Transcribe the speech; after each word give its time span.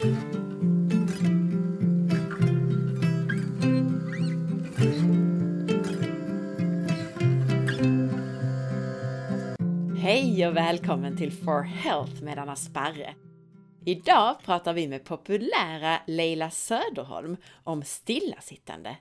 Hej 0.00 0.12
och 10.46 10.56
välkommen 10.56 11.16
till 11.16 11.32
For 11.32 11.62
Health 11.62 12.22
med 12.22 12.38
Anna 12.38 12.56
Sparre! 12.56 13.14
Idag 13.84 14.36
pratar 14.44 14.72
vi 14.72 14.88
med 14.88 15.04
populära 15.04 15.98
Leila 16.06 16.50
Söderholm 16.50 17.36
om 17.64 17.82
stillasittande. 17.82 18.96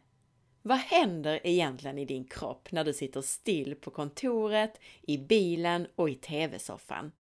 Vad 0.61 0.77
händer 0.77 1.39
egentligen 1.43 1.97
i 1.97 2.05
din 2.05 2.27
kropp 2.27 2.71
när 2.71 2.83
du 2.83 2.93
sitter 2.93 3.21
still 3.21 3.75
på 3.75 3.91
kontoret, 3.91 4.79
i 5.01 5.17
bilen 5.17 5.87
och 5.95 6.09
i 6.09 6.15
TV-soffan? 6.15 7.11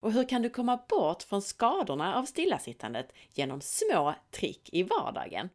Och 0.00 0.12
hur 0.12 0.28
kan 0.28 0.42
du 0.42 0.50
komma 0.50 0.84
bort 0.88 1.22
från 1.22 1.42
skadorna 1.42 2.16
av 2.16 2.24
stillasittandet 2.24 3.12
genom 3.34 3.60
små 3.60 4.14
trick 4.30 4.68
i 4.72 4.82
vardagen? 4.82 5.48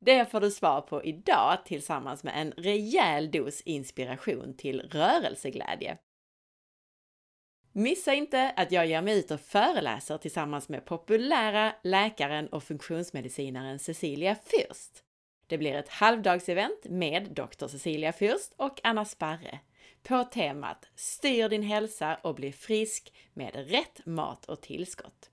Det 0.00 0.30
får 0.30 0.40
du 0.40 0.50
svar 0.50 0.80
på 0.80 1.04
idag 1.04 1.58
tillsammans 1.64 2.24
med 2.24 2.40
en 2.40 2.52
rejäl 2.52 3.30
dos 3.30 3.60
inspiration 3.60 4.56
till 4.56 4.80
rörelseglädje. 4.80 5.98
Missa 7.72 8.14
inte 8.14 8.50
att 8.56 8.72
jag 8.72 8.86
ger 8.86 9.02
mig 9.02 9.18
ut 9.18 9.30
och 9.30 9.40
föreläser 9.40 10.18
tillsammans 10.18 10.68
med 10.68 10.84
populära 10.84 11.74
läkaren 11.82 12.48
och 12.48 12.62
funktionsmedicinaren 12.62 13.78
Cecilia 13.78 14.34
Fürst. 14.34 15.02
Det 15.46 15.58
blir 15.58 15.74
ett 15.74 15.88
halvdagsevent 15.88 16.84
med 16.84 17.30
Dr. 17.30 17.66
Cecilia 17.66 18.10
Fürst 18.10 18.52
och 18.56 18.80
Anna 18.82 19.04
Sparre 19.04 19.60
på 20.08 20.24
temat 20.24 20.88
Styr 20.94 21.48
din 21.48 21.62
hälsa 21.62 22.18
och 22.22 22.34
bli 22.34 22.52
frisk 22.52 23.12
med 23.32 23.70
rätt 23.70 24.06
mat 24.06 24.44
och 24.44 24.62
tillskott. 24.62 25.30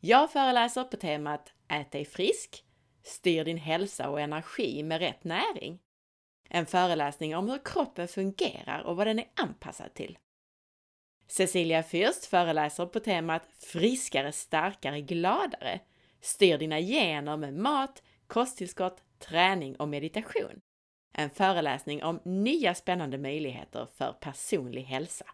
Jag 0.00 0.32
föreläser 0.32 0.84
på 0.84 0.96
temat 0.96 1.52
Ät 1.68 1.92
dig 1.92 2.04
frisk, 2.04 2.64
Styr 3.02 3.44
din 3.44 3.56
hälsa 3.56 4.08
och 4.10 4.20
energi 4.20 4.82
med 4.82 4.98
rätt 4.98 5.24
näring. 5.24 5.78
En 6.48 6.66
föreläsning 6.66 7.36
om 7.36 7.48
hur 7.48 7.60
kroppen 7.64 8.08
fungerar 8.08 8.82
och 8.82 8.96
vad 8.96 9.06
den 9.06 9.18
är 9.18 9.30
anpassad 9.34 9.94
till. 9.94 10.18
Cecilia 11.26 11.82
Fürst 11.82 12.28
föreläser 12.28 12.86
på 12.86 13.00
temat 13.00 13.42
Friskare, 13.58 14.32
starkare, 14.32 15.00
gladare. 15.00 15.80
Styr 16.20 16.58
dina 16.58 16.80
gener 16.80 17.36
med 17.36 17.54
mat, 17.54 18.02
kosttillskott, 18.26 19.02
träning 19.18 19.76
och 19.76 19.88
meditation. 19.88 20.60
En 21.14 21.30
föreläsning 21.30 22.02
om 22.02 22.20
nya 22.24 22.74
spännande 22.74 23.18
möjligheter 23.18 23.86
för 23.94 24.12
personlig 24.12 24.82
hälsa. 24.82 25.26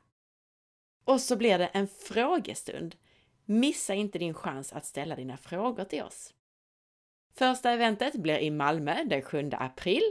Och 1.04 1.20
så 1.20 1.36
blir 1.36 1.58
det 1.58 1.66
en 1.66 1.88
frågestund. 1.88 2.96
Missa 3.44 3.94
inte 3.94 4.18
din 4.18 4.34
chans 4.34 4.72
att 4.72 4.86
ställa 4.86 5.16
dina 5.16 5.36
frågor 5.36 5.84
till 5.84 6.02
oss. 6.02 6.34
Första 7.34 7.70
eventet 7.70 8.14
blir 8.14 8.38
i 8.38 8.50
Malmö 8.50 9.04
den 9.04 9.22
7 9.22 9.50
april. 9.52 10.02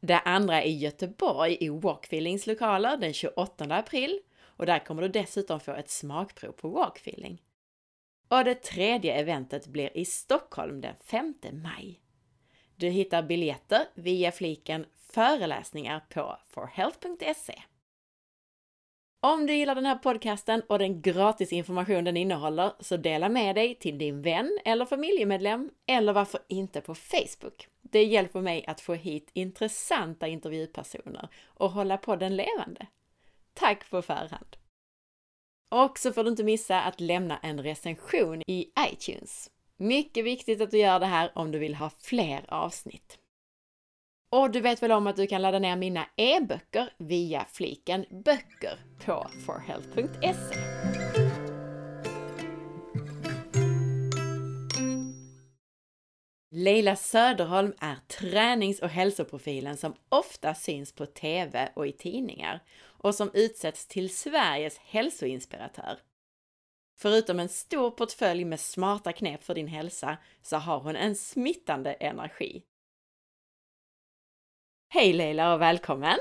Det 0.00 0.18
andra 0.18 0.64
i 0.64 0.76
Göteborg 0.76 1.56
i 1.60 1.68
Walkfeelings 1.68 2.46
lokaler 2.46 2.96
den 2.96 3.12
28 3.12 3.64
april 3.64 4.20
och 4.38 4.66
där 4.66 4.78
kommer 4.78 5.02
du 5.02 5.08
dessutom 5.08 5.60
få 5.60 5.72
ett 5.72 5.90
smakprov 5.90 6.52
på 6.52 6.68
walkfeeling. 6.68 7.42
Och 8.28 8.44
det 8.44 8.54
tredje 8.54 9.14
eventet 9.14 9.66
blir 9.66 9.96
i 9.96 10.04
Stockholm 10.04 10.80
den 10.80 10.94
5 11.04 11.34
maj. 11.52 12.00
Du 12.76 12.88
hittar 12.88 13.22
biljetter 13.22 13.86
via 13.94 14.32
fliken 14.32 14.86
föreläsningar 15.10 16.04
på 16.08 16.38
forhealth.se. 16.48 17.62
Om 19.20 19.46
du 19.46 19.54
gillar 19.54 19.74
den 19.74 19.86
här 19.86 19.98
podcasten 19.98 20.62
och 20.68 20.78
den 20.78 21.02
gratis 21.02 21.52
information 21.52 22.04
den 22.04 22.16
innehåller 22.16 22.72
så 22.80 22.96
dela 22.96 23.28
med 23.28 23.54
dig 23.54 23.74
till 23.74 23.98
din 23.98 24.22
vän 24.22 24.58
eller 24.64 24.84
familjemedlem 24.84 25.70
eller 25.86 26.12
varför 26.12 26.40
inte 26.48 26.80
på 26.80 26.94
Facebook. 26.94 27.68
Det 27.82 28.04
hjälper 28.04 28.40
mig 28.40 28.64
att 28.66 28.80
få 28.80 28.94
hit 28.94 29.30
intressanta 29.32 30.28
intervjupersoner 30.28 31.28
och 31.44 31.70
hålla 31.70 31.96
podden 31.96 32.36
levande. 32.36 32.86
Tack 33.54 33.90
på 33.90 34.02
förhand! 34.02 34.56
Och 35.68 35.98
så 35.98 36.12
får 36.12 36.24
du 36.24 36.30
inte 36.30 36.44
missa 36.44 36.82
att 36.82 37.00
lämna 37.00 37.38
en 37.38 37.62
recension 37.62 38.42
i 38.46 38.72
iTunes. 38.92 39.50
Mycket 39.78 40.24
viktigt 40.24 40.60
att 40.60 40.70
du 40.70 40.78
gör 40.78 41.00
det 41.00 41.06
här 41.06 41.32
om 41.34 41.52
du 41.52 41.58
vill 41.58 41.74
ha 41.74 41.90
fler 41.90 42.44
avsnitt. 42.48 43.18
Och 44.30 44.50
du 44.50 44.60
vet 44.60 44.82
väl 44.82 44.92
om 44.92 45.06
att 45.06 45.16
du 45.16 45.26
kan 45.26 45.42
ladda 45.42 45.58
ner 45.58 45.76
mina 45.76 46.06
e-böcker 46.16 46.92
via 46.98 47.44
fliken 47.44 48.04
böcker 48.10 48.78
på 49.04 49.26
forhealth.se. 49.46 50.60
Leila 56.50 56.96
Söderholm 56.96 57.74
är 57.80 57.96
tränings 58.06 58.80
och 58.80 58.88
hälsoprofilen 58.88 59.76
som 59.76 59.94
ofta 60.08 60.54
syns 60.54 60.92
på 60.92 61.06
TV 61.06 61.68
och 61.74 61.86
i 61.86 61.92
tidningar 61.92 62.60
och 62.82 63.14
som 63.14 63.30
utsätts 63.34 63.86
till 63.86 64.16
Sveriges 64.16 64.78
hälsoinspiratör. 64.78 65.98
Förutom 66.98 67.40
en 67.40 67.48
stor 67.48 67.90
portfölj 67.90 68.44
med 68.44 68.60
smarta 68.60 69.12
knep 69.12 69.44
för 69.44 69.54
din 69.54 69.68
hälsa 69.68 70.16
så 70.42 70.56
har 70.56 70.78
hon 70.78 70.96
en 70.96 71.16
smittande 71.16 71.92
energi. 71.92 72.62
Hej 74.88 75.12
Leila 75.12 75.54
och 75.54 75.60
välkommen! 75.60 76.18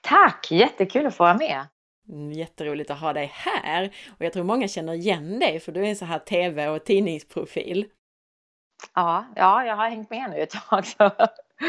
Tack! 0.00 0.50
Jättekul 0.50 1.06
att 1.06 1.14
få 1.14 1.24
vara 1.24 1.34
med! 1.34 1.66
Mm, 2.08 2.32
jätteroligt 2.32 2.90
att 2.90 3.00
ha 3.00 3.12
dig 3.12 3.26
här! 3.34 3.96
Och 4.18 4.24
jag 4.24 4.32
tror 4.32 4.44
många 4.44 4.68
känner 4.68 4.92
igen 4.92 5.38
dig 5.38 5.60
för 5.60 5.72
du 5.72 5.80
är 5.80 5.88
en 5.88 5.96
så 5.96 6.04
här 6.04 6.18
TV 6.18 6.68
och 6.68 6.84
tidningsprofil. 6.84 7.88
Ja, 8.94 9.26
ja, 9.36 9.64
jag 9.64 9.76
har 9.76 9.88
hängt 9.88 10.10
med 10.10 10.30
nu 10.30 10.36
ett 10.36 10.50
tag. 10.50 10.86
Så. 10.86 11.10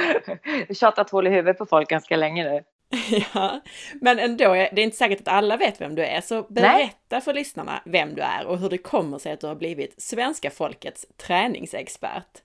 Tjatat 0.73 1.09
hål 1.09 1.28
i 1.28 1.29
huvudet 1.29 1.57
på 1.57 1.66
folk 1.66 1.89
ganska 1.89 2.17
länge 2.17 2.44
nu. 2.51 2.63
Ja, 3.34 3.59
men 4.02 4.20
ändå, 4.20 4.54
det 4.54 4.59
är 4.59 4.80
inte 4.80 4.98
säkert 4.98 5.22
att 5.22 5.28
alla 5.28 5.58
vet 5.58 5.81
vem 5.81 5.96
du 5.96 6.06
är, 6.06 6.22
så 6.22 6.42
berätta 6.42 6.96
Nej. 7.09 7.22
för 7.22 7.34
lyssnarna 7.34 7.81
vem 7.86 8.16
du 8.16 8.22
är 8.22 8.46
och 8.46 8.58
hur 8.58 8.70
det 8.70 8.78
kommer 8.78 9.18
sig 9.18 9.31
att 9.31 9.40
du 9.40 9.48
har 9.48 9.56
blivit 9.56 10.02
svenska 10.02 10.50
folkets 10.50 11.06
träningsexpert. 11.18 12.42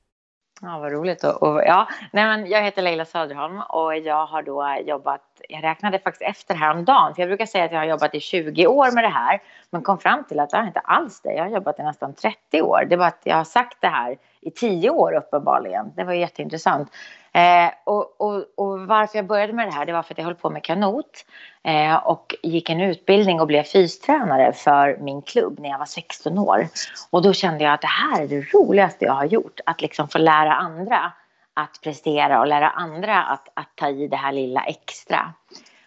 Ja, 0.61 0.79
vad 0.79 0.93
roligt. 0.93 1.25
Och, 1.25 1.43
och, 1.43 1.63
ja, 1.63 1.89
nej, 2.13 2.25
men 2.25 2.51
jag 2.51 2.63
heter 2.63 2.83
Leila 2.83 3.05
Söderholm 3.05 3.63
och 3.69 3.97
jag 3.97 4.27
har 4.27 4.43
då 4.43 4.79
jobbat, 4.87 5.23
jag 5.49 5.65
räknade 5.65 5.99
faktiskt 5.99 6.31
efter 6.31 6.55
häromdagen, 6.55 7.15
för 7.15 7.23
jag 7.23 7.29
brukar 7.29 7.47
säga 7.47 7.65
att 7.65 7.73
jag 7.73 7.79
har 7.79 7.87
jobbat 7.87 8.15
i 8.15 8.21
20 8.21 8.67
år 8.67 8.91
med 8.95 9.05
det 9.05 9.09
här, 9.09 9.43
men 9.71 9.83
kom 9.83 9.99
fram 9.99 10.25
till 10.25 10.41
att 10.41 10.53
jag 10.53 10.67
inte 10.67 10.81
alls 10.81 11.21
det. 11.21 11.33
Jag 11.33 11.45
har 11.45 11.51
jobbat 11.51 11.79
i 11.79 11.83
nästan 11.83 12.15
30 12.15 12.63
år. 12.63 12.85
Det 12.85 12.97
var 12.97 13.07
att 13.07 13.21
jag 13.25 13.37
har 13.37 13.45
sagt 13.45 13.77
det 13.81 13.89
här 13.89 14.19
i 14.41 14.51
10 14.51 14.91
år 14.91 15.15
uppenbarligen. 15.15 15.93
Det 15.97 16.05
var 16.05 16.13
jätteintressant. 16.13 16.89
Eh, 17.33 17.71
och, 17.85 18.21
och, 18.21 18.45
och, 18.55 18.81
varför 18.81 19.19
jag 19.19 19.27
började 19.27 19.53
med 19.53 19.67
det 19.67 19.73
här 19.73 19.87
det 19.87 19.93
var 19.93 20.03
för 20.03 20.15
att 20.15 20.19
jag 20.19 20.25
höll 20.25 20.35
på 20.35 20.51
med 20.51 20.65
kanot 20.65 21.25
eh, 21.63 21.95
och 21.95 22.35
gick 22.43 22.71
en 22.71 22.81
utbildning 22.81 23.41
och 23.41 23.47
blev 23.47 23.63
fystränare 23.63 24.53
för 24.53 24.97
min 25.01 25.23
klubb 25.23 25.59
när 25.59 25.69
jag 25.69 25.79
var 25.79 25.87
16 25.87 26.39
år. 26.39 26.69
Och 27.11 27.23
då 27.23 27.33
kände 27.33 27.65
jag 27.65 27.73
att 27.73 27.81
det 27.81 27.87
här 27.87 28.23
är 28.23 28.29
det 28.29 28.41
roligaste 28.41 29.05
jag 29.05 29.13
har 29.13 29.25
gjort, 29.25 29.61
att 29.67 29.81
liksom 29.81 30.09
få 30.09 30.19
lära 30.19 30.55
andra 30.55 31.13
att 31.59 31.81
prestera 31.83 32.41
och 32.41 32.47
lära 32.47 32.71
andra 32.71 33.23
att, 33.23 33.49
att 33.55 33.77
ta 33.77 33.89
i 33.89 34.09
det 34.09 34.17
här 34.17 34.33
lilla 34.33 34.65
extra. 34.65 35.35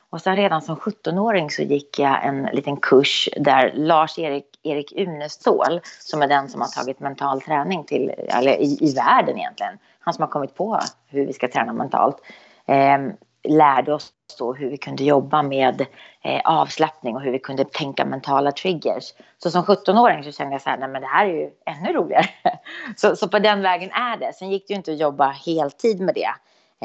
Och 0.09 0.21
sen 0.21 0.35
redan 0.35 0.61
som 0.61 0.75
17-åring 0.75 1.49
så 1.49 1.61
gick 1.61 1.99
jag 1.99 2.25
en 2.25 2.43
liten 2.43 2.77
kurs 2.77 3.29
där 3.37 3.71
Lars-Erik 3.75 4.45
Erik 4.63 4.93
Unestål, 4.97 5.81
som 5.99 6.21
är 6.21 6.27
den 6.27 6.49
som 6.49 6.61
har 6.61 6.67
tagit 6.67 6.99
mental 6.99 7.41
träning 7.41 7.83
till, 7.83 8.09
eller 8.09 8.61
i, 8.61 8.77
i 8.81 8.93
världen 8.93 9.37
egentligen, 9.37 9.77
han 9.99 10.13
som 10.13 10.21
har 10.21 10.29
kommit 10.29 10.55
på 10.55 10.79
hur 11.07 11.25
vi 11.25 11.33
ska 11.33 11.47
träna 11.47 11.73
mentalt, 11.73 12.17
eh, 12.65 12.97
lärde 13.43 13.93
oss 13.93 14.13
då 14.39 14.53
hur 14.53 14.69
vi 14.69 14.77
kunde 14.77 15.03
jobba 15.03 15.41
med 15.41 15.85
eh, 16.23 16.41
avslappning 16.45 17.15
och 17.15 17.21
hur 17.21 17.31
vi 17.31 17.39
kunde 17.39 17.65
tänka 17.65 18.05
mentala 18.05 18.51
triggers. 18.51 19.13
Så 19.37 19.51
som 19.51 19.63
17-åring 19.63 20.23
så 20.23 20.31
kände 20.31 20.53
jag 20.53 20.61
så 20.61 20.69
här, 20.69 20.77
nej 20.77 20.89
men 20.89 21.01
det 21.01 21.07
här 21.07 21.25
är 21.25 21.33
ju 21.33 21.49
ännu 21.65 21.93
roligare. 21.93 22.25
så, 22.95 23.15
så 23.15 23.27
på 23.27 23.39
den 23.39 23.61
vägen 23.61 23.91
är 23.91 24.17
det. 24.17 24.33
Sen 24.33 24.51
gick 24.51 24.67
det 24.67 24.73
ju 24.73 24.77
inte 24.77 24.91
att 24.91 24.99
jobba 24.99 25.29
heltid 25.29 26.01
med 26.01 26.15
det. 26.15 26.29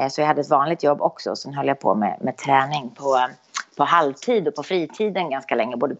Eh, 0.01 0.09
så 0.09 0.21
jag 0.21 0.27
hade 0.27 0.41
ett 0.41 0.49
vanligt 0.49 0.83
jobb 0.83 1.01
också. 1.01 1.35
Sen 1.35 1.53
höll 1.53 1.67
jag 1.67 1.79
på 1.79 1.95
med, 1.95 2.17
med 2.21 2.37
träning 2.37 2.89
på, 2.89 3.27
på 3.77 3.83
halvtid 3.83 4.47
och 4.47 4.55
på 4.55 4.63
fritiden 4.63 5.29
ganska 5.29 5.55
länge, 5.55 5.77
både 5.77 5.95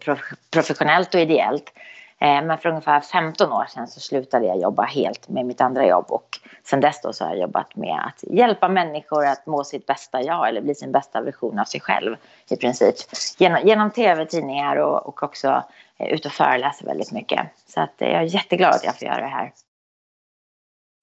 professionellt 0.50 1.14
och 1.14 1.20
ideellt. 1.20 1.72
Eh, 2.20 2.42
men 2.42 2.58
för 2.58 2.68
ungefär 2.68 3.00
15 3.00 3.52
år 3.52 3.64
sedan 3.68 3.88
så 3.88 4.00
slutade 4.00 4.46
jag 4.46 4.58
jobba 4.58 4.82
helt 4.82 5.28
med 5.28 5.46
mitt 5.46 5.60
andra 5.60 5.86
jobb 5.86 6.06
och 6.08 6.38
sen 6.64 6.80
dess 6.80 7.00
då 7.02 7.12
så 7.12 7.24
har 7.24 7.30
jag 7.30 7.40
jobbat 7.40 7.76
med 7.76 8.00
att 8.06 8.24
hjälpa 8.32 8.68
människor 8.68 9.26
att 9.26 9.46
må 9.46 9.64
sitt 9.64 9.86
bästa 9.86 10.22
jag 10.22 10.48
eller 10.48 10.60
bli 10.60 10.74
sin 10.74 10.92
bästa 10.92 11.20
version 11.20 11.58
av 11.58 11.64
sig 11.64 11.80
själv 11.80 12.16
i 12.50 12.56
princip. 12.56 12.94
Genom, 13.38 13.66
genom 13.66 13.90
tv, 13.90 14.26
tidningar 14.26 14.76
och, 14.76 15.06
och 15.06 15.22
också 15.22 15.62
eh, 15.96 16.08
ut 16.08 16.26
och 16.26 16.32
föreläser 16.32 16.86
väldigt 16.86 17.12
mycket. 17.12 17.40
Så 17.66 17.80
att 17.80 17.94
jag 17.98 18.10
är 18.10 18.22
jätteglad 18.22 18.74
att 18.74 18.84
jag 18.84 18.98
får 18.98 19.08
göra 19.08 19.20
det 19.20 19.26
här. 19.26 19.52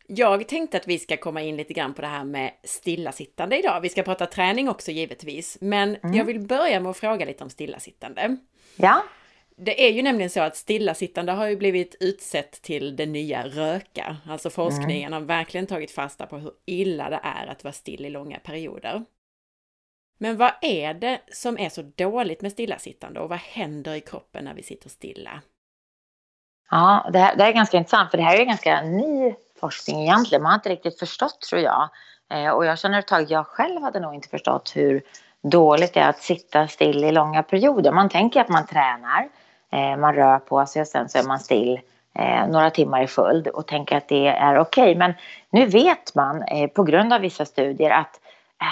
Jag 0.08 0.48
tänkte 0.48 0.78
att 0.78 0.88
vi 0.88 1.00
ska 1.00 1.18
komma 1.18 1.42
in 1.42 1.58
lite 1.58 1.74
grann 1.74 1.94
på 1.94 2.02
det 2.02 2.08
här 2.08 2.24
med 2.24 2.52
stillasittande 2.64 3.60
idag. 3.60 3.82
Vi 3.82 3.90
ska 3.90 4.04
prata 4.04 4.26
träning 4.26 4.70
också 4.70 4.92
givetvis, 4.92 5.58
men 5.62 5.96
mm. 5.96 6.18
jag 6.18 6.26
vill 6.26 6.40
börja 6.40 6.80
med 6.80 6.90
att 6.90 6.98
fråga 6.98 7.26
lite 7.26 7.44
om 7.44 7.50
stillasittande. 7.50 8.38
Ja. 8.76 9.04
Det 9.58 9.88
är 9.88 9.92
ju 9.92 10.02
nämligen 10.02 10.30
så 10.30 10.42
att 10.42 10.56
stillasittande 10.56 11.32
har 11.32 11.48
ju 11.48 11.56
blivit 11.56 11.96
utsett 12.00 12.52
till 12.62 12.96
det 12.96 13.06
nya 13.06 13.48
röka. 13.48 14.18
Alltså 14.30 14.50
forskningen 14.50 15.14
mm. 15.14 15.22
har 15.22 15.28
verkligen 15.28 15.68
tagit 15.68 15.92
fasta 15.92 16.26
på 16.26 16.38
hur 16.38 16.52
illa 16.66 17.10
det 17.10 17.20
är 17.24 17.48
att 17.48 17.64
vara 17.64 17.74
still 17.74 18.06
i 18.06 18.10
långa 18.10 18.40
perioder. 18.40 19.06
Men 20.18 20.38
vad 20.38 20.52
är 20.62 20.94
det 20.94 21.22
som 21.32 21.60
är 21.60 21.70
så 21.70 21.82
dåligt 21.82 22.42
med 22.42 22.52
stillasittande 22.52 23.20
och 23.20 23.30
vad 23.30 23.40
händer 23.40 23.94
i 23.94 24.02
kroppen 24.02 24.46
när 24.46 24.54
vi 24.54 24.64
sitter 24.64 24.90
stilla? 24.90 25.42
Ja, 26.72 27.10
det 27.14 27.20
här, 27.20 27.36
det 27.36 27.44
här 27.44 27.50
är 27.50 27.54
ganska 27.56 27.78
intressant 27.78 28.12
för 28.12 28.18
det 28.18 28.24
här 28.24 28.40
är 28.40 28.46
ganska 28.46 28.82
ny 28.82 29.36
forskning 29.60 30.02
egentligen. 30.02 30.44
Man 30.44 30.52
har 30.52 30.58
inte 30.58 30.70
riktigt 30.70 31.00
förstått 31.00 31.42
tror 31.42 31.62
jag. 31.62 31.90
Eh, 32.32 32.50
och 32.50 32.66
jag 32.66 32.80
känner 32.80 33.00
ett 33.00 33.08
tag, 33.08 33.32
jag 33.32 33.48
själv 33.48 33.82
hade 33.82 34.00
nog 34.00 34.16
inte 34.16 34.30
förstått 34.30 34.72
hur 34.76 35.04
dåligt 35.44 35.94
det 35.94 36.00
är 36.00 36.10
att 36.10 36.22
sitta 36.22 36.68
still 36.68 37.04
i 37.04 37.12
långa 37.12 37.44
perioder. 37.44 37.92
Man 37.92 38.10
tänker 38.10 38.42
att 38.42 38.50
man 38.50 38.68
tränar, 38.68 39.30
Eh, 39.76 39.98
man 39.98 40.16
rör 40.16 40.40
på 40.40 40.66
sig 40.66 40.82
och 40.82 40.88
sen 40.88 41.10
så 41.10 41.18
är 41.18 41.24
man 41.24 41.40
still 41.40 41.80
eh, 42.20 42.48
några 42.48 42.70
timmar 42.70 43.04
i 43.04 43.08
följd 43.08 43.48
och 43.48 43.68
tänker 43.68 43.98
att 43.98 44.08
det 44.08 44.28
är 44.28 44.58
okej. 44.58 44.84
Okay. 44.84 44.96
Men 44.96 45.14
nu 45.50 45.66
vet 45.66 46.16
man 46.16 46.44
eh, 46.44 46.70
på 46.70 46.84
grund 46.84 47.14
av 47.14 47.22
vissa 47.22 47.46
studier 47.46 47.90
att 47.90 48.20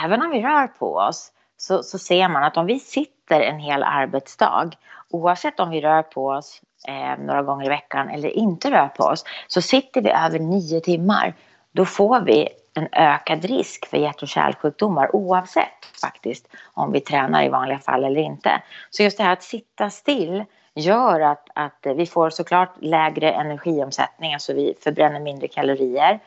även 0.03 0.21
om 0.21 0.29
vi 0.29 0.41
rör 0.41 0.67
på 0.67 0.95
oss 0.95 1.31
så, 1.57 1.83
så 1.83 1.97
ser 1.97 2.29
man 2.29 2.43
att 2.43 2.57
om 2.57 2.65
vi 2.65 2.79
sitter 2.79 3.41
en 3.41 3.59
hel 3.59 3.83
arbetsdag 3.83 4.71
oavsett 5.09 5.59
om 5.59 5.69
vi 5.69 5.81
rör 5.81 6.01
på 6.01 6.27
oss 6.27 6.61
eh, 6.87 7.23
några 7.25 7.43
gånger 7.43 7.65
i 7.65 7.69
veckan 7.69 8.09
eller 8.09 8.29
inte 8.29 8.71
rör 8.71 8.87
på 8.87 9.03
oss 9.03 9.25
så 9.47 9.61
sitter 9.61 10.01
vi 10.01 10.09
över 10.09 10.39
nio 10.39 10.79
timmar 10.79 11.33
då 11.71 11.85
får 11.85 12.19
vi 12.19 12.49
en 12.73 12.87
ökad 12.91 13.45
risk 13.45 13.85
för 13.85 13.97
hjärt 13.97 14.21
och 14.21 14.27
kärlsjukdomar 14.27 15.15
oavsett 15.15 15.85
faktiskt 16.01 16.47
om 16.73 16.91
vi 16.91 16.99
tränar 16.99 17.43
i 17.43 17.49
vanliga 17.49 17.79
fall 17.79 18.03
eller 18.03 18.21
inte. 18.21 18.61
Så 18.89 19.03
just 19.03 19.17
det 19.17 19.23
här 19.23 19.33
att 19.33 19.43
sitta 19.43 19.89
still 19.89 20.43
gör 20.73 21.19
att, 21.19 21.47
att 21.55 21.87
vi 21.95 22.05
får 22.05 22.29
såklart 22.29 22.75
lägre 22.79 23.31
energiomsättning, 23.31 24.33
alltså 24.33 24.53
vi 24.53 24.77
förbränner 24.83 25.19
mindre 25.19 25.47
kalorier. 25.47 26.19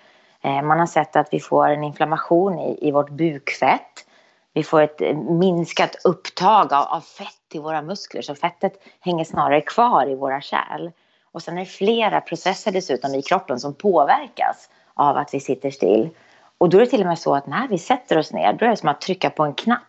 Eh, 0.42 0.62
man 0.62 0.78
har 0.78 0.86
sett 0.86 1.16
att 1.16 1.28
vi 1.32 1.40
får 1.40 1.68
en 1.68 1.84
inflammation 1.84 2.58
i, 2.58 2.88
i 2.88 2.90
vårt 2.90 3.10
bukfett. 3.10 4.06
Vi 4.52 4.62
får 4.62 4.82
ett 4.82 5.00
eh, 5.00 5.16
minskat 5.16 5.96
upptag 6.04 6.72
av, 6.72 6.84
av 6.84 7.00
fett 7.00 7.54
i 7.54 7.58
våra 7.58 7.82
muskler, 7.82 8.22
så 8.22 8.34
fettet 8.34 8.72
hänger 9.00 9.24
snarare 9.24 9.60
kvar 9.60 10.10
i 10.10 10.14
våra 10.14 10.40
kärl. 10.40 10.90
Och 11.32 11.42
sen 11.42 11.56
är 11.58 11.60
det 11.60 11.66
flera 11.66 12.20
processer 12.20 12.72
dessutom 12.72 13.14
i 13.14 13.22
kroppen 13.22 13.60
som 13.60 13.74
påverkas 13.74 14.70
av 14.94 15.16
att 15.16 15.34
vi 15.34 15.40
sitter 15.40 15.70
still. 15.70 16.08
Och 16.58 16.68
då 16.68 16.76
är 16.76 16.80
det 16.80 16.86
till 16.86 17.00
och 17.00 17.06
med 17.06 17.18
så 17.18 17.34
att 17.34 17.46
när 17.46 17.68
vi 17.68 17.78
sätter 17.78 18.18
oss 18.18 18.32
ner, 18.32 18.52
då 18.52 18.64
är 18.64 18.70
det 18.70 18.76
som 18.76 18.88
att 18.88 19.00
trycka 19.00 19.30
på 19.30 19.44
en 19.44 19.54
knapp. 19.54 19.80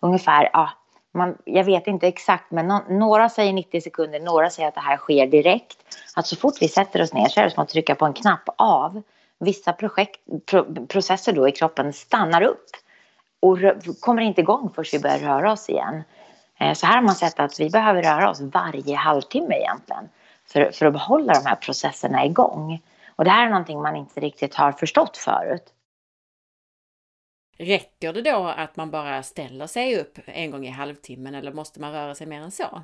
Ungefär, 0.00 0.50
ja, 0.52 0.70
man, 1.12 1.38
jag 1.44 1.64
vet 1.64 1.86
inte 1.86 2.08
exakt, 2.08 2.50
men 2.50 2.68
no, 2.68 2.80
några 2.88 3.28
säger 3.28 3.52
90 3.52 3.80
sekunder, 3.80 4.20
några 4.20 4.50
säger 4.50 4.68
att 4.68 4.74
det 4.74 4.80
här 4.80 4.96
sker 4.96 5.26
direkt. 5.26 5.78
Att 6.16 6.26
så 6.26 6.36
fort 6.36 6.54
vi 6.60 6.68
sätter 6.68 7.02
oss 7.02 7.12
ner 7.12 7.28
så 7.28 7.40
är 7.40 7.44
det 7.44 7.50
som 7.50 7.62
att 7.62 7.68
trycka 7.68 7.94
på 7.94 8.04
en 8.04 8.12
knapp 8.12 8.48
av. 8.56 9.02
Vissa 9.38 9.72
projekt, 9.72 10.20
pro, 10.50 10.86
processer 10.86 11.32
då 11.32 11.48
i 11.48 11.52
kroppen 11.52 11.92
stannar 11.92 12.42
upp 12.42 12.66
och 13.40 13.58
kommer 14.00 14.22
inte 14.22 14.40
igång 14.40 14.70
förrän 14.74 14.86
vi 14.92 14.98
börjar 14.98 15.18
röra 15.18 15.52
oss 15.52 15.68
igen. 15.68 16.02
Eh, 16.58 16.74
så 16.74 16.86
här 16.86 16.94
har 16.94 17.02
man 17.02 17.14
sett 17.14 17.40
att 17.40 17.60
vi 17.60 17.70
behöver 17.70 18.02
röra 18.02 18.30
oss 18.30 18.40
varje 18.40 18.96
halvtimme 18.96 19.54
egentligen 19.54 20.08
för, 20.46 20.70
för 20.70 20.86
att 20.86 20.92
behålla 20.92 21.32
de 21.32 21.46
här 21.46 21.56
processerna 21.56 22.24
igång. 22.24 22.82
Och 23.16 23.24
det 23.24 23.30
här 23.30 23.46
är 23.46 23.50
någonting 23.50 23.82
man 23.82 23.96
inte 23.96 24.20
riktigt 24.20 24.54
har 24.54 24.72
förstått 24.72 25.16
förut. 25.16 25.64
Räcker 27.62 28.12
det 28.12 28.22
då 28.22 28.46
att 28.56 28.76
man 28.76 28.90
bara 28.90 29.22
ställer 29.22 29.66
sig 29.66 30.00
upp 30.00 30.18
en 30.26 30.50
gång 30.50 30.66
i 30.66 30.70
halvtimmen 30.70 31.34
eller 31.34 31.52
måste 31.52 31.80
man 31.80 31.92
röra 31.92 32.14
sig 32.14 32.26
mer 32.26 32.40
än 32.40 32.50
så? 32.50 32.82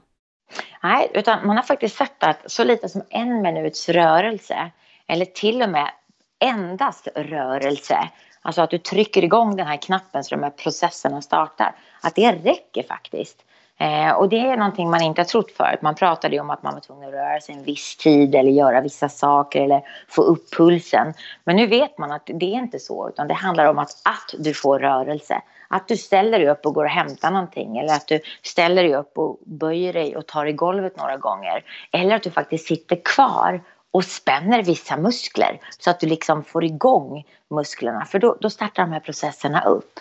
Nej, 0.82 1.10
utan 1.14 1.46
man 1.46 1.56
har 1.56 1.64
faktiskt 1.64 1.96
sett 1.96 2.22
att 2.22 2.50
så 2.50 2.64
lite 2.64 2.88
som 2.88 3.02
en 3.10 3.42
minuts 3.42 3.88
rörelse 3.88 4.70
eller 5.06 5.24
till 5.24 5.62
och 5.62 5.70
med 5.70 5.90
endast 6.38 7.08
rörelse, 7.14 8.08
alltså 8.42 8.62
att 8.62 8.70
du 8.70 8.78
trycker 8.78 9.24
igång 9.24 9.56
den 9.56 9.66
här 9.66 9.76
knappen 9.76 10.24
så 10.24 10.34
de 10.34 10.42
här 10.42 10.50
processerna 10.50 11.22
startar, 11.22 11.74
att 12.02 12.14
det 12.14 12.32
räcker 12.32 12.82
faktiskt. 12.82 13.44
Eh, 13.80 14.10
och 14.10 14.28
det 14.28 14.40
är 14.40 14.56
någonting 14.56 14.90
man 14.90 15.02
inte 15.02 15.20
har 15.20 15.26
trott 15.26 15.52
förut. 15.52 15.82
Man 15.82 15.94
pratade 15.94 16.34
ju 16.34 16.40
om 16.40 16.50
att 16.50 16.62
man 16.62 16.74
var 16.74 16.80
tvungen 16.80 17.08
att 17.08 17.14
röra 17.14 17.40
sig 17.40 17.54
en 17.54 17.62
viss 17.62 17.96
tid 17.96 18.34
eller 18.34 18.50
göra 18.50 18.80
vissa 18.80 19.08
saker 19.08 19.62
eller 19.62 19.82
få 20.08 20.22
upp 20.22 20.50
pulsen. 20.50 21.14
Men 21.44 21.56
nu 21.56 21.66
vet 21.66 21.98
man 21.98 22.12
att 22.12 22.26
det 22.26 22.46
är 22.46 22.58
inte 22.58 22.78
så, 22.78 23.08
utan 23.08 23.28
det 23.28 23.34
handlar 23.34 23.66
om 23.66 23.78
att, 23.78 23.90
att 23.90 24.34
du 24.38 24.54
får 24.54 24.78
rörelse. 24.78 25.42
Att 25.68 25.88
du 25.88 25.96
ställer 25.96 26.38
dig 26.38 26.48
upp 26.48 26.66
och 26.66 26.74
går 26.74 26.84
och 26.84 26.90
hämtar 26.90 27.30
någonting 27.30 27.78
eller 27.78 27.94
att 27.94 28.08
du 28.08 28.20
ställer 28.42 28.82
dig 28.82 28.94
upp 28.94 29.18
och 29.18 29.38
böjer 29.46 29.92
dig 29.92 30.16
och 30.16 30.26
tar 30.26 30.46
i 30.46 30.52
golvet 30.52 30.96
några 30.96 31.16
gånger. 31.16 31.64
Eller 31.92 32.16
att 32.16 32.22
du 32.22 32.30
faktiskt 32.30 32.66
sitter 32.66 32.98
kvar 33.04 33.60
och 33.90 34.04
spänner 34.04 34.62
vissa 34.62 34.96
muskler 34.96 35.60
så 35.78 35.90
att 35.90 36.00
du 36.00 36.06
liksom 36.06 36.44
får 36.44 36.64
igång 36.64 37.24
musklerna 37.50 38.04
för 38.04 38.18
då, 38.18 38.36
då 38.40 38.50
startar 38.50 38.82
de 38.82 38.92
här 38.92 39.00
processerna 39.00 39.64
upp. 39.64 40.00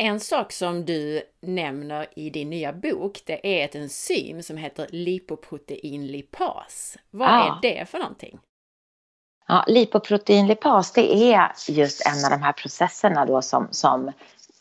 En 0.00 0.20
sak 0.20 0.52
som 0.52 0.84
du 0.84 1.22
nämner 1.40 2.06
i 2.16 2.30
din 2.30 2.50
nya 2.50 2.72
bok, 2.72 3.22
det 3.26 3.60
är 3.60 3.64
ett 3.64 3.74
enzym 3.74 4.42
som 4.42 4.56
heter 4.56 4.86
lipoproteinlipas. 4.90 6.96
Vad 7.10 7.28
ja. 7.28 7.60
är 7.62 7.62
det 7.62 7.88
för 7.88 7.98
någonting? 7.98 8.38
Ja, 9.48 9.64
lipoproteinlipas, 9.66 10.92
det 10.92 11.34
är 11.34 11.52
just 11.68 12.06
en 12.06 12.24
av 12.24 12.38
de 12.38 12.44
här 12.44 12.52
processerna 12.52 13.26
då 13.26 13.42
som, 13.42 13.68
som 13.70 14.12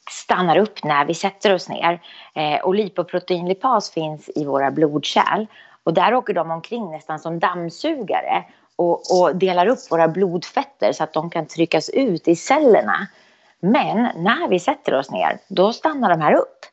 stannar 0.09 0.57
upp 0.57 0.83
när 0.83 1.05
vi 1.05 1.13
sätter 1.13 1.53
oss 1.53 1.69
ner. 1.69 2.01
Eh, 2.35 2.59
och 2.59 2.75
lipoproteinlipas 2.75 3.91
finns 3.91 4.29
i 4.35 4.45
våra 4.45 4.71
blodkärl 4.71 5.45
och 5.83 5.93
där 5.93 6.13
åker 6.13 6.33
de 6.33 6.51
omkring 6.51 6.91
nästan 6.91 7.19
som 7.19 7.39
dammsugare 7.39 8.43
och, 8.75 9.19
och 9.19 9.35
delar 9.35 9.67
upp 9.67 9.91
våra 9.91 10.07
blodfetter 10.07 10.93
så 10.93 11.03
att 11.03 11.13
de 11.13 11.29
kan 11.29 11.45
tryckas 11.45 11.89
ut 11.89 12.27
i 12.27 12.35
cellerna. 12.35 13.07
Men 13.61 14.23
när 14.23 14.47
vi 14.47 14.59
sätter 14.59 14.93
oss 14.93 15.11
ner, 15.11 15.39
då 15.47 15.73
stannar 15.73 16.09
de 16.09 16.21
här 16.21 16.33
upp. 16.33 16.65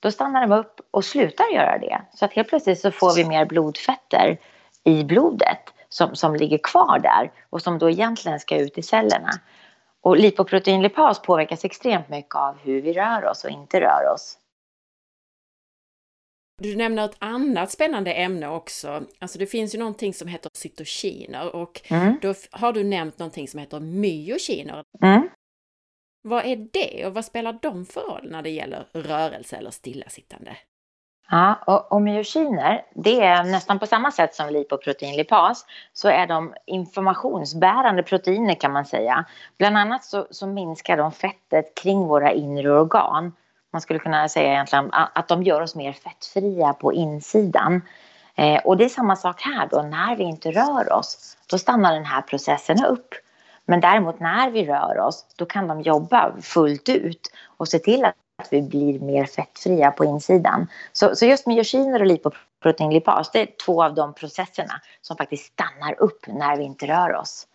Då 0.00 0.10
stannar 0.10 0.46
de 0.46 0.54
upp 0.54 0.80
och 0.90 1.04
slutar 1.04 1.44
göra 1.54 1.78
det. 1.78 2.02
Så 2.14 2.24
att 2.24 2.32
helt 2.32 2.48
plötsligt 2.48 2.80
så 2.80 2.90
får 2.90 3.16
vi 3.16 3.24
mer 3.24 3.44
blodfetter 3.44 4.38
i 4.84 5.04
blodet 5.04 5.58
som, 5.88 6.16
som 6.16 6.34
ligger 6.34 6.58
kvar 6.58 6.98
där 6.98 7.32
och 7.50 7.62
som 7.62 7.78
då 7.78 7.90
egentligen 7.90 8.40
ska 8.40 8.56
ut 8.56 8.78
i 8.78 8.82
cellerna. 8.82 9.30
Och 10.00 10.16
lipoproteinlipas 10.16 11.22
påverkas 11.22 11.64
extremt 11.64 12.08
mycket 12.08 12.34
av 12.34 12.58
hur 12.58 12.82
vi 12.82 12.92
rör 12.92 13.24
oss 13.24 13.44
och 13.44 13.50
inte 13.50 13.80
rör 13.80 14.12
oss. 14.14 14.38
Du 16.62 16.76
nämner 16.76 17.04
ett 17.04 17.16
annat 17.18 17.70
spännande 17.70 18.12
ämne 18.12 18.48
också. 18.48 19.02
Alltså 19.18 19.38
det 19.38 19.46
finns 19.46 19.74
ju 19.74 19.78
någonting 19.78 20.14
som 20.14 20.28
heter 20.28 20.50
cytokiner 20.54 21.56
och 21.56 21.82
mm. 21.88 22.18
då 22.22 22.34
har 22.50 22.72
du 22.72 22.84
nämnt 22.84 23.18
någonting 23.18 23.48
som 23.48 23.60
heter 23.60 23.80
myokiner. 23.80 24.82
Mm. 25.02 25.28
Vad 26.26 26.44
är 26.44 26.68
det 26.72 27.06
och 27.06 27.14
vad 27.14 27.24
spelar 27.24 27.58
de 27.62 27.86
för 27.86 28.00
roll 28.00 28.28
när 28.30 28.42
det 28.42 28.50
gäller 28.50 28.86
rörelse 28.92 29.56
eller 29.56 29.70
stillasittande? 29.70 30.56
Ja, 31.30 31.54
och, 31.66 31.92
och 31.92 32.02
myokiner, 32.02 32.84
det 32.94 33.20
är 33.20 33.44
nästan 33.44 33.78
på 33.78 33.86
samma 33.86 34.10
sätt 34.10 34.34
som 34.34 34.48
lipoproteinlipas 34.48 35.66
så 35.92 36.08
är 36.08 36.26
de 36.26 36.54
informationsbärande 36.66 38.02
proteiner 38.02 38.54
kan 38.54 38.72
man 38.72 38.84
säga. 38.84 39.24
Bland 39.58 39.76
annat 39.78 40.04
så, 40.04 40.26
så 40.30 40.46
minskar 40.46 40.96
de 40.96 41.12
fettet 41.12 41.74
kring 41.82 42.06
våra 42.06 42.32
inre 42.32 42.72
organ. 42.80 43.32
Man 43.72 43.80
skulle 43.80 43.98
kunna 43.98 44.28
säga 44.28 44.52
egentligen 44.52 44.90
att 44.92 45.28
de 45.28 45.42
gör 45.42 45.60
oss 45.60 45.74
mer 45.74 45.92
fettfria 45.92 46.72
på 46.72 46.92
insidan. 46.92 47.82
Eh, 48.34 48.60
och 48.64 48.76
det 48.76 48.84
är 48.84 48.88
samma 48.88 49.16
sak 49.16 49.42
här 49.42 49.68
då, 49.70 49.82
när 49.82 50.16
vi 50.16 50.24
inte 50.24 50.50
rör 50.50 50.92
oss, 50.92 51.36
då 51.50 51.58
stannar 51.58 51.94
den 51.94 52.04
här 52.04 52.22
processen 52.22 52.84
upp. 52.84 53.14
Men 53.66 53.80
däremot 53.80 54.20
när 54.20 54.50
vi 54.50 54.66
rör 54.66 54.98
oss, 54.98 55.26
då 55.36 55.46
kan 55.46 55.68
de 55.68 55.80
jobba 55.80 56.32
fullt 56.42 56.88
ut 56.88 57.32
och 57.56 57.68
se 57.68 57.78
till 57.78 58.04
att 58.04 58.14
vi 58.50 58.62
blir 58.62 59.00
mer 59.00 59.24
fettfria 59.24 59.90
på 59.90 60.04
insidan. 60.04 60.66
Så, 60.92 61.16
så 61.16 61.26
just 61.26 61.46
myokiner 61.46 62.00
och 62.00 62.06
lipoproteinlipas, 62.06 63.30
det 63.30 63.40
är 63.40 63.48
två 63.64 63.84
av 63.84 63.94
de 63.94 64.14
processerna 64.14 64.80
som 65.00 65.16
faktiskt 65.16 65.52
stannar 65.52 66.00
upp 66.00 66.26
när 66.26 66.56
vi 66.56 66.64
inte 66.64 66.86
rör 66.86 67.14
oss. 67.14 67.46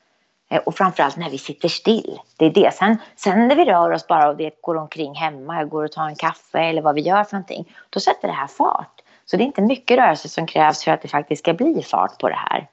Eh, 0.52 0.62
och 0.66 0.76
framförallt 0.76 1.18
när 1.18 1.30
vi 1.30 1.38
sitter 1.38 1.70
still. 1.70 2.20
Det 2.38 2.46
är 2.46 2.50
det. 2.50 2.74
Sen, 2.74 2.98
sen 3.16 3.48
när 3.48 3.56
vi 3.56 3.66
rör 3.66 3.92
oss 3.92 4.08
bara 4.08 4.30
och 4.30 4.38
det 4.38 4.62
går 4.62 4.78
omkring 4.78 5.16
hemma, 5.16 5.64
går 5.64 5.84
och 5.84 5.92
tar 5.92 6.08
en 6.08 6.16
kaffe 6.16 6.60
eller 6.60 6.82
vad 6.82 6.96
vi 6.96 7.02
gör 7.02 7.24
för 7.24 7.34
någonting, 7.34 7.76
då 7.90 8.00
sätter 8.00 8.28
det 8.28 8.34
här 8.34 8.48
fart. 8.48 9.02
Så 9.26 9.38
det 9.38 9.44
är 9.44 9.46
inte 9.46 9.62
mycket 9.62 9.98
rörelse 9.98 10.30
som 10.30 10.48
krävs 10.48 10.84
för 10.84 10.92
att 10.92 11.02
det 11.02 11.08
faktiskt 11.08 11.44
ska 11.44 11.54
bli 11.54 11.84
fart 11.84 12.20
på 12.20 12.30
det 12.30 12.36
här. 12.36 12.68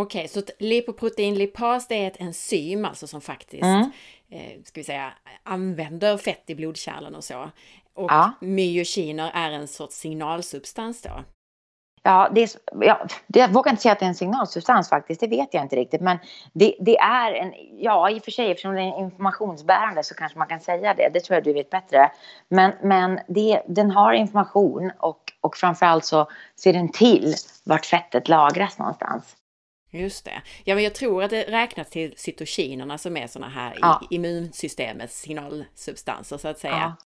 Okej, 0.00 0.18
okay, 0.18 0.28
så 0.28 0.52
lipoproteinlipas 0.58 1.88
det 1.88 1.94
är 1.94 2.06
ett 2.06 2.20
enzym 2.20 2.84
alltså 2.84 3.06
som 3.06 3.20
faktiskt 3.20 3.64
mm. 3.64 3.90
eh, 4.30 4.62
ska 4.64 4.80
vi 4.80 4.84
säga, 4.84 5.12
använder 5.42 6.16
fett 6.16 6.50
i 6.50 6.54
blodkärlen 6.54 7.14
och 7.14 7.24
så. 7.24 7.50
Och 7.94 8.10
ja. 8.10 8.32
myokiner 8.40 9.30
är 9.34 9.50
en 9.50 9.68
sorts 9.68 9.96
signalsubstans 9.96 11.02
då? 11.02 11.24
Ja, 12.02 12.30
det 12.34 12.42
är, 12.42 12.50
ja, 12.80 13.06
det, 13.26 13.38
jag 13.38 13.52
vågar 13.52 13.70
inte 13.70 13.82
säga 13.82 13.92
att 13.92 13.98
det 13.98 14.04
är 14.04 14.08
en 14.08 14.14
signalsubstans 14.14 14.88
faktiskt, 14.88 15.20
det 15.20 15.26
vet 15.26 15.54
jag 15.54 15.62
inte 15.62 15.76
riktigt. 15.76 16.00
Men 16.00 16.18
det, 16.52 16.74
det, 16.80 16.98
är 16.98 17.32
en, 17.32 17.52
ja 17.78 18.10
i 18.10 18.18
och 18.18 18.24
för 18.24 18.30
sig 18.30 18.50
eftersom 18.50 18.74
det 18.74 18.82
är 18.82 19.00
informationsbärande 19.00 20.02
så 20.02 20.14
kanske 20.14 20.38
man 20.38 20.48
kan 20.48 20.60
säga 20.60 20.94
det, 20.94 21.10
det 21.14 21.20
tror 21.20 21.34
jag 21.34 21.44
du 21.44 21.52
vet 21.52 21.70
bättre. 21.70 22.12
Men, 22.48 22.72
men 22.82 23.20
det, 23.28 23.62
den 23.66 23.90
har 23.90 24.12
information 24.12 24.92
och 24.98 25.28
och 25.40 25.56
framförallt 25.56 26.04
så 26.04 26.28
ser 26.56 26.72
den 26.72 26.88
till 26.88 27.34
vart 27.64 27.86
fettet 27.86 28.28
lagras 28.28 28.78
någonstans. 28.78 29.36
Just 29.90 30.24
det. 30.24 30.42
Ja, 30.64 30.74
men 30.74 30.84
jag 30.84 30.94
tror 30.94 31.22
att 31.22 31.30
det 31.30 31.42
räknas 31.42 31.90
till 31.90 32.14
cytokinerna 32.16 32.98
som 32.98 33.16
är 33.16 33.26
sådana 33.26 33.52
här 33.52 33.78
ja. 33.80 34.02
immunsystemets 34.10 35.20
signalsubstanser 35.20 36.38
så 36.38 36.48
att 36.48 36.58
säga. 36.58 36.96
Ja. 36.98 37.06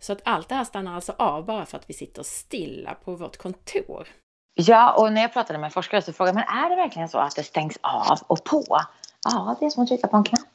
Så 0.00 0.12
att 0.12 0.20
allt 0.24 0.48
det 0.48 0.54
här 0.54 0.64
stannar 0.64 0.94
alltså 0.94 1.14
av 1.18 1.44
bara 1.44 1.66
för 1.66 1.76
att 1.76 1.90
vi 1.90 1.94
sitter 1.94 2.22
stilla 2.22 2.94
på 2.94 3.14
vårt 3.14 3.36
kontor. 3.36 4.08
Ja, 4.54 4.92
och 4.92 5.12
när 5.12 5.22
jag 5.22 5.32
pratade 5.32 5.58
med 5.58 5.72
forskare 5.72 6.02
så 6.02 6.12
frågade 6.12 6.40
jag, 6.40 6.46
men 6.46 6.64
är 6.64 6.70
det 6.70 6.76
verkligen 6.76 7.08
så 7.08 7.18
att 7.18 7.36
det 7.36 7.42
stängs 7.42 7.78
av 7.82 8.18
och 8.26 8.44
på? 8.44 8.64
Ja, 9.24 9.56
det 9.60 9.66
är 9.66 9.70
som 9.70 9.82
att 9.82 9.88
trycka 9.88 10.08
på 10.08 10.16
en 10.16 10.24
knapp. 10.24 10.48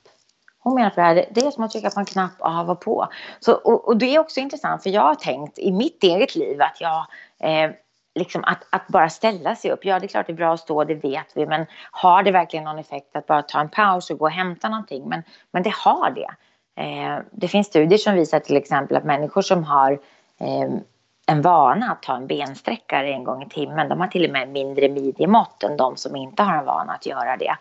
Hon 0.60 0.75
menar 0.75 0.88
att 0.88 0.96
det 1.36 1.46
är 1.46 1.51
som 1.51 1.63
att 1.63 1.72
trycka 1.72 1.89
på 1.89 2.00
en 2.00 2.06
knapp 2.06 2.42
av 2.42 2.70
och 2.70 2.82
på. 2.82 3.08
Så, 3.39 3.53
och, 3.53 3.88
och 3.88 3.98
det 3.98 4.15
är 4.15 4.20
också 4.20 4.39
intressant 4.39 4.84
för 4.84 4.89
jag 4.89 5.01
har 5.01 5.15
tänkt 5.15 5.60
i 5.60 5.72
mitt 5.72 6.03
eget 6.03 6.36
liv 6.36 6.62
att 6.62 6.82
jag 6.82 7.06
eh, 7.39 7.72
liksom 8.15 8.43
att, 8.43 8.67
att, 8.70 8.88
bara 8.88 9.10
ställa 9.10 9.55
sig 9.55 9.72
upp. 9.72 9.86
Ja, 9.86 10.00
det 10.00 10.05
är 10.05 10.08
klart 10.08 10.27
det 10.27 10.34
är 10.34 10.36
bra 10.38 10.53
att 10.53 10.60
stå, 10.60 10.84
det 10.84 10.96
vet 10.96 11.27
vi. 11.36 11.46
Men 11.46 11.65
har 11.91 12.24
det 12.24 12.32
verkligen 12.32 12.65
någon 12.65 12.79
effekt 12.79 13.15
att 13.15 13.27
bara 13.27 13.41
ta 13.41 13.60
en 13.60 13.70
paus 13.70 14.10
och 14.10 14.17
gå 14.17 14.25
och 14.25 14.32
hämta 14.32 14.70
någonting? 14.70 15.10
Men, 15.10 15.24
men 15.51 15.63
det 15.63 15.74
har 15.74 16.12
det. 16.12 16.29
Eh, 16.82 17.20
det 17.32 17.48
finns 17.48 17.67
studier 17.67 17.98
som 17.98 18.15
visar 18.15 18.39
till 18.39 18.58
exempel 18.58 18.98
att 18.98 19.03
människor 19.03 19.41
som 19.41 19.63
har 19.63 19.91
eh, 20.39 20.70
en 21.27 21.41
vana 21.41 21.91
att 21.91 22.03
ta 22.03 22.15
en 22.15 22.27
bensträckare 22.27 23.13
en 23.13 23.24
gång 23.24 23.43
i 23.43 23.50
timmen, 23.50 23.89
de 23.89 24.00
har 24.00 24.08
till 24.08 24.25
och 24.25 24.32
med 24.32 24.50
mindre 24.50 24.89
midjemått 24.89 25.63
än 25.63 25.77
de 25.77 25.98
som 25.98 26.15
inte 26.15 26.43
har 26.43 26.58
en 26.58 26.65
vana 26.65 26.93
att 26.93 27.05
göra 27.05 27.38
det. 27.38 27.55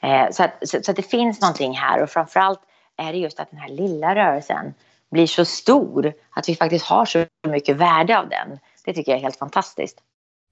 Eh, 0.00 0.30
så, 0.30 0.44
att, 0.44 0.68
så, 0.68 0.78
så 0.82 0.90
att 0.90 0.96
det 0.96 1.10
finns 1.10 1.40
någonting 1.40 1.72
här 1.76 2.02
och 2.02 2.10
framförallt 2.10 2.60
är 2.96 3.12
det 3.12 3.18
just 3.18 3.40
att 3.40 3.50
den 3.50 3.60
här 3.60 3.68
lilla 3.68 4.14
rörelsen 4.14 4.74
blir 5.10 5.26
så 5.26 5.44
stor 5.44 6.12
att 6.30 6.48
vi 6.48 6.54
faktiskt 6.54 6.86
har 6.86 7.04
så 7.04 7.24
mycket 7.48 7.76
värde 7.76 8.18
av 8.18 8.28
den. 8.28 8.58
Det 8.86 8.92
tycker 8.92 9.12
jag 9.12 9.18
är 9.18 9.22
helt 9.22 9.38
fantastiskt. 9.38 10.02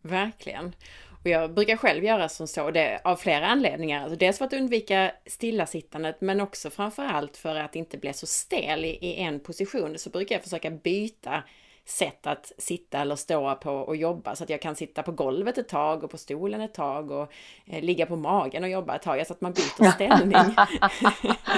Verkligen. 0.03 0.75
Och 1.23 1.31
jag 1.31 1.55
brukar 1.55 1.77
själv 1.77 2.05
göra 2.05 2.29
som 2.29 2.49
så, 2.49 2.71
det 2.71 3.01
av 3.05 3.17
flera 3.17 3.47
anledningar. 3.47 4.03
Alltså 4.03 4.17
dels 4.17 4.39
för 4.39 4.45
att 4.45 4.53
undvika 4.53 5.13
stillasittandet, 5.27 6.21
men 6.21 6.41
också 6.41 6.71
framförallt 6.71 7.37
för 7.37 7.57
att 7.57 7.77
inte 7.77 7.99
bli 7.99 8.13
så 8.13 8.27
stel 8.27 8.85
i, 8.85 8.89
i 8.89 9.15
en 9.17 9.41
position. 9.41 9.99
Så 9.99 10.11
brukar 10.11 10.35
jag 10.35 10.43
försöka 10.43 10.71
byta 10.71 11.43
sätt 11.87 12.27
att 12.27 12.53
sitta 12.59 12.99
eller 12.99 13.17
stå 13.17 13.55
på 13.55 13.73
och 13.73 13.97
jobba 13.97 14.35
så 14.35 14.45
att 14.45 14.51
jag 14.51 14.61
kan 14.61 14.77
sitta 14.77 15.03
på 15.03 15.13
golvet 15.13 15.59
ett 15.59 15.69
tag 15.69 16.05
och 16.05 16.11
på 16.11 16.19
stolen 16.19 16.61
ett 16.61 16.75
tag 16.75 17.11
och 17.11 17.33
eh, 17.67 17.83
ligga 17.83 18.07
på 18.07 18.17
magen 18.17 18.63
och 18.65 18.69
jobba 18.69 18.97
ett 18.97 19.03
tag, 19.03 19.27
så 19.27 19.33
att 19.33 19.41
man 19.41 19.53
byter 19.53 19.91
ställning. 19.91 20.57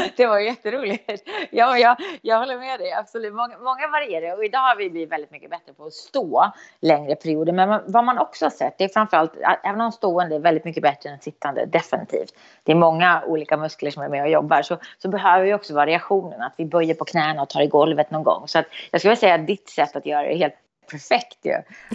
det 0.17 0.27
var 0.27 0.39
jätteroligt. 0.39 1.29
Ja, 1.51 1.79
jag, 1.79 1.97
jag 2.23 2.39
håller 2.39 2.59
med 2.59 2.81
dig, 2.81 2.93
absolut. 2.93 3.35
Många, 3.35 3.59
många 3.59 3.89
varierar 3.89 4.37
och 4.37 4.45
idag 4.45 4.59
har 4.59 4.77
vi 4.77 4.91
blivit 4.91 5.13
väldigt 5.13 5.31
mycket 5.31 5.51
bättre 5.51 5.73
på 5.73 5.85
att 5.85 5.93
stå 5.93 6.53
längre 6.81 7.17
perioder. 7.17 7.53
Men 7.53 7.81
vad 7.87 8.05
man 8.05 8.19
också 8.19 8.45
har 8.45 8.51
sett, 8.51 8.79
det 8.79 8.85
är 8.85 8.89
framförallt, 8.89 9.33
även 9.65 9.81
om 9.81 9.93
stående 9.93 10.35
är 10.35 10.41
väldigt 10.41 10.65
mycket 10.65 10.83
bättre 10.83 11.11
än 11.11 11.21
sittande, 11.21 11.67
definitivt. 11.67 12.35
Det 12.65 12.73
är 12.73 12.77
många 12.77 13.23
olika 13.27 13.57
muskler 13.57 13.91
som 13.91 14.03
är 14.03 14.09
med 14.09 14.23
och 14.23 14.31
jobbar, 14.31 14.63
så, 14.63 14.79
så 14.99 15.09
behöver 15.09 15.45
vi 15.45 15.55
också 15.55 15.75
variationen, 15.75 16.43
att 16.43 16.55
vi 16.57 16.65
böjer 16.65 16.95
på 16.95 17.05
knäna 17.05 17.43
och 17.43 17.49
tar 17.49 17.61
i 17.61 17.67
golvet 17.67 18.11
någon 18.11 18.25
gång. 18.25 18.49
Så 18.49 18.59
att 18.59 18.67
jag 18.91 19.01
skulle 19.01 19.17
säga 19.17 19.35
att 19.35 19.47
ditt 19.47 19.69
sätt 19.69 19.97
att 19.97 20.07
göra 20.07 20.16
gör 20.23 20.31
det 20.31 20.37
helt 20.37 20.55
perfekt 20.91 21.39
ju. 21.43 21.53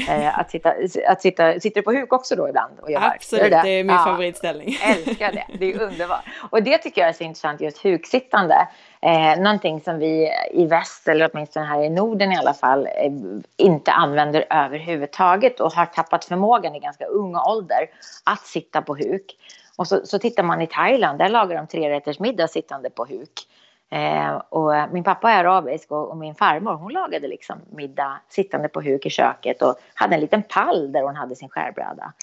Eh, 0.10 0.40
att 0.40 0.52
sitta, 0.52 0.74
att 1.08 1.22
sitta, 1.22 1.60
sitter 1.60 1.82
du 1.82 1.82
på 1.82 1.92
huk 1.92 2.14
också 2.14 2.36
då 2.36 2.50
ibland? 2.50 2.80
Och 2.80 2.92
gör 2.92 3.02
Absolut, 3.02 3.52
det? 3.52 3.62
det? 3.64 3.70
är 3.70 3.84
min 3.84 3.96
ja, 3.96 4.04
favoritställning. 4.04 4.78
Älskar 4.84 5.32
det, 5.32 5.46
det 5.60 5.74
är 5.74 5.82
underbart. 5.82 6.24
Och 6.50 6.64
det 6.64 6.78
tycker 6.78 7.02
jag 7.02 7.10
är 7.10 7.14
så 7.14 7.24
intressant, 7.24 7.62
just 7.62 7.84
huksittande. 7.84 8.68
Eh, 9.02 9.42
någonting 9.42 9.82
som 9.82 10.00
vi 10.00 10.32
i 10.52 10.66
väst, 10.66 11.08
eller 11.08 11.30
åtminstone 11.34 11.66
här 11.66 11.84
i 11.84 11.90
Norden 11.90 12.32
i 12.32 12.38
alla 12.38 12.54
fall, 12.54 12.88
eh, 12.88 13.12
inte 13.58 13.92
använder 13.92 14.46
överhuvudtaget 14.50 15.60
och 15.60 15.74
har 15.74 15.86
tappat 15.86 16.26
förmågan 16.26 16.76
i 16.76 16.80
ganska 16.80 17.06
ung 17.06 17.36
ålder 17.36 17.90
att 18.24 18.46
sitta 18.46 18.82
på 18.82 18.96
huk. 18.96 19.38
Och 19.76 19.88
så, 19.88 20.06
så 20.06 20.20
tittar 20.20 20.44
man 20.44 20.62
i 20.62 20.68
Thailand, 20.68 21.20
där 21.20 21.30
lagar 21.30 21.58
de 21.58 21.68
trerättersmiddag 21.68 22.48
sittande 22.48 22.90
på 22.90 23.06
huk. 23.06 23.48
Eh, 23.94 24.36
och 24.50 24.74
min 24.92 25.04
pappa 25.04 25.32
är 25.32 25.44
arabisk 25.44 25.92
och, 25.92 26.10
och, 26.10 26.18
min 26.18 26.36
farmor 26.36 26.74
hon 26.74 26.94
lagade 26.94 27.28
liksom 27.28 27.56
middag 27.72 28.20
sittande 28.30 28.70
på 28.70 28.82
huk 28.82 29.06
i 29.06 29.10
köket 29.10 29.62
och 29.62 29.76
hade 29.94 30.16
en 30.16 30.22
liten 30.22 30.44
pall 30.44 30.92
där 30.92 31.02
hon 31.02 31.16
hade 31.16 31.36
sin 31.36 31.50
skärbräda. 31.50 32.14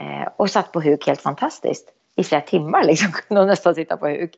Eh, 0.00 0.28
och 0.36 0.50
satt 0.50 0.72
på 0.72 0.80
huk 0.80 1.06
helt 1.06 1.20
fantastiskt. 1.20 1.88
I 2.16 2.24
flera 2.24 2.40
timmar 2.40 2.84
liksom 2.84 3.12
kunde 3.28 3.40
hon 3.40 3.48
nästan 3.48 3.74
sitta 3.74 3.96
på 3.96 4.08
huk. 4.08 4.34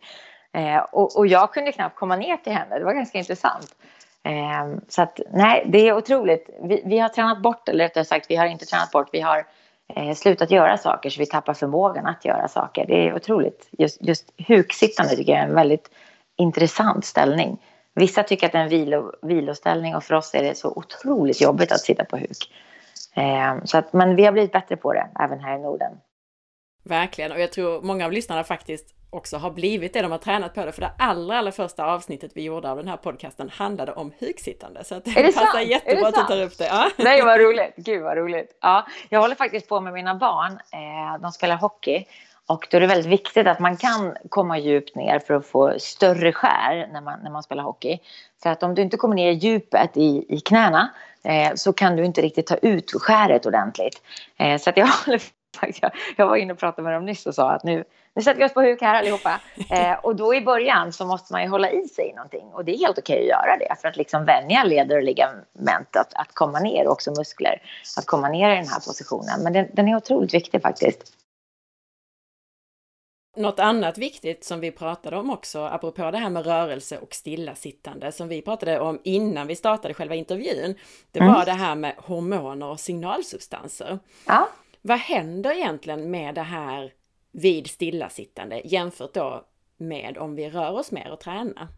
Eh, 0.52 0.78
och, 0.78 1.16
och, 1.16 1.26
jag 1.26 1.52
kunde 1.52 1.72
knappt 1.72 1.96
komma 1.96 2.16
ner 2.16 2.36
till 2.36 2.52
henne, 2.52 2.78
det 2.78 2.84
var 2.84 2.94
ganska 2.94 3.18
intressant. 3.18 3.74
Eh, 4.22 4.80
så 4.88 5.02
att 5.02 5.20
nej, 5.32 5.64
det 5.66 5.88
är 5.88 5.96
otroligt. 5.96 6.50
Vi, 6.62 6.82
vi, 6.84 6.98
har 6.98 7.08
tränat 7.08 7.42
bort, 7.42 7.68
eller 7.68 7.84
rättare 7.84 8.04
sagt 8.04 8.30
vi 8.30 8.36
har 8.36 8.46
inte 8.46 8.66
tränat 8.66 8.90
bort, 8.90 9.08
vi 9.12 9.20
har 9.20 9.46
eh, 9.94 10.14
slutat 10.14 10.50
göra 10.50 10.78
saker 10.78 11.10
så 11.10 11.18
vi 11.18 11.26
tappar 11.26 11.54
förmågan 11.54 12.06
att 12.06 12.24
göra 12.24 12.48
saker. 12.48 12.86
Det 12.86 13.08
är 13.08 13.14
otroligt. 13.14 13.68
Just, 13.70 14.02
just 14.02 14.32
huksittande 14.48 15.16
tycker 15.16 15.32
jag 15.32 15.40
är 15.40 15.46
en 15.46 15.54
väldigt 15.54 15.90
intressant 16.40 17.04
ställning. 17.04 17.58
Vissa 17.94 18.22
tycker 18.22 18.46
att 18.46 18.52
det 18.52 18.58
är 18.58 18.62
en 18.62 18.68
vilo, 18.68 19.12
viloställning 19.22 19.96
och 19.96 20.04
för 20.04 20.14
oss 20.14 20.34
är 20.34 20.42
det 20.42 20.54
så 20.54 20.72
otroligt 20.76 21.40
jobbigt 21.40 21.72
att 21.72 21.80
sitta 21.80 22.04
på 22.04 22.16
huk. 22.16 22.52
Eh, 23.14 23.64
så 23.64 23.78
att, 23.78 23.92
men 23.92 24.16
vi 24.16 24.24
har 24.24 24.32
blivit 24.32 24.52
bättre 24.52 24.76
på 24.76 24.92
det, 24.92 25.08
även 25.20 25.40
här 25.40 25.58
i 25.58 25.62
Norden. 25.62 25.92
Verkligen, 26.84 27.32
och 27.32 27.40
jag 27.40 27.52
tror 27.52 27.82
många 27.82 28.04
av 28.04 28.12
lyssnarna 28.12 28.44
faktiskt 28.44 28.94
också 29.10 29.36
har 29.36 29.50
blivit 29.50 29.92
det, 29.92 30.02
de 30.02 30.10
har 30.10 30.18
tränat 30.18 30.54
på 30.54 30.64
det. 30.64 30.72
För 30.72 30.80
det 30.80 30.92
allra, 30.98 31.38
allra 31.38 31.52
första 31.52 31.84
avsnittet 31.84 32.32
vi 32.34 32.42
gjorde 32.42 32.70
av 32.70 32.76
den 32.76 32.88
här 32.88 32.96
podcasten 32.96 33.48
handlade 33.48 33.92
om 33.92 34.12
huksittande. 34.18 34.84
Så 34.84 34.94
att 34.94 35.04
det, 35.04 35.10
det 35.10 35.22
passar 35.22 35.46
sant? 35.46 35.68
jättebra 35.68 36.08
att 36.08 36.14
du 36.14 36.22
tar 36.22 36.42
upp 36.42 36.58
det. 36.58 36.66
Ja. 36.66 36.90
Nej, 36.96 37.22
vad 37.22 37.40
roligt! 37.40 37.74
Gud 37.76 38.02
vad 38.02 38.16
roligt! 38.16 38.58
Ja, 38.60 38.86
jag 39.08 39.20
håller 39.20 39.34
faktiskt 39.34 39.68
på 39.68 39.80
med 39.80 39.92
mina 39.92 40.14
barn. 40.14 40.52
Eh, 40.52 41.20
de 41.22 41.32
spelar 41.32 41.56
hockey 41.56 42.04
och 42.50 42.66
då 42.70 42.76
är 42.76 42.80
det 42.80 42.86
väldigt 42.86 43.12
viktigt 43.12 43.46
att 43.46 43.58
man 43.58 43.76
kan 43.76 44.16
komma 44.28 44.58
djupt 44.58 44.94
ner 44.94 45.18
för 45.18 45.34
att 45.34 45.46
få 45.46 45.74
större 45.78 46.32
skär 46.32 46.88
när 46.92 47.00
man, 47.00 47.20
när 47.22 47.30
man 47.30 47.42
spelar 47.42 47.62
hockey. 47.62 47.98
För 48.42 48.50
att 48.50 48.62
om 48.62 48.74
du 48.74 48.82
inte 48.82 48.96
kommer 48.96 49.14
ner 49.14 49.30
i 49.30 49.34
djupet 49.34 49.96
i, 49.96 50.26
i 50.28 50.40
knäna 50.40 50.90
eh, 51.24 51.54
så 51.54 51.72
kan 51.72 51.96
du 51.96 52.04
inte 52.04 52.20
riktigt 52.20 52.46
ta 52.46 52.56
ut 52.56 52.90
skäret 52.90 53.46
ordentligt. 53.46 54.02
Eh, 54.36 54.58
så 54.58 54.70
att 54.70 54.76
jag 54.76 54.86
håller 55.06 55.20
jag, 55.80 55.90
jag 56.16 56.26
var 56.26 56.36
inne 56.36 56.52
och 56.52 56.58
pratade 56.58 56.82
med 56.82 56.92
dem 56.94 57.04
nyss 57.04 57.26
och 57.26 57.34
sa 57.34 57.50
att 57.50 57.64
nu, 57.64 57.84
nu 58.14 58.22
sätter 58.22 58.38
vi 58.38 58.46
oss 58.46 58.54
på 58.54 58.60
huk 58.60 58.82
här 58.82 58.94
allihopa. 58.94 59.40
Eh, 59.70 59.92
och 59.92 60.16
då 60.16 60.34
i 60.34 60.40
början 60.40 60.92
så 60.92 61.06
måste 61.06 61.32
man 61.32 61.42
ju 61.42 61.48
hålla 61.48 61.70
i 61.70 61.88
sig 61.88 62.12
någonting. 62.16 62.46
Och 62.52 62.64
det 62.64 62.74
är 62.74 62.78
helt 62.78 62.98
okej 62.98 63.20
att 63.20 63.28
göra 63.28 63.56
det 63.56 63.80
för 63.80 63.88
att 63.88 63.96
liksom 63.96 64.24
vänja 64.24 64.64
leder 64.64 64.96
och 64.96 65.02
ligament 65.02 65.96
att, 65.96 66.14
att 66.14 66.34
komma 66.34 66.58
ner 66.58 66.86
och 66.86 66.92
också 66.92 67.10
muskler 67.10 67.62
att 67.98 68.06
komma 68.06 68.28
ner 68.28 68.50
i 68.50 68.54
den 68.54 68.68
här 68.68 68.80
positionen. 68.86 69.42
Men 69.42 69.52
den, 69.52 69.66
den 69.72 69.88
är 69.88 69.96
otroligt 69.96 70.34
viktig 70.34 70.62
faktiskt. 70.62 71.19
Något 73.40 73.58
annat 73.58 73.98
viktigt 73.98 74.44
som 74.44 74.60
vi 74.60 74.70
pratade 74.70 75.16
om 75.16 75.30
också, 75.30 75.60
apropå 75.60 76.10
det 76.10 76.18
här 76.18 76.30
med 76.30 76.46
rörelse 76.46 76.98
och 76.98 77.14
stillasittande, 77.14 78.12
som 78.12 78.28
vi 78.28 78.42
pratade 78.42 78.80
om 78.80 79.00
innan 79.04 79.46
vi 79.46 79.56
startade 79.56 79.94
själva 79.94 80.14
intervjun, 80.14 80.74
det 81.10 81.20
mm. 81.20 81.32
var 81.32 81.44
det 81.44 81.52
här 81.52 81.74
med 81.74 81.94
hormoner 81.98 82.66
och 82.66 82.80
signalsubstanser. 82.80 83.98
Ja. 84.26 84.48
Vad 84.82 84.98
händer 84.98 85.56
egentligen 85.56 86.10
med 86.10 86.34
det 86.34 86.42
här 86.42 86.92
vid 87.32 87.66
stillasittande 87.66 88.62
jämfört 88.64 89.14
då 89.14 89.44
med 89.76 90.18
om 90.18 90.34
vi 90.34 90.50
rör 90.50 90.72
oss 90.72 90.92
mer 90.92 91.12
och 91.12 91.20
tränar? 91.20 91.68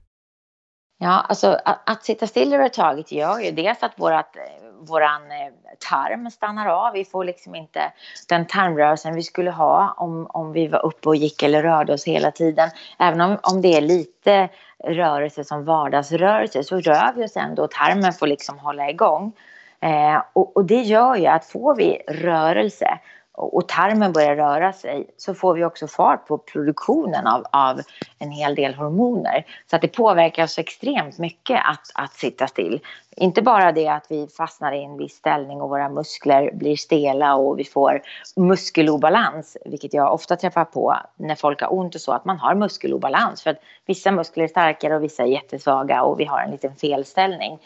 Ja, 1.05 1.25
alltså 1.29 1.59
att, 1.65 1.91
att 1.91 2.05
sitta 2.05 2.27
still 2.27 2.53
över 2.53 2.69
taget 2.69 3.13
gör 3.13 3.39
ju 3.39 3.51
dels 3.51 3.83
att 3.83 3.93
vårat, 3.99 4.37
eh, 4.37 4.43
våran 4.81 5.23
eh, 5.31 5.53
tarm 5.91 6.31
stannar 6.31 6.67
av. 6.67 6.93
Vi 6.93 7.05
får 7.05 7.25
liksom 7.25 7.55
inte 7.55 7.93
den 8.29 8.47
tarmrörelsen 8.47 9.15
vi 9.15 9.23
skulle 9.23 9.51
ha 9.51 9.95
om, 9.97 10.27
om 10.27 10.53
vi 10.53 10.69
var 10.69 10.87
uppe 10.87 11.09
och 11.09 11.17
gick 11.17 11.43
eller 11.43 11.63
rörde 11.63 11.93
oss 11.93 12.05
hela 12.05 12.31
tiden. 12.31 12.71
Även 12.99 13.21
om, 13.21 13.39
om 13.43 13.63
det 13.63 13.77
är 13.77 13.81
lite 13.81 14.49
rörelse 14.85 15.45
som 15.45 15.65
vardagsrörelse 15.65 16.65
så 16.65 16.81
rör 16.81 17.13
vi 17.17 17.25
oss 17.25 17.37
ändå 17.37 17.65
och 17.65 17.71
tarmen 17.71 18.13
får 18.13 18.27
liksom 18.27 18.59
hålla 18.59 18.91
igång. 18.91 19.33
Eh, 19.81 20.23
och, 20.33 20.57
och 20.57 20.65
det 20.65 20.81
gör 20.81 21.17
ju 21.17 21.27
att 21.27 21.45
får 21.45 21.77
vi 21.77 22.03
rörelse 22.09 22.99
och 23.35 23.69
tarmen 23.69 24.13
börjar 24.13 24.37
röra 24.37 24.73
sig 24.73 25.11
så 25.17 25.35
får 25.35 25.55
vi 25.55 25.65
också 25.65 25.87
fart 25.87 26.27
på 26.27 26.39
produktionen 26.39 27.27
av, 27.27 27.45
av 27.53 27.81
en 28.19 28.31
hel 28.31 28.55
del 28.55 28.75
hormoner. 28.75 29.47
Så 29.71 29.77
att 29.77 29.83
det 29.83 29.89
påverkar 29.89 30.45
oss 30.45 30.59
extremt 30.59 31.19
mycket 31.19 31.61
att, 31.65 31.91
att 31.95 32.13
sitta 32.13 32.47
still. 32.47 32.81
Inte 33.17 33.43
bara 33.43 33.73
det 33.73 33.89
att 33.89 34.07
vi 34.09 34.29
fastnar 34.29 34.73
i 34.73 34.85
en 34.85 34.97
viss 34.97 35.15
ställning 35.15 35.61
och 35.61 35.69
våra 35.69 35.89
muskler 35.89 36.51
blir 36.55 36.77
stela 36.77 37.35
och 37.35 37.59
vi 37.59 37.65
får 37.65 38.03
muskelobalans, 38.37 39.57
vilket 39.65 39.95
jag 39.95 40.15
ofta 40.15 40.37
träffar 40.37 40.65
på 40.65 40.97
när 41.17 41.35
folk 41.35 41.61
har 41.61 41.75
ont 41.75 41.95
och 41.95 42.01
så, 42.01 42.13
att 42.13 42.25
man 42.25 42.39
har 42.39 42.55
muskelobalans. 42.55 43.43
För 43.43 43.51
att 43.51 43.61
vissa 43.87 44.11
muskler 44.11 44.45
är 44.45 44.49
starkare 44.49 44.97
och 44.97 45.03
vissa 45.03 45.23
är 45.23 45.27
jättesvaga 45.27 46.03
och 46.03 46.21
vi 46.21 46.25
har 46.25 46.41
en 46.41 46.51
liten 46.51 46.77
felställning. 46.77 47.59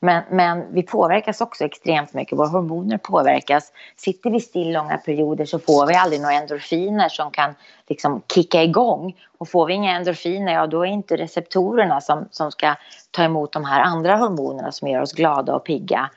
Men, 0.00 0.22
men 0.30 0.74
vi 0.74 0.82
påverkas 0.82 1.40
också 1.40 1.64
extremt 1.64 2.14
mycket. 2.14 2.38
Våra 2.38 2.48
hormoner 2.48 2.98
påverkas. 2.98 3.72
Sitter 3.96 4.30
vi 4.30 4.40
still 4.40 4.72
långa 4.72 4.98
perioder 4.98 5.44
så 5.44 5.58
får 5.58 5.86
vi 5.86 5.94
aldrig 5.94 6.20
några 6.20 6.34
endorfiner 6.34 7.08
som 7.08 7.30
kan 7.30 7.54
liksom 7.88 8.22
kicka 8.34 8.62
igång. 8.62 9.16
Och 9.38 9.48
får 9.48 9.66
vi 9.66 9.74
inga 9.74 9.96
endorfiner, 9.96 10.52
ja 10.52 10.66
då 10.66 10.82
är 10.82 10.86
inte 10.86 11.16
receptorerna 11.16 12.00
som, 12.00 12.28
som 12.30 12.50
ska 12.50 12.74
ta 13.10 13.22
emot 13.22 13.52
de 13.52 13.64
här 13.64 13.80
andra 13.80 14.16
hormonerna 14.16 14.72
som 14.72 14.88
gör 14.88 15.02
oss 15.02 15.12
glada 15.12 15.54
och 15.54 15.64
pigga 15.64 16.10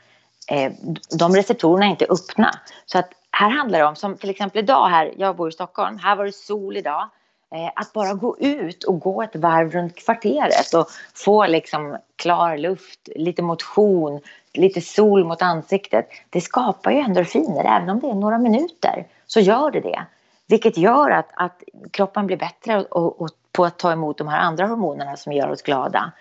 eh, 0.48 0.72
de 1.20 1.36
receptorerna 1.36 1.86
är 1.86 1.90
inte 1.90 2.06
öppna. 2.10 2.52
Så 2.86 3.00
att 3.00 3.10
här 3.32 3.50
handlar 3.50 3.80
det 3.80 3.86
om, 3.86 3.96
som 3.96 4.18
till 4.18 4.30
exempel 4.30 4.64
idag 4.64 4.88
här, 4.88 5.14
jag 5.18 5.36
bor 5.36 5.50
i 5.50 5.52
Stockholm, 5.52 5.98
här 5.98 6.16
var 6.16 6.26
det 6.26 6.32
sol 6.32 6.78
idag. 6.78 7.10
Eh, 7.56 7.72
att 7.76 7.94
bara 7.94 8.14
gå 8.14 8.38
ut 8.40 8.84
och 8.84 9.00
gå 9.00 9.22
ett 9.22 9.36
varv 9.36 9.72
runt 9.72 9.96
kvarteret 9.96 10.74
och 10.74 10.88
få 11.14 11.46
liksom 11.46 11.98
klar 12.16 12.58
luft, 12.58 13.10
lite 13.16 13.42
motion, 13.42 14.20
lite 14.54 14.82
sol 14.82 15.24
mot 15.24 15.42
ansiktet. 15.42 16.10
Det 16.30 16.42
skapar 16.42 16.92
ju 16.92 17.00
endorfiner, 17.00 17.64
även 17.66 17.90
om 17.90 18.00
det 18.00 18.08
är 18.08 18.14
några 18.14 18.38
minuter 18.38 19.08
så 19.28 19.40
gör 19.40 19.72
det 19.72 19.80
det. 19.80 20.06
Vilket 20.48 20.78
gör 20.78 21.10
att, 21.10 21.30
att 21.34 21.64
kroppen 21.92 22.28
blir 22.28 22.38
bättre 22.38 22.84
och, 22.84 23.22
och 23.22 23.30
på 23.52 23.66
att 23.66 23.80
ta 23.80 23.92
emot 23.92 24.18
de 24.18 24.28
här 24.28 24.40
andra 24.40 24.68
hormonerna 24.68 25.18
som 25.18 25.34
gör 25.34 25.50
oss 25.50 25.62
glada. 25.62 26.12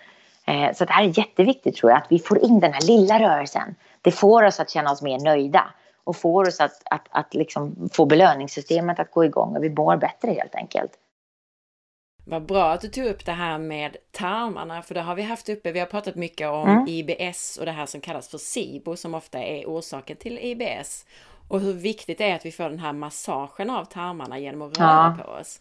Eh, 0.45 0.73
så 0.73 0.85
det 0.85 0.93
här 0.93 1.03
är 1.03 1.17
jätteviktigt 1.17 1.75
tror 1.75 1.91
jag, 1.91 1.97
att 1.97 2.11
vi 2.11 2.19
får 2.19 2.43
in 2.43 2.59
den 2.59 2.73
här 2.73 2.81
lilla 2.81 3.19
rörelsen. 3.19 3.75
Det 4.01 4.11
får 4.11 4.43
oss 4.43 4.59
att 4.59 4.69
känna 4.69 4.91
oss 4.91 5.01
mer 5.01 5.19
nöjda 5.19 5.63
och 6.03 6.15
får 6.15 6.47
oss 6.47 6.59
att, 6.59 6.81
att, 6.85 7.07
att 7.09 7.33
liksom 7.33 7.89
få 7.93 8.05
belöningssystemet 8.05 8.99
att 8.99 9.11
gå 9.11 9.25
igång 9.25 9.55
och 9.55 9.63
vi 9.63 9.69
mår 9.69 9.97
bättre 9.97 10.31
helt 10.31 10.55
enkelt. 10.55 10.91
Vad 12.25 12.45
bra 12.45 12.71
att 12.71 12.81
du 12.81 12.87
tog 12.87 13.05
upp 13.05 13.25
det 13.25 13.31
här 13.31 13.57
med 13.57 13.97
tarmarna, 14.11 14.81
för 14.81 14.95
det 14.95 15.01
har 15.01 15.15
vi 15.15 15.21
haft 15.21 15.49
uppe. 15.49 15.71
Vi 15.71 15.79
har 15.79 15.85
pratat 15.85 16.15
mycket 16.15 16.49
om 16.49 16.69
mm. 16.69 16.87
IBS 16.87 17.57
och 17.57 17.65
det 17.65 17.71
här 17.71 17.85
som 17.85 18.01
kallas 18.01 18.29
för 18.29 18.37
SIBO 18.37 18.95
som 18.95 19.15
ofta 19.15 19.39
är 19.39 19.65
orsaken 19.65 20.17
till 20.17 20.37
IBS. 20.37 21.05
Och 21.47 21.59
hur 21.59 21.73
viktigt 21.73 22.17
det 22.17 22.31
är 22.31 22.35
att 22.35 22.45
vi 22.45 22.51
får 22.51 22.63
den 22.69 22.79
här 22.79 22.93
massagen 22.93 23.69
av 23.69 23.85
tarmarna 23.85 24.39
genom 24.39 24.61
att 24.61 24.79
röra 24.79 25.15
ja. 25.17 25.23
på 25.23 25.31
oss. 25.31 25.59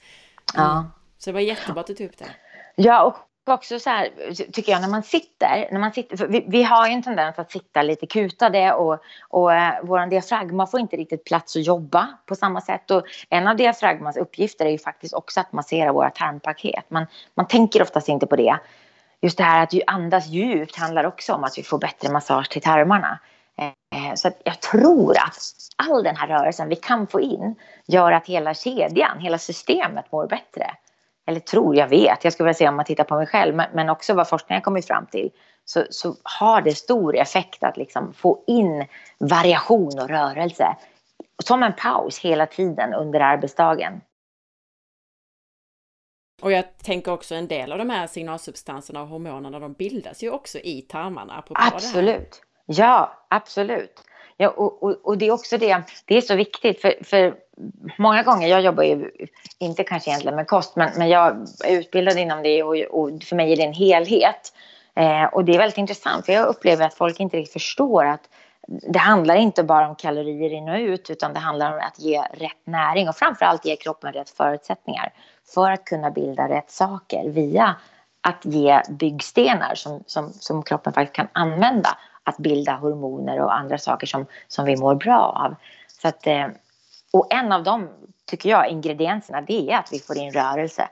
Mm. 0.54 0.66
Ja. 0.66 0.90
Så 1.18 1.30
det 1.30 1.34
var 1.34 1.40
jättebra 1.40 1.80
att 1.80 1.86
du 1.86 1.94
tog 1.94 2.06
upp 2.06 2.18
det. 2.18 2.30
Ja, 2.76 3.02
och 3.02 3.16
också 3.48 3.78
så 3.78 3.90
här, 3.90 4.10
tycker 4.52 4.72
jag, 4.72 4.80
när 4.80 4.88
man 4.88 5.02
sitter, 5.02 5.68
när 5.72 5.80
man 5.80 5.92
sitter 5.92 6.26
vi, 6.26 6.44
vi, 6.48 6.62
har 6.62 6.86
ju 6.86 6.92
en 6.92 7.02
tendens 7.02 7.38
att 7.38 7.52
sitta 7.52 7.82
lite 7.82 8.06
kutade 8.06 8.72
och, 8.72 8.98
och 9.28 9.54
eh, 9.54 9.74
vår 9.82 10.06
diafragma 10.06 10.66
får 10.66 10.80
inte 10.80 10.96
riktigt 10.96 11.24
plats 11.24 11.56
att 11.56 11.66
jobba 11.66 12.08
på 12.26 12.34
samma 12.34 12.60
sätt. 12.60 12.90
Och 12.90 13.02
en 13.30 13.48
av 13.48 13.56
diafragmans 13.56 14.16
uppgifter 14.16 14.66
är 14.66 14.70
ju 14.70 14.78
faktiskt 14.78 15.14
också 15.14 15.40
att 15.40 15.52
massera 15.52 15.92
våra 15.92 16.10
tarmpaket. 16.10 16.84
Man, 16.90 17.06
man 17.34 17.46
tänker 17.46 17.82
oftast 17.82 18.08
inte 18.08 18.26
på 18.26 18.36
det. 18.36 18.58
Just 19.22 19.38
det 19.38 19.44
här 19.44 19.62
att 19.62 19.74
andas 19.86 20.26
djupt 20.26 20.76
handlar 20.76 21.04
också 21.04 21.32
om 21.32 21.44
att 21.44 21.58
vi 21.58 21.62
får 21.62 21.78
bättre 21.78 22.12
massage 22.12 22.50
till 22.50 22.62
tarmarna. 22.62 23.18
Eh, 23.58 24.14
så 24.14 24.30
jag 24.44 24.60
tror 24.60 25.16
att 25.18 25.38
all 25.76 26.02
den 26.02 26.16
här 26.16 26.28
rörelsen 26.28 26.68
vi 26.68 26.76
kan 26.76 27.06
få 27.06 27.20
in 27.20 27.54
gör 27.86 28.12
att 28.12 28.26
hela 28.26 28.54
kedjan, 28.54 29.18
hela 29.18 29.38
systemet 29.38 30.12
mår 30.12 30.26
bättre 30.26 30.70
eller 31.26 31.40
tror, 31.40 31.76
jag 31.76 31.88
vet, 31.88 32.24
jag 32.24 32.32
skulle 32.32 32.44
vilja 32.44 32.58
säga 32.58 32.70
om 32.70 32.76
man 32.76 32.84
tittar 32.84 33.04
på 33.04 33.16
mig 33.16 33.26
själv, 33.26 33.54
men, 33.54 33.66
men 33.74 33.88
också 33.88 34.14
vad 34.14 34.28
forskningen 34.28 34.62
kommit 34.62 34.86
fram 34.86 35.06
till, 35.06 35.30
så, 35.64 35.84
så 35.90 36.16
har 36.22 36.62
det 36.62 36.74
stor 36.74 37.16
effekt 37.16 37.64
att 37.64 37.76
liksom 37.76 38.12
få 38.12 38.44
in 38.46 38.86
variation 39.18 39.98
och 39.98 40.08
rörelse. 40.08 40.76
Som 41.42 41.62
en 41.62 41.72
paus 41.72 42.18
hela 42.18 42.46
tiden 42.46 42.94
under 42.94 43.20
arbetsdagen. 43.20 44.00
Och 46.42 46.52
jag 46.52 46.78
tänker 46.78 47.12
också 47.12 47.34
en 47.34 47.48
del 47.48 47.72
av 47.72 47.78
de 47.78 47.90
här 47.90 48.06
signalsubstanserna 48.06 49.02
och 49.02 49.08
hormonerna, 49.08 49.58
de 49.58 49.72
bildas 49.72 50.22
ju 50.22 50.30
också 50.30 50.58
i 50.58 50.82
tarmarna. 50.82 51.44
Absolut. 51.48 52.42
Ja, 52.66 53.26
absolut. 53.28 54.02
Ja, 54.42 54.48
och, 54.48 54.82
och, 54.82 54.96
och, 55.02 55.18
det 55.18 55.26
är 55.26 55.32
också 55.32 55.58
det, 55.58 55.82
det 56.04 56.16
är 56.16 56.20
så 56.20 56.34
viktigt 56.34 56.80
för, 56.80 56.94
för 57.04 57.34
många 57.98 58.22
gånger, 58.22 58.48
jag 58.48 58.60
jobbar 58.60 58.82
ju 58.82 59.10
inte 59.58 59.84
kanske 59.84 60.10
egentligen 60.10 60.36
med 60.36 60.46
kost, 60.46 60.76
men, 60.76 60.90
men 60.96 61.08
jag 61.08 61.46
är 61.64 61.78
utbildad 61.78 62.18
inom 62.18 62.42
det 62.42 62.62
och, 62.62 62.76
och 62.76 63.22
för 63.22 63.36
mig 63.36 63.52
är 63.52 63.56
det 63.56 63.62
en 63.62 63.72
helhet. 63.72 64.52
Eh, 64.94 65.24
och 65.24 65.44
det 65.44 65.54
är 65.54 65.58
väldigt 65.58 65.78
intressant 65.78 66.26
för 66.26 66.32
jag 66.32 66.46
upplever 66.46 66.86
att 66.86 66.94
folk 66.94 67.20
inte 67.20 67.36
riktigt 67.36 67.52
förstår 67.52 68.04
att 68.04 68.20
det 68.68 68.98
handlar 68.98 69.34
inte 69.34 69.62
bara 69.62 69.88
om 69.88 69.96
kalorier 69.96 70.52
in 70.52 70.68
och 70.68 70.78
ut 70.78 71.10
utan 71.10 71.32
det 71.32 71.40
handlar 71.40 71.72
om 71.72 71.78
att 71.78 71.98
ge 71.98 72.20
rätt 72.20 72.66
näring 72.66 73.08
och 73.08 73.16
framförallt 73.16 73.64
ge 73.64 73.76
kroppen 73.76 74.12
rätt 74.12 74.30
förutsättningar 74.30 75.12
för 75.54 75.70
att 75.70 75.84
kunna 75.84 76.10
bilda 76.10 76.48
rätt 76.48 76.70
saker 76.70 77.28
via 77.28 77.76
att 78.20 78.44
ge 78.44 78.82
byggstenar 78.88 79.74
som, 79.74 80.04
som, 80.06 80.32
som 80.32 80.62
kroppen 80.62 80.92
faktiskt 80.92 81.16
kan 81.16 81.28
använda 81.32 81.96
att 82.30 82.38
bilda 82.38 82.72
hormoner 82.72 83.40
och 83.40 83.54
andra 83.54 83.78
saker 83.78 84.06
som, 84.06 84.26
som 84.48 84.64
vi 84.64 84.76
mår 84.76 84.94
bra 84.94 85.46
av. 85.46 85.54
Så 86.00 86.08
att, 86.08 86.26
eh, 86.26 86.46
och 87.12 87.26
en 87.30 87.52
av 87.52 87.62
de, 87.62 87.88
tycker 88.26 88.50
jag, 88.50 88.68
ingredienserna 88.68 89.40
det 89.40 89.70
är 89.70 89.78
att 89.78 89.92
vi 89.92 89.98
får 89.98 90.18
in 90.18 90.32
rörelse 90.32 90.88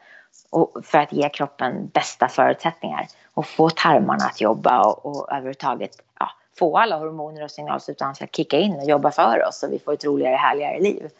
och 0.50 0.76
för 0.84 0.98
att 0.98 1.12
ge 1.12 1.28
kroppen 1.28 1.88
bästa 1.88 2.28
förutsättningar 2.28 3.06
och 3.34 3.46
få 3.46 3.70
tarmarna 3.70 4.24
att 4.24 4.40
jobba 4.40 4.82
och, 4.82 5.06
och 5.06 5.32
överhuvudtaget 5.32 5.90
ja, 6.20 6.30
få 6.58 6.78
alla 6.78 6.96
hormoner 6.98 7.44
och 7.44 7.50
signalsubstanser 7.50 8.24
att 8.24 8.36
kicka 8.36 8.58
in 8.58 8.74
och 8.74 8.84
jobba 8.84 9.10
för 9.10 9.48
oss 9.48 9.58
så 9.58 9.68
vi 9.68 9.78
får 9.78 9.92
ett 9.92 10.04
roligare, 10.04 10.36
härligare 10.36 10.80
liv. 10.80 11.10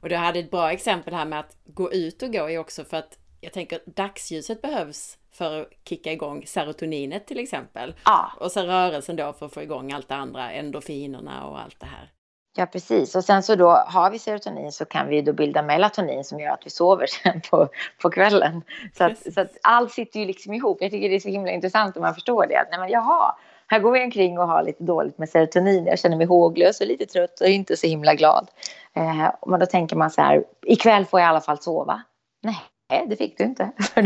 Och 0.00 0.08
du 0.08 0.16
hade 0.16 0.38
ett 0.38 0.50
bra 0.50 0.72
exempel 0.72 1.14
här 1.14 1.24
med 1.24 1.40
att 1.40 1.56
gå 1.64 1.92
ut 1.92 2.22
och 2.22 2.32
gå 2.32 2.50
är 2.50 2.58
också 2.58 2.84
för 2.84 2.96
att 2.96 3.18
jag 3.40 3.52
tänker 3.52 3.80
dagsljuset 3.86 4.62
behövs 4.62 5.18
för 5.32 5.60
att 5.60 5.68
kicka 5.88 6.12
igång 6.12 6.46
serotoninet 6.46 7.26
till 7.26 7.38
exempel. 7.38 7.94
Ja. 8.04 8.32
Och 8.40 8.52
sen 8.52 8.66
rörelsen 8.66 9.16
då 9.16 9.32
för 9.32 9.46
att 9.46 9.54
få 9.54 9.62
igång 9.62 9.92
allt 9.92 10.08
det 10.08 10.14
andra, 10.14 10.52
endorfinerna 10.52 11.46
och 11.46 11.60
allt 11.60 11.80
det 11.80 11.86
här. 11.86 12.10
Ja, 12.56 12.66
precis. 12.66 13.14
Och 13.14 13.24
sen 13.24 13.42
så 13.42 13.54
då 13.54 13.70
har 13.70 14.10
vi 14.10 14.18
serotonin 14.18 14.72
så 14.72 14.84
kan 14.84 15.08
vi 15.08 15.22
då 15.22 15.32
bilda 15.32 15.62
melatonin 15.62 16.24
som 16.24 16.40
gör 16.40 16.50
att 16.50 16.66
vi 16.66 16.70
sover 16.70 17.06
sen 17.06 17.40
på, 17.50 17.68
på 18.02 18.10
kvällen. 18.10 18.62
Så 18.94 19.04
att, 19.04 19.32
så 19.34 19.40
att 19.40 19.56
allt 19.62 19.92
sitter 19.92 20.20
ju 20.20 20.26
liksom 20.26 20.54
ihop. 20.54 20.78
Jag 20.80 20.90
tycker 20.90 21.08
det 21.08 21.14
är 21.14 21.20
så 21.20 21.28
himla 21.28 21.50
intressant 21.50 21.96
om 21.96 22.02
man 22.02 22.14
förstår 22.14 22.46
det. 22.46 22.56
Att, 22.56 22.68
nej 22.70 22.80
men 22.80 22.90
jaha, 22.90 23.36
här 23.66 23.78
går 23.78 23.92
vi 23.92 24.04
omkring 24.04 24.38
och 24.38 24.48
har 24.48 24.62
lite 24.62 24.84
dåligt 24.84 25.18
med 25.18 25.28
serotonin. 25.28 25.86
Jag 25.86 25.98
känner 25.98 26.16
mig 26.16 26.26
håglös 26.26 26.80
och 26.80 26.86
lite 26.86 27.06
trött 27.06 27.40
och 27.40 27.46
inte 27.46 27.76
så 27.76 27.86
himla 27.86 28.14
glad. 28.14 28.48
Eh, 28.96 29.30
men 29.46 29.60
då 29.60 29.66
tänker 29.66 29.96
man 29.96 30.10
så 30.10 30.22
här, 30.22 30.44
ikväll 30.66 31.04
får 31.04 31.20
jag 31.20 31.26
i 31.26 31.30
alla 31.30 31.40
fall 31.40 31.58
sova. 31.58 32.02
Nej, 32.42 32.58
Nej, 32.92 33.06
det 33.08 33.16
fick 33.16 33.38
du 33.38 33.44
inte. 33.44 33.70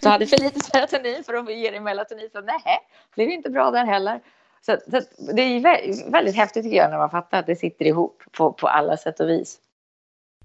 du 0.00 0.08
hade 0.08 0.26
för 0.26 0.36
lite 0.36 0.60
serotonin 0.60 1.24
för 1.24 1.34
att 1.34 1.54
ge 1.54 1.70
dig 1.70 1.80
melatonin. 1.80 2.28
Så 2.32 2.40
nej, 2.40 2.60
det 2.64 3.14
blev 3.14 3.30
inte 3.30 3.50
bra 3.50 3.70
där 3.70 3.84
heller. 3.84 4.20
Så, 4.60 4.76
så, 4.90 5.00
det 5.34 5.42
är 5.42 6.10
väldigt 6.10 6.36
häftigt 6.36 6.64
tycker 6.64 6.76
jag 6.76 6.90
när 6.90 6.98
man 6.98 7.10
fattar 7.10 7.38
att 7.38 7.46
det 7.46 7.56
sitter 7.56 7.84
ihop 7.84 8.22
på, 8.32 8.52
på 8.52 8.68
alla 8.68 8.96
sätt 8.96 9.20
och 9.20 9.28
vis. 9.28 9.58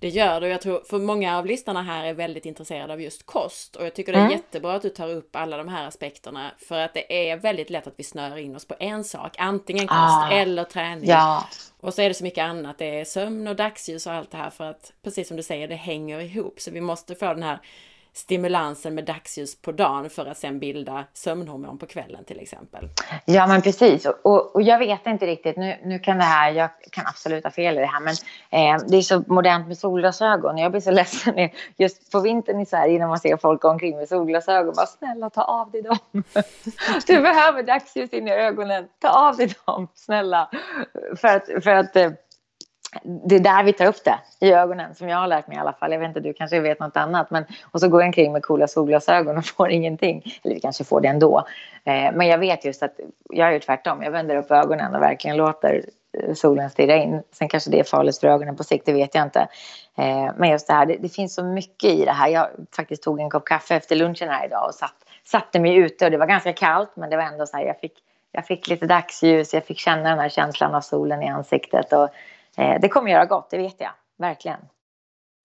Det 0.06 0.10
gör 0.10 0.40
det 0.40 0.46
och 0.48 0.54
jag 0.54 0.62
tror 0.62 0.84
för 0.90 1.00
många 1.00 1.38
av 1.38 1.46
lyssnarna 1.46 1.82
här 1.82 2.06
är 2.06 2.14
väldigt 2.14 2.46
intresserade 2.46 2.94
av 2.94 3.02
just 3.02 3.26
kost 3.26 3.76
och 3.76 3.86
jag 3.86 3.96
tycker 3.96 4.12
det 4.12 4.18
är 4.18 4.22
mm. 4.22 4.32
jättebra 4.32 4.74
att 4.74 4.82
du 4.82 4.90
tar 4.90 5.10
upp 5.10 5.36
alla 5.36 5.58
de 5.58 5.68
här 5.68 5.88
aspekterna 5.88 6.52
för 6.58 6.80
att 6.80 6.94
det 6.94 7.30
är 7.30 7.38
väldigt 7.38 7.70
lätt 7.70 7.88
att 7.88 7.94
vi 7.98 8.04
snör 8.04 8.38
in 8.38 8.56
oss 8.56 8.68
på 8.68 8.76
en 8.80 9.04
sak, 9.04 9.36
antingen 9.38 9.88
kost 9.88 10.00
ah, 10.00 10.30
eller 10.32 10.64
träning. 10.64 11.10
Ja. 11.10 11.48
Och 11.80 11.94
så 11.94 12.02
är 12.02 12.08
det 12.08 12.14
så 12.14 12.24
mycket 12.24 12.44
annat, 12.44 12.78
det 12.78 13.00
är 13.00 13.06
sömn 13.06 13.48
och 13.48 13.56
dagsljus 13.56 14.08
och 14.08 14.14
allt 14.14 14.32
det 14.32 14.38
här 14.38 14.50
för 14.50 14.64
att 14.64 14.94
precis 15.04 15.28
som 15.28 15.38
du 15.38 15.44
säger, 15.44 15.68
det 15.68 15.76
hänger 15.76 16.20
ihop 16.20 16.60
så 16.60 16.72
vi 16.72 16.82
måste 16.82 17.16
få 17.16 17.26
den 17.26 17.44
här 17.44 17.60
stimulansen 18.16 18.96
med 18.96 19.06
dagsljus 19.06 19.62
på 19.62 19.72
dagen 19.72 20.10
för 20.10 20.26
att 20.26 20.38
sen 20.38 20.60
bilda 20.60 21.06
sömnhormon 21.14 21.78
på 21.78 21.86
kvällen 21.86 22.26
till 22.26 22.40
exempel. 22.40 22.90
Ja 23.26 23.48
men 23.48 23.62
precis 23.62 24.06
och, 24.06 24.56
och 24.56 24.62
jag 24.62 24.80
vet 24.80 25.08
inte 25.08 25.26
riktigt, 25.26 25.58
nu, 25.58 25.78
nu 25.84 26.00
kan 26.00 26.18
det 26.18 26.24
här, 26.24 26.52
jag 26.52 26.70
kan 26.92 27.08
absolut 27.08 27.44
ha 27.44 27.52
fel 27.52 27.78
i 27.78 27.80
det 27.80 27.86
här 27.86 28.00
men 28.00 28.14
eh, 28.50 28.86
det 28.88 28.98
är 28.98 29.02
så 29.02 29.24
modernt 29.28 29.68
med 29.68 29.78
solglasögon 29.78 30.58
jag 30.58 30.72
blir 30.72 30.82
så 30.82 30.92
ledsen 31.02 31.50
just 31.78 32.12
på 32.12 32.20
vintern 32.20 32.60
i 32.60 32.66
Sverige 32.66 33.00
när 33.00 33.08
man 33.08 33.20
ser 33.20 33.38
folk 33.38 33.62
gå 33.62 33.70
omkring 33.70 33.98
med 33.98 34.08
solglasögon, 34.08 34.74
bara 34.76 34.86
snälla 34.86 35.30
ta 35.30 35.42
av 35.42 35.72
dig 35.72 35.82
dem. 35.82 35.98
du 37.08 37.22
behöver 37.22 37.64
dagsljus 37.64 38.14
in 38.14 38.28
i 38.28 38.32
ögonen, 38.32 38.88
ta 39.00 39.10
av 39.10 39.38
dig 39.38 39.56
dem 39.66 39.88
snälla. 39.96 40.50
För 41.16 41.28
att, 41.28 41.64
för 41.64 41.70
att 41.70 41.96
eh, 41.96 42.12
det 43.04 43.36
är 43.36 43.40
där 43.40 43.64
vi 43.64 43.74
tar 43.74 43.86
upp 43.86 44.04
det, 44.04 44.20
i 44.40 44.52
ögonen, 44.52 44.96
som 44.96 45.10
jag 45.10 45.18
har 45.18 45.28
lärt 45.28 45.48
mig 45.48 45.58
i 45.58 45.60
alla 45.60 45.74
fall. 45.74 45.92
Jag 45.92 46.00
vet 46.00 46.08
inte, 46.08 46.20
du 46.20 46.34
kanske 46.34 46.60
vet 46.60 46.80
något 46.80 46.98
annat. 46.98 47.32
Men, 47.32 47.46
och 47.72 47.80
så 47.80 47.88
går 47.90 48.02
jag 48.02 48.08
omkring 48.08 48.32
med 48.32 48.44
coola 48.44 48.68
solglasögon 48.68 49.38
och 49.38 49.46
får 49.58 49.70
ingenting. 49.70 50.24
Eller 50.44 50.56
vi 50.56 50.62
kanske 50.62 50.84
får 50.84 51.02
det 51.02 51.08
ändå. 51.08 51.38
Eh, 51.84 52.12
men 52.14 52.28
jag 52.28 52.38
vet 52.38 52.66
just 52.66 52.84
att 52.84 53.00
jag 53.30 53.54
gör 53.54 53.60
tvärtom. 53.60 54.04
Jag 54.04 54.12
vänder 54.12 54.36
upp 54.36 54.52
ögonen 54.52 54.96
och 54.96 55.02
verkligen 55.02 55.38
låter 55.38 55.86
eh, 56.18 56.34
solen 56.34 56.70
stirra 56.70 56.96
in. 56.96 57.22
Sen 57.32 57.48
kanske 57.48 57.70
det 57.72 57.80
är 57.80 57.84
farligt 57.84 58.20
för 58.20 58.28
ögonen 58.28 58.56
på 58.56 58.64
sikt, 58.64 58.86
det 58.86 58.94
vet 58.94 59.16
jag 59.16 59.24
inte. 59.24 59.48
Eh, 59.98 60.32
men 60.38 60.50
just 60.50 60.68
det 60.68 60.74
här, 60.74 60.86
det, 60.86 60.98
det, 60.98 61.10
finns 61.10 61.36
så 61.36 61.44
mycket 61.44 61.90
i 61.90 62.06
det 62.06 62.12
här. 62.12 62.30
Jag 62.30 62.48
faktiskt 62.76 63.04
tog 63.04 63.20
en 63.20 63.30
kopp 63.30 63.46
kaffe 63.46 63.76
efter 63.76 63.96
lunchen 63.96 64.30
här 64.30 64.46
idag 64.46 64.68
och 64.68 64.76
satt, 64.76 64.96
satte 65.24 65.60
mig 65.60 65.76
ute 65.76 66.06
och 66.06 66.12
det 66.12 66.18
var 66.18 66.28
ganska 66.28 66.54
kallt 66.54 66.96
men 66.96 67.10
det 67.10 67.18
var 67.18 67.24
ändå 67.24 67.46
så 67.46 67.58
här, 67.58 67.66
jag 67.66 67.80
fick, 67.80 67.94
jag 68.32 68.46
fick 68.46 68.68
lite 68.68 68.86
dagsljus, 68.86 69.54
jag 69.54 69.66
fick 69.66 69.80
känna 69.80 70.10
den 70.10 70.20
här 70.20 70.30
känslan 70.30 70.76
av 70.76 70.82
solen 70.82 71.24
i 71.24 71.30
ansiktet. 71.30 71.94
Och, 71.94 72.10
det 72.56 72.90
kommer 72.90 73.12
göra 73.12 73.26
gott, 73.26 73.50
det 73.50 73.58
vet 73.58 73.76
jag. 73.82 73.92
Verkligen. 74.18 74.60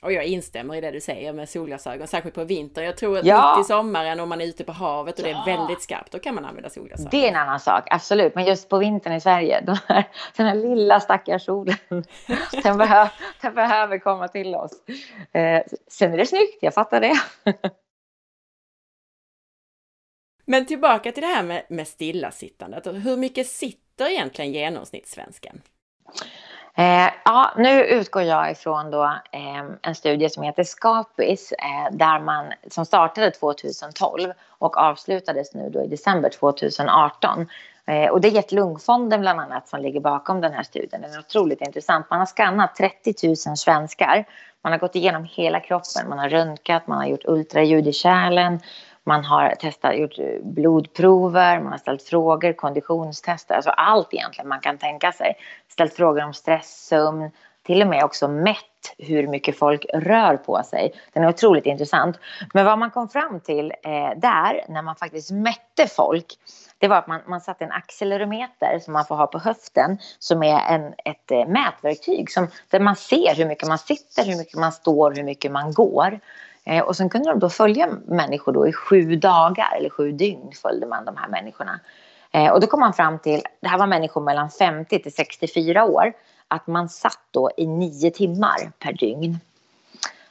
Och 0.02 0.12
jag 0.12 0.24
instämmer 0.24 0.74
i 0.74 0.80
det 0.80 0.90
du 0.90 1.00
säger 1.00 1.32
med 1.32 1.48
solglasögon, 1.48 2.06
särskilt 2.06 2.34
på 2.34 2.44
vintern. 2.44 2.84
Jag 2.84 2.96
tror 2.96 3.18
att 3.18 3.24
ja. 3.24 3.56
mitt 3.56 3.66
i 3.66 3.68
sommaren 3.68 4.20
om 4.20 4.28
man 4.28 4.40
är 4.40 4.44
ute 4.44 4.64
på 4.64 4.72
havet 4.72 5.18
och 5.18 5.28
ja. 5.28 5.42
det 5.44 5.50
är 5.50 5.56
väldigt 5.56 5.82
skarpt, 5.82 6.12
då 6.12 6.18
kan 6.18 6.34
man 6.34 6.44
använda 6.44 6.70
solglasögon. 6.70 7.10
Det 7.10 7.24
är 7.24 7.28
en 7.28 7.36
annan 7.36 7.60
sak, 7.60 7.84
absolut. 7.90 8.34
Men 8.34 8.44
just 8.44 8.68
på 8.68 8.78
vintern 8.78 9.12
i 9.12 9.20
Sverige, 9.20 9.60
den 9.60 9.76
här, 9.86 10.04
den 10.36 10.46
här 10.46 10.54
lilla 10.54 11.00
stackars 11.00 11.44
solen, 11.44 11.76
den, 12.62 12.78
behöv, 12.78 13.08
den 13.42 13.54
behöver 13.54 13.98
komma 13.98 14.28
till 14.28 14.54
oss. 14.54 14.72
Eh, 15.32 15.62
sen 15.88 16.12
är 16.12 16.16
det 16.16 16.26
snyggt, 16.26 16.58
jag 16.60 16.74
fattar 16.74 17.00
det. 17.00 17.20
Men 20.44 20.66
tillbaka 20.66 21.12
till 21.12 21.22
det 21.22 21.28
här 21.28 21.42
med, 21.42 21.62
med 21.68 21.88
stillasittandet. 21.88 22.86
Hur 22.86 23.16
mycket 23.16 23.46
sitter 23.46 23.90
sitter 24.00 24.12
egentligen 24.12 24.52
genomsnittssvensken? 24.52 25.62
Eh, 26.80 27.10
ja, 27.24 27.52
nu 27.56 27.84
utgår 27.84 28.22
jag 28.22 28.50
ifrån 28.50 28.90
då, 28.90 29.04
eh, 29.04 29.64
en 29.82 29.94
studie 29.94 30.30
som 30.30 30.42
heter 30.42 30.64
Skapis 30.64 31.52
eh, 31.52 31.96
där 31.96 32.20
man, 32.20 32.46
som 32.70 32.86
startade 32.86 33.30
2012 33.30 34.32
och 34.48 34.76
avslutades 34.76 35.54
nu 35.54 35.70
då 35.70 35.82
i 35.82 35.86
december 35.86 36.30
2018. 36.30 37.46
Eh, 37.86 38.10
och 38.10 38.20
det 38.20 38.28
är 38.28 38.32
Hjärt-Lungfonden 38.32 39.20
bland 39.20 39.40
annat 39.40 39.68
som 39.68 39.80
ligger 39.80 40.00
bakom 40.00 40.40
den 40.40 40.52
här 40.52 40.62
studien. 40.62 41.02
Den 41.02 41.12
är 41.12 41.18
otroligt 41.18 41.60
intressant. 41.60 42.10
Man 42.10 42.18
har 42.18 42.26
skannat 42.26 42.76
30 42.76 43.26
000 43.26 43.36
svenskar. 43.36 44.24
Man 44.62 44.72
har 44.72 44.78
gått 44.78 44.96
igenom 44.96 45.24
hela 45.30 45.60
kroppen. 45.60 46.08
Man 46.08 46.18
har 46.18 46.28
röntgat, 46.28 46.86
man 46.86 46.98
har 46.98 47.06
gjort 47.06 47.24
ultraljud 47.24 47.88
i 47.88 47.92
kärlen. 47.92 48.60
Man 49.06 49.24
har 49.24 49.54
testat, 49.54 49.96
gjort 49.96 50.18
eh, 50.18 50.42
blodprover, 50.42 51.60
man 51.60 51.72
har 51.72 51.78
ställt 51.78 52.02
frågor, 52.02 52.52
konditionstester, 52.52 53.54
alltså 53.54 53.70
allt 53.70 54.14
egentligen 54.14 54.48
man 54.48 54.60
kan 54.60 54.78
tänka 54.78 55.12
sig. 55.12 55.36
Ställt 55.68 55.94
frågor 55.94 56.24
om 56.24 56.34
stress, 56.34 56.86
sömn, 56.88 57.30
till 57.66 57.82
och 57.82 57.88
med 57.88 58.04
också 58.04 58.28
mätt 58.28 58.56
hur 58.98 59.26
mycket 59.26 59.58
folk 59.58 59.86
rör 59.94 60.36
på 60.36 60.62
sig. 60.62 60.92
Den 61.12 61.24
är 61.24 61.28
otroligt 61.28 61.66
intressant. 61.66 62.18
Men 62.54 62.64
vad 62.64 62.78
man 62.78 62.90
kom 62.90 63.08
fram 63.08 63.40
till 63.40 63.72
eh, 63.82 64.10
där, 64.16 64.64
när 64.68 64.82
man 64.82 64.96
faktiskt 64.96 65.30
mätte 65.30 65.86
folk, 65.96 66.26
det 66.78 66.88
var 66.88 66.96
att 66.96 67.06
man, 67.06 67.20
man 67.26 67.40
satte 67.40 67.64
en 67.64 67.72
accelerometer 67.72 68.78
som 68.78 68.92
man 68.92 69.04
får 69.04 69.16
ha 69.16 69.26
på 69.26 69.38
höften 69.38 69.98
som 70.18 70.42
är 70.42 70.74
en, 70.74 70.94
ett 71.04 71.30
eh, 71.30 71.46
mätverktyg 71.46 72.30
som, 72.30 72.48
där 72.70 72.80
man 72.80 72.96
ser 72.96 73.34
hur 73.36 73.46
mycket 73.46 73.68
man 73.68 73.78
sitter, 73.78 74.24
hur 74.24 74.36
mycket 74.38 74.58
man 74.58 74.72
står, 74.72 75.14
hur 75.14 75.24
mycket 75.24 75.52
man 75.52 75.72
går. 75.72 76.20
Eh, 76.70 76.82
och 76.82 76.96
sen 76.96 77.08
kunde 77.08 77.30
de 77.30 77.38
då 77.38 77.48
följa 77.48 77.88
människor 78.06 78.52
då 78.52 78.68
i 78.68 78.72
sju 78.72 79.16
dagar, 79.16 79.76
eller 79.76 79.90
sju 79.90 80.12
dygn 80.12 80.52
följde 80.62 80.86
man 80.86 81.04
de 81.04 81.16
här 81.16 81.28
människorna. 81.28 81.80
Eh, 82.32 82.52
och 82.52 82.60
då 82.60 82.66
kom 82.66 82.80
man 82.80 82.92
fram 82.92 83.18
till, 83.18 83.42
det 83.60 83.68
här 83.68 83.78
var 83.78 83.86
människor 83.86 84.20
mellan 84.20 84.50
50 84.50 85.02
till 85.02 85.12
64 85.12 85.84
år, 85.84 86.12
att 86.48 86.66
man 86.66 86.88
satt 86.88 87.22
då 87.30 87.50
i 87.56 87.66
nio 87.66 88.10
timmar 88.10 88.72
per 88.78 88.92
dygn. 88.92 89.38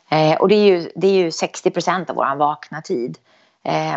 Eh, 0.09 0.37
och 0.37 0.47
det 0.47 0.55
är 0.55 0.65
ju, 0.65 0.91
det 0.95 1.07
är 1.07 1.23
ju 1.23 1.31
60 1.31 1.71
procent 1.71 2.09
av 2.09 2.15
vår 2.15 2.35
vakna 2.35 2.81
tid. 2.81 3.17
Eh, 3.63 3.95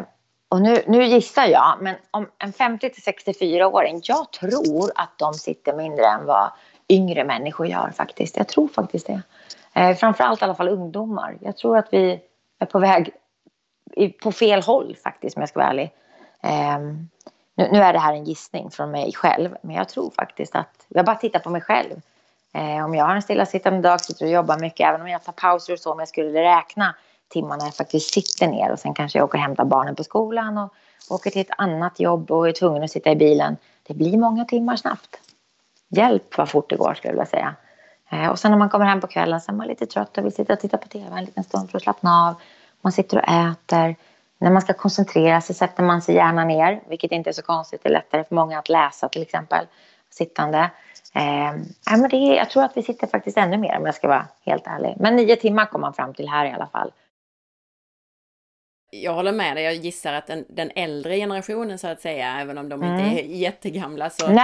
och 0.48 0.62
nu, 0.62 0.83
nu 0.87 1.05
gissar 1.05 1.46
jag, 1.46 1.78
men 1.81 1.94
om 2.11 2.28
en 2.38 2.52
50 2.52 2.90
till 2.90 3.02
64-åring, 3.02 4.00
jag 4.02 4.33
tror 4.33 4.90
att 4.94 5.18
de 5.18 5.35
sitter 5.35 5.76
mindre 5.76 6.07
än 6.07 6.26
vad 6.26 6.50
yngre 6.88 7.24
människor 7.24 7.66
gör 7.66 7.90
faktiskt. 7.90 8.37
Jag 8.37 8.48
tror 8.48 8.68
faktiskt 8.68 9.07
det. 9.07 9.22
Eh, 9.74 9.96
framförallt 9.96 10.42
i 10.42 10.44
alla 10.44 10.55
fall 10.55 10.68
ungdomar. 10.68 11.38
Jag 11.40 11.57
tror 11.57 11.78
att 11.78 11.88
vi 11.90 12.20
är 12.62 12.66
på 12.66 12.79
väg 12.79 13.11
på 14.22 14.33
fel 14.33 14.62
håll 14.62 14.96
faktiskt 15.05 15.37
om 15.37 15.40
jag 15.42 15.48
ska 15.48 15.61
vara 15.61 15.70
ärlig. 15.70 15.92
Um, 16.77 17.09
nu, 17.55 17.68
nu, 17.72 17.79
är 17.79 17.92
det 17.92 17.98
här 17.98 18.14
en 18.14 18.25
gissning 18.25 18.70
från 18.70 18.90
mig 18.90 19.12
själv 19.12 19.57
men 19.62 19.77
jag 19.77 19.88
tror 19.88 20.11
faktiskt 20.11 20.55
att, 20.55 20.87
jag 20.88 21.05
bara 21.05 21.16
tittar 21.16 21.40
på 21.40 21.51
mig 21.51 21.61
själv. 21.61 21.94
Uh, 22.59 22.85
om 22.85 22.94
jag 22.94 23.05
har 23.05 23.14
en 23.14 23.22
stillasittande 23.22 23.81
dag, 23.81 24.01
sitter 24.01 24.25
och 24.25 24.31
jobbar 24.31 24.59
mycket, 24.59 24.88
även 24.88 25.01
om 25.01 25.09
jag 25.09 25.25
tar 25.25 25.33
pauser 25.33 25.72
och 25.72 25.79
så, 25.79 25.92
om 25.92 25.98
jag 25.98 26.09
skulle 26.09 26.42
räkna 26.42 26.94
timmarna 27.29 27.64
jag 27.64 27.75
faktiskt 27.75 28.14
sitter 28.14 28.48
ner 28.48 28.72
och 28.72 28.79
sen 28.79 28.94
kanske 28.94 29.18
jag 29.18 29.25
åker 29.25 29.38
och 29.38 29.42
hämtar 29.42 29.64
barnen 29.64 29.94
på 29.94 30.05
skolan 30.05 30.59
och 30.59 30.72
åker 31.09 31.31
till 31.31 31.40
ett 31.40 31.59
annat 31.59 32.01
jobb 32.01 32.31
och 32.31 32.48
är 32.48 32.53
tvungen 32.53 32.83
att 32.83 32.90
sitta 32.90 33.11
i 33.11 33.16
bilen. 33.16 33.57
Det 33.83 33.94
blir 33.94 34.18
många 34.18 34.44
timmar 34.44 34.77
snabbt. 34.77 35.20
Hjälp 35.88 36.38
vad 36.38 36.48
fort 36.48 36.70
det 36.70 36.77
går 36.77 36.94
skulle 36.94 37.09
jag 37.09 37.12
vilja 37.12 37.27
säga. 37.27 37.55
Eh, 38.12 38.29
och 38.29 38.38
sen 38.38 38.51
när 38.51 38.59
man 38.59 38.68
kommer 38.68 38.85
hem 38.85 39.01
på 39.01 39.07
kvällen 39.07 39.40
så 39.40 39.53
är 39.53 39.57
man 39.57 39.66
lite 39.66 39.87
trött 39.87 40.18
och 40.18 40.25
vill 40.25 40.35
sitta 40.35 40.53
och 40.53 40.61
titta 40.61 40.77
på 40.77 40.88
tv 40.88 41.07
en 41.18 41.25
liten 41.25 41.44
stund 41.44 41.70
för 41.70 41.77
att 41.77 41.83
slappna 41.83 42.29
av. 42.29 42.35
Man 42.81 42.92
sitter 42.92 43.16
och 43.16 43.29
äter. 43.29 43.96
När 44.38 44.51
man 44.51 44.62
ska 44.62 44.72
koncentrera 44.72 45.40
sig 45.40 45.55
sätter 45.55 45.83
man 45.83 46.03
sig 46.03 46.14
gärna 46.14 46.44
ner, 46.44 46.81
vilket 46.88 47.12
inte 47.12 47.31
är 47.31 47.33
så 47.33 47.42
konstigt. 47.42 47.81
Det 47.83 47.88
är 47.88 47.92
lättare 47.92 48.25
för 48.25 48.35
många 48.35 48.59
att 48.59 48.68
läsa 48.68 49.09
till 49.09 49.22
exempel, 49.22 49.66
sittande. 50.11 50.70
Eh, 51.14 51.53
men 51.90 52.09
det 52.11 52.16
är, 52.16 52.37
jag 52.37 52.51
tror 52.51 52.62
att 52.62 52.77
vi 52.77 52.83
sitter 52.83 53.07
faktiskt 53.07 53.38
ännu 53.38 53.57
mer 53.57 53.79
om 53.79 53.87
jag 53.87 53.94
ska 53.94 54.09
vara 54.09 54.27
helt 54.44 54.66
ärlig. 54.66 54.96
Men 55.01 55.16
nio 55.16 55.37
timmar 55.37 55.66
kom 55.66 55.81
man 55.81 55.94
fram 55.94 56.14
till 56.14 56.29
här 56.29 56.46
i 56.46 56.53
alla 56.53 56.66
fall 56.66 56.92
jag 58.94 59.14
håller 59.14 59.33
med 59.33 59.57
dig, 59.57 59.64
jag 59.64 59.74
gissar 59.74 60.12
att 60.12 60.26
den, 60.26 60.44
den 60.48 60.70
äldre 60.74 61.16
generationen 61.16 61.78
så 61.78 61.88
att 61.88 62.00
säga, 62.00 62.40
även 62.40 62.59
om 62.59 62.68
de 62.68 62.83
mm. 62.83 62.98
inte 62.98 63.20
är 63.20 63.24
jättegamla, 63.37 64.11
så, 64.11 64.38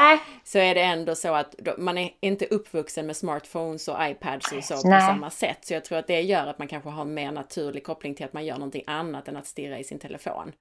så 0.45 0.59
är 0.59 0.75
det 0.75 0.83
ändå 0.83 1.15
så 1.15 1.35
att 1.35 1.55
man 1.79 1.99
är 1.99 2.11
inte 2.21 2.47
uppvuxen 2.47 3.07
med 3.07 3.17
smartphones 3.17 3.89
och 3.89 3.97
iPads 4.01 4.53
och 4.53 4.65
så 4.65 4.89
Nej. 4.89 5.01
på 5.01 5.07
samma 5.07 5.31
sätt. 5.31 5.59
Så 5.65 5.75
jag 5.75 5.85
tror 5.85 5.99
att 5.99 6.07
det 6.07 6.21
gör 6.21 6.47
att 6.47 6.59
man 6.59 6.69
kanske 6.69 6.91
har 6.91 7.03
en 7.03 7.15
mer 7.15 7.33
naturlig 7.33 7.85
koppling 7.85 8.15
till 8.15 8.25
att 8.25 8.33
man 8.33 8.45
gör 8.45 8.55
någonting 8.55 8.85
annat 8.87 9.29
än 9.29 9.37
att 9.37 9.47
stirra 9.47 9.79
i 9.79 9.85
sin 9.85 9.99
telefon. 9.99 10.53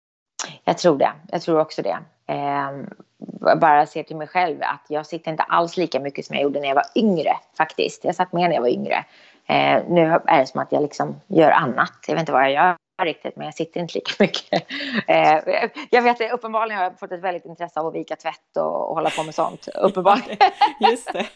Jag 0.63 0.78
tror 0.78 0.97
det, 0.97 1.12
jag 1.32 1.41
tror 1.41 1.60
också 1.60 1.82
det. 1.82 1.97
Eh, 2.28 2.71
bara 3.56 3.86
se 3.86 4.04
till 4.04 4.15
mig 4.15 4.28
själv 4.28 4.58
att 4.62 4.86
jag 4.89 5.06
sitter 5.06 5.32
inte 5.32 5.43
alls 5.43 5.78
lika 5.78 6.00
mycket 6.00 6.26
som 6.26 6.36
jag 6.36 6.43
gjorde 6.43 6.60
när 6.60 6.67
jag 6.67 6.76
var 6.76 6.86
yngre 6.95 7.32
faktiskt. 7.58 8.04
Jag 8.04 8.15
satt 8.15 8.34
mer 8.34 8.47
när 8.47 8.56
jag 8.56 8.62
var 8.62 8.69
yngre. 8.69 9.06
Eh, 9.45 9.84
nu 9.88 10.02
är 10.28 10.39
det 10.39 10.47
som 10.47 10.62
att 10.62 10.71
jag 10.71 10.82
liksom 10.82 11.21
gör 11.28 11.52
annat. 11.52 11.93
Jag 12.08 12.13
vet 12.13 12.19
inte 12.19 12.32
vad 12.32 12.43
jag 12.43 12.52
gör 12.52 12.76
riktigt, 13.05 13.36
men 13.36 13.45
jag 13.45 13.53
sitter 13.53 13.79
inte 13.79 13.93
lika 13.93 14.12
mycket. 14.23 14.67
Eh, 15.07 15.67
jag 15.89 16.01
vet 16.01 16.33
uppenbarligen 16.33 16.77
har 16.77 16.83
jag 16.83 16.99
fått 16.99 17.12
ett 17.12 17.21
väldigt 17.21 17.45
intresse 17.45 17.79
av 17.79 17.88
att 17.88 17.95
vika 17.95 18.15
tvätt 18.15 18.57
och, 18.57 18.89
och 18.89 18.95
hålla 18.95 19.10
på 19.10 19.23
med 19.23 19.36
sånt. 19.36 19.67
Uppenbarligen. 19.75 20.38
Just 20.79 21.13
det. 21.13 21.27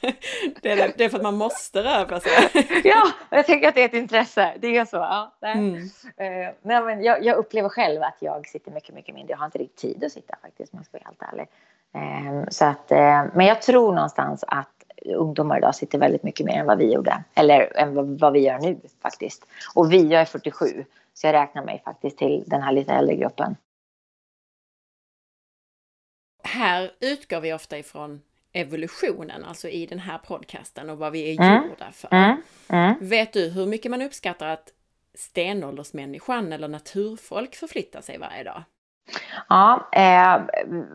Det 0.62 0.72
är, 0.72 0.94
det 0.98 1.04
är 1.04 1.10
för 1.10 1.18
att 1.18 1.24
man 1.24 1.38
måste 1.38 1.84
röra 1.84 2.20
sig. 2.20 2.32
ja, 2.84 3.08
jag 3.30 3.46
tänker 3.46 3.68
att 3.68 3.76
det 3.76 3.82
är 3.82 3.86
ett 3.86 3.94
intresse. 3.94 4.54
Det 4.60 4.78
är 4.78 4.86
så. 4.86 4.98
Ja, 4.98 5.38
mm. 5.42 5.76
eh, 6.18 6.54
nej, 6.62 6.82
men 6.82 7.04
jag, 7.04 7.24
jag, 7.24 7.38
upplever 7.38 7.70
själv 7.70 8.04
att 8.04 8.18
jag 8.20 8.48
sitter 8.48 8.72
mycket, 8.72 8.96
mycket 8.96 9.16
mindre. 9.16 9.32
Jag 9.32 9.38
har 9.38 9.46
inte 9.46 9.58
riktigt 9.58 9.78
tid 9.78 10.04
att 10.04 10.12
sitta 10.12 10.36
faktiskt, 10.42 10.74
om 10.74 10.80
jag 10.80 10.86
ska 10.86 10.98
vara 10.98 11.06
helt 11.06 11.34
ärlig. 11.34 11.48
Eh, 11.96 12.50
så 12.50 12.66
att, 12.66 12.92
eh, 12.92 13.24
men 13.34 13.46
jag 13.46 13.62
tror 13.62 13.94
någonstans 13.94 14.44
att 14.48 14.81
ungdomar 15.06 15.58
idag 15.58 15.76
sitter 15.76 15.98
väldigt 15.98 16.24
mycket 16.24 16.46
mer 16.46 16.60
än 16.60 16.66
vad 16.66 16.78
vi 16.78 16.94
gjorde. 16.94 17.24
Eller 17.34 17.78
än 17.78 18.18
vad, 18.18 18.34
vi 18.34 18.40
gör 18.40 18.60
nu 18.60 18.80
faktiskt. 19.02 19.46
Och 19.76 19.94
vi, 19.94 20.08
jag 20.08 20.22
är 20.22 20.26
47. 20.26 20.86
Så 21.14 21.28
jag 21.28 21.34
räknar 21.34 21.66
mig 21.66 21.82
faktiskt 21.86 22.18
till 22.18 22.44
den 22.48 22.62
här 22.62 22.72
lite 22.72 22.94
äldre 22.94 23.16
gruppen. 23.16 23.56
Här 26.44 26.92
utgår 27.00 27.42
vi 27.42 27.54
ofta 27.54 27.78
ifrån 27.78 28.22
evolutionen, 28.54 29.44
alltså 29.44 29.68
i 29.68 29.86
den 29.86 30.00
här 30.00 30.18
podcasten 30.18 30.90
och 30.90 30.98
vad 30.98 31.12
vi 31.12 31.36
är 31.36 31.42
mm. 31.42 31.70
gjorda 31.70 31.92
för. 31.92 32.14
Mm. 32.14 32.42
Mm. 32.70 32.96
Vet 33.02 33.34
du 33.34 33.50
hur 33.50 33.66
mycket 33.66 33.92
man 33.92 34.02
uppskattar 34.02 34.48
att 34.48 34.74
stenåldersmänniskan 35.14 36.54
eller 36.54 36.68
naturfolk 36.68 37.56
förflyttar 37.56 38.02
sig 38.02 38.18
varje 38.18 38.44
dag? 38.44 38.64
Ja, 39.50 39.90
eh, 39.92 40.42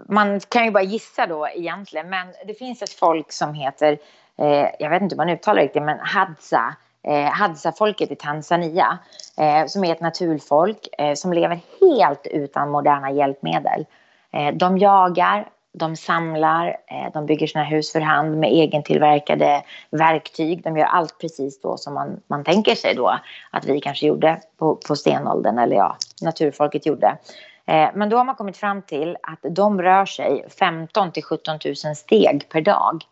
man 0.08 0.40
kan 0.40 0.64
ju 0.64 0.70
bara 0.70 0.82
gissa 0.82 1.26
då 1.26 1.48
egentligen, 1.48 2.10
men 2.10 2.26
det 2.46 2.54
finns 2.54 2.82
ett 2.82 2.92
folk 2.92 3.32
som 3.32 3.54
heter, 3.54 3.98
eh, 4.38 4.68
jag 4.78 4.90
vet 4.90 5.02
inte 5.02 5.14
hur 5.14 5.24
man 5.24 5.28
uttalar 5.28 5.56
det 5.56 5.64
riktigt, 5.64 5.82
men 5.82 5.98
Hadza 6.00 6.76
eh, 7.06 7.30
Hadza-folket 7.30 8.10
i 8.10 8.16
Tanzania 8.16 8.98
eh, 9.38 9.66
som 9.66 9.84
är 9.84 9.92
ett 9.92 10.00
naturfolk 10.00 10.88
eh, 10.98 11.14
som 11.14 11.32
lever 11.32 11.60
helt 11.80 12.26
utan 12.26 12.70
moderna 12.70 13.10
hjälpmedel. 13.10 13.86
Eh, 14.32 14.54
de 14.54 14.78
jagar, 14.78 15.48
de 15.72 15.96
samlar, 15.96 16.68
eh, 16.68 17.12
de 17.12 17.26
bygger 17.26 17.46
sina 17.46 17.64
hus 17.64 17.92
för 17.92 18.00
hand 18.00 18.38
med 18.38 18.52
egentillverkade 18.52 19.62
verktyg. 19.90 20.62
De 20.62 20.76
gör 20.76 20.86
allt 20.86 21.18
precis 21.20 21.60
då 21.60 21.76
som 21.76 21.94
man, 21.94 22.20
man 22.26 22.44
tänker 22.44 22.74
sig 22.74 22.94
då 22.94 23.18
att 23.50 23.64
vi 23.64 23.80
kanske 23.80 24.06
gjorde 24.06 24.40
på, 24.58 24.76
på 24.76 24.96
stenåldern, 24.96 25.58
eller 25.58 25.76
ja, 25.76 25.96
naturfolket 26.22 26.86
gjorde. 26.86 27.18
Eh, 27.66 27.90
men 27.94 28.08
då 28.08 28.16
har 28.16 28.24
man 28.24 28.34
kommit 28.34 28.56
fram 28.56 28.82
till 28.82 29.16
att 29.22 29.38
de 29.42 29.82
rör 29.82 30.04
sig 30.04 30.44
15 30.58 31.12
till 31.12 31.24
17 31.24 31.58
000 31.64 31.96
steg 31.96 32.48
per 32.48 32.60
dag. 32.60 33.04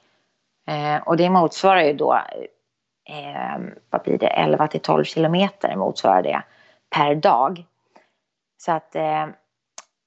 Eh, 0.68 1.02
och 1.08 1.16
det 1.16 1.30
motsvarar 1.30 1.82
ju 1.82 1.92
då 1.92 2.14
eh, 3.08 3.62
vad 3.90 4.02
blir 4.02 4.18
det, 4.18 4.26
11 4.26 4.68
till 4.68 4.80
12 4.80 5.04
kilometer 5.04 5.76
motsvarar 5.76 6.22
det 6.22 6.42
per 6.96 7.14
dag. 7.14 7.64
Så 8.56 8.72
att, 8.72 8.94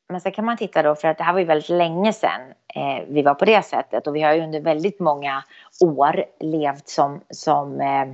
men 0.10 0.22
sen 0.22 0.32
kan 0.32 0.46
man 0.46 0.58
titta 0.58 0.84
då, 0.84 0.96
för 0.96 1.08
att 1.08 1.18
det 1.18 1.24
här 1.24 1.34
var 1.34 1.40
ju 1.40 1.46
väldigt 1.46 1.70
länge 1.70 2.14
sedan 2.14 2.42
vi 3.08 3.22
var 3.22 3.34
på 3.34 3.46
det 3.46 3.66
sättet 3.66 4.08
och 4.08 4.16
vi 4.16 4.22
har 4.22 4.34
ju 4.34 4.42
under 4.42 4.62
väldigt 4.62 5.00
många 5.00 5.44
år 5.82 6.26
levt 6.40 6.90
som, 6.90 7.22
som 7.30 7.82
eh, 7.82 8.06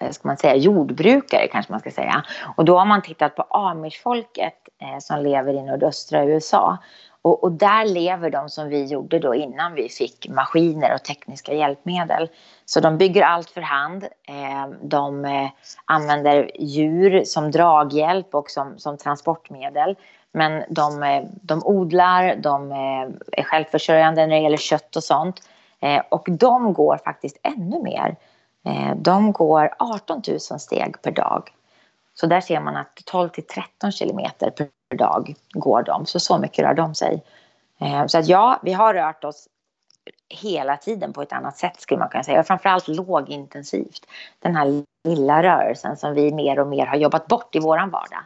Eh, 0.00 0.10
ska 0.10 0.28
man 0.28 0.36
säga, 0.36 0.56
jordbrukare 0.56 1.48
kanske 1.48 1.72
man 1.72 1.80
ska 1.80 1.90
säga. 1.90 2.24
Och 2.56 2.64
då 2.64 2.78
har 2.78 2.86
man 2.86 3.02
tittat 3.02 3.36
på 3.36 3.42
amishfolket 3.42 4.54
eh, 4.82 4.98
som 4.98 5.22
lever 5.22 5.54
i 5.54 5.62
nordöstra 5.62 6.24
USA. 6.24 6.78
Och, 7.22 7.44
och, 7.44 7.52
där 7.52 7.84
lever 7.84 8.30
de 8.30 8.48
som 8.48 8.68
vi 8.68 8.84
gjorde 8.84 9.18
då 9.18 9.34
innan 9.34 9.74
vi 9.74 9.88
fick 9.88 10.28
maskiner 10.28 10.94
och 10.94 11.02
tekniska 11.02 11.54
hjälpmedel. 11.54 12.28
Så 12.64 12.80
de 12.80 12.98
bygger 12.98 13.22
allt 13.22 13.50
för 13.50 13.60
hand. 13.60 14.04
Eh, 14.04 14.68
de 14.82 15.24
eh, 15.24 15.48
använder 15.84 16.50
djur 16.62 17.24
som 17.24 17.50
draghjälp 17.50 18.34
och 18.34 18.50
som, 18.50 18.78
som 18.78 18.98
transportmedel. 18.98 19.96
Men 20.32 20.64
de, 20.68 21.02
eh, 21.02 21.24
de 21.42 21.62
odlar, 21.64 22.36
de 22.36 22.72
eh, 22.72 23.38
är 23.38 23.42
självförsörjande 23.42 24.26
när 24.26 24.36
det 24.36 24.42
gäller 24.42 24.56
kött 24.56 24.96
och 24.96 25.04
sånt. 25.04 25.40
Eh, 25.80 26.02
och 26.08 26.26
de 26.30 26.72
går 26.72 26.98
faktiskt 27.04 27.38
ännu 27.42 27.82
mer. 27.82 28.16
Eh, 28.64 28.94
de 28.96 29.32
går 29.32 29.74
18 29.78 30.22
000 30.28 30.40
steg 30.40 31.02
per 31.02 31.10
dag. 31.10 31.50
Så 32.14 32.26
där 32.26 32.40
ser 32.40 32.60
man 32.60 32.76
att 32.76 33.00
12 33.04 33.28
till 33.28 33.46
13 33.46 33.92
kilometer 33.92 34.50
per 34.50 34.96
dag 34.96 35.34
går 35.52 35.82
de. 35.82 36.06
Så 36.06 36.20
så 36.20 36.38
mycket 36.38 36.64
rör 36.64 36.74
de 36.74 36.94
sig. 36.94 37.22
Eh, 37.80 38.06
så 38.06 38.18
att 38.18 38.28
ja, 38.28 38.60
vi 38.62 38.72
har 38.72 38.94
rört 38.94 39.24
oss 39.24 39.48
hela 40.28 40.76
tiden 40.76 41.12
på 41.12 41.22
ett 41.22 41.32
annat 41.32 41.56
sätt 41.56 41.80
skulle 41.80 42.00
man 42.00 42.08
kunna 42.08 42.24
säga. 42.24 42.40
Och 42.40 42.46
framförallt 42.46 42.88
lågintensivt. 42.88 44.06
Den 44.38 44.56
här 44.56 44.84
lilla 45.04 45.42
rörelsen 45.42 45.96
som 45.96 46.14
vi 46.14 46.32
mer 46.32 46.58
och 46.58 46.66
mer 46.66 46.86
har 46.86 46.96
jobbat 46.96 47.26
bort 47.26 47.56
i 47.56 47.58
våran 47.58 47.90
vardag. 47.90 48.20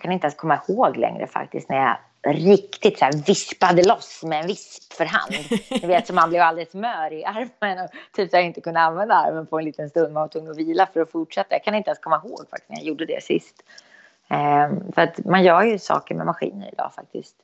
Jag 0.00 0.02
kan 0.02 0.12
inte 0.12 0.24
ens 0.24 0.34
komma 0.34 0.60
ihåg 0.68 0.96
längre 0.96 1.26
faktiskt 1.26 1.68
när 1.68 1.76
jag 1.76 1.96
riktigt 2.34 2.98
så 2.98 3.04
här 3.04 3.12
vispade 3.26 3.88
loss 3.88 4.22
med 4.24 4.40
en 4.40 4.46
visp 4.46 4.92
för 4.92 5.04
hand. 5.04 5.34
Ni 5.70 5.88
vet, 5.88 6.06
så 6.06 6.14
man 6.14 6.28
blev 6.28 6.42
alldeles 6.42 6.74
mör 6.74 7.12
i 7.12 7.24
armen 7.24 7.84
och 7.84 7.90
typ 8.12 8.30
så 8.30 8.36
jag 8.36 8.44
inte 8.44 8.60
kunde 8.60 8.80
använda 8.80 9.14
armen 9.14 9.46
på 9.46 9.58
en 9.58 9.64
liten 9.64 9.90
stund. 9.90 10.12
Man 10.12 10.20
var 10.20 10.28
tvungen 10.28 10.50
att 10.50 10.56
vila 10.56 10.86
för 10.92 11.00
att 11.00 11.10
fortsätta. 11.10 11.54
Jag 11.54 11.64
kan 11.64 11.74
inte 11.74 11.88
ens 11.90 11.98
komma 11.98 12.22
ihåg 12.24 12.40
faktiskt 12.50 12.68
när 12.70 12.76
jag 12.76 12.84
gjorde 12.86 13.06
det 13.06 13.22
sist. 13.22 13.62
Um, 14.28 14.92
för 14.92 15.02
att 15.02 15.24
man 15.24 15.42
gör 15.42 15.62
ju 15.62 15.78
saker 15.78 16.14
med 16.14 16.26
maskiner 16.26 16.70
idag 16.72 16.92
faktiskt. 16.94 17.36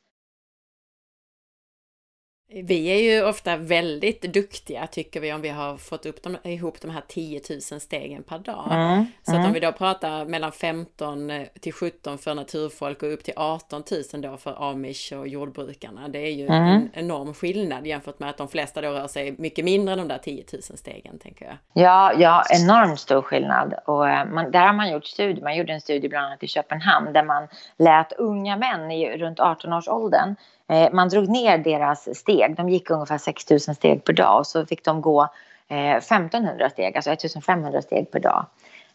Vi 2.49 2.87
är 2.87 3.13
ju 3.13 3.25
ofta 3.29 3.57
väldigt 3.57 4.23
duktiga 4.23 4.87
tycker 4.87 5.21
vi 5.21 5.33
om 5.33 5.41
vi 5.41 5.49
har 5.49 5.77
fått 5.77 6.07
upp 6.07 6.23
de, 6.23 6.37
ihop 6.43 6.81
de 6.81 6.91
här 6.91 7.03
10 7.09 7.41
000 7.51 7.81
stegen 7.81 8.23
per 8.23 8.39
dag. 8.39 8.69
Mm, 8.71 9.07
så 9.23 9.31
mm. 9.31 9.43
att 9.43 9.47
om 9.47 9.53
vi 9.53 9.61
då 9.61 9.73
pratar 9.73 10.25
mellan 10.25 10.53
15 10.53 11.33
till 11.61 11.73
17 11.73 12.19
för 12.19 12.35
naturfolk 12.35 13.03
och 13.03 13.13
upp 13.13 13.25
till 13.25 13.35
18 13.37 13.83
000 14.13 14.23
då 14.23 14.37
för 14.37 14.71
amish 14.71 15.13
och 15.13 15.29
jordbrukarna. 15.29 16.09
Det 16.09 16.19
är 16.19 16.33
ju 16.33 16.47
mm. 16.47 16.63
en 16.63 16.91
enorm 16.93 17.35
skillnad 17.35 17.87
jämfört 17.87 18.19
med 18.19 18.31
att 18.31 18.39
de 18.39 18.49
flesta 18.49 18.81
då 18.81 18.89
rör 18.89 19.07
sig 19.07 19.35
mycket 19.39 19.65
mindre 19.65 19.93
än 19.93 19.99
de 19.99 20.09
där 20.09 20.19
10 20.19 20.45
000 20.53 20.63
stegen 20.63 21.19
tänker 21.19 21.45
jag. 21.45 21.57
Ja, 21.85 22.13
ja 22.19 22.43
enormt 22.51 23.01
stor 23.01 23.23
skillnad. 23.23 23.75
Och 23.87 24.09
eh, 24.09 24.27
man, 24.27 24.51
där 24.51 24.67
har 24.67 24.75
man 24.75 24.91
gjort 24.91 25.07
studier. 25.07 25.45
Man 25.45 25.57
gjorde 25.57 25.73
en 25.73 25.81
studie 25.81 26.09
bland 26.09 26.27
annat 26.27 26.43
i 26.43 26.49
Köpenhamn 26.49 27.13
där 27.13 27.25
man 27.25 27.49
lät 27.77 28.13
unga 28.13 28.57
män 28.57 28.91
i 28.91 29.17
runt 29.19 29.41
18 29.41 29.73
års 29.73 29.89
åldern 29.89 30.37
Eh, 30.37 30.56
Eh, 30.69 30.93
man 30.93 31.09
drog 31.09 31.29
ner 31.29 31.59
deras 31.59 32.19
steg. 32.19 32.57
De 32.57 32.69
gick 32.69 32.91
ungefär 32.91 33.19
6 33.19 33.51
000 33.51 33.61
steg 33.61 34.05
per 34.05 34.13
dag 34.13 34.39
och 34.39 34.47
så 34.47 34.67
fick 34.67 34.85
de 34.85 35.01
gå 35.01 35.29
eh, 35.69 35.97
1500 35.97 36.71
steg, 36.71 36.97
alltså 36.97 37.11
1500 37.11 37.83
steg 37.83 38.11
per 38.11 38.21
dag 38.21 38.47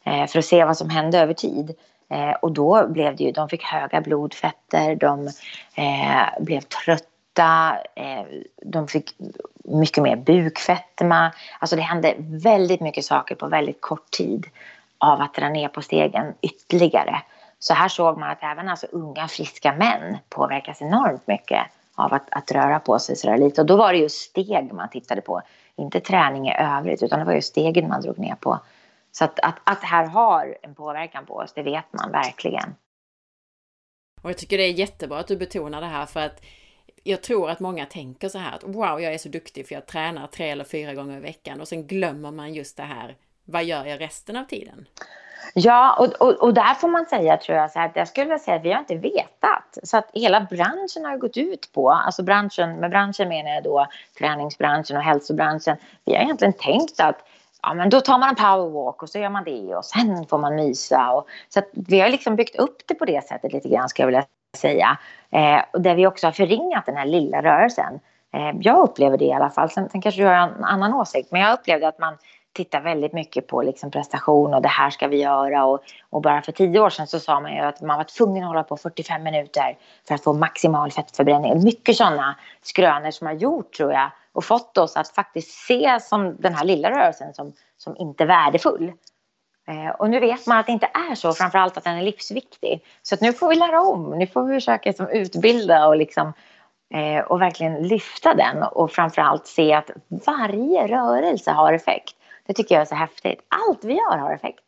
eh, 0.04 0.28
för 0.28 0.40
att 0.40 0.46
se 0.46 0.66
vad 0.66 0.78
som 0.78 0.90
hände 0.90 1.20
över 1.20 1.34
tid. 1.34 1.76
Och 2.42 2.52
då 2.52 2.88
blev 2.88 3.16
det 3.16 3.24
ju, 3.24 3.32
de 3.32 3.50
fick 3.50 3.64
höga 3.64 4.02
blodfetter, 4.02 4.96
de 4.96 5.30
blev 6.40 6.62
trötta, 6.62 7.78
de 8.62 8.88
fick 8.88 9.16
mycket 9.64 10.04
mer 10.04 10.16
bukfetma. 10.16 11.32
Alltså 11.60 11.76
det 11.76 11.82
hände 11.82 12.16
väldigt 12.18 12.82
mycket 12.82 13.06
saker 13.06 13.36
på 13.36 13.48
väldigt 13.48 13.82
kort 13.82 14.12
tid 14.12 14.48
av 14.98 15.22
att 15.22 15.34
dra 15.34 15.50
ner 15.50 15.68
på 15.68 15.82
stegen 15.82 16.34
ytterligare. 16.42 17.22
Så 17.64 17.74
här 17.74 17.88
såg 17.88 18.18
man 18.18 18.30
att 18.30 18.44
även 18.44 18.70
alltså 18.70 18.88
unga 18.92 19.28
friska 19.28 19.74
män 19.74 20.18
påverkas 20.30 20.82
enormt 20.82 21.28
mycket 21.28 21.68
av 21.96 22.14
att, 22.14 22.28
att 22.32 22.52
röra 22.52 22.80
på 22.80 23.00
sig 23.00 23.16
sådär 23.16 23.38
lite. 23.38 23.62
Och 23.62 23.68
då 23.68 23.78
var 23.78 23.94
det 23.94 24.00
ju 24.00 24.10
steg 24.10 24.74
man 24.74 24.90
tittade 24.90 25.22
på. 25.22 25.42
Inte 25.76 26.00
träning 26.00 26.48
i 26.48 26.56
övrigt 26.58 27.04
utan 27.04 27.20
det 27.20 27.26
var 27.26 27.34
ju 27.34 27.42
stegen 27.42 27.88
man 27.88 28.02
drog 28.02 28.20
ner 28.20 28.36
på. 28.36 28.60
Så 29.12 29.26
att, 29.26 29.40
att, 29.40 29.56
att 29.64 29.82
det 29.82 29.88
här 29.88 30.06
har 30.06 30.58
en 30.62 30.76
påverkan 30.76 31.26
på 31.26 31.36
oss, 31.36 31.54
det 31.54 31.64
vet 31.64 31.94
man 31.94 32.12
verkligen. 32.12 32.76
Och 34.22 34.30
jag 34.30 34.38
tycker 34.38 34.58
det 34.58 34.64
är 34.64 34.72
jättebra 34.72 35.20
att 35.20 35.28
du 35.28 35.38
betonar 35.38 35.82
det 35.82 35.88
här 35.88 36.06
för 36.06 36.20
att 36.20 36.42
jag 37.04 37.24
tror 37.24 37.50
att 37.50 37.60
många 37.60 37.86
tänker 37.86 38.30
så 38.30 38.38
här 38.38 38.56
att 38.56 38.64
wow, 38.64 39.02
jag 39.02 39.14
är 39.14 39.18
så 39.18 39.30
duktig 39.30 39.68
för 39.68 39.76
jag 39.76 39.86
tränar 39.86 40.28
tre 40.28 40.50
eller 40.50 40.64
fyra 40.64 40.94
gånger 40.94 41.18
i 41.18 41.22
veckan 41.22 41.62
och 41.62 41.68
sen 41.68 41.88
glömmer 41.88 42.32
man 42.32 42.54
just 42.54 42.78
det 42.78 42.84
här. 42.84 43.16
Vad 43.46 43.64
gör 43.64 43.86
jag 43.86 44.02
resten 44.02 44.36
av 44.36 44.46
tiden? 44.46 44.88
Ja, 45.54 45.96
och, 46.00 46.28
och, 46.28 46.44
och 46.44 46.54
där 46.54 46.74
får 46.74 46.88
man 46.88 47.06
säga 47.06 47.38
tror 47.38 47.58
jag 47.58 47.72
så 47.72 47.80
här, 47.80 47.86
att 47.86 47.96
jag 47.96 48.08
skulle 48.08 48.26
vilja 48.26 48.40
säga 48.40 48.58
att 48.58 48.64
vi 48.64 48.72
har 48.72 48.80
inte 48.80 48.96
vetat. 48.96 49.78
Så 49.84 49.98
att 49.98 50.10
hela 50.14 50.42
branschen 50.42 51.06
har 51.06 51.18
gått 51.18 51.38
ut 51.38 51.72
på, 51.74 51.92
alltså 51.92 52.24
branschen, 52.24 52.76
med 52.76 52.90
branschen 52.90 53.30
menar 53.30 53.52
jag 53.52 53.64
då 53.64 53.88
träningsbranschen 54.18 54.98
och 54.98 55.04
hälsobranschen. 55.04 55.78
Vi 56.06 56.16
har 56.16 56.22
egentligen 56.22 56.54
tänkt 56.54 57.00
att 57.00 57.26
ja, 57.62 57.74
men 57.74 57.90
då 57.90 58.02
tar 58.02 58.18
man 58.18 58.30
en 58.30 58.36
powerwalk 58.36 59.04
och 59.04 59.10
så 59.10 59.20
gör 59.20 59.30
man 59.30 59.44
det 59.44 59.76
och 59.76 59.86
sen 59.86 60.26
får 60.28 60.38
man 60.38 60.56
mysa. 60.56 61.12
Och, 61.12 61.28
så 61.50 61.60
att 61.60 61.70
vi 61.72 62.00
har 62.00 62.10
liksom 62.10 62.36
byggt 62.36 62.56
upp 62.56 62.82
det 62.88 62.96
på 62.96 63.06
det 63.06 63.28
sättet 63.28 63.54
lite 63.54 63.70
grann 63.70 63.90
skulle 63.90 64.04
jag 64.04 64.08
vilja 64.08 64.26
säga. 64.58 64.98
Eh, 65.32 65.64
och 65.74 65.82
där 65.82 65.96
vi 65.96 66.08
också 66.08 66.28
har 66.28 66.32
förringat 66.32 66.86
den 66.86 66.98
här 66.98 67.06
lilla 67.06 67.42
rörelsen. 67.42 68.00
Eh, 68.34 68.52
jag 68.60 68.80
upplever 68.80 69.18
det 69.18 69.26
i 69.26 69.34
alla 69.34 69.50
fall. 69.50 69.70
Sen, 69.70 69.90
sen 69.90 70.02
kanske 70.02 70.22
du 70.22 70.26
har 70.26 70.34
en 70.34 70.64
annan 70.64 70.94
åsikt. 70.94 71.32
Men 71.32 71.42
jag 71.42 71.54
upplevde 71.54 71.88
att 71.88 72.00
man 72.00 72.18
tittar 72.54 72.82
väldigt 72.82 73.14
mycket 73.14 73.48
på 73.48 73.62
liksom 73.62 73.92
prestation 73.92 74.54
och 74.54 74.62
det 74.62 74.68
här 74.68 74.90
ska 74.90 75.08
vi 75.08 75.22
göra. 75.22 75.66
Och, 75.66 75.84
och, 76.10 76.22
bara 76.22 76.42
för 76.42 76.52
tio 76.52 76.80
år 76.80 76.90
sedan 76.90 77.08
så 77.08 77.20
sa 77.20 77.40
man 77.40 77.56
ju 77.56 77.60
att 77.60 77.82
man 77.82 77.98
var 77.98 78.04
tvungen 78.04 78.44
att 78.44 78.50
hålla 78.50 78.64
på 78.64 78.78
45 78.78 79.24
minuter 79.24 79.78
för 80.08 80.16
att 80.16 80.24
få 80.24 80.34
maximal 80.34 80.92
fettförbränning. 80.92 81.64
Mycket 81.64 81.96
sådana 81.96 82.36
skrönor 82.62 83.12
som 83.12 83.28
har 83.28 83.34
gjort 83.34 83.74
tror 83.74 83.94
jag 83.94 84.12
och 84.34 84.46
fått 84.46 84.78
oss 84.78 84.98
att 84.98 85.10
faktiskt 85.10 85.52
se 85.52 86.00
som 86.00 86.36
den 86.40 86.56
här 86.56 86.66
lilla 86.66 86.92
rörelsen 86.92 87.34
som, 87.34 87.54
som 87.78 87.96
inte 87.98 88.26
värdefull. 88.26 88.92
Eh, 89.68 89.90
och 89.90 90.10
nu 90.10 90.20
vet 90.20 90.48
man 90.48 90.58
att 90.58 90.66
det 90.66 90.72
inte 90.72 90.90
är 90.94 91.16
så, 91.16 91.34
framförallt 91.34 91.78
att 91.78 91.84
den 91.84 91.98
är 91.98 92.02
livsviktig. 92.02 92.86
Så 93.02 93.16
att 93.16 93.22
nu 93.22 93.34
får 93.34 93.50
vi 93.50 93.56
lära 93.56 93.82
om, 93.82 94.10
nu 94.10 94.28
får 94.28 94.44
vi 94.44 94.54
försöka 94.54 94.90
liksom 94.90 95.10
utbilda 95.10 95.88
och, 95.88 95.98
liksom, 95.98 96.34
eh, 96.94 97.24
och 97.24 97.42
verkligen 97.42 97.88
lyfta 97.88 98.34
den 98.34 98.64
och 98.64 98.92
framförallt 98.92 99.48
se 99.48 99.74
att 99.74 99.92
varje 100.08 100.88
rörelse 100.88 101.52
har 101.52 101.74
effekt. 101.74 102.16
Det 102.48 102.54
tycker 102.54 102.76
jag 102.76 102.82
är 102.82 102.86
så 102.86 102.96
häftigt. 102.96 103.40
Allt 103.48 103.84
vi 103.84 103.94
gör 103.94 104.18
har 104.18 104.34
effekt. 104.34 104.64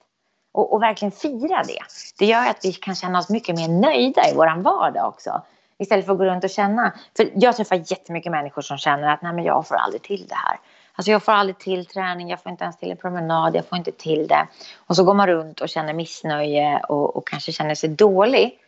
Och, 0.51 0.73
och, 0.73 0.81
verkligen 0.81 1.11
fira 1.11 1.63
det. 1.63 1.79
Det 2.19 2.25
gör 2.25 2.49
att 2.49 2.65
vi 2.65 2.73
kan 2.73 2.95
känna 2.95 3.19
oss 3.19 3.29
mycket 3.29 3.55
mer 3.55 3.67
nöjda 3.67 4.29
i 4.29 4.33
vår 4.35 4.61
vardag 4.61 5.07
också. 5.07 5.41
Istället 5.77 6.05
för 6.05 6.13
att 6.13 6.19
gå 6.19 6.25
runt 6.25 6.43
och 6.43 6.49
känna. 6.49 6.93
För 7.17 7.29
jag 7.35 7.57
träffar 7.57 7.75
jättemycket 7.75 8.31
människor 8.31 8.61
som 8.61 8.77
känner 8.77 9.13
att 9.13 9.21
nej 9.21 9.33
men 9.33 9.43
jag 9.43 9.67
får 9.67 9.75
aldrig 9.75 10.01
till 10.01 10.27
det 10.27 10.35
här. 10.35 10.59
Alltså 10.95 11.11
jag 11.11 11.23
får 11.23 11.31
aldrig 11.31 11.57
till 11.57 11.85
träning, 11.85 12.29
jag 12.29 12.43
får 12.43 12.51
inte 12.51 12.63
ens 12.63 12.77
till 12.77 12.91
en 12.91 12.97
promenad, 12.97 13.55
jag 13.55 13.65
får 13.65 13.77
inte 13.77 13.91
till 13.91 14.27
det. 14.27 14.47
Och 14.87 14.95
så 14.95 15.03
går 15.03 15.13
man 15.13 15.27
runt 15.27 15.61
och 15.61 15.69
känner 15.69 15.93
missnöje 15.93 16.79
och, 16.89 17.15
och 17.15 17.27
kanske 17.27 17.51
känner 17.51 17.75
sig 17.75 17.89
dålig. 17.89 18.59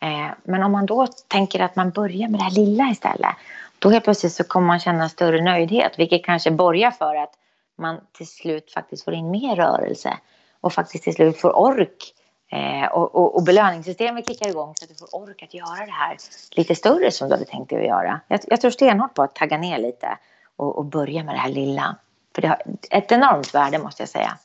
Eh, 0.00 0.30
men 0.44 0.62
om 0.62 0.72
man 0.72 0.86
då 0.86 1.06
tänker 1.28 1.60
att 1.60 1.76
man 1.76 1.90
börjar 1.90 2.28
med 2.28 2.40
det 2.40 2.44
här 2.44 2.50
lilla 2.50 2.90
istället. 2.90 3.30
Då 3.78 3.90
helt 3.90 4.04
plötsligt 4.04 4.32
så 4.32 4.44
kommer 4.44 4.66
man 4.66 4.80
känna 4.80 5.08
större 5.08 5.42
nöjdhet, 5.42 5.98
vilket 5.98 6.24
kanske 6.24 6.50
borgar 6.50 6.90
för 6.90 7.14
att 7.14 7.34
man 7.82 8.00
till 8.12 8.26
slut 8.26 8.72
faktiskt 8.72 9.04
får 9.04 9.14
in 9.14 9.30
mer 9.30 9.56
rörelse 9.56 10.18
och 10.60 10.72
faktiskt 10.72 11.04
till 11.04 11.14
slut 11.14 11.40
får 11.40 11.56
ork. 11.56 12.14
Eh, 12.52 12.92
och, 12.92 13.14
och, 13.14 13.36
och 13.36 13.42
belöningssystemet 13.42 14.28
kickar 14.28 14.48
igång 14.48 14.74
så 14.74 14.84
att 14.84 14.88
du 14.88 14.94
får 14.94 15.14
ork 15.16 15.42
att 15.42 15.54
göra 15.54 15.86
det 15.86 15.92
här 15.92 16.16
lite 16.50 16.74
större 16.74 17.10
som 17.10 17.28
du 17.28 17.34
hade 17.34 17.44
tänkt 17.44 17.70
dig 17.70 17.78
att 17.78 17.86
göra. 17.86 18.20
Jag, 18.28 18.40
jag 18.46 18.60
tror 18.60 18.70
stenhårt 18.70 19.14
på 19.14 19.22
att 19.22 19.34
tagga 19.34 19.58
ner 19.58 19.78
lite 19.78 20.18
och, 20.56 20.78
och 20.78 20.84
börja 20.84 21.24
med 21.24 21.34
det 21.34 21.38
här 21.38 21.50
lilla. 21.50 21.96
För 22.34 22.42
det 22.42 22.48
har 22.48 22.62
ett 22.90 23.12
enormt 23.12 23.54
värde 23.54 23.78
måste 23.78 24.02
jag 24.02 24.08
säga. 24.08 24.38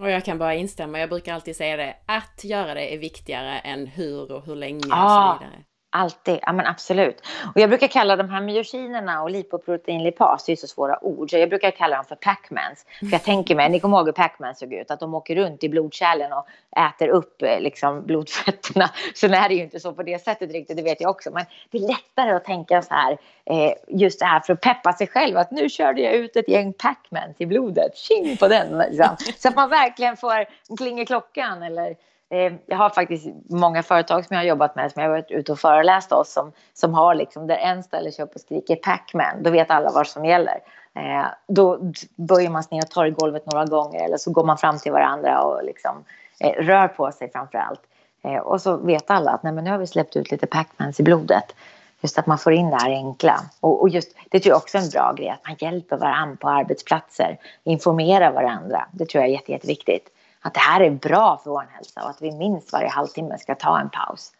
Och 0.00 0.10
jag 0.10 0.24
kan 0.24 0.38
bara 0.38 0.54
instämma, 0.54 1.00
jag 1.00 1.08
brukar 1.08 1.34
alltid 1.34 1.56
säga 1.56 1.76
det, 1.76 1.96
att 2.06 2.44
göra 2.44 2.74
det 2.74 2.94
är 2.94 2.98
viktigare 2.98 3.58
än 3.58 3.86
hur 3.86 4.32
och 4.32 4.46
hur 4.46 4.56
länge 4.56 4.84
ah, 4.90 5.32
och 5.32 5.38
så 5.38 5.44
vidare. 5.44 5.64
Alltid, 5.92 6.38
ja 6.42 6.52
men 6.52 6.66
absolut. 6.66 7.26
Och 7.54 7.60
jag 7.60 7.68
brukar 7.68 7.88
kalla 7.88 8.16
de 8.16 8.30
här 8.30 8.40
myosinerna 8.40 9.22
och 9.22 9.30
lipoproteinlipas, 9.30 10.44
det 10.44 10.52
är 10.52 10.56
så 10.56 10.66
svåra 10.66 11.04
ord, 11.04 11.30
så 11.30 11.38
jag 11.38 11.48
brukar 11.48 11.70
kalla 11.70 11.96
dem 11.96 12.04
för 12.04 12.16
Pacmans. 12.16 12.86
För 12.98 13.12
jag 13.12 13.22
tänker 13.22 13.54
mig, 13.54 13.68
ni 13.68 13.80
kommer 13.80 13.96
ihåg 13.96 14.06
hur 14.06 14.12
Pacmans 14.12 14.58
såg 14.58 14.72
ut, 14.72 14.90
att 14.90 15.00
de 15.00 15.14
åker 15.14 15.36
runt 15.36 15.64
i 15.64 15.68
blodkärlen 15.68 16.32
och 16.32 16.46
äter 16.78 17.08
upp 17.08 17.42
eh, 17.42 17.60
liksom, 17.60 18.06
blodfetterna. 18.06 18.90
Så 19.14 19.26
är 19.34 19.48
det 19.48 19.54
ju 19.54 19.62
inte 19.62 19.80
så 19.80 19.92
på 19.92 20.02
det 20.02 20.24
sättet 20.24 20.52
riktigt, 20.52 20.76
det 20.76 20.82
vet 20.82 21.00
jag 21.00 21.10
också. 21.10 21.30
Men 21.30 21.44
det 21.70 21.78
är 21.78 21.88
lättare 21.88 22.30
att 22.30 22.44
tänka 22.44 22.82
så 22.82 22.94
här, 22.94 23.18
eh, 23.44 23.72
just 23.88 24.20
det 24.20 24.26
här 24.26 24.40
för 24.40 24.52
att 24.52 24.60
peppa 24.60 24.92
sig 24.92 25.06
själv, 25.06 25.36
att 25.36 25.50
nu 25.50 25.68
körde 25.68 26.00
jag 26.00 26.14
ut 26.14 26.36
ett 26.36 26.48
gäng 26.48 26.72
Pacmans 26.72 27.36
i 27.38 27.46
blodet, 27.46 27.96
tjing 27.96 28.36
på 28.36 28.48
den 28.48 28.78
liksom. 28.78 29.16
Så 29.38 29.48
att 29.48 29.56
man 29.56 29.70
verkligen 29.70 30.16
får 30.16 30.46
klinga 30.76 31.06
klockan 31.06 31.62
eller 31.62 31.96
Eh, 32.32 32.52
jag 32.66 32.76
har 32.76 32.90
faktiskt 32.90 33.26
många 33.48 33.82
företag 33.82 34.24
som 34.24 34.34
jag 34.34 34.40
har 34.40 34.48
jobbat 34.48 34.76
med 34.76 34.92
som 34.92 35.02
jag 35.02 35.08
har 35.08 35.16
varit 35.16 35.30
ute 35.30 35.52
och 35.52 35.58
föreläst 35.58 36.10
hos 36.10 36.32
som, 36.32 36.52
som 36.74 36.94
har 36.94 37.14
liksom 37.14 37.46
där 37.46 37.56
en 37.56 37.82
ställer 37.82 38.10
sig 38.10 38.24
upp 38.24 38.34
och 38.34 38.40
skriker 38.40 38.76
Pacman, 38.76 39.42
då 39.42 39.50
vet 39.50 39.70
alla 39.70 39.90
vad 39.90 40.06
som 40.06 40.24
gäller. 40.24 40.58
Eh, 40.94 41.26
då 41.46 41.78
böjer 42.16 42.50
man 42.50 42.62
sig 42.62 42.76
ner 42.76 42.84
och 42.84 42.90
tar 42.90 43.06
i 43.06 43.10
golvet 43.10 43.46
några 43.46 43.64
gånger 43.64 44.04
eller 44.04 44.16
så 44.16 44.30
går 44.30 44.44
man 44.44 44.58
fram 44.58 44.78
till 44.78 44.92
varandra 44.92 45.42
och 45.42 45.64
liksom, 45.64 46.04
eh, 46.40 46.62
rör 46.62 46.88
på 46.88 47.12
sig 47.12 47.30
framför 47.32 47.58
allt. 47.58 47.80
Eh, 48.22 48.38
och 48.38 48.60
så 48.60 48.76
vet 48.76 49.10
alla 49.10 49.30
att 49.30 49.42
nej, 49.42 49.52
men 49.52 49.64
nu 49.64 49.70
har 49.70 49.78
vi 49.78 49.86
släppt 49.86 50.16
ut 50.16 50.30
lite 50.30 50.46
Pacmans 50.46 51.00
i 51.00 51.02
blodet. 51.02 51.54
Just 52.00 52.18
att 52.18 52.26
man 52.26 52.38
får 52.38 52.52
in 52.52 52.70
det 52.70 52.76
här 52.76 52.90
enkla. 52.90 53.40
Och, 53.60 53.80
och 53.80 53.88
just, 53.88 54.16
det 54.28 54.40
tror 54.40 54.50
jag 54.50 54.56
också 54.56 54.78
är 54.78 54.82
en 54.82 54.88
bra 54.88 55.12
grej, 55.12 55.28
att 55.28 55.46
man 55.48 55.56
hjälper 55.58 55.96
varandra 55.96 56.36
på 56.40 56.48
arbetsplatser, 56.48 57.38
informerar 57.64 58.32
varandra. 58.32 58.86
Det 58.92 59.06
tror 59.06 59.22
jag 59.22 59.28
är 59.28 59.34
jätte, 59.34 59.52
jätteviktigt 59.52 60.08
att 60.40 60.54
det 60.54 60.60
här 60.60 60.80
är 60.80 60.90
bra 60.90 61.40
för 61.44 61.50
vår 61.50 61.68
hälsa 61.72 62.02
och 62.04 62.10
att 62.10 62.22
vi 62.22 62.32
minst 62.32 62.72
varje 62.72 62.88
halvtimme 62.88 63.38
ska 63.38 63.54
ta 63.54 63.80
en 63.80 63.90
paus. 63.90 64.32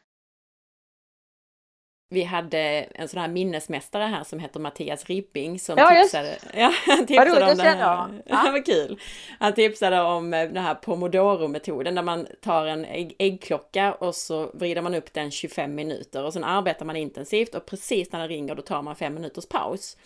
Vi 2.12 2.22
hade 2.22 2.58
en 2.94 3.08
sån 3.08 3.20
här 3.20 3.28
minnesmästare 3.28 4.04
här 4.04 4.24
som 4.24 4.38
heter 4.38 4.60
Mattias 4.60 5.06
Ribbing 5.06 5.58
som 5.58 5.78
ja, 5.78 6.02
tipsade, 6.02 6.38
ja, 6.54 6.72
tipsade 7.06 7.50
om 7.50 7.56
det 7.56 7.62
här. 7.62 8.22
Ja. 8.26 8.42
var 8.52 8.64
kul. 8.64 9.00
Han 9.38 9.54
tipsade 9.54 10.00
om 10.00 10.34
eh, 10.34 10.48
den 10.48 10.64
här 10.64 10.74
pomodoro-metoden 10.74 11.94
där 11.94 12.02
man 12.02 12.26
tar 12.40 12.66
en 12.66 12.84
ägg 12.84 13.16
äggklocka 13.18 13.92
och 13.92 14.14
så 14.14 14.50
vrider 14.54 14.82
man 14.82 14.94
upp 14.94 15.12
den 15.12 15.30
25 15.30 15.74
minuter 15.74 16.24
och 16.24 16.32
sen 16.32 16.44
arbetar 16.44 16.86
man 16.86 16.96
intensivt 16.96 17.54
och 17.54 17.66
precis 17.66 18.12
när 18.12 18.20
den 18.20 18.28
ringer 18.28 18.54
då 18.54 18.62
tar 18.62 18.82
man 18.82 18.96
fem 18.96 19.14
minuters 19.14 19.48
paus. 19.48 19.96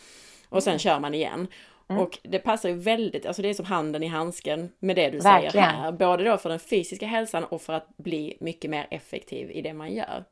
och 0.49 0.63
sen 0.63 0.79
kör 0.79 1.01
man 1.01 1.15
igen. 1.15 1.47
Mm. 1.89 2.03
Och 2.03 2.19
det 2.23 2.39
passar 2.39 2.69
ju 2.69 2.75
väldigt, 2.75 3.27
alltså 3.27 3.43
det 3.43 3.49
är 3.49 3.55
som 3.55 3.65
handen 3.65 4.03
i 4.03 4.07
handsken 4.07 4.73
med 4.79 4.97
det 4.97 5.11
du 5.11 5.19
Verkligen. 5.19 5.53
säger 5.53 5.65
här. 5.65 5.93
Både 5.93 6.25
då 6.25 6.37
för 6.37 6.49
den 6.49 6.59
fysiska 6.59 7.07
hälsan 7.07 7.45
och 7.45 7.63
för 7.63 7.73
att 7.73 7.97
bli 7.97 8.37
mycket 8.41 8.71
mer 8.71 8.87
effektiv 8.91 9.51
i 9.51 9.63
det 9.63 9.75
man 9.75 9.93
gör. 9.93 10.25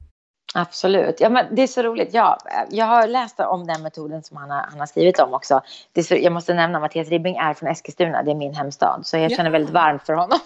Absolut. 0.55 1.21
Ja, 1.21 1.29
men 1.29 1.55
det 1.55 1.63
är 1.63 1.67
så 1.67 1.83
roligt. 1.83 2.15
Ja, 2.15 2.39
jag 2.71 2.87
har 2.87 3.07
läst 3.07 3.41
om 3.41 3.67
den 3.67 3.83
metoden 3.83 4.23
som 4.23 4.37
han 4.37 4.51
har, 4.51 4.67
han 4.71 4.79
har 4.81 4.87
skrivit 4.87 5.19
om 5.19 5.35
också. 5.35 5.61
Så, 6.05 6.15
jag 6.15 6.33
måste 6.33 6.55
nämna 6.55 6.81
Mattias 6.81 7.09
Ribbing 7.09 7.37
är 7.37 7.55
från 7.55 7.69
Eskilstuna, 7.69 8.23
det 8.23 8.31
är 8.31 8.35
min 8.35 8.55
hemstad. 8.55 9.01
Så 9.05 9.17
jag 9.17 9.33
känner 9.33 9.51
väldigt 9.51 9.75
varmt 9.75 10.07
för 10.07 10.13
honom. 10.13 10.39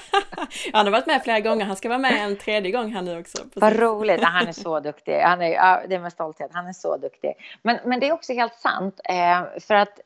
han 0.72 0.86
har 0.86 0.92
varit 0.92 1.06
med 1.06 1.22
flera 1.22 1.40
gånger, 1.40 1.64
han 1.64 1.76
ska 1.76 1.88
vara 1.88 1.98
med 1.98 2.24
en 2.24 2.36
tredje 2.36 2.70
gång 2.72 2.92
här 2.92 3.02
nu 3.02 3.20
också. 3.20 3.38
Precis. 3.38 3.62
Vad 3.62 3.76
roligt, 3.76 4.24
han 4.24 4.48
är 4.48 4.52
så 4.52 4.80
duktig. 4.80 5.20
Han 5.20 5.42
är, 5.42 5.48
ja, 5.48 5.82
det 5.88 5.94
är 5.94 6.00
med 6.00 6.12
stolthet, 6.12 6.50
han 6.52 6.66
är 6.66 6.72
så 6.72 6.96
duktig. 6.96 7.34
Men, 7.62 7.78
men 7.84 8.00
det 8.00 8.08
är 8.08 8.12
också 8.12 8.32
helt 8.32 8.54
sant, 8.54 9.00
eh, 9.04 9.60
för 9.60 9.74
att 9.74 10.00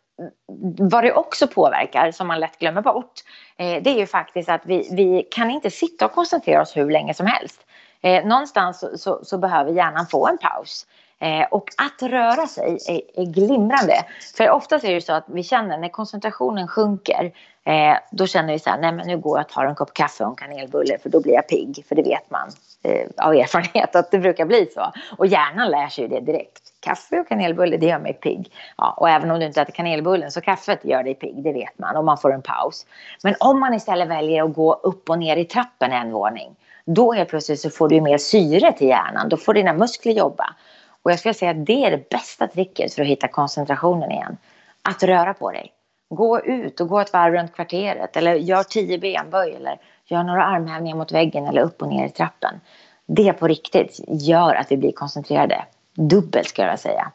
vad 0.78 1.04
det 1.04 1.12
också 1.12 1.46
påverkar, 1.46 2.10
som 2.10 2.26
man 2.26 2.40
lätt 2.40 2.58
glömmer 2.58 2.82
bort, 2.82 3.12
eh, 3.56 3.82
det 3.82 3.90
är 3.90 3.98
ju 3.98 4.06
faktiskt 4.06 4.48
att 4.48 4.62
vi, 4.64 4.88
vi 4.92 5.28
kan 5.30 5.50
inte 5.50 5.70
sitta 5.70 6.04
och 6.04 6.12
koncentrera 6.12 6.62
oss 6.62 6.76
hur 6.76 6.90
länge 6.90 7.14
som 7.14 7.26
helst. 7.26 7.66
Eh, 8.00 8.24
någonstans 8.24 8.78
så, 8.78 8.98
så, 8.98 9.20
så, 9.24 9.38
behöver 9.38 9.72
hjärnan 9.72 10.06
få 10.06 10.28
en 10.28 10.38
paus. 10.38 10.86
Eh, 11.18 11.46
och 11.50 11.68
att 11.76 12.02
röra 12.02 12.46
sig 12.46 12.78
är, 12.88 13.20
är, 13.20 13.26
glimrande. 13.26 13.94
För 14.36 14.50
oftast 14.50 14.84
är 14.84 14.94
det 14.94 15.00
så 15.00 15.12
att 15.12 15.24
vi 15.26 15.42
känner 15.42 15.78
när 15.78 15.88
koncentrationen 15.88 16.68
sjunker, 16.68 17.32
eh, 17.64 17.96
då 18.10 18.26
känner 18.26 18.52
vi 18.52 18.58
så 18.58 18.70
här, 18.70 18.78
nej 18.78 18.92
men 18.92 19.06
nu 19.06 19.18
går 19.18 19.38
jag 19.38 19.44
och 19.44 19.52
tar 19.52 19.64
en 19.64 19.74
kopp 19.74 19.94
kaffe 19.94 20.24
och 20.24 20.30
en 20.30 20.36
kanelbulle 20.36 20.98
för 20.98 21.08
då 21.08 21.20
blir 21.20 21.34
jag 21.34 21.48
pigg. 21.48 21.84
För 21.88 21.94
det 21.94 22.02
vet 22.02 22.30
man 22.30 22.50
Eh, 22.84 23.06
av 23.16 23.34
erfarenhet 23.34 23.96
att 23.96 24.10
det 24.10 24.18
brukar 24.18 24.46
bli 24.46 24.68
så. 24.74 24.92
Och 25.16 25.26
hjärnan 25.26 25.70
lär 25.70 25.88
sig 25.88 26.08
det 26.08 26.20
direkt. 26.20 26.62
Kaffe 26.80 27.20
och 27.20 27.28
kanelbulle, 27.28 27.76
det 27.76 27.86
gör 27.86 27.98
mig 27.98 28.12
pigg. 28.12 28.52
Ja, 28.76 28.94
och 28.96 29.08
även 29.08 29.30
om 29.30 29.40
du 29.40 29.46
inte 29.46 29.60
äter 29.60 29.72
kanelbullen 29.72 30.30
så 30.30 30.40
kaffet 30.40 30.84
gör 30.84 31.02
dig 31.02 31.14
pigg, 31.14 31.42
det 31.42 31.52
vet 31.52 31.78
man. 31.78 31.96
Och 31.96 32.04
man 32.04 32.18
får 32.18 32.32
en 32.32 32.42
paus. 32.42 32.86
Men 33.22 33.34
om 33.40 33.60
man 33.60 33.74
istället 33.74 34.08
väljer 34.08 34.44
att 34.44 34.54
gå 34.54 34.72
upp 34.74 35.10
och 35.10 35.18
ner 35.18 35.36
i 35.36 35.44
trappen 35.44 35.92
en 35.92 36.12
våning 36.12 36.56
då 36.84 37.12
helt 37.12 37.28
plötsligt 37.28 37.60
så 37.60 37.70
får 37.70 37.88
du 37.88 38.00
mer 38.00 38.18
syre 38.18 38.72
till 38.72 38.88
hjärnan. 38.88 39.28
Då 39.28 39.36
får 39.36 39.54
dina 39.54 39.72
muskler 39.72 40.12
jobba. 40.12 40.54
Och 41.02 41.10
jag 41.10 41.18
skulle 41.18 41.34
säga 41.34 41.50
att 41.50 41.66
det 41.66 41.84
är 41.84 41.90
det 41.90 42.08
bästa 42.08 42.48
tricket 42.48 42.94
för 42.94 43.02
att 43.02 43.08
hitta 43.08 43.28
koncentrationen 43.28 44.10
igen. 44.10 44.36
Att 44.82 45.02
röra 45.02 45.34
på 45.34 45.50
dig. 45.50 45.72
Gå 46.10 46.40
ut 46.40 46.80
och 46.80 46.88
gå 46.88 47.00
ett 47.00 47.12
varv 47.12 47.34
runt 47.34 47.54
kvarteret 47.54 48.16
eller 48.16 48.34
gör 48.34 48.62
tio 48.62 48.98
benböj 48.98 49.54
eller 49.54 49.78
gör 50.12 50.22
några 50.24 50.44
armhävningar 50.44 50.96
mot 50.96 51.12
väggen 51.12 51.46
eller 51.46 51.62
upp 51.62 51.82
och 51.82 51.88
ner 51.88 52.06
i 52.06 52.10
trappen. 52.10 52.60
Det 53.06 53.32
på 53.32 53.48
riktigt 53.48 54.00
gör 54.08 54.54
att 54.54 54.72
vi 54.72 54.76
blir 54.76 54.92
koncentrerade. 54.92 55.64
Dubbelt 55.94 56.48
ska 56.48 56.62
jag 56.62 56.80
säga. 56.80 57.12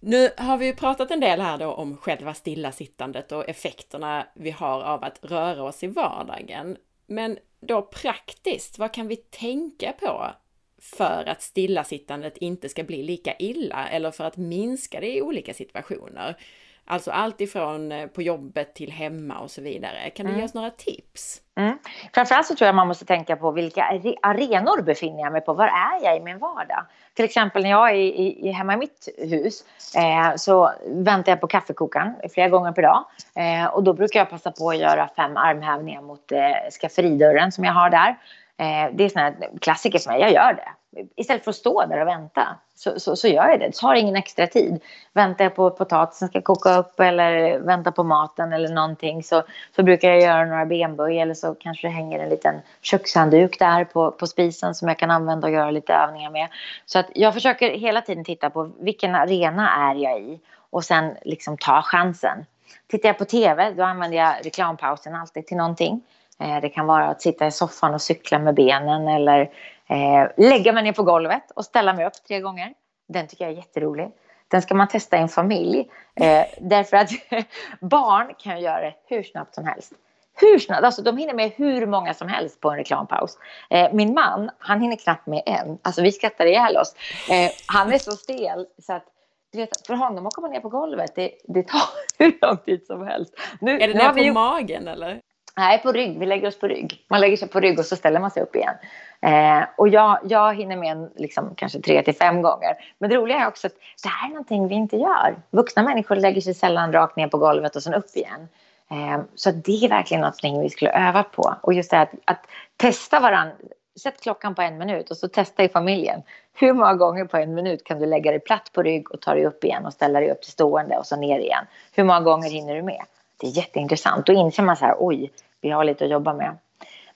Nu 0.00 0.28
har 0.36 0.56
vi 0.56 0.66
ju 0.66 0.74
pratat 0.74 1.10
en 1.10 1.20
del 1.20 1.40
här 1.40 1.58
då 1.58 1.72
om 1.72 1.96
själva 1.96 2.34
stillasittandet 2.34 3.32
och 3.32 3.48
effekterna 3.48 4.26
vi 4.34 4.50
har 4.50 4.82
av 4.82 5.04
att 5.04 5.18
röra 5.22 5.62
oss 5.62 5.82
i 5.82 5.86
vardagen. 5.86 6.76
Men 7.06 7.38
då 7.60 7.82
praktiskt, 7.82 8.78
vad 8.78 8.94
kan 8.94 9.08
vi 9.08 9.16
tänka 9.16 9.92
på 9.92 10.30
för 10.78 11.28
att 11.28 11.42
stillasittandet 11.42 12.36
inte 12.36 12.68
ska 12.68 12.84
bli 12.84 13.02
lika 13.02 13.34
illa 13.38 13.88
eller 13.88 14.10
för 14.10 14.24
att 14.24 14.36
minska 14.36 15.00
det 15.00 15.16
i 15.16 15.22
olika 15.22 15.54
situationer? 15.54 16.36
Alltså 16.84 17.10
allt 17.10 17.40
ifrån 17.40 17.92
eh, 17.92 18.06
på 18.06 18.22
jobbet 18.22 18.74
till 18.74 18.92
hemma 18.92 19.38
och 19.38 19.50
så 19.50 19.60
vidare. 19.60 20.10
Kan 20.10 20.26
du 20.26 20.30
mm. 20.30 20.40
ge 20.40 20.44
oss 20.44 20.54
några 20.54 20.70
tips? 20.70 21.40
Mm. 21.56 21.78
Framförallt 22.14 22.46
så 22.46 22.54
tror 22.54 22.66
jag 22.66 22.74
man 22.74 22.88
måste 22.88 23.04
tänka 23.04 23.36
på 23.36 23.50
vilka 23.50 23.82
arenor 24.22 24.82
befinner 24.82 25.20
jag 25.20 25.32
mig 25.32 25.40
på? 25.40 25.54
Var 25.54 25.66
är 25.66 26.04
jag 26.04 26.16
i 26.16 26.20
min 26.20 26.38
vardag? 26.38 26.86
Till 27.14 27.24
exempel 27.24 27.62
när 27.62 27.70
jag 27.70 27.90
är 27.90 27.94
i, 27.94 28.48
i, 28.48 28.50
hemma 28.50 28.74
i 28.74 28.76
mitt 28.76 29.08
hus 29.18 29.64
eh, 29.96 30.36
så 30.36 30.72
väntar 30.86 31.32
jag 31.32 31.40
på 31.40 31.46
kaffekokaren 31.46 32.14
flera 32.34 32.48
gånger 32.48 32.72
per 32.72 32.82
dag. 32.82 33.04
Eh, 33.34 33.66
och 33.66 33.82
då 33.82 33.92
brukar 33.92 34.20
jag 34.20 34.30
passa 34.30 34.52
på 34.52 34.70
att 34.70 34.78
göra 34.78 35.08
fem 35.16 35.36
armhävningar 35.36 36.02
mot 36.02 36.32
eh, 36.32 36.40
skafferidörren 36.80 37.52
som 37.52 37.64
jag 37.64 37.72
har 37.72 37.90
där. 37.90 38.16
Eh, 38.58 38.94
det 38.94 39.04
är 39.04 39.08
såna 39.08 39.32
klassiker 39.60 39.98
för 39.98 40.10
mig, 40.10 40.20
jag 40.20 40.32
gör 40.32 40.52
det. 40.52 40.68
Istället 41.16 41.44
för 41.44 41.50
att 41.50 41.56
stå 41.56 41.86
där 41.86 42.00
och 42.00 42.06
vänta 42.06 42.48
så, 42.74 43.00
så, 43.00 43.16
så 43.16 43.28
gör 43.28 43.48
jag 43.48 43.60
det. 43.60 43.66
Det 43.66 43.74
tar 43.74 43.94
ingen 43.94 44.16
extra 44.16 44.46
tid. 44.46 44.82
Väntar 45.12 45.44
jag 45.44 45.54
på 45.54 45.66
att 45.66 45.78
potatisen 45.78 46.28
ska 46.28 46.42
koka 46.42 46.78
upp 46.78 47.00
eller 47.00 47.58
väntar 47.58 47.90
på 47.90 48.04
maten 48.04 48.52
eller 48.52 48.68
någonting 48.68 49.22
så, 49.22 49.42
så 49.76 49.82
brukar 49.82 50.08
jag 50.08 50.20
göra 50.20 50.44
några 50.44 50.66
benböj 50.66 51.20
eller 51.20 51.34
så 51.34 51.54
kanske 51.54 51.86
det 51.86 51.92
hänger 51.92 52.18
en 52.18 52.28
liten 52.28 52.54
kökshandduk 52.82 53.58
där 53.58 53.84
på, 53.84 54.10
på 54.10 54.26
spisen 54.26 54.74
som 54.74 54.88
jag 54.88 54.98
kan 54.98 55.10
använda 55.10 55.46
och 55.46 55.52
göra 55.52 55.70
lite 55.70 55.94
övningar 55.94 56.30
med. 56.30 56.48
Så 56.86 56.98
att 56.98 57.06
jag 57.14 57.34
försöker 57.34 57.70
hela 57.70 58.00
tiden 58.00 58.24
titta 58.24 58.50
på 58.50 58.72
vilken 58.80 59.14
arena 59.14 59.90
är 59.90 59.94
jag 59.94 60.20
i 60.20 60.40
och 60.70 60.84
sen 60.84 61.16
liksom 61.22 61.58
ta 61.58 61.82
chansen. 61.82 62.46
Tittar 62.86 63.08
jag 63.08 63.18
på 63.18 63.24
TV 63.24 63.70
då 63.70 63.82
använder 63.82 64.18
jag 64.18 64.34
reklampausen 64.46 65.14
alltid 65.14 65.46
till 65.46 65.56
någonting. 65.56 66.02
Eh, 66.42 66.60
det 66.60 66.68
kan 66.68 66.86
vara 66.86 67.04
att 67.04 67.22
sitta 67.22 67.46
i 67.46 67.50
soffan 67.50 67.94
och 67.94 68.02
cykla 68.02 68.38
med 68.38 68.54
benen 68.54 69.08
eller 69.08 69.40
eh, 69.86 70.28
lägga 70.36 70.72
mig 70.72 70.82
ner 70.82 70.92
på 70.92 71.02
golvet 71.02 71.50
och 71.50 71.64
ställa 71.64 71.94
mig 71.94 72.06
upp 72.06 72.12
tre 72.28 72.40
gånger. 72.40 72.74
Den 73.08 73.28
tycker 73.28 73.44
jag 73.44 73.52
är 73.52 73.56
jätterolig. 73.56 74.10
Den 74.48 74.62
ska 74.62 74.74
man 74.74 74.88
testa 74.88 75.16
i 75.16 75.20
en 75.20 75.28
familj. 75.28 75.90
Eh, 76.14 76.44
därför 76.60 76.96
att 76.96 77.10
barn 77.80 78.34
kan 78.38 78.60
göra 78.60 78.80
det 78.80 78.94
hur 79.06 79.22
snabbt 79.22 79.54
som 79.54 79.64
helst. 79.64 79.92
Hur 80.34 80.58
snabbt? 80.58 80.84
Alltså 80.84 81.02
de 81.02 81.16
hinner 81.16 81.34
med 81.34 81.52
hur 81.56 81.86
många 81.86 82.14
som 82.14 82.28
helst 82.28 82.60
på 82.60 82.70
en 82.70 82.76
reklampaus. 82.76 83.38
Eh, 83.70 83.92
min 83.92 84.14
man, 84.14 84.50
han 84.58 84.80
hinner 84.80 84.96
knappt 84.96 85.26
med 85.26 85.42
en. 85.46 85.78
Alltså 85.82 86.02
vi 86.02 86.12
skrattar 86.12 86.46
ihjäl 86.46 86.76
oss. 86.76 86.94
Eh, 87.30 87.50
han 87.66 87.92
är 87.92 87.98
så 87.98 88.10
stel 88.10 88.66
så 88.78 88.92
att 88.92 89.04
du 89.52 89.58
vet, 89.58 89.86
för 89.86 89.94
honom 89.94 90.26
att 90.26 90.34
komma 90.34 90.48
ner 90.48 90.60
på 90.60 90.68
golvet, 90.68 91.14
det, 91.14 91.30
det 91.44 91.62
tar 91.62 91.82
hur 92.18 92.38
lång 92.40 92.56
tid 92.56 92.86
som 92.86 93.06
helst. 93.06 93.34
Nu, 93.60 93.80
är 93.80 93.88
det 93.88 93.94
ner 93.94 94.08
på 94.08 94.14
vi... 94.14 94.30
magen 94.30 94.88
eller? 94.88 95.20
Nej, 95.56 95.82
på 95.82 95.92
rygg. 95.92 96.18
Vi 96.18 96.26
lägger 96.26 96.48
oss 96.48 96.58
på 96.58 96.68
rygg. 96.68 97.04
Man 97.08 97.20
lägger 97.20 97.36
sig 97.36 97.48
på 97.48 97.60
rygg 97.60 97.78
och 97.78 97.84
så 97.84 97.96
ställer 97.96 98.20
man 98.20 98.30
sig 98.30 98.42
upp 98.42 98.56
igen. 98.56 98.74
Eh, 99.20 99.64
och 99.76 99.88
jag, 99.88 100.18
jag 100.24 100.54
hinner 100.54 100.76
med 100.76 100.92
en, 100.92 101.10
liksom, 101.16 101.54
kanske 101.56 101.80
tre 101.80 102.02
till 102.02 102.14
fem 102.14 102.42
gånger. 102.42 102.74
Men 102.98 103.10
det 103.10 103.16
roliga 103.16 103.38
är 103.38 103.48
också 103.48 103.66
att 103.66 103.72
det 104.02 104.08
här 104.08 104.28
är 104.28 104.30
någonting 104.30 104.68
vi 104.68 104.74
inte 104.74 104.96
gör. 104.96 105.36
Vuxna 105.50 105.82
människor 105.82 106.16
lägger 106.16 106.40
sig 106.40 106.54
sällan 106.54 106.92
rakt 106.92 107.16
ner 107.16 107.28
på 107.28 107.38
golvet 107.38 107.76
och 107.76 107.82
sen 107.82 107.94
upp 107.94 108.06
igen. 108.14 108.48
Eh, 108.90 109.20
så 109.34 109.50
det 109.50 109.84
är 109.84 109.88
verkligen 109.88 110.20
någonting 110.20 110.60
vi 110.60 110.70
skulle 110.70 111.08
öva 111.08 111.22
på. 111.22 111.54
Och 111.62 111.72
just 111.72 111.90
det 111.90 112.00
att, 112.00 112.12
att 112.24 112.46
testa 112.76 113.20
varandra. 113.20 113.54
Sätt 114.00 114.22
klockan 114.22 114.54
på 114.54 114.62
en 114.62 114.78
minut 114.78 115.10
och 115.10 115.16
så 115.16 115.28
testa 115.28 115.64
i 115.64 115.68
familjen. 115.68 116.22
Hur 116.54 116.72
många 116.72 116.94
gånger 116.94 117.24
på 117.24 117.36
en 117.36 117.54
minut 117.54 117.84
kan 117.84 117.98
du 117.98 118.06
lägga 118.06 118.30
dig 118.30 118.40
platt 118.40 118.70
på 118.72 118.82
rygg 118.82 119.10
och 119.10 119.20
ta 119.20 119.34
dig 119.34 119.46
upp 119.46 119.64
igen 119.64 119.86
och 119.86 119.92
ställa 119.92 120.20
dig 120.20 120.30
upp 120.30 120.42
till 120.42 120.52
stående 120.52 120.98
och 120.98 121.06
så 121.06 121.16
ner 121.16 121.38
igen? 121.38 121.66
Hur 121.92 122.04
många 122.04 122.20
gånger 122.20 122.50
hinner 122.50 122.74
du 122.74 122.82
med? 122.82 123.02
Det 123.42 123.48
är 123.48 123.56
jätteintressant. 123.56 124.26
Då 124.26 124.32
inser 124.32 124.62
man 124.62 124.76
så 124.76 124.84
här, 124.84 124.96
oj, 124.98 125.32
vi 125.60 125.70
har 125.70 125.84
lite 125.84 126.04
att 126.04 126.10
jobba 126.10 126.32
med. 126.34 126.56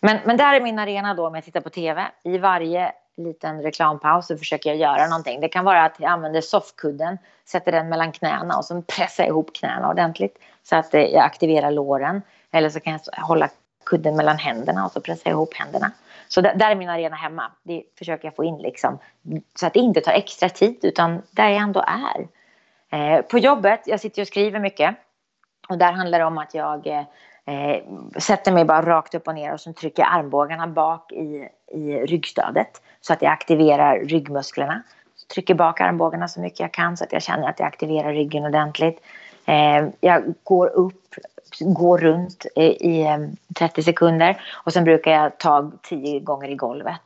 Men, 0.00 0.18
men 0.24 0.36
där 0.36 0.54
är 0.54 0.60
min 0.60 0.78
arena 0.78 1.14
då 1.14 1.26
om 1.26 1.34
jag 1.34 1.44
tittar 1.44 1.60
på 1.60 1.70
TV. 1.70 2.06
I 2.22 2.38
varje 2.38 2.92
liten 3.16 3.62
reklampaus 3.62 4.26
så 4.26 4.38
försöker 4.38 4.70
jag 4.70 4.78
göra 4.78 5.06
någonting. 5.06 5.40
Det 5.40 5.48
kan 5.48 5.64
vara 5.64 5.84
att 5.84 5.94
jag 5.98 6.10
använder 6.10 6.40
soffkudden, 6.40 7.18
sätter 7.44 7.72
den 7.72 7.88
mellan 7.88 8.12
knäna 8.12 8.56
och 8.56 8.64
så 8.64 8.82
pressar 8.82 9.24
jag 9.24 9.28
ihop 9.28 9.54
knäna 9.54 9.90
ordentligt 9.90 10.38
så 10.62 10.76
att 10.76 10.94
eh, 10.94 11.00
jag 11.00 11.24
aktiverar 11.24 11.70
låren. 11.70 12.22
Eller 12.50 12.70
så 12.70 12.80
kan 12.80 12.92
jag 12.92 13.22
hålla 13.22 13.48
kudden 13.84 14.16
mellan 14.16 14.38
händerna 14.38 14.84
och 14.84 14.92
så 14.92 15.00
pressar 15.00 15.30
jag 15.30 15.34
ihop 15.34 15.54
händerna. 15.54 15.92
Så 16.28 16.40
där, 16.40 16.54
där 16.54 16.70
är 16.70 16.74
min 16.74 16.88
arena 16.88 17.16
hemma. 17.16 17.52
Det 17.62 17.82
försöker 17.98 18.28
jag 18.28 18.36
få 18.36 18.44
in 18.44 18.58
liksom. 18.58 18.98
Så 19.54 19.66
att 19.66 19.72
det 19.72 19.80
inte 19.80 20.00
tar 20.00 20.12
extra 20.12 20.48
tid 20.48 20.78
utan 20.82 21.22
där 21.30 21.48
jag 21.48 21.62
ändå 21.62 21.84
är. 21.86 22.28
Eh, 22.90 23.22
på 23.22 23.38
jobbet, 23.38 23.80
jag 23.86 24.00
sitter 24.00 24.22
och 24.22 24.28
skriver 24.28 24.60
mycket. 24.60 24.96
Och 25.68 25.78
där 25.78 25.92
handlar 25.92 26.18
det 26.18 26.24
om 26.24 26.38
att 26.38 26.54
jag 26.54 26.86
eh, 26.86 27.82
sätter 28.18 28.52
mig 28.52 28.64
bara 28.64 28.82
rakt 28.82 29.14
upp 29.14 29.28
och 29.28 29.34
ner 29.34 29.52
och 29.52 29.60
så 29.60 29.72
trycker 29.72 30.02
jag 30.02 30.12
armbågarna 30.12 30.66
bak 30.66 31.12
i, 31.12 31.48
i 31.72 31.92
ryggstödet 31.92 32.82
så 33.00 33.12
att 33.12 33.22
jag 33.22 33.32
aktiverar 33.32 33.98
ryggmusklerna. 33.98 34.82
Så 35.16 35.26
trycker 35.26 35.54
bak 35.54 35.80
armbågarna 35.80 36.28
så 36.28 36.40
mycket 36.40 36.60
jag 36.60 36.72
kan 36.72 36.96
så 36.96 37.04
att 37.04 37.12
jag 37.12 37.22
känner 37.22 37.48
att 37.48 37.60
jag 37.60 37.66
aktiverar 37.66 38.12
ryggen 38.12 38.44
ordentligt. 38.44 39.00
Eh, 39.44 39.88
jag 40.00 40.34
går 40.44 40.66
upp, 40.66 41.14
går 41.60 41.98
runt 41.98 42.46
i, 42.56 42.62
i 42.62 43.06
eh, 43.06 43.18
30 43.58 43.82
sekunder 43.82 44.40
och 44.64 44.72
sen 44.72 44.84
brukar 44.84 45.12
jag 45.12 45.38
ta 45.38 45.70
10 45.82 46.20
gånger 46.20 46.48
i 46.48 46.54
golvet. 46.54 47.00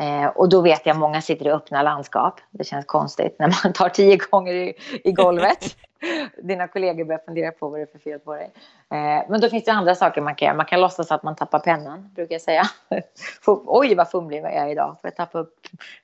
Eh, 0.00 0.26
och 0.26 0.48
då 0.48 0.60
vet 0.60 0.86
jag 0.86 0.96
många 0.96 1.22
sitter 1.22 1.46
i 1.46 1.50
öppna 1.50 1.82
landskap. 1.82 2.40
Det 2.50 2.64
känns 2.64 2.86
konstigt 2.86 3.36
när 3.38 3.48
man 3.64 3.72
tar 3.72 3.88
tio 3.88 4.16
gånger 4.16 4.54
i, 4.54 4.74
i 5.04 5.12
golvet. 5.12 5.76
Dina 6.42 6.68
kollegor 6.68 7.04
börjar 7.04 7.20
fundera 7.26 7.52
på 7.52 7.68
vad 7.68 7.80
det 7.80 7.82
är 7.82 7.86
för 7.86 7.98
fel 7.98 8.18
på 8.18 8.34
dig. 8.34 8.50
Eh, 8.90 9.24
men 9.28 9.40
då 9.40 9.48
finns 9.48 9.64
det 9.64 9.72
andra 9.72 9.94
saker 9.94 10.20
man 10.20 10.34
kan 10.34 10.46
göra. 10.46 10.56
Man 10.56 10.66
kan 10.66 10.80
låtsas 10.80 11.10
att 11.10 11.22
man 11.22 11.36
tappar 11.36 11.58
pennan, 11.58 12.10
brukar 12.14 12.34
jag 12.34 12.42
säga. 12.42 12.62
Oj, 13.46 13.94
vad 13.94 14.10
fumlig 14.10 14.42
jag 14.42 14.54
är 14.54 14.68
idag. 14.68 14.96
Får 15.00 15.08
jag 15.08 15.16
tappa 15.16 15.38
upp, 15.38 15.54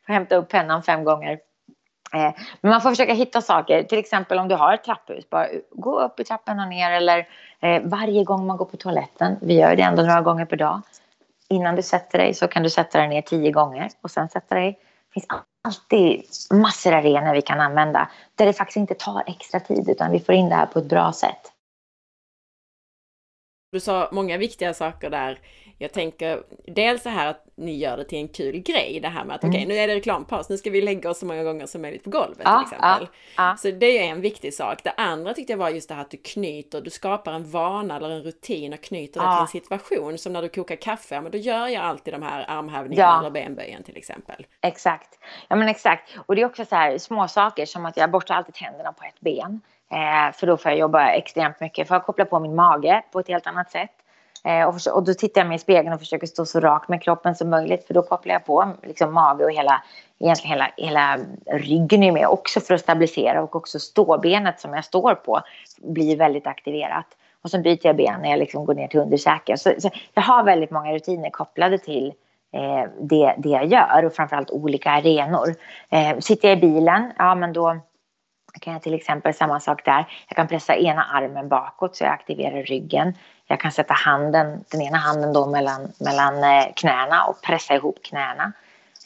får 0.07 0.13
hämta 0.13 0.37
upp 0.37 0.49
pennan 0.49 0.83
fem 0.83 1.05
gånger. 1.05 1.33
Eh, 2.15 2.33
men 2.61 2.71
man 2.71 2.81
får 2.81 2.91
försöka 2.91 3.13
hitta 3.13 3.41
saker. 3.41 3.83
Till 3.83 3.99
exempel 3.99 4.39
om 4.39 4.49
du 4.49 4.55
har 4.55 4.75
ett 4.75 4.85
trapphus. 4.85 5.31
Bara 5.31 5.47
gå 5.71 6.01
upp 6.01 6.21
i 6.21 6.25
trappan 6.25 6.61
och 6.61 6.69
ner. 6.69 6.91
Eller 6.91 7.29
eh, 7.61 7.83
varje 7.85 8.25
gång 8.25 8.47
man 8.47 8.57
går 8.57 8.65
på 8.65 8.77
toaletten. 8.77 9.37
Vi 9.43 9.55
gör 9.61 9.77
det 9.77 9.83
ändå 9.83 10.03
några 10.03 10.21
gånger 10.21 10.45
per 10.45 10.57
dag 10.57 10.81
innan 11.49 11.77
du 11.77 11.83
sätter 11.83 12.19
dig 12.19 12.35
så 12.35 12.49
kan 12.49 12.63
du 12.63 12.71
sätta 12.71 12.99
dig 12.99 13.09
ner 13.09 13.23
tio 13.23 13.51
gånger 13.51 13.91
och 14.01 14.11
sen 14.11 14.29
sätta 14.29 14.55
dig. 14.55 14.79
Det 14.81 15.13
finns 15.13 15.27
alltid 15.69 16.23
massor 16.51 16.93
av 16.93 16.99
arenor 16.99 17.35
vi 17.35 17.43
kan 17.43 17.61
använda 17.61 18.09
där 18.35 18.47
det 18.47 18.53
faktiskt 18.53 18.77
inte 18.77 18.95
tar 18.95 19.23
extra 19.27 19.61
tid 19.61 19.89
utan 19.89 20.11
vi 20.11 20.21
får 20.21 20.35
in 20.35 20.49
det 20.49 20.55
här 20.55 20.67
på 20.67 20.79
ett 20.79 20.89
bra 20.89 21.13
sätt. 21.13 21.53
Du 23.71 23.81
sa 23.81 24.09
många 24.13 24.37
viktiga 24.37 24.75
saker 24.75 25.11
där. 25.11 25.39
Jag 25.81 25.93
tänker 25.93 26.43
dels 26.67 27.03
så 27.03 27.09
här 27.09 27.27
att 27.27 27.45
ni 27.55 27.77
gör 27.77 27.97
det 27.97 28.05
till 28.05 28.19
en 28.19 28.29
kul 28.29 28.59
grej, 28.59 29.01
det 29.03 29.09
här 29.09 29.25
med 29.25 29.37
att 29.37 29.43
mm. 29.43 29.51
okej, 29.51 29.67
okay, 29.67 29.77
nu 29.77 29.83
är 29.83 29.89
det 29.89 29.95
reklampaus, 29.95 30.49
nu 30.49 30.57
ska 30.57 30.71
vi 30.71 30.81
lägga 30.81 31.11
oss 31.11 31.19
så 31.19 31.27
många 31.27 31.43
gånger 31.43 31.67
som 31.67 31.83
möjligt 31.83 32.05
på 32.05 32.11
golvet 32.11 32.43
ja, 32.45 32.59
till 32.59 32.77
exempel. 32.77 33.09
Ja, 33.37 33.49
ja. 33.49 33.57
Så 33.57 33.71
det 33.71 33.99
är 33.99 34.05
en 34.05 34.21
viktig 34.21 34.55
sak. 34.55 34.85
Det 34.85 34.91
andra 34.91 35.35
tyckte 35.35 35.53
jag 35.53 35.59
var 35.59 35.71
just 35.71 35.89
det 35.89 35.95
här 35.95 36.03
att 36.03 36.11
du 36.11 36.17
knyter, 36.17 36.81
du 36.81 36.91
skapar 36.91 37.33
en 37.33 37.51
vana 37.51 37.97
eller 37.97 38.11
en 38.11 38.23
rutin 38.23 38.73
och 38.73 38.83
knyter 38.83 39.21
det 39.21 39.27
till 39.27 39.41
en 39.41 39.63
situation. 39.63 40.19
Som 40.19 40.33
när 40.33 40.43
du 40.43 40.49
kokar 40.49 40.77
kaffe, 40.77 41.21
men 41.21 41.33
då 41.33 41.39
gör 41.39 41.67
jag 41.69 41.85
alltid 41.85 42.15
de 42.15 42.23
här 42.23 42.45
armhävningarna 42.49 43.19
eller 43.19 43.31
benböjen 43.31 43.83
till 43.83 43.97
exempel. 43.97 44.47
Exakt, 44.63 45.19
ja 45.49 45.57
men 45.57 45.69
exakt. 45.69 46.19
Och 46.27 46.37
det 46.37 46.43
är 46.43 46.47
också 46.47 46.65
så 46.65 46.77
här 46.77 46.99
små 46.99 47.29
saker 47.29 47.67
som 47.67 47.87
att 47.87 47.97
jag 47.97 48.11
borstar 48.11 48.35
alltid 48.35 48.55
tänderna 48.55 48.93
på 48.93 49.05
ett 49.05 49.21
ben. 49.21 49.61
Eh, 49.91 50.33
för 50.33 50.47
då 50.47 50.57
får 50.57 50.71
jag 50.71 50.79
jobba 50.79 51.11
extremt 51.11 51.61
mycket 51.61 51.89
för 51.89 51.95
att 51.95 52.07
koppla 52.07 52.25
på 52.25 52.39
min 52.39 52.55
mage 52.55 53.03
på 53.13 53.21
ett 53.21 53.29
helt 53.29 53.47
annat 53.47 53.71
sätt. 53.71 53.91
Eh, 54.45 54.69
och, 54.69 54.75
och, 54.95 55.05
då 55.05 55.15
tittar 55.15 55.41
jag 55.41 55.49
mig 55.49 55.57
i 55.57 55.59
spegeln 55.59 55.93
och 55.93 56.01
försöker 56.01 56.27
stå 56.27 56.45
så 56.47 56.61
rakt 56.61 56.89
med 56.89 57.03
kroppen 57.03 57.35
som 57.35 57.51
möjligt 57.51 57.87
för 57.87 57.95
då 57.95 58.03
kopplar 58.03 58.33
jag 58.33 58.45
på 58.45 58.73
liksom, 58.83 59.15
mage 59.15 59.45
och 59.45 59.53
hela, 59.53 59.83
egentligen 60.19 60.53
hela, 60.53 60.71
hela 60.77 61.19
ryggen 61.47 62.03
är 62.03 62.13
med 62.13 62.27
också 62.27 62.61
för 62.61 62.75
att 62.75 62.81
stabilisera 62.81 63.43
och 63.43 63.57
också 63.57 63.79
ståbenet 63.79 64.61
som 64.61 64.75
jag 64.75 64.85
står 64.85 65.15
på 65.15 65.41
blir 65.77 66.17
väldigt 66.17 66.47
aktiverat. 66.47 67.07
Och 67.43 67.51
så 67.51 67.59
byter 67.59 67.87
jag 67.87 67.97
ben 67.97 68.21
när 68.23 68.31
jag 68.31 68.39
liksom 68.39 68.65
går 68.65 68.75
ner 68.75 68.89
till 68.89 69.01
undersäker. 69.01 69.57
Så, 69.57 69.73
så 69.79 69.91
jag 70.15 70.23
har 70.23 70.45
väldigt 70.45 70.71
många 70.71 70.95
rutiner 70.95 71.31
kopplade 71.31 71.79
till 71.79 72.13
eh, 72.53 72.91
det, 73.01 73.35
det 73.39 73.49
jag 73.49 73.67
gör 73.67 74.05
och 74.05 74.13
framförallt 74.13 74.51
olika 74.51 74.91
arenor. 74.91 75.55
Eh, 75.91 76.19
sitter 76.19 76.49
jag 76.49 76.59
i 76.59 76.61
bilen, 76.61 77.13
ja 77.19 77.35
men 77.35 77.53
då 77.53 77.77
kan 78.61 78.73
jag 78.73 78.83
till 78.83 78.95
exempel 78.95 79.35
samma 79.35 79.61
sak 79.61 79.85
där. 79.85 80.25
Jag 80.29 80.37
kan 80.37 80.49
pressa 80.49 80.77
ena 80.77 81.05
armen 81.05 81.49
bakåt 81.49 81.97
så 81.97 82.05
jag 82.05 82.13
aktiverar 82.13 82.63
ryggen. 82.63 83.15
Jag 83.47 83.61
kan 83.61 83.73
sätta 83.73 83.95
handen, 83.95 84.65
den 84.71 84.83
ena 84.83 84.99
handen 84.99 85.33
då 85.33 85.47
mellan, 85.47 85.93
mellan 86.01 86.45
eh, 86.45 86.67
knäna 86.77 87.25
och 87.25 87.43
pressa 87.43 87.75
ihop 87.75 88.03
knäna. 88.03 88.53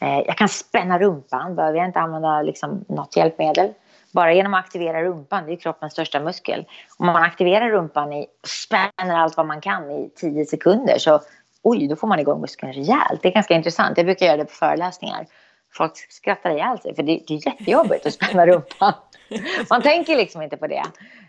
Eh, 0.01 0.19
jag 0.19 0.37
kan 0.37 0.49
spänna 0.49 0.99
rumpan, 0.99 1.57
behöver 1.57 1.79
jag 1.79 1.87
inte 1.89 2.01
använda 2.01 2.43
liksom 2.43 2.85
något 2.89 3.17
hjälpmedel. 3.17 3.73
Bara 4.13 4.33
genom 4.33 4.55
att 4.55 4.65
aktivera 4.65 5.03
rumpan, 5.03 5.47
det 5.47 5.53
är 5.53 5.57
kroppens 5.57 5.93
största 5.93 6.21
muskel. 6.21 6.65
Om 6.99 7.07
man 7.07 7.23
aktiverar 7.23 7.71
rumpan 7.71 8.13
och 8.13 8.27
spänner 8.49 9.17
allt 9.17 9.37
vad 9.37 9.47
man 9.47 9.61
kan 9.61 9.91
i 9.91 10.11
10 10.17 10.47
sekunder 10.47 10.99
så 10.99 11.21
oj, 11.63 11.89
då 11.89 11.97
får 11.97 12.07
man 12.07 12.21
igång 12.21 12.41
muskeln 12.41 12.73
rejält. 12.73 13.23
Det 13.23 13.29
är 13.29 13.33
ganska 13.33 13.55
intressant. 13.55 13.97
Jag 13.97 14.07
brukar 14.07 14.27
göra 14.27 14.37
det 14.37 14.45
på 14.45 14.55
föreläsningar. 14.55 15.27
Folk 15.75 15.93
skrattar 15.97 16.51
ihjäl 16.51 16.79
sig 16.79 16.95
för 16.95 17.03
det, 17.03 17.21
det 17.27 17.35
är 17.35 17.47
jättejobbigt 17.47 18.07
att 18.07 18.13
spänna 18.15 18.47
rumpan. 18.47 18.93
Man 19.71 19.83
tänker 19.83 20.17
liksom 20.17 20.43
inte 20.43 20.57
på 20.57 20.67
det. 20.67 20.85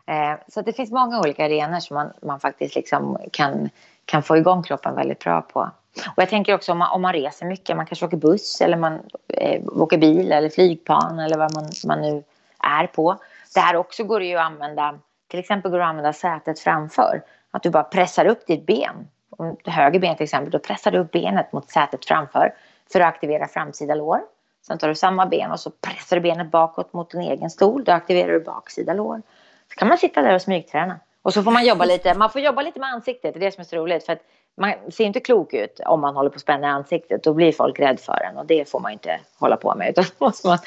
Eh, 0.05 0.35
så 0.47 0.61
det 0.61 0.73
finns 0.73 0.91
många 0.91 1.19
olika 1.19 1.45
arenor 1.45 1.79
som 1.79 1.95
man, 1.95 2.13
man 2.21 2.39
faktiskt 2.39 2.75
liksom 2.75 3.17
kan, 3.31 3.69
kan 4.05 4.23
få 4.23 4.37
igång 4.37 4.63
kroppen 4.63 4.95
väldigt 4.95 5.19
bra 5.19 5.41
på. 5.41 5.59
Och 6.07 6.21
jag 6.21 6.29
tänker 6.29 6.55
också 6.55 6.71
om 6.71 6.77
man, 6.77 6.91
om 6.91 7.01
man 7.01 7.13
reser 7.13 7.45
mycket, 7.45 7.77
man 7.77 7.85
kanske 7.85 8.05
åker 8.05 8.17
buss 8.17 8.61
eller 8.61 8.77
man 8.77 8.99
eh, 9.27 9.63
åker 9.67 9.97
bil 9.97 10.31
eller 10.31 10.49
flygplan 10.49 11.19
eller 11.19 11.37
vad 11.37 11.53
man, 11.53 11.69
man 11.85 12.01
nu 12.01 12.23
är 12.59 12.87
på. 12.87 13.17
Där 13.55 13.75
också 13.75 14.03
går 14.03 14.19
det 14.19 14.25
ju 14.25 14.37
att 14.37 14.45
använda, 14.45 14.99
till 15.27 15.39
exempel 15.39 15.71
går 15.71 15.77
det 15.77 15.83
att 15.83 15.89
använda 15.89 16.13
sätet 16.13 16.59
framför. 16.59 17.21
Att 17.51 17.63
du 17.63 17.69
bara 17.69 17.83
pressar 17.83 18.25
upp 18.25 18.47
ditt 18.47 18.65
ben. 18.65 19.07
Om 19.29 19.57
höger 19.65 19.99
ben 19.99 20.15
till 20.15 20.23
exempel, 20.23 20.51
då 20.51 20.59
pressar 20.59 20.91
du 20.91 20.99
upp 20.99 21.11
benet 21.11 21.53
mot 21.53 21.69
sätet 21.69 22.05
framför 22.05 22.53
för 22.93 22.99
att 22.99 23.07
aktivera 23.07 23.47
framsida 23.47 23.95
lår. 23.95 24.21
Sen 24.67 24.77
tar 24.77 24.87
du 24.87 24.95
samma 24.95 25.25
ben 25.25 25.51
och 25.51 25.59
så 25.59 25.69
pressar 25.69 26.15
du 26.15 26.21
benet 26.21 26.51
bakåt 26.51 26.93
mot 26.93 27.11
din 27.11 27.21
egen 27.21 27.49
stol. 27.49 27.83
Då 27.83 27.91
aktiverar 27.91 28.31
du 28.31 28.39
baksida 28.39 28.93
lår. 28.93 29.21
Så 29.69 29.75
kan 29.75 29.87
man 29.87 29.97
sitta 29.97 30.21
där 30.21 30.35
och 30.35 30.41
smygträna. 30.41 30.99
Och 31.21 31.33
så 31.33 31.43
får 31.43 31.51
man 31.51 31.65
jobba 31.65 31.85
lite, 31.85 32.13
man 32.13 32.29
får 32.29 32.41
jobba 32.41 32.61
lite 32.61 32.79
med 32.79 32.89
ansiktet, 32.89 33.33
det 33.33 33.39
är 33.39 33.41
det 33.41 33.51
som 33.51 33.61
är 33.61 33.65
så 33.65 33.75
roligt. 33.75 34.05
För 34.05 34.13
att 34.13 34.21
man 34.57 34.73
ser 34.91 35.05
inte 35.05 35.19
klok 35.19 35.53
ut 35.53 35.79
om 35.85 36.01
man 36.01 36.15
håller 36.15 36.29
på 36.29 36.35
att 36.35 36.41
spänna 36.41 36.67
ansiktet. 36.67 37.23
Då 37.23 37.33
blir 37.33 37.51
folk 37.51 37.79
rädd 37.79 37.99
för 37.99 38.21
en 38.23 38.37
och 38.37 38.45
det 38.45 38.69
får 38.69 38.79
man 38.79 38.91
inte 38.91 39.19
hålla 39.39 39.57
på 39.57 39.75
med. 39.75 39.89
Utan 39.89 40.03
då 40.19 40.25
måste 40.25 40.47
man 40.47 40.57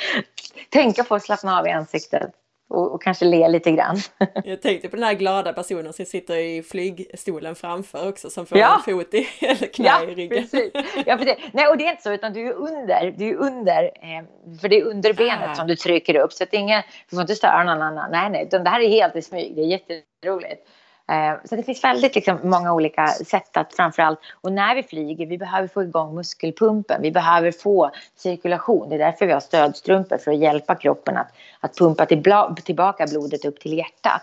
tänka 0.71 1.05
på 1.05 1.15
att 1.15 1.23
slappna 1.23 1.59
av 1.59 1.67
i 1.67 1.71
ansiktet 1.71 2.33
och, 2.69 2.95
och, 2.95 3.03
kanske 3.03 3.25
le 3.25 3.49
lite 3.49 3.71
grann. 3.71 3.97
Jag 4.45 4.63
tänkte 4.63 4.89
på 4.89 4.97
den 4.97 5.05
här 5.05 5.15
glada 5.15 5.53
personen 5.53 5.93
som 5.93 6.05
sitter 6.05 6.37
i 6.37 6.63
flygstolen 6.63 7.55
framför 7.55 8.09
också 8.09 8.31
som 8.31 8.47
får 8.47 8.59
ja. 8.59 8.77
en 8.77 8.95
fot 8.95 9.15
i, 9.15 9.29
eller 9.41 9.67
knä 9.73 9.87
ja, 9.87 10.05
i 10.05 10.15
ryggen. 10.15 10.43
Precis. 10.43 10.71
Ja, 11.07 11.17
precis. 11.17 11.37
Nej, 11.53 11.67
och 11.69 11.79
det 11.79 11.87
är 11.87 11.91
inte 11.91 12.03
så 12.03 12.13
utan 12.13 12.33
du 12.33 12.49
är 12.49 12.53
under, 12.53 13.15
du 13.19 13.29
är 13.29 13.35
under, 13.35 13.85
eh, 13.85 14.59
för 14.61 14.69
det 14.69 14.81
är 14.81 14.85
under 14.85 15.13
benet 15.13 15.51
ah. 15.51 15.55
som 15.55 15.67
du 15.67 15.77
trycker 15.77 16.17
upp 16.17 16.33
så 16.33 16.45
att 16.45 16.51
det 16.51 16.57
är 16.57 16.61
inga, 16.61 16.85
du 17.11 17.17
får 17.17 17.21
inte 17.21 17.35
störa 17.35 17.65
någon 17.65 17.83
annan. 17.83 18.11
Nej, 18.11 18.31
nej, 18.31 18.45
utan 18.45 18.65
det 18.65 18.71
här 18.71 18.81
är 18.81 18.89
helt 18.89 19.17
i 19.17 19.23
smyg, 19.23 19.57
det 19.57 19.63
är 19.63 19.67
jätteroligt. 19.67 20.69
Eh, 21.09 21.35
så 21.45 21.57
det 21.57 21.63
finns 21.63 21.85
väldigt 21.85 22.15
liksom, 22.15 22.39
många 22.43 22.73
olika 22.73 23.07
sätt 23.07 23.57
att 23.57 23.75
framförallt, 23.75 24.19
och 24.41 24.53
när 24.53 24.75
vi 24.75 24.83
flyger, 24.83 25.27
vi 25.27 25.39
behöver 25.39 25.69
få 25.69 25.83
igång 25.83 26.15
muskelpumpen, 26.15 27.03
vi 27.03 27.11
behöver 27.11 27.53
få 27.53 27.91
cirkulation. 28.17 28.89
Det 28.89 28.95
är 28.95 28.99
därför 28.99 29.27
vi 29.27 29.33
har 29.33 29.41
stödstrumpor 29.41 30.19
för 30.19 30.31
att 30.31 30.39
hjälpa 30.39 30.75
kroppen 30.75 31.17
att, 31.17 31.33
att 31.61 31.77
pumpa 31.77 32.07
tillbaka 32.65 33.07
blodet 33.07 33.45
upp 33.45 33.61
till 33.61 33.79
hjärtat. 33.79 34.23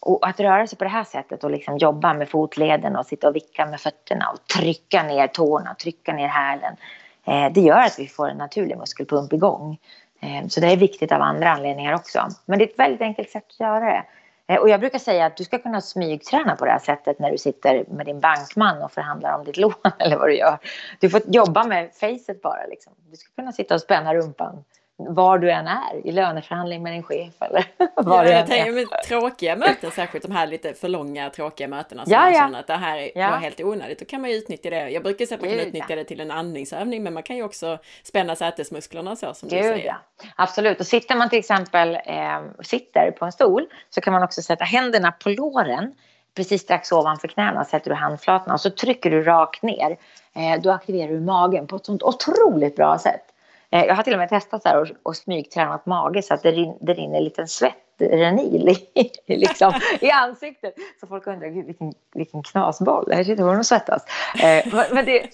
Och 0.00 0.28
att 0.28 0.40
röra 0.40 0.66
sig 0.66 0.78
på 0.78 0.84
det 0.84 0.90
här 0.90 1.04
sättet 1.04 1.44
och 1.44 1.50
liksom 1.50 1.78
jobba 1.78 2.14
med 2.14 2.28
fotleden 2.28 2.96
och 2.96 3.06
sitta 3.06 3.28
och 3.28 3.36
vicka 3.36 3.66
med 3.66 3.80
fötterna 3.80 4.30
och 4.30 4.46
trycka 4.46 5.02
ner 5.02 5.26
tårna, 5.26 5.74
trycka 5.74 6.12
ner 6.12 6.28
hälen. 6.28 6.76
Eh, 7.24 7.52
det 7.52 7.60
gör 7.60 7.78
att 7.78 7.98
vi 7.98 8.06
får 8.06 8.28
en 8.28 8.36
naturlig 8.36 8.78
muskelpump 8.78 9.32
igång. 9.32 9.78
Eh, 10.20 10.46
så 10.48 10.60
det 10.60 10.66
är 10.66 10.76
viktigt 10.76 11.12
av 11.12 11.22
andra 11.22 11.50
anledningar 11.50 11.94
också. 11.94 12.28
Men 12.46 12.58
det 12.58 12.64
är 12.64 12.68
ett 12.68 12.78
väldigt 12.78 13.00
enkelt 13.00 13.30
sätt 13.30 13.44
att 13.48 13.60
göra 13.60 13.84
det. 13.84 14.04
Eh, 14.50 14.56
och 14.56 14.68
jag 14.68 14.80
brukar 14.80 14.98
säga 14.98 15.26
att 15.26 15.36
du 15.36 15.44
ska 15.44 15.58
kunna 15.58 15.80
smygträna 15.80 16.56
på 16.56 16.64
det 16.64 16.70
här 16.70 16.78
sättet 16.78 17.18
när 17.18 17.30
du 17.30 17.38
sitter 17.38 17.84
med 17.88 18.06
din 18.06 18.20
bankman 18.20 18.82
och 18.82 18.92
förhandlar 18.92 19.38
om 19.38 19.44
ditt 19.44 19.56
lån 19.56 19.72
eller 19.98 20.16
vad 20.16 20.28
du 20.28 20.36
gör. 20.36 20.58
Du 21.00 21.10
får 21.10 21.20
jobba 21.26 21.64
med 21.64 21.90
facet 21.94 22.42
bara. 22.42 22.66
Liksom. 22.66 22.92
Du 23.10 23.16
ska 23.16 23.30
kunna 23.34 23.52
sitta 23.52 23.74
och 23.74 23.80
spänna 23.80 24.14
rumpan 24.14 24.64
var 25.08 25.38
du 25.38 25.50
än 25.50 25.66
är 25.66 26.06
i 26.06 26.12
löneförhandling 26.12 26.82
med 26.82 26.92
din 26.92 27.02
chef 27.02 27.34
eller 27.40 27.64
var 28.02 28.24
ja, 28.24 28.32
jag 28.32 28.46
tänker 28.46 28.72
med 28.72 28.86
tråkiga 29.08 29.56
möten, 29.56 29.90
särskilt 29.90 30.24
de 30.26 30.32
här 30.32 30.46
lite 30.46 30.74
för 30.74 30.88
långa 30.88 31.30
tråkiga 31.30 31.68
mötena 31.68 32.04
som 32.04 32.12
ja, 32.12 32.20
man 32.20 32.32
ja. 32.32 32.38
känner 32.38 32.60
att 32.60 32.66
det 32.66 32.74
här 32.74 33.10
ja. 33.14 33.30
var 33.30 33.36
helt 33.36 33.60
onödigt. 33.60 33.98
Då 33.98 34.04
kan 34.04 34.20
man 34.20 34.30
ju 34.30 34.36
utnyttja 34.36 34.70
det. 34.70 34.90
Jag 34.90 35.02
brukar 35.02 35.26
säga 35.26 35.36
att 35.36 35.42
man 35.42 35.50
kan 35.50 35.60
utnyttja 35.60 35.96
det 35.96 36.04
till 36.04 36.20
en 36.20 36.30
andningsövning, 36.30 37.02
men 37.02 37.14
man 37.14 37.22
kan 37.22 37.36
ju 37.36 37.42
också 37.42 37.78
spänna 38.02 38.36
sätesmusklerna 38.36 39.16
så 39.16 39.34
som 39.34 39.48
Gud, 39.48 39.58
du 39.58 39.68
säger. 39.68 39.86
Ja. 39.86 39.96
Absolut, 40.36 40.80
och 40.80 40.86
sitter 40.86 41.16
man 41.16 41.28
till 41.28 41.38
exempel 41.38 41.94
eh, 41.94 42.40
sitter 42.62 43.10
på 43.10 43.24
en 43.24 43.32
stol 43.32 43.66
så 43.90 44.00
kan 44.00 44.12
man 44.12 44.22
också 44.22 44.42
sätta 44.42 44.64
händerna 44.64 45.12
på 45.12 45.28
låren 45.28 45.94
precis 46.34 46.62
strax 46.62 46.92
ovanför 46.92 47.28
knäna 47.28 47.64
sätter 47.64 47.90
du 47.90 47.96
handflatorna 47.96 48.54
och 48.54 48.60
så 48.60 48.70
trycker 48.70 49.10
du 49.10 49.22
rakt 49.22 49.62
ner. 49.62 49.96
Eh, 50.34 50.60
då 50.62 50.70
aktiverar 50.70 51.08
du 51.08 51.20
magen 51.20 51.66
på 51.66 51.76
ett 51.76 51.86
sånt 51.86 52.02
otroligt 52.02 52.76
bra 52.76 52.98
sätt. 52.98 53.22
Eh, 53.70 53.84
jag 53.84 53.94
har 53.94 54.02
till 54.02 54.12
och 54.12 54.18
med 54.18 54.28
testat 54.28 54.62
så 54.62 54.68
här 54.68 54.80
och, 54.80 54.88
och 55.02 55.16
smygtränat 55.16 55.86
mage 55.86 56.22
så 56.22 56.34
att 56.34 56.42
det, 56.42 56.52
rin, 56.52 56.78
det 56.80 56.94
rinner 56.94 57.18
en 57.18 57.24
liten 57.24 57.48
svettrenil 57.48 58.68
i, 59.26 59.36
liksom, 59.36 59.72
i 60.00 60.10
ansiktet. 60.10 60.74
Så 61.00 61.06
folk 61.06 61.26
undrar, 61.26 61.48
Gud, 61.48 61.66
vilken, 61.66 61.92
vilken 62.14 62.42
knasboll, 62.42 63.12
här 63.12 63.24
sitter 63.24 63.42
hon 63.42 63.58
och 63.58 63.66
svettas. 63.66 64.04
Eh, 64.42 64.86
men 64.92 65.04
det 65.04 65.20
är 65.20 65.28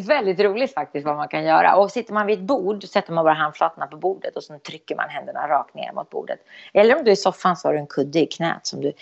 väldigt 0.00 0.40
roligt 0.40 0.74
faktiskt 0.74 1.06
vad 1.06 1.16
man 1.16 1.28
kan 1.28 1.44
göra. 1.44 1.76
Och 1.76 1.90
sitter 1.90 2.14
man 2.14 2.26
vid 2.26 2.38
ett 2.38 2.44
bord 2.44 2.84
sätter 2.84 3.12
man 3.12 3.24
bara 3.24 3.34
handflatorna 3.34 3.86
på 3.86 3.96
bordet 3.96 4.36
och 4.36 4.44
så 4.44 4.58
trycker 4.58 4.96
man 4.96 5.08
händerna 5.08 5.48
rakt 5.48 5.74
ner 5.74 5.92
mot 5.92 6.10
bordet. 6.10 6.38
Eller 6.74 6.96
om 6.96 7.04
du 7.04 7.10
är 7.10 7.12
i 7.12 7.16
soffan 7.16 7.56
så 7.56 7.68
har 7.68 7.72
du 7.72 7.78
en 7.78 7.86
kudde 7.86 8.20
i 8.20 8.26
knät 8.26 8.66
som 8.66 8.80
du 8.80 8.92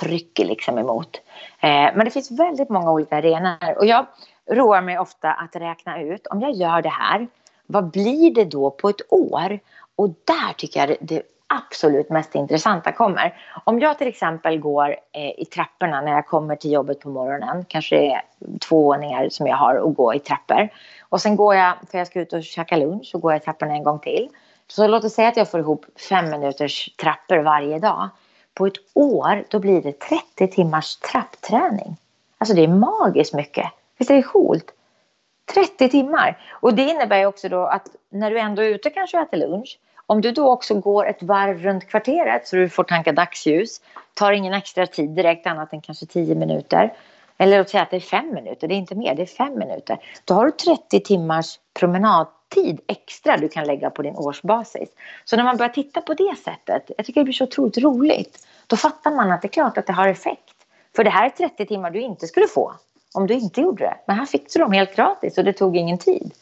trycker 0.00 0.44
liksom 0.44 0.78
emot. 0.78 1.20
Eh, 1.60 1.68
men 1.94 2.04
det 2.04 2.10
finns 2.10 2.30
väldigt 2.30 2.68
många 2.68 2.92
olika 2.92 3.16
arenor 3.16 3.78
och 3.78 3.86
jag 3.86 4.06
roar 4.50 4.80
mig 4.80 4.98
ofta 4.98 5.32
att 5.32 5.56
räkna 5.56 6.02
ut 6.02 6.26
om 6.26 6.40
jag 6.40 6.52
gör 6.52 6.82
det 6.82 6.88
här 6.88 7.28
vad 7.70 7.90
blir 7.90 8.34
det 8.34 8.44
då 8.44 8.70
på 8.70 8.88
ett 8.88 9.12
år? 9.12 9.58
Och 9.96 10.08
där 10.08 10.52
tycker 10.56 10.80
jag 10.80 10.96
det 11.00 11.22
absolut 11.46 12.10
mest 12.10 12.34
intressanta 12.34 12.92
kommer. 12.92 13.34
Om 13.64 13.80
jag 13.80 13.98
till 13.98 14.08
exempel 14.08 14.58
går 14.58 14.96
eh, 15.12 15.40
i 15.40 15.44
trapporna 15.44 16.00
när 16.00 16.12
jag 16.12 16.26
kommer 16.26 16.56
till 16.56 16.72
jobbet 16.72 17.00
på 17.00 17.08
morgonen, 17.08 17.64
kanske 17.68 17.96
det 17.96 18.12
är 18.12 18.22
två 18.68 18.82
våningar 18.82 19.28
som 19.28 19.46
jag 19.46 19.56
har 19.56 19.74
att 19.74 19.94
gå 19.94 20.14
i 20.14 20.18
trappor. 20.18 20.68
Och 21.08 21.20
sen 21.20 21.36
går 21.36 21.54
jag, 21.54 21.74
för 21.90 21.98
jag 21.98 22.06
ska 22.06 22.20
ut 22.20 22.32
och 22.32 22.44
käka 22.44 22.76
lunch, 22.76 23.06
så 23.06 23.18
går 23.18 23.32
jag 23.32 23.40
i 23.40 23.44
trapporna 23.44 23.72
en 23.72 23.82
gång 23.82 23.98
till. 23.98 24.28
Så 24.68 24.86
låt 24.86 25.04
oss 25.04 25.14
säga 25.14 25.28
att 25.28 25.36
jag 25.36 25.50
får 25.50 25.60
ihop 25.60 25.86
fem 26.08 26.30
minuters 26.30 26.96
trappor 26.96 27.38
varje 27.38 27.78
dag. 27.78 28.08
På 28.54 28.66
ett 28.66 28.76
år, 28.94 29.44
då 29.48 29.58
blir 29.58 29.82
det 29.82 30.00
30 30.00 30.48
timmars 30.48 30.96
trappträning. 30.96 31.96
Alltså 32.38 32.54
det 32.54 32.64
är 32.64 32.68
magiskt 32.68 33.34
mycket. 33.34 33.66
Visst 33.98 34.10
är 34.10 34.14
det 34.14 34.22
coolt? 34.22 34.72
30 35.54 35.88
timmar. 35.88 36.38
Och 36.50 36.74
det 36.74 36.82
innebär 36.82 37.26
också 37.26 37.48
då 37.48 37.66
att 37.66 37.86
när 38.10 38.30
du 38.30 38.38
ändå 38.38 38.62
är 38.62 38.68
ute 38.68 38.90
kanske 38.90 39.16
och 39.16 39.22
äter 39.22 39.36
lunch. 39.36 39.78
Om 40.06 40.20
du 40.20 40.30
då 40.30 40.50
också 40.50 40.74
går 40.74 41.06
ett 41.06 41.22
varv 41.22 41.62
runt 41.62 41.88
kvarteret 41.88 42.48
så 42.48 42.56
du 42.56 42.68
får 42.68 42.84
tanka 42.84 43.12
dagsljus. 43.12 43.80
Tar 44.14 44.32
ingen 44.32 44.54
extra 44.54 44.86
tid 44.86 45.10
direkt 45.10 45.46
annat 45.46 45.72
än 45.72 45.80
kanske 45.80 46.06
10 46.06 46.34
minuter. 46.34 46.92
Eller 47.38 47.58
låt 47.58 47.68
säga 47.68 47.82
att 47.82 47.90
det 47.90 47.96
är 47.96 48.00
5 48.00 48.34
minuter, 48.34 48.68
det 48.68 48.74
är 48.74 48.76
inte 48.76 48.94
mer, 48.94 49.14
det 49.14 49.22
är 49.22 49.26
5 49.26 49.58
minuter. 49.58 49.98
Då 50.24 50.34
har 50.34 50.44
du 50.44 50.50
30 50.50 51.00
timmars 51.00 51.58
promenadtid 51.74 52.80
extra 52.86 53.36
du 53.36 53.48
kan 53.48 53.66
lägga 53.66 53.90
på 53.90 54.02
din 54.02 54.16
årsbasis. 54.16 54.88
Så 55.24 55.36
när 55.36 55.44
man 55.44 55.56
börjar 55.56 55.72
titta 55.72 56.00
på 56.00 56.14
det 56.14 56.36
sättet, 56.44 56.90
jag 56.96 57.06
tycker 57.06 57.20
det 57.20 57.24
blir 57.24 57.34
så 57.34 57.44
otroligt 57.44 57.78
roligt, 57.78 58.46
då 58.66 58.76
fattar 58.76 59.10
man 59.10 59.32
att 59.32 59.42
det 59.42 59.46
är 59.46 59.52
klart 59.52 59.78
att 59.78 59.86
det 59.86 59.92
har 59.92 60.08
effekt. 60.08 60.54
För 60.96 61.04
det 61.04 61.10
här 61.10 61.26
är 61.26 61.30
30 61.30 61.66
timmar 61.66 61.90
du 61.90 62.00
inte 62.00 62.26
skulle 62.26 62.46
få 62.46 62.74
om 63.14 63.26
du 63.26 63.34
inte 63.34 63.60
gjorde 63.60 63.84
det. 63.84 63.96
Men 64.06 64.16
här 64.16 64.26
fick 64.26 64.52
du 64.52 64.60
dem 64.60 64.72
helt 64.72 64.96
gratis 64.96 65.38
och 65.38 65.44
det 65.44 65.52
tog 65.52 65.76
ingen 65.76 65.98
tid. 65.98 66.34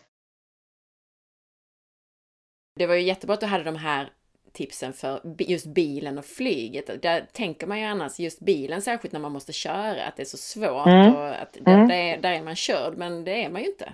Det 2.77 2.87
var 2.87 2.95
ju 2.95 3.03
jättebra 3.03 3.35
att 3.35 3.41
du 3.41 3.47
hade 3.47 3.65
de 3.65 3.77
här 3.77 4.13
tipsen 4.53 4.93
för 4.93 5.21
just 5.39 5.67
bilen 5.67 6.19
och 6.19 6.25
flyget. 6.25 7.03
Där 7.03 7.27
tänker 7.33 7.67
man 7.67 7.81
ju 7.81 7.85
annars 7.85 8.19
just 8.19 8.41
bilen, 8.41 8.83
särskilt 8.83 9.13
när 9.13 9.21
man 9.21 9.33
måste 9.33 9.53
köra, 9.53 10.07
att 10.07 10.17
det 10.17 10.23
är 10.23 10.25
så 10.25 10.37
svårt 10.37 10.87
mm. 10.87 11.15
och 11.15 11.29
att 11.29 11.53
det, 11.53 11.71
mm. 11.71 11.89
det, 11.89 12.17
där 12.17 12.33
är 12.33 12.43
man 12.43 12.57
körd, 12.57 12.97
men 12.97 13.25
det 13.25 13.45
är 13.45 13.51
man 13.51 13.61
ju 13.61 13.67
inte. 13.67 13.93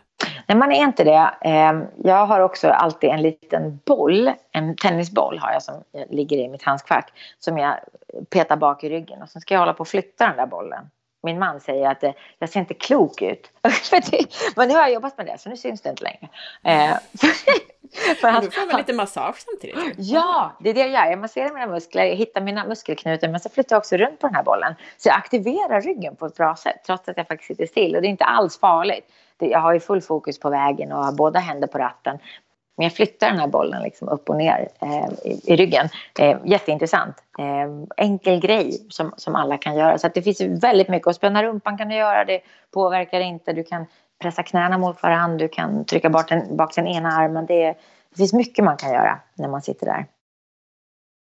Nej, 0.48 0.58
man 0.58 0.72
är 0.72 0.82
inte 0.84 1.04
det. 1.04 1.34
Ehm, 1.40 1.84
jag 2.04 2.26
har 2.26 2.40
också 2.40 2.68
alltid 2.68 3.10
en 3.10 3.22
liten 3.22 3.80
boll, 3.84 4.32
en 4.52 4.76
tennisboll 4.76 5.38
har 5.38 5.52
jag 5.52 5.62
som 5.62 5.84
ligger 6.10 6.36
i 6.36 6.48
mitt 6.48 6.62
handskfack, 6.62 7.12
som 7.38 7.58
jag 7.58 7.74
petar 8.30 8.56
bak 8.56 8.84
i 8.84 8.88
ryggen 8.88 9.22
och 9.22 9.28
sen 9.28 9.42
ska 9.42 9.54
jag 9.54 9.60
hålla 9.60 9.74
på 9.74 9.80
och 9.80 9.88
flytta 9.88 10.26
den 10.26 10.36
där 10.36 10.46
bollen 10.46 10.90
min 11.24 11.38
man 11.38 11.60
säger 11.60 11.90
att 11.90 12.02
eh, 12.02 12.12
jag 12.38 12.48
ser 12.48 12.60
inte 12.60 12.74
klok 12.74 13.22
ut. 13.22 13.50
men 14.56 14.68
nu 14.68 14.74
har 14.74 14.80
jag 14.80 14.92
jobbat 14.92 15.18
med 15.18 15.26
det 15.26 15.38
så 15.38 15.48
nu 15.48 15.56
syns 15.56 15.80
det 15.80 15.90
inte 15.90 16.04
längre. 16.04 16.28
Eh, 16.62 16.96
för 18.20 18.28
han, 18.28 18.44
du 18.44 18.50
får 18.50 18.66
väl 18.66 18.76
lite 18.76 18.92
massage 18.92 19.36
samtidigt? 19.38 19.94
Ja, 19.96 20.52
det 20.60 20.70
är 20.70 20.74
det 20.74 20.80
jag 20.80 20.90
gör. 20.90 21.10
Jag 21.10 21.18
masserar 21.18 21.54
mina 21.54 21.66
muskler, 21.66 22.04
jag 22.04 22.16
hittar 22.16 22.40
mina 22.40 22.64
muskelknutor 22.64 23.28
men 23.28 23.40
så 23.40 23.48
flyttar 23.48 23.76
jag 23.76 23.80
också 23.80 23.96
runt 23.96 24.20
på 24.20 24.26
den 24.26 24.36
här 24.36 24.42
bollen. 24.42 24.74
Så 24.96 25.08
jag 25.08 25.16
aktiverar 25.16 25.80
ryggen 25.80 26.16
på 26.16 26.26
ett 26.26 26.36
bra 26.36 26.56
sätt 26.56 26.80
trots 26.86 27.08
att 27.08 27.16
jag 27.16 27.26
faktiskt 27.26 27.48
sitter 27.48 27.66
still 27.66 27.96
och 27.96 28.02
det 28.02 28.08
är 28.08 28.10
inte 28.10 28.24
alls 28.24 28.60
farligt. 28.60 29.04
Jag 29.38 29.60
har 29.60 29.72
ju 29.72 29.80
full 29.80 30.02
fokus 30.02 30.38
på 30.38 30.50
vägen 30.50 30.92
och 30.92 31.04
har 31.04 31.12
båda 31.12 31.40
händer 31.40 31.66
på 31.68 31.78
ratten. 31.78 32.18
Men 32.76 32.84
jag 32.84 32.92
flyttar 32.92 33.30
den 33.30 33.38
här 33.38 33.48
bollen 33.48 33.82
liksom 33.82 34.08
upp 34.08 34.30
och 34.30 34.36
ner 34.36 34.68
eh, 34.80 35.08
i, 35.24 35.40
i, 35.52 35.56
ryggen. 35.56 35.88
Eh, 36.18 36.38
jätteintressant. 36.44 37.16
Eh, 37.38 38.04
enkel 38.04 38.40
grej 38.40 38.86
som, 38.88 39.14
som 39.16 39.34
alla 39.34 39.58
kan 39.58 39.76
göra. 39.76 39.98
Så 39.98 40.08
det 40.14 40.22
finns 40.22 40.40
väldigt 40.40 40.88
mycket. 40.88 41.08
att 41.08 41.16
spänna 41.16 41.42
rumpan 41.42 41.78
kan 41.78 41.88
du 41.88 41.94
göra. 41.94 42.24
Det 42.24 42.40
påverkar 42.70 43.20
inte. 43.20 43.52
Du 43.52 43.64
kan 43.64 43.86
pressa 44.22 44.42
knäna 44.42 44.78
mot 44.78 45.02
varandra. 45.02 45.38
Du 45.38 45.48
kan 45.48 45.84
trycka 45.84 46.10
bak 46.10 46.28
den, 46.28 46.56
bak 46.56 46.74
den 46.74 46.86
ena 46.86 47.08
armen. 47.08 47.46
Det, 47.46 47.66
det 48.10 48.16
finns 48.16 48.32
mycket 48.32 48.64
man 48.64 48.76
kan 48.76 48.92
göra 48.92 49.20
när 49.34 49.48
man 49.48 49.62
sitter 49.62 49.86
där. 49.86 50.06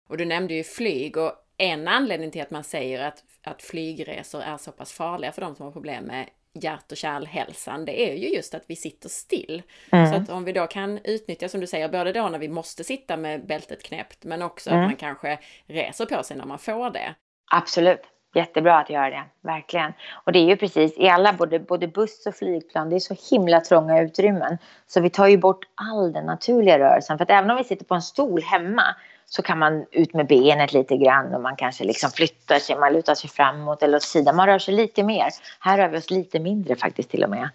Och 0.08 0.16
du 0.16 0.24
nämnde 0.24 0.54
ju 0.54 0.64
flyg. 0.64 1.16
Och 1.16 1.32
en 1.58 1.88
anledning 1.88 2.30
till 2.30 2.42
att 2.42 2.50
man 2.50 2.64
säger 2.64 3.04
att, 3.04 3.24
att 3.44 3.62
flygresor 3.62 4.42
är 4.42 4.56
så 4.56 4.72
pass 4.72 4.92
farliga 4.92 5.32
för 5.32 5.42
de 5.42 5.54
som 5.54 5.64
har 5.64 5.72
problem 5.72 6.04
med 6.04 6.26
hjärt 6.64 6.92
och 6.92 6.96
kärlhälsan, 6.96 7.84
det 7.84 8.10
är 8.10 8.14
ju 8.14 8.28
just 8.28 8.54
att 8.54 8.62
vi 8.66 8.76
sitter 8.76 9.08
still. 9.08 9.62
Mm. 9.92 10.06
Så 10.12 10.14
att 10.16 10.30
om 10.30 10.44
vi 10.44 10.52
då 10.52 10.66
kan 10.66 10.98
utnyttja, 11.04 11.48
som 11.48 11.60
du 11.60 11.66
säger, 11.66 11.88
både 11.88 12.12
då 12.12 12.28
när 12.28 12.38
vi 12.38 12.48
måste 12.48 12.84
sitta 12.84 13.16
med 13.16 13.46
bältet 13.46 13.82
knäppt, 13.82 14.24
men 14.24 14.42
också 14.42 14.70
mm. 14.70 14.82
att 14.82 14.88
man 14.88 14.96
kanske 14.96 15.38
reser 15.66 16.06
på 16.06 16.22
sig 16.22 16.36
när 16.36 16.44
man 16.44 16.58
får 16.58 16.90
det. 16.90 17.14
Absolut. 17.52 18.00
Jättebra 18.34 18.78
att 18.78 18.90
göra 18.90 19.10
det, 19.10 19.24
verkligen. 19.40 19.92
Och 20.24 20.32
det 20.32 20.38
är 20.38 20.44
ju 20.44 20.56
precis 20.56 20.98
i 20.98 21.08
alla, 21.08 21.32
både, 21.32 21.58
både 21.58 21.88
buss 21.88 22.26
och 22.26 22.34
flygplan, 22.34 22.90
det 22.90 22.96
är 22.96 23.00
så 23.00 23.16
himla 23.30 23.60
trånga 23.60 24.00
utrymmen. 24.00 24.58
Så 24.86 25.00
vi 25.00 25.10
tar 25.10 25.26
ju 25.26 25.38
bort 25.38 25.64
all 25.74 26.12
den 26.12 26.26
naturliga 26.26 26.78
rörelsen. 26.78 27.18
För 27.18 27.22
att 27.22 27.30
även 27.30 27.50
om 27.50 27.56
vi 27.56 27.64
sitter 27.64 27.84
på 27.84 27.94
en 27.94 28.02
stol 28.02 28.42
hemma 28.42 28.82
så 29.26 29.42
kan 29.42 29.58
man 29.58 29.86
ut 29.90 30.14
med 30.14 30.26
benet 30.26 30.72
lite 30.72 30.96
grann 30.96 31.34
och 31.34 31.42
man 31.42 31.56
kanske 31.56 31.84
liksom 31.84 32.10
flyttar 32.10 32.58
sig, 32.58 32.78
man 32.78 32.92
lutar 32.92 33.14
sig 33.14 33.30
framåt 33.30 33.82
eller 33.82 33.96
åt 33.96 34.02
sidan. 34.02 34.36
Man 34.36 34.46
rör 34.46 34.58
sig 34.58 34.74
lite 34.74 35.02
mer. 35.02 35.28
Här 35.60 35.78
rör 35.78 35.88
vi 35.88 35.98
oss 35.98 36.10
lite 36.10 36.40
mindre 36.40 36.76
faktiskt 36.76 37.10
till 37.10 37.24
och 37.24 37.30
med. 37.30 37.48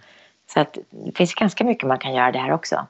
Så 0.53 0.59
att 0.59 0.77
det 0.89 1.17
finns 1.17 1.35
ganska 1.35 1.63
mycket 1.63 1.87
man 1.87 1.99
kan 1.99 2.13
göra 2.13 2.31
där 2.31 2.51
också. 2.51 2.87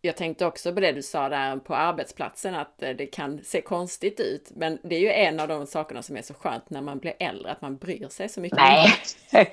Jag 0.00 0.16
tänkte 0.16 0.46
också 0.46 0.74
på 0.74 0.80
det 0.80 0.92
du 0.92 1.02
sa 1.02 1.28
där 1.28 1.56
på 1.56 1.74
arbetsplatsen, 1.74 2.54
att 2.54 2.78
det 2.78 3.06
kan 3.06 3.44
se 3.44 3.60
konstigt 3.60 4.20
ut. 4.20 4.50
Men 4.54 4.78
det 4.82 4.96
är 4.96 5.00
ju 5.00 5.10
en 5.10 5.40
av 5.40 5.48
de 5.48 5.66
sakerna 5.66 6.02
som 6.02 6.16
är 6.16 6.22
så 6.22 6.34
skönt 6.34 6.70
när 6.70 6.80
man 6.80 6.98
blir 6.98 7.14
äldre, 7.18 7.52
att 7.52 7.62
man 7.62 7.76
bryr 7.76 8.08
sig 8.08 8.28
så 8.28 8.40
mycket. 8.40 8.58
Nej! 8.58 8.88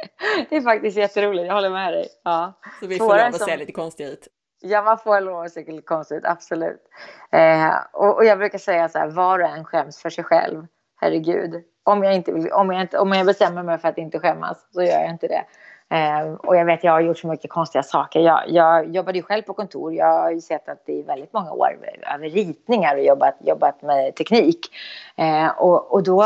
det 0.48 0.56
är 0.56 0.60
faktiskt 0.60 0.96
jätteroligt, 0.96 1.46
jag 1.46 1.54
håller 1.54 1.70
med 1.70 1.92
dig. 1.92 2.08
Ja. 2.24 2.60
Så 2.80 2.86
vi 2.86 2.98
får 2.98 3.08
lov 3.08 3.26
att 3.26 3.42
se 3.42 3.56
lite 3.56 3.72
konstiga 3.72 4.08
ut. 4.08 4.28
Ja, 4.62 4.82
man 4.82 4.98
får 4.98 5.20
lov 5.20 5.40
att 5.40 5.52
se 5.52 5.64
lite 5.64 5.82
konstigt 5.82 6.18
ut, 6.18 6.24
absolut. 6.24 6.82
Eh, 7.32 7.74
och, 7.92 8.16
och, 8.16 8.24
jag 8.24 8.38
brukar 8.38 8.58
säga 8.58 8.88
så 8.88 8.98
här, 8.98 9.08
var 9.08 9.38
och 9.38 9.48
en 9.48 9.64
skäms 9.64 10.02
för 10.02 10.10
sig 10.10 10.24
själv. 10.24 10.66
Herregud. 10.96 11.64
Om 11.84 12.04
jag, 12.04 12.14
inte 12.14 12.32
vill, 12.32 12.52
om, 12.52 12.72
jag 12.72 12.80
inte, 12.80 12.98
om 12.98 13.12
jag 13.12 13.26
bestämmer 13.26 13.62
mig 13.62 13.78
för 13.78 13.88
att 13.88 13.98
inte 13.98 14.18
skämmas 14.18 14.66
så 14.72 14.82
gör 14.82 15.00
jag 15.00 15.10
inte 15.10 15.28
det. 15.28 15.44
Eh, 15.92 16.32
och 16.32 16.56
jag 16.56 16.64
vet, 16.64 16.84
jag 16.84 16.92
har 16.92 17.00
gjort 17.00 17.18
så 17.18 17.26
mycket 17.26 17.50
konstiga 17.50 17.82
saker. 17.82 18.20
Jag, 18.20 18.42
jag 18.48 18.96
jobbade 18.96 19.18
ju 19.18 19.22
själv 19.22 19.42
på 19.42 19.54
kontor. 19.54 19.94
Jag 19.94 20.22
har 20.22 20.30
ju 20.30 20.40
sett 20.40 20.68
att 20.68 20.86
det 20.86 20.92
i 20.92 21.02
väldigt 21.02 21.32
många 21.32 21.52
år 21.52 21.78
över 22.14 22.28
ritningar 22.28 22.96
och 22.96 23.02
jobbat, 23.02 23.36
jobbat 23.40 23.82
med 23.82 24.14
teknik. 24.14 24.66
Eh, 25.16 25.48
och, 25.48 25.92
och 25.92 26.02
då, 26.02 26.22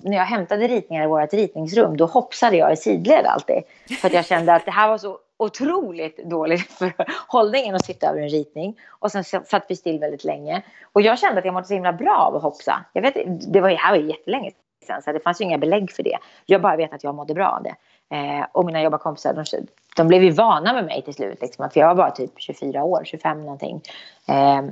när 0.00 0.16
jag 0.16 0.24
hämtade 0.24 0.66
ritningar 0.66 1.04
i 1.04 1.06
vårt 1.06 1.32
ritningsrum, 1.32 1.96
då 1.96 2.06
hoppsade 2.06 2.56
jag 2.56 2.72
i 2.72 2.76
sidled 2.76 3.26
alltid. 3.26 3.62
För 4.00 4.06
att 4.08 4.14
jag 4.14 4.24
kände 4.24 4.54
att 4.54 4.64
det 4.64 4.70
här 4.70 4.88
var 4.88 4.98
så 4.98 5.18
otroligt 5.40 6.30
dåligt 6.30 6.72
för 6.78 6.92
hållningen 7.28 7.74
att 7.74 7.84
sitta 7.84 8.06
över 8.06 8.20
en 8.20 8.28
ritning. 8.28 8.78
Och 8.88 9.12
sen 9.12 9.24
satt 9.24 9.64
vi 9.68 9.76
still 9.76 9.98
väldigt 9.98 10.24
länge. 10.24 10.62
Och 10.92 11.02
jag 11.02 11.18
kände 11.18 11.38
att 11.38 11.44
jag 11.44 11.54
mådde 11.54 11.66
så 11.66 11.74
himla 11.74 11.92
bra 11.92 12.16
av 12.16 12.36
att 12.36 12.42
hopsa. 12.42 12.84
Jag 12.92 13.02
vet, 13.02 13.14
det 13.52 13.60
var, 13.60 13.70
det 13.70 13.76
här 13.76 13.90
var 13.90 14.04
jättelänge 14.04 14.50
sedan, 14.86 15.02
så 15.02 15.12
det 15.12 15.20
fanns 15.20 15.40
ju 15.40 15.44
inga 15.44 15.58
belägg 15.58 15.92
för 15.92 16.02
det. 16.02 16.18
Jag 16.46 16.62
bara 16.62 16.76
vet 16.76 16.92
att 16.92 17.04
jag 17.04 17.14
mådde 17.14 17.34
bra 17.34 17.48
av 17.48 17.62
det. 17.62 17.74
Eh, 18.16 18.46
och 18.52 18.64
mina 18.64 18.82
jobbarkompisar, 18.82 19.34
de, 19.34 19.66
de 19.96 20.08
blev 20.08 20.22
ju 20.22 20.30
vana 20.30 20.72
med 20.72 20.84
mig 20.84 21.02
till 21.02 21.14
slut. 21.14 21.38
Liksom, 21.40 21.70
för 21.70 21.80
jag 21.80 21.88
var 21.88 21.94
bara 21.94 22.10
typ 22.10 22.30
24 22.36 22.84
år, 22.84 23.02
25 23.04 23.40
någonting. 23.40 23.82
Eh, 24.28 24.62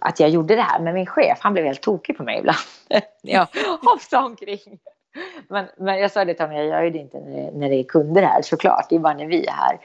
att 0.00 0.20
jag 0.20 0.30
gjorde 0.30 0.56
det 0.56 0.62
här. 0.62 0.80
Men 0.80 0.94
min 0.94 1.06
chef, 1.06 1.38
han 1.40 1.52
blev 1.52 1.64
helt 1.64 1.80
tokig 1.80 2.16
på 2.16 2.22
mig 2.22 2.38
ibland. 2.38 2.58
jag 3.22 3.46
hoppsade 3.82 4.26
omkring. 4.26 4.78
Men, 5.48 5.66
men 5.76 5.98
jag 5.98 6.10
sa 6.10 6.24
det 6.24 6.34
till 6.34 6.44
honom, 6.44 6.56
jag 6.56 6.66
gör 6.66 6.82
ju 6.82 6.90
det 6.90 6.98
inte 6.98 7.20
när 7.20 7.36
det, 7.36 7.50
när 7.58 7.68
det 7.68 7.76
är 7.76 7.84
kunder 7.84 8.22
här 8.22 8.42
såklart. 8.42 8.86
Det 8.88 8.96
är 8.96 9.00
bara 9.00 9.14
när 9.14 9.26
vi 9.26 9.46
är 9.46 9.52
här. 9.52 9.78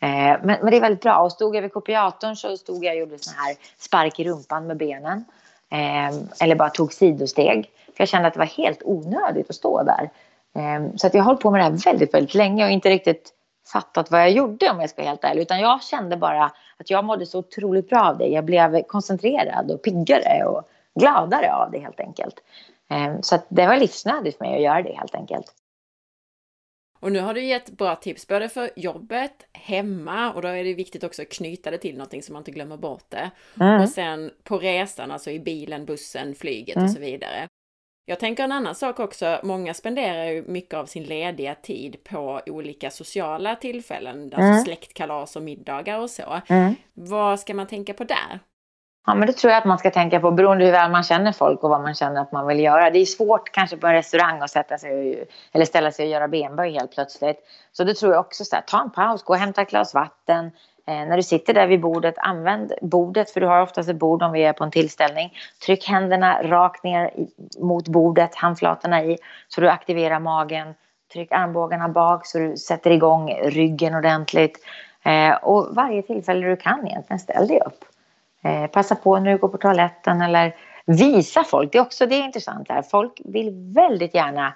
Eh, 0.00 0.40
men, 0.42 0.56
men 0.62 0.70
det 0.70 0.76
är 0.76 0.80
väldigt 0.80 1.02
bra. 1.02 1.18
Och 1.18 1.32
stod 1.32 1.56
jag 1.56 1.62
vid 1.62 1.72
kopiatorn 1.72 2.36
så 2.36 2.56
stod 2.56 2.84
jag 2.84 2.94
och 2.94 3.00
gjorde 3.00 3.18
sån 3.18 3.34
här 3.36 3.56
spark 3.78 4.20
i 4.20 4.24
rumpan 4.24 4.66
med 4.66 4.76
benen. 4.76 5.24
Eh, 5.70 6.16
eller 6.40 6.54
bara 6.54 6.70
tog 6.70 6.92
sidosteg. 6.92 7.70
För 7.86 8.02
jag 8.02 8.08
kände 8.08 8.28
att 8.28 8.34
det 8.34 8.38
var 8.38 8.46
helt 8.46 8.82
onödigt 8.84 9.50
att 9.50 9.56
stå 9.56 9.82
där. 9.82 10.10
Eh, 10.56 10.96
så 10.96 11.06
att 11.06 11.14
jag 11.14 11.22
har 11.22 11.26
hållit 11.26 11.42
på 11.42 11.50
med 11.50 11.60
det 11.60 11.64
här 11.64 11.92
väldigt, 11.92 12.14
väldigt 12.14 12.34
länge 12.34 12.64
och 12.64 12.70
inte 12.70 12.90
riktigt 12.90 13.32
fattat 13.72 14.10
vad 14.10 14.20
jag 14.20 14.30
gjorde 14.30 14.70
om 14.70 14.80
jag 14.80 14.90
ska 14.90 15.02
vara 15.02 15.08
helt 15.08 15.24
ärlig. 15.24 15.42
Utan 15.42 15.60
jag 15.60 15.82
kände 15.82 16.16
bara 16.16 16.44
att 16.76 16.90
jag 16.90 17.04
mådde 17.04 17.26
så 17.26 17.38
otroligt 17.38 17.88
bra 17.88 18.08
av 18.08 18.18
det. 18.18 18.26
Jag 18.26 18.44
blev 18.44 18.82
koncentrerad 18.82 19.70
och 19.70 19.82
piggare 19.82 20.44
och 20.44 20.68
gladare 21.00 21.54
av 21.54 21.70
det 21.70 21.78
helt 21.78 22.00
enkelt. 22.00 22.40
Ehm, 22.90 23.22
så 23.22 23.38
det 23.48 23.66
var 23.66 23.76
livsnödigt 23.76 24.38
för 24.38 24.44
mig 24.44 24.54
att 24.54 24.62
göra 24.62 24.82
det 24.82 24.96
helt 24.96 25.14
enkelt. 25.14 25.54
Och 27.00 27.12
nu 27.12 27.20
har 27.20 27.34
du 27.34 27.44
gett 27.44 27.70
bra 27.70 27.96
tips 27.96 28.26
både 28.26 28.48
för 28.48 28.70
jobbet, 28.76 29.46
hemma 29.52 30.32
och 30.32 30.42
då 30.42 30.48
är 30.48 30.64
det 30.64 30.74
viktigt 30.74 31.04
också 31.04 31.22
att 31.22 31.32
knyta 31.32 31.70
det 31.70 31.78
till 31.78 31.96
någonting 31.96 32.22
så 32.22 32.32
man 32.32 32.40
inte 32.40 32.50
glömmer 32.50 32.76
bort 32.76 33.04
det. 33.08 33.30
Mm. 33.60 33.82
Och 33.82 33.88
sen 33.88 34.30
på 34.42 34.58
resan, 34.58 35.10
alltså 35.10 35.30
i 35.30 35.40
bilen, 35.40 35.86
bussen, 35.86 36.34
flyget 36.34 36.76
mm. 36.76 36.84
och 36.84 36.90
så 36.90 37.00
vidare. 37.00 37.48
Jag 38.08 38.20
tänker 38.20 38.44
en 38.44 38.52
annan 38.52 38.74
sak 38.74 39.00
också. 39.00 39.40
Många 39.42 39.74
spenderar 39.74 40.24
ju 40.24 40.42
mycket 40.42 40.74
av 40.74 40.86
sin 40.86 41.02
lediga 41.02 41.54
tid 41.54 42.04
på 42.04 42.40
olika 42.46 42.90
sociala 42.90 43.56
tillfällen, 43.56 44.22
alltså 44.22 44.40
mm. 44.40 44.64
släktkalas 44.64 45.36
och 45.36 45.42
middagar 45.42 45.98
och 45.98 46.10
så. 46.10 46.40
Mm. 46.48 46.74
Vad 46.94 47.40
ska 47.40 47.54
man 47.54 47.66
tänka 47.66 47.94
på 47.94 48.04
där? 48.04 48.40
Ja, 49.06 49.14
men 49.14 49.26
det 49.26 49.32
tror 49.32 49.50
jag 49.50 49.58
att 49.58 49.64
man 49.64 49.78
ska 49.78 49.90
tänka 49.90 50.20
på 50.20 50.30
beroende 50.30 50.64
hur 50.64 50.72
väl 50.72 50.90
man 50.90 51.02
känner 51.02 51.32
folk 51.32 51.62
och 51.62 51.70
vad 51.70 51.80
man 51.80 51.94
känner 51.94 52.20
att 52.20 52.32
man 52.32 52.46
vill 52.46 52.60
göra. 52.60 52.90
Det 52.90 52.98
är 52.98 53.04
svårt 53.04 53.52
kanske 53.52 53.76
på 53.76 53.86
en 53.86 53.92
restaurang 53.92 54.40
att 54.40 54.50
sätta 54.50 54.78
sig 54.78 55.20
och, 55.20 55.26
eller 55.52 55.64
ställa 55.64 55.92
sig 55.92 56.04
och 56.04 56.12
göra 56.12 56.28
benböj 56.28 56.72
helt 56.72 56.94
plötsligt. 56.94 57.36
Så 57.72 57.84
det 57.84 57.94
tror 57.94 58.12
jag 58.12 58.20
också 58.20 58.44
så 58.44 58.56
här, 58.56 58.62
ta 58.62 58.82
en 58.82 58.90
paus, 58.90 59.22
gå 59.22 59.32
och 59.32 59.38
hämta 59.38 59.62
ett 59.62 59.70
glas 59.70 59.94
vatten. 59.94 60.50
Eh, 60.86 60.94
när 60.94 61.16
du 61.16 61.22
sitter 61.22 61.54
där 61.54 61.66
vid 61.66 61.80
bordet, 61.80 62.14
använd 62.18 62.72
bordet, 62.82 63.30
för 63.30 63.40
du 63.40 63.46
har 63.46 63.62
oftast 63.62 63.88
ett 63.88 63.96
bord 63.96 64.22
om 64.22 64.32
vi 64.32 64.44
är 64.44 64.52
på 64.52 64.64
en 64.64 64.70
tillställning. 64.70 65.32
Tryck 65.66 65.88
händerna 65.88 66.42
rakt 66.42 66.84
ner 66.84 67.10
mot 67.60 67.88
bordet, 67.88 68.34
handflatorna 68.34 69.04
i, 69.04 69.18
så 69.48 69.60
du 69.60 69.68
aktiverar 69.68 70.20
magen. 70.20 70.74
Tryck 71.12 71.32
armbågarna 71.32 71.88
bak 71.88 72.26
så 72.26 72.38
du 72.38 72.56
sätter 72.56 72.90
igång 72.90 73.30
ryggen 73.44 73.94
ordentligt. 73.94 74.58
Eh, 75.02 75.34
och 75.34 75.74
varje 75.74 76.02
tillfälle 76.02 76.46
du 76.46 76.56
kan 76.56 76.86
egentligen, 76.86 77.20
ställ 77.20 77.48
dig 77.48 77.60
upp. 77.66 77.84
Eh, 78.46 78.66
passa 78.66 78.94
på 78.94 79.18
när 79.18 79.32
du 79.32 79.38
går 79.38 79.48
på 79.48 79.58
toaletten 79.58 80.22
eller 80.22 80.56
visa 80.86 81.44
folk. 81.44 81.72
Det 81.72 81.78
är 81.78 81.82
också 81.82 82.06
det 82.06 82.14
är 82.14 82.24
intressant 82.24 82.68
här. 82.68 82.82
Folk 82.82 83.20
vill 83.24 83.50
väldigt 83.74 84.14
gärna 84.14 84.54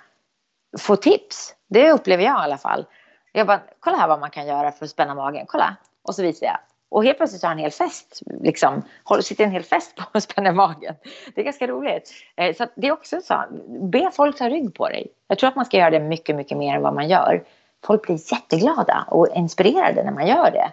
få 0.78 0.96
tips. 0.96 1.54
Det 1.68 1.92
upplever 1.92 2.24
jag 2.24 2.40
i 2.40 2.44
alla 2.44 2.58
fall. 2.58 2.86
Jag 3.32 3.46
bara, 3.46 3.60
kolla 3.80 3.96
här 3.96 4.08
vad 4.08 4.20
man 4.20 4.30
kan 4.30 4.46
göra 4.46 4.72
för 4.72 4.84
att 4.84 4.90
spänna 4.90 5.14
magen. 5.14 5.46
Kolla. 5.48 5.76
Och 6.02 6.14
så 6.14 6.22
visar 6.22 6.46
jag. 6.46 6.56
Och 6.88 7.04
helt 7.04 7.16
plötsligt 7.16 7.42
har 7.42 7.50
en 7.50 7.58
hel 7.58 7.70
fest, 7.70 8.20
liksom, 8.40 8.82
sitter 9.22 9.44
en 9.44 9.50
hel 9.50 9.62
fest 9.62 9.96
på 9.96 10.02
att 10.12 10.22
spänna 10.22 10.52
magen. 10.52 10.94
Det 11.34 11.40
är 11.40 11.44
ganska 11.44 11.66
roligt. 11.66 12.10
Eh, 12.36 12.56
så 12.56 12.66
det 12.74 12.86
är 12.86 12.92
också 12.92 13.20
så, 13.20 13.42
be 13.80 14.10
folk 14.12 14.38
ta 14.38 14.48
rygg 14.48 14.74
på 14.74 14.88
dig. 14.88 15.06
Jag 15.28 15.38
tror 15.38 15.48
att 15.48 15.56
man 15.56 15.64
ska 15.64 15.76
göra 15.76 15.90
det 15.90 16.00
mycket, 16.00 16.36
mycket 16.36 16.58
mer 16.58 16.76
än 16.76 16.82
vad 16.82 16.94
man 16.94 17.08
gör. 17.08 17.42
folk 17.86 18.02
blir 18.02 18.32
jätteglada 18.32 19.04
och 19.08 19.28
inspirerade 19.34 20.04
när 20.04 20.12
man 20.12 20.26
gör 20.26 20.50
det. 20.50 20.72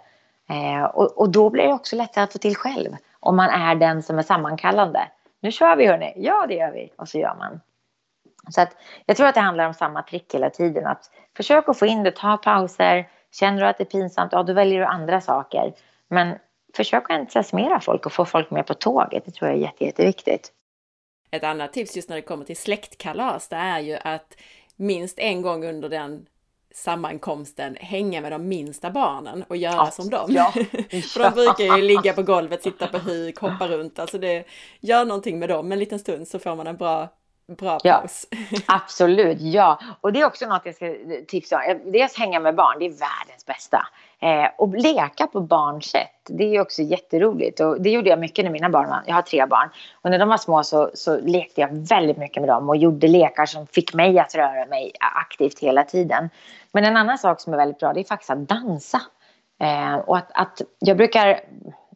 Eh, 0.50 0.84
och, 0.84 1.18
och, 1.18 1.30
då 1.30 1.50
blir 1.50 1.64
det 1.64 1.74
också 1.74 1.96
lättare 1.96 2.24
att 2.24 2.34
få 2.34 2.40
till 2.40 2.56
själv. 2.56 2.96
Om 3.20 3.36
man 3.36 3.50
är 3.50 3.76
den 3.76 4.04
som 4.04 4.18
är 4.18 4.24
sammankallande. 4.24 5.12
Nu 5.40 5.52
kör 5.52 5.76
vi 5.76 5.88
hörni, 5.88 6.14
ja 6.16 6.46
det 6.48 6.54
gör 6.54 6.72
vi. 6.72 6.94
Och 6.98 7.10
så 7.10 7.18
gör 7.18 7.36
man. 7.36 7.62
Så 8.50 8.62
att 8.62 8.76
jag 9.06 9.18
tror 9.18 9.28
att 9.28 9.36
det 9.36 9.42
handlar 9.42 9.68
om 9.68 9.74
samma 9.74 10.02
trick 10.02 10.34
hela 10.34 10.50
tiden. 10.50 10.88
Att 10.88 11.12
försök 11.38 11.70
att 11.70 11.80
få 11.80 11.86
in 11.86 12.04
det, 12.04 12.12
ta 12.12 12.38
pauser. 12.38 13.10
Känner 13.32 13.62
du 13.62 13.68
att 13.68 13.78
det 13.78 13.84
är 13.84 13.86
pinsamt, 13.86 14.32
ja 14.32 14.44
då 14.44 14.54
väljer 14.54 14.80
du 14.80 14.86
andra 14.86 15.22
saker. 15.22 15.74
Men 16.08 16.38
försök 16.76 17.04
att 17.10 17.18
entusiasmera 17.18 17.80
folk 17.80 18.06
och 18.06 18.14
få 18.14 18.26
folk 18.26 18.52
med 18.52 18.66
på 18.66 18.74
tåget. 18.74 19.26
Det 19.26 19.32
tror 19.32 19.50
jag 19.50 19.58
är 19.58 19.62
jätte, 19.62 19.86
jätteviktigt. 19.86 20.52
Ett 21.32 21.44
annat 21.44 21.74
tips 21.74 21.96
just 21.96 22.10
när 22.10 22.16
det 22.16 22.22
kommer 22.22 22.46
till 22.46 22.58
släktkalas, 22.58 23.48
det 23.48 23.56
är 23.56 23.80
ju 23.80 23.98
att 24.04 24.38
minst 24.76 25.20
en 25.20 25.42
gång 25.42 25.66
under 25.66 25.90
den 25.90 26.26
sammankomsten 26.78 27.78
hänga 27.80 28.22
med 28.22 28.32
de 28.32 28.48
minsta 28.48 28.92
barnen 28.92 29.44
och 29.48 29.58
göra 29.58 29.76
ja, 29.76 29.92
som 29.92 30.10
dem. 30.10 30.26
Ja, 30.30 30.52
För 31.14 31.24
de 31.24 31.34
brukar 31.34 31.78
ju 31.78 31.82
ligga 31.88 32.14
på 32.14 32.24
golvet, 32.24 32.64
sitta 32.64 32.88
på 32.88 32.98
huk, 32.98 33.40
hoppa 33.40 33.68
runt. 33.68 34.00
Alltså 34.00 34.18
det 34.18 34.48
gör 34.80 35.06
någonting 35.06 35.40
med 35.40 35.50
dem 35.50 35.72
en 35.72 35.80
liten 35.80 36.00
stund 36.00 36.28
så 36.28 36.40
får 36.40 36.56
man 36.56 36.68
en 36.68 36.78
bra 36.78 37.10
bra 37.58 37.80
paus. 37.80 38.28
Ja, 38.32 38.38
absolut, 38.66 39.38
ja. 39.42 39.80
Och 40.02 40.14
det 40.14 40.22
är 40.22 40.26
också 40.26 40.48
något 40.48 40.62
jag 40.66 40.76
ska 40.76 40.96
tipsa 41.28 41.56
om. 41.58 41.92
Dels 41.92 42.18
hänga 42.18 42.40
med 42.40 42.56
barn, 42.56 42.80
det 42.80 42.86
är 42.86 42.90
världens 42.90 43.46
bästa. 43.46 43.88
Eh, 44.22 44.50
och 44.58 44.76
leka 44.76 45.28
på 45.28 45.42
barns 45.42 45.86
sätt, 45.86 46.12
det 46.30 46.56
är 46.56 46.62
också 46.62 46.82
jätteroligt. 46.82 47.60
Och 47.60 47.82
det 47.82 47.90
gjorde 47.90 48.10
jag 48.10 48.20
mycket 48.20 48.46
när 48.46 48.52
mina 48.52 48.70
barn 48.70 48.90
var, 48.90 49.04
jag 49.06 49.16
har 49.16 49.22
tre 49.22 49.46
barn. 49.46 49.70
Och 50.02 50.12
när 50.12 50.20
de 50.20 50.30
var 50.30 50.38
små 50.38 50.64
så, 50.64 50.92
så 50.94 51.20
lekte 51.20 51.62
jag 51.62 51.88
väldigt 51.90 52.18
mycket 52.18 52.42
med 52.42 52.50
dem 52.50 52.70
och 52.70 52.78
gjorde 52.78 53.08
lekar 53.08 53.46
som 53.46 53.68
fick 53.68 53.94
mig 53.94 54.20
att 54.20 54.36
röra 54.36 54.66
mig 54.66 54.92
aktivt 55.00 55.60
hela 55.60 55.84
tiden. 55.84 56.30
Men 56.72 56.84
en 56.84 56.98
annan 56.98 57.18
sak 57.18 57.42
som 57.42 57.54
är 57.54 57.58
väldigt 57.58 57.80
bra, 57.80 57.94
det 57.94 58.00
är 58.00 58.04
faktiskt 58.04 58.32
att 58.32 58.50
dansa. 58.50 59.02
Eh, 59.60 59.96
och 59.96 60.18
att, 60.18 60.32
att 60.34 60.62
jag 60.80 60.98
brukar, 60.98 61.40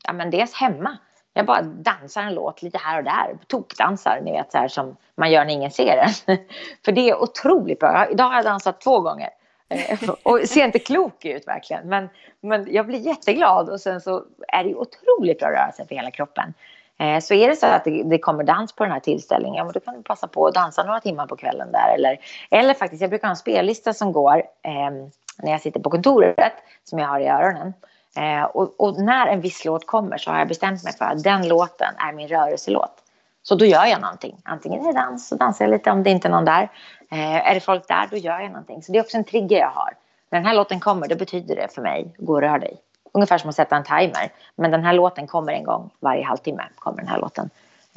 ja 0.04 0.14
men 0.14 0.32
dels 0.32 0.54
hemma, 0.54 0.98
jag 1.34 1.46
bara 1.46 1.62
dansar 1.62 2.22
en 2.22 2.34
låt 2.34 2.62
lite 2.62 2.78
här 2.78 2.98
och 2.98 3.04
där. 3.04 3.38
Tokdansar, 3.48 4.22
ni 4.24 4.32
vet 4.32 4.52
så 4.52 4.58
här 4.58 4.68
som 4.68 4.96
man 5.18 5.32
gör 5.32 5.46
när 5.46 5.54
ingen 5.54 5.72
ser 5.72 5.98
en. 5.98 6.38
För 6.86 6.92
det 6.92 7.10
är 7.10 7.22
otroligt 7.22 7.80
bra. 7.80 8.08
Idag 8.12 8.26
har 8.26 8.36
jag 8.36 8.46
dansat 8.46 8.82
två 8.82 9.00
gånger. 9.00 9.30
Eh, 9.72 10.10
och 10.24 10.40
ser 10.40 10.66
inte 10.66 10.80
klok 10.80 11.26
ut 11.26 11.48
verkligen. 11.48 11.90
Men, 11.90 12.10
men 12.42 12.74
jag 12.74 12.86
blir 12.86 13.00
jätteglad 13.00 13.70
och 13.70 13.82
sen 13.82 14.02
så 14.02 14.24
är 14.48 14.64
det 14.64 14.76
otroligt 14.76 15.40
bra 15.40 15.52
rörelse 15.52 15.86
för 15.88 15.96
hela 15.96 16.12
kroppen. 16.12 16.54
Eh, 16.98 17.20
så 17.20 17.34
är 17.34 17.48
det 17.48 17.56
så 17.56 17.66
att 17.66 17.84
det, 17.84 18.04
det 18.04 18.18
kommer 18.18 18.44
dans 18.44 18.76
på 18.76 18.84
den 18.84 18.94
här 18.94 19.00
tillställningen, 19.00 19.72
då 19.74 19.80
kan 19.80 19.96
du 19.96 20.04
passa 20.04 20.28
på 20.28 20.48
att 20.48 20.54
dansa 20.54 20.84
några 20.84 21.00
timmar 21.00 21.28
på 21.28 21.36
kvällen 21.36 21.72
där. 21.72 21.96
Eller, 21.96 22.20
eller 22.50 22.74
faktiskt, 22.74 23.02
jag 23.02 23.10
brukar 23.10 23.28
ha 23.28 23.32
en 23.32 23.38
spellista 23.38 23.94
som 23.94 24.12
går 24.12 24.38
eh, 24.38 24.92
när 25.38 25.52
jag 25.52 25.62
sitter 25.62 25.80
på 25.80 25.90
kontoret, 25.90 26.54
som 26.84 27.00
jag 27.00 27.08
har 27.08 27.20
i 27.20 27.28
öronen. 27.28 27.74
Eh, 28.18 28.44
och, 28.44 28.74
och, 28.78 29.02
när 29.02 29.28
en 29.28 29.42
viss 29.42 29.66
låt 29.66 29.88
kommer 29.88 30.18
så 30.18 30.32
har 30.32 30.40
jag 30.40 30.48
bestämt 30.48 30.84
mig 30.84 30.94
för 30.94 31.06
att 31.06 31.24
den 31.24 31.48
låten 31.48 31.94
är 31.98 32.14
min 32.14 32.28
rörelselåt. 32.28 33.04
Så 33.44 33.56
då 33.56 33.66
gör 33.66 33.86
jag 33.86 34.02
någonting. 34.02 34.38
Antingen 34.44 34.82
är 34.82 34.94
det 34.94 35.00
dans, 35.00 35.28
så 35.28 35.36
dansar 35.36 35.66
jag 35.66 35.72
lite 35.72 35.92
om 35.92 36.04
det 36.04 36.10
inte 36.10 36.28
är 36.28 36.32
någon 36.32 36.46
där. 36.46 36.70
Eh, 37.12 37.50
är 37.50 37.54
det 37.54 37.60
folk 37.60 37.88
där, 37.88 38.08
då 38.12 38.18
gör 38.18 38.40
jag 38.40 38.52
någonting. 38.52 38.84
Så 38.84 38.92
det 38.92 38.98
är 38.98 39.04
också 39.04 39.18
en 39.18 39.24
trigger 39.24 39.58
jag 39.58 39.70
har. 39.70 39.94
När 40.30 40.40
den 40.40 40.46
här 40.46 40.56
låten 40.56 40.80
kommer, 40.80 41.08
då 41.08 41.16
betyder 41.16 41.56
det 41.56 41.68
för 41.74 41.82
mig, 41.82 42.14
gå 42.18 42.34
och 42.34 42.42
rör 42.42 42.60
dig. 42.60 42.78
Ungefär 43.14 43.38
som 43.38 43.50
att 43.50 43.56
sätta 43.56 43.76
en 43.76 43.84
timer. 43.84 44.32
Men 44.56 44.72
den 44.72 44.84
här 44.84 44.94
låten 44.94 45.28
kommer 45.28 45.54
en 45.54 45.64
gång 45.64 45.90
varje 46.00 46.24
halvtimme. 46.26 46.64
kommer 46.76 46.98
den 46.98 47.08
här 47.08 47.20
låten. 47.20 47.50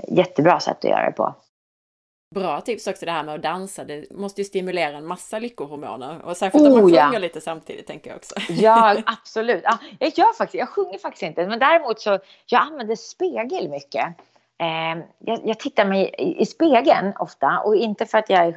Jättebra 0.08 0.60
sätt 0.60 0.76
att 0.76 0.90
göra 0.90 1.06
det 1.06 1.12
på. 1.12 1.34
Bra 2.34 2.60
tips 2.60 2.86
också 2.86 3.06
det 3.06 3.12
här 3.12 3.22
med 3.22 3.34
att 3.34 3.42
dansa. 3.42 3.84
Det 3.84 4.10
måste 4.10 4.40
ju 4.40 4.44
stimulera 4.44 4.96
en 4.96 5.06
massa 5.06 5.38
lyckohormoner. 5.38 6.22
Och 6.24 6.36
särskilt 6.36 6.64
oh, 6.64 6.72
om 6.72 6.72
man 6.72 6.82
sjunger 6.82 7.12
ja. 7.12 7.18
lite 7.18 7.40
samtidigt 7.40 7.86
tänker 7.86 8.10
jag 8.10 8.16
också. 8.16 8.34
Ja, 8.48 8.96
absolut. 9.06 9.62
Ja, 9.64 9.78
jag 9.98 10.18
gör 10.18 10.32
faktiskt, 10.32 10.58
jag 10.58 10.68
sjunger 10.68 10.98
faktiskt 10.98 11.22
inte. 11.22 11.46
Men 11.46 11.58
däremot 11.58 12.00
så, 12.00 12.18
jag 12.46 12.62
använder 12.62 12.96
spegel 12.96 13.68
mycket. 13.68 14.06
Eh, 14.64 15.04
jag, 15.18 15.40
jag, 15.44 15.58
tittar 15.58 15.84
mig 15.84 16.14
i, 16.18 16.42
i, 16.42 16.46
spegeln 16.46 17.12
ofta 17.18 17.58
och 17.58 17.76
inte 17.76 18.06
för 18.06 18.18
att 18.18 18.30
jag 18.30 18.46
är 18.46 18.54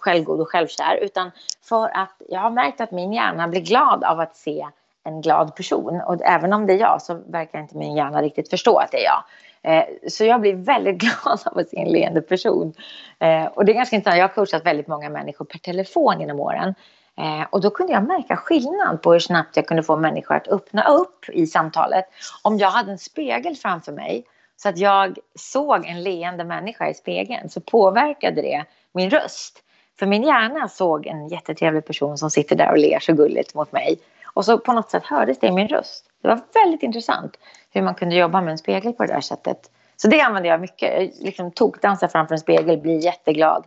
självgod 0.00 0.40
och 0.40 0.48
självkär 0.48 0.96
utan 1.02 1.30
för 1.62 1.96
att 1.96 2.16
jag 2.28 2.40
har 2.40 2.50
märkt 2.50 2.80
att 2.80 2.90
min 2.90 3.12
hjärna 3.12 3.48
blir 3.48 3.60
glad 3.60 4.04
av 4.04 4.20
att 4.20 4.36
se 4.36 4.66
en 5.04 5.20
glad 5.20 5.56
person. 5.56 6.00
Och 6.00 6.22
även 6.22 6.52
om 6.52 6.66
det 6.66 6.72
är 6.72 6.78
jag 6.78 7.02
så 7.02 7.14
verkar 7.26 7.58
inte 7.58 7.76
min 7.76 7.96
hjärna 7.96 8.22
riktigt 8.22 8.50
förstå 8.50 8.78
att 8.78 8.90
det 8.90 8.98
är 8.98 9.04
jag. 9.04 9.22
Eh, 9.62 9.84
så 10.08 10.24
jag 10.24 10.40
blir 10.40 10.54
väldigt 10.54 10.98
glad 11.00 11.40
av 11.44 11.58
att 11.58 11.68
se 11.68 11.78
en 11.78 11.92
leende 11.92 12.22
person. 12.22 12.74
Eh, 13.18 13.44
och 13.44 13.64
det 13.64 13.72
är 13.72 13.74
ganska 13.74 13.96
intressant, 13.96 14.18
jag 14.18 14.28
har 14.28 14.34
coachat 14.34 14.66
väldigt 14.66 14.86
många 14.86 15.08
människor 15.08 15.44
per 15.44 15.58
telefon 15.58 16.20
genom 16.20 16.40
åren. 16.40 16.74
Eh, 17.18 17.46
och 17.50 17.60
då 17.60 17.70
kunde 17.70 17.92
jag 17.92 18.04
märka 18.04 18.36
skillnad 18.36 19.02
på 19.02 19.12
hur 19.12 19.20
snabbt 19.20 19.56
jag 19.56 19.66
kunde 19.66 19.82
få 19.82 19.96
människor 19.96 20.34
att 20.34 20.48
öppna 20.48 20.84
upp 20.84 21.28
i 21.28 21.46
samtalet. 21.46 22.04
Om 22.42 22.58
jag 22.58 22.70
hade 22.70 22.92
en 22.92 22.98
spegel 22.98 23.56
framför 23.56 23.92
mig 23.92 24.24
så 24.62 24.68
att 24.68 24.78
jag 24.78 25.18
såg 25.34 25.86
en 25.86 26.02
leende 26.02 26.44
människa 26.44 26.88
i 26.88 26.94
spegeln 26.94 27.48
så 27.48 27.60
påverkade 27.60 28.42
det 28.42 28.64
min 28.92 29.10
röst. 29.10 29.62
För 29.98 30.06
min 30.06 30.22
hjärna 30.22 30.68
såg 30.68 31.06
en 31.06 31.28
jättetrevlig 31.28 31.86
person 31.86 32.18
som 32.18 32.30
sitter 32.30 32.56
där 32.56 32.70
och 32.70 32.78
ler 32.78 32.98
så 32.98 33.12
gulligt 33.12 33.54
mot 33.54 33.72
mig. 33.72 33.98
Och 34.24 34.44
så 34.44 34.58
på 34.58 34.72
något 34.72 34.90
sätt 34.90 35.04
hördes 35.04 35.38
det 35.38 35.46
i 35.46 35.52
min 35.52 35.68
röst. 35.68 36.04
Det 36.22 36.28
var 36.28 36.40
väldigt 36.54 36.82
intressant 36.82 37.36
hur 37.70 37.82
man 37.82 37.94
kunde 37.94 38.16
jobba 38.16 38.40
med 38.40 38.52
en 38.52 38.58
spegel 38.58 38.92
på 38.92 39.04
det 39.04 39.12
där 39.12 39.20
sättet. 39.20 39.70
Så 39.96 40.08
det 40.08 40.20
använder 40.20 40.50
jag 40.50 40.60
mycket. 40.60 41.00
Jag 41.00 41.10
liksom 41.20 41.50
tokdansar 41.50 42.08
framför 42.08 42.34
en 42.34 42.40
spegel, 42.40 42.78
blir 42.78 43.04
jätteglad. 43.04 43.64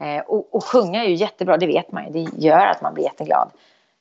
Eh, 0.00 0.24
och, 0.26 0.54
och 0.54 0.64
sjunga 0.64 1.04
är 1.04 1.08
ju 1.08 1.14
jättebra, 1.14 1.56
det 1.56 1.66
vet 1.66 1.92
man 1.92 2.04
ju. 2.04 2.10
Det 2.12 2.38
gör 2.46 2.66
att 2.66 2.82
man 2.82 2.94
blir 2.94 3.04
jätteglad. 3.04 3.50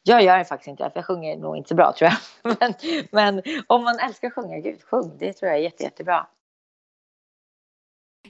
Jag 0.04 0.24
gör 0.24 0.38
det 0.38 0.46
faktiskt 0.46 0.68
inte, 0.68 0.84
för 0.84 0.92
jag 0.96 1.06
sjunger 1.06 1.38
nog 1.38 1.58
inte 1.58 1.70
så 1.70 1.76
bra 1.76 1.94
tror 1.98 2.10
jag. 2.10 2.58
Men, 2.60 2.74
men 3.12 3.44
om 3.68 3.84
man 3.84 4.00
älskar 4.00 4.28
att 4.28 4.34
sjunga, 4.34 4.58
gud, 4.58 4.84
sjung. 4.84 5.12
Det 5.20 5.34
tror 5.34 5.52
jag 5.52 5.60
är 5.60 5.64
jätte, 5.64 5.84
jättebra. 5.84 6.28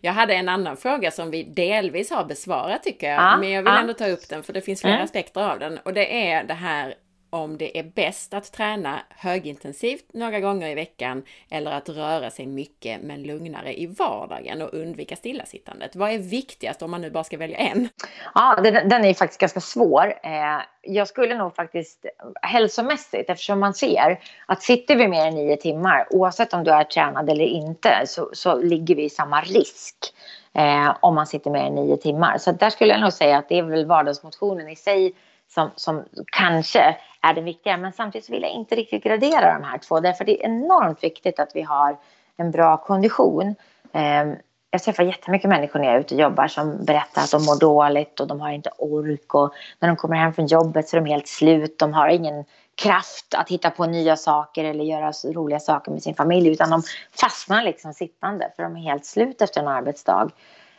Jag 0.02 0.14
hade 0.14 0.34
en 0.34 0.50
annan 0.50 0.78
fråga 0.78 1.12
som 1.12 1.32
vi 1.32 1.43
delvis 1.43 2.12
har 2.12 2.26
besvarat 2.26 2.84
tycker 2.84 3.10
jag, 3.10 3.20
ah, 3.20 3.38
men 3.38 3.52
jag 3.52 3.62
vill 3.62 3.74
ah. 3.74 3.80
ändå 3.80 3.93
ta 3.93 4.08
upp 4.08 4.30
den 4.30 4.43
för 4.43 4.54
det 4.54 4.62
finns 4.62 4.82
flera 4.82 4.93
mm. 4.93 5.06
aspekter 5.06 5.41
av 5.41 5.60
den 5.60 5.78
och 5.78 5.93
det 5.93 6.30
är 6.30 6.43
det 6.43 6.54
här 6.54 6.96
om 7.36 7.58
det 7.58 7.80
är 7.80 7.84
bäst 7.84 8.34
att 8.34 8.52
träna 8.52 9.00
högintensivt 9.10 10.06
några 10.14 10.40
gånger 10.40 10.70
i 10.70 10.76
veckan 10.76 11.24
eller 11.50 11.72
att 11.72 11.90
röra 11.90 12.30
sig 12.30 12.46
mycket 12.46 13.02
men 13.02 13.24
lugnare 13.24 13.80
i 13.80 13.88
vardagen 13.88 14.62
och 14.62 14.74
undvika 14.74 15.16
stillasittandet. 15.16 15.96
Vad 15.96 16.12
är 16.12 16.18
viktigast 16.18 16.82
om 16.82 16.92
man 16.92 17.02
nu 17.02 17.12
bara 17.12 17.24
ska 17.24 17.38
välja 17.38 17.58
en? 17.58 17.90
Ja, 18.34 18.60
den, 18.64 18.90
den 18.90 19.06
är 19.06 19.14
faktiskt 19.14 19.42
ganska 19.42 19.60
svår. 19.60 20.14
Eh, 20.24 20.62
jag 20.82 21.08
skulle 21.08 21.38
nog 21.38 21.56
faktiskt 21.56 22.06
hälsomässigt, 22.42 23.30
eftersom 23.30 23.60
man 23.60 23.74
ser 23.74 24.20
att 24.46 24.64
sitter 24.64 24.96
vi 24.96 25.08
mer 25.08 25.26
än 25.26 25.36
nio 25.36 25.58
timmar, 25.58 26.08
oavsett 26.10 26.54
om 26.54 26.64
du 26.64 26.72
är 26.72 26.84
tränad 26.84 27.30
eller 27.30 27.46
inte, 27.46 28.04
så, 28.06 28.30
så 28.34 28.62
ligger 28.62 28.96
vi 28.96 29.04
i 29.04 29.10
samma 29.10 29.42
risk. 29.42 29.96
Eh, 30.54 30.96
om 31.00 31.16
man 31.16 31.28
sitter 31.28 31.52
mer 31.52 31.64
än 31.64 31.76
nio 31.76 31.98
timmar. 31.98 32.38
Så 32.38 32.52
där 32.52 32.70
skulle 32.70 32.92
jag 32.92 33.02
nog 33.02 33.14
säga 33.14 33.38
att 33.38 33.50
det 33.50 33.60
är 33.60 33.64
väl 33.64 33.86
vardagsmotionen 33.86 34.70
i 34.70 34.76
sig 34.76 35.14
som, 35.48 35.72
som 35.76 36.06
kanske 36.32 36.98
är 37.22 37.34
det 37.34 37.41
viktiga. 37.41 37.78
Men 37.78 37.93
samtidigt 37.93 38.30
vill 38.30 38.41
jag 38.41 38.52
inte 38.52 38.76
riktigt 38.76 39.04
gradera 39.04 39.54
de 39.54 39.64
här 39.64 39.78
två. 39.78 40.00
Därför 40.00 40.26
det 40.26 40.43
är 40.43 40.46
enormt 40.46 41.04
viktigt 41.04 41.39
att 41.39 41.52
vi 41.54 41.62
har 41.62 41.98
en 42.38 42.52
bra 42.52 42.78
kondition. 42.78 43.56
Ehm, 43.93 44.36
jag 44.72 44.84
träffar 44.84 45.04
jättemycket 45.04 45.50
människor 45.50 45.80
när 45.80 45.86
jag 45.86 45.96
är 45.96 46.00
ute 46.00 46.16
och 46.16 46.22
jobbar 46.22 46.48
som 46.48 46.86
berättar 46.86 47.22
att 47.22 47.32
de 47.32 47.46
mår 47.46 47.60
dåligt 47.60 48.20
och 48.20 48.28
de 48.28 48.41
har 48.41 48.52
inte 48.52 48.70
ork. 48.78 49.34
Och 49.34 49.54
när 49.80 49.88
de 49.88 49.96
kommer 49.96 50.16
hem 50.16 50.34
från 50.34 50.48
jobbet 50.48 50.89
så 50.89 50.98
är 50.98 51.02
de 51.02 51.10
helt 51.10 51.28
slut. 51.28 51.80
De 51.80 51.93
har 51.93 52.08
ingen 52.08 52.46
kraft 52.76 53.34
att 53.38 53.50
hitta 53.50 53.70
på 53.70 53.86
nya 53.86 54.16
saker 54.16 54.64
eller 54.64 54.84
göra 54.84 55.12
roliga 55.12 55.60
saker 55.60 55.91
med 55.91 56.04
sin 56.04 56.16
familj. 56.16 56.50
Utan 56.50 56.70
de 56.70 56.82
fastnar 57.22 57.64
liksom 57.64 57.93
sittande 57.93 58.52
för 58.56 58.64
de 58.64 58.76
är 58.76 58.82
helt 58.82 59.06
slut 59.06 59.41
efter 59.41 59.62
en 59.62 59.68
arbetsdag. 59.68 60.30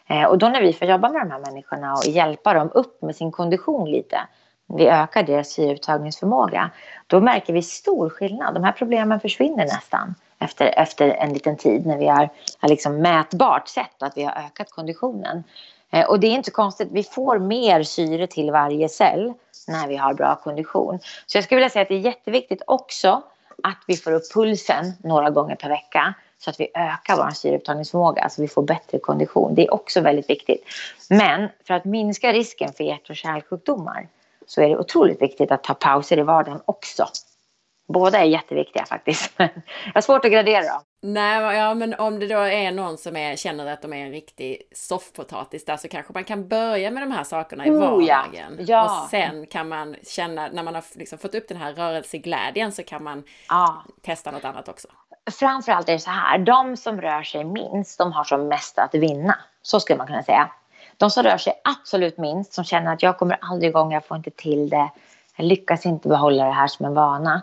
Ehm, 0.06 0.26
och 0.26 0.38
då 0.38 0.48
när 0.48 0.62
vi 0.62 0.72
får 0.72 0.88
jobba 0.88 1.08
med 1.08 1.20
de 1.20 1.30
här 1.30 1.40
människorna 1.40 1.92
och 1.92 2.06
hjälpa 2.06 2.54
dem 2.54 2.70
upp 2.74 3.02
med 3.02 3.16
sin 3.16 3.32
kondition 3.32 3.90
lite 3.90 4.20
vi 4.66 4.88
ökar 4.88 5.22
deras 5.22 5.48
syreupptagningsförmåga, 5.48 6.70
då 7.06 7.20
märker 7.20 7.52
vi 7.52 7.62
stor 7.62 8.08
skillnad. 8.10 8.54
De 8.54 8.64
här 8.64 8.72
problemen 8.72 9.20
försvinner 9.20 9.64
nästan 9.64 10.14
efter, 10.38 10.66
efter 10.66 11.08
en 11.08 11.32
liten 11.32 11.56
tid 11.56 11.86
när 11.86 11.98
vi 11.98 12.06
har, 12.06 12.28
har 12.58 12.68
liksom 12.68 12.96
mätbart 12.96 13.68
sett 13.68 14.02
att 14.02 14.16
vi 14.16 14.22
har 14.22 14.32
ökat 14.32 14.70
konditionen. 14.70 15.44
Eh, 15.90 16.06
och 16.06 16.20
det 16.20 16.26
är 16.26 16.34
inte 16.34 16.50
konstigt, 16.50 16.88
vi 16.92 17.02
får 17.02 17.38
mer 17.38 17.82
syre 17.82 18.26
till 18.26 18.50
varje 18.50 18.88
cell 18.88 19.32
när 19.68 19.88
vi 19.88 19.96
har 19.96 20.14
bra 20.14 20.36
kondition. 20.36 20.98
Så 21.26 21.36
jag 21.36 21.44
skulle 21.44 21.56
vilja 21.56 21.70
säga 21.70 21.82
att 21.82 21.88
det 21.88 21.94
är 21.94 21.98
jätteviktigt 21.98 22.62
också 22.66 23.22
att 23.62 23.78
vi 23.86 23.96
får 23.96 24.12
upp 24.12 24.32
pulsen 24.34 24.92
några 25.04 25.30
gånger 25.30 25.56
per 25.56 25.68
vecka 25.68 26.14
så 26.38 26.50
att 26.50 26.60
vi 26.60 26.68
ökar 26.74 27.16
vår 27.16 27.30
syreupptagningsförmåga, 27.30 28.22
alltså 28.22 28.42
vi 28.42 28.48
får 28.48 28.62
bättre 28.62 28.98
kondition. 28.98 29.54
Det 29.54 29.66
är 29.66 29.74
också 29.74 30.00
väldigt 30.00 30.30
viktigt. 30.30 30.64
Men 31.10 31.48
för 31.66 31.74
att 31.74 31.84
minska 31.84 32.32
risken 32.32 32.72
för 32.72 32.84
hjärt 32.84 33.10
och 33.10 33.16
kärlsjukdomar 33.16 34.08
så 34.46 34.62
är 34.62 34.68
det 34.68 34.78
otroligt 34.78 35.22
viktigt 35.22 35.50
att 35.50 35.64
ta 35.64 35.74
pauser 35.74 36.18
i 36.18 36.22
vardagen 36.22 36.60
också. 36.64 37.06
Båda 37.88 38.18
är 38.18 38.24
jätteviktiga 38.24 38.84
faktiskt. 38.84 39.32
Jag 39.36 39.50
har 39.94 40.00
svårt 40.00 40.24
att 40.24 40.32
gradera 40.32 40.62
dem. 40.62 40.82
Nej, 41.02 41.56
ja, 41.56 41.74
men 41.74 41.94
om 41.94 42.18
det 42.18 42.26
då 42.26 42.38
är 42.38 42.72
någon 42.72 42.98
som 42.98 43.16
är, 43.16 43.36
känner 43.36 43.66
att 43.66 43.82
de 43.82 43.92
är 43.92 44.06
en 44.06 44.10
riktig 44.10 44.62
soffpotatis 44.72 45.64
där 45.64 45.76
så 45.76 45.88
kanske 45.88 46.12
man 46.12 46.24
kan 46.24 46.48
börja 46.48 46.90
med 46.90 47.02
de 47.02 47.12
här 47.12 47.24
sakerna 47.24 47.66
i 47.66 47.70
oh, 47.70 47.80
vardagen. 47.80 48.56
Ja. 48.58 48.64
ja. 48.66 49.02
Och 49.02 49.10
sen 49.10 49.46
kan 49.46 49.68
man 49.68 49.96
känna, 50.02 50.48
när 50.48 50.62
man 50.62 50.74
har 50.74 50.84
liksom 50.94 51.18
fått 51.18 51.34
upp 51.34 51.48
den 51.48 51.56
här 51.56 51.72
rörelseglädjen 51.72 52.72
så 52.72 52.82
kan 52.82 53.04
man 53.04 53.24
ja. 53.48 53.84
testa 54.02 54.30
något 54.30 54.44
annat 54.44 54.68
också. 54.68 54.88
Framförallt 55.38 55.88
är 55.88 55.92
det 55.92 55.98
så 55.98 56.10
här, 56.10 56.38
de 56.38 56.76
som 56.76 57.00
rör 57.00 57.22
sig 57.22 57.44
minst, 57.44 57.98
de 57.98 58.12
har 58.12 58.24
som 58.24 58.48
mest 58.48 58.78
att 58.78 58.94
vinna. 58.94 59.38
Så 59.62 59.80
skulle 59.80 59.98
man 59.98 60.06
kunna 60.06 60.22
säga. 60.22 60.50
De 60.96 61.10
som 61.10 61.22
rör 61.22 61.38
sig 61.38 61.52
absolut 61.64 62.18
minst, 62.18 62.52
som 62.52 62.64
känner 62.64 62.92
att 62.92 63.02
jag 63.02 63.18
kommer 63.18 63.38
aldrig 63.40 63.70
igång, 63.70 63.92
jag 63.92 64.04
får 64.04 64.16
inte 64.16 64.30
till 64.30 64.68
det, 64.68 64.90
jag 65.36 65.46
lyckas 65.46 65.86
inte 65.86 66.08
behålla 66.08 66.44
det 66.44 66.52
här 66.52 66.66
som 66.66 66.86
en 66.86 66.94
vana 66.94 67.42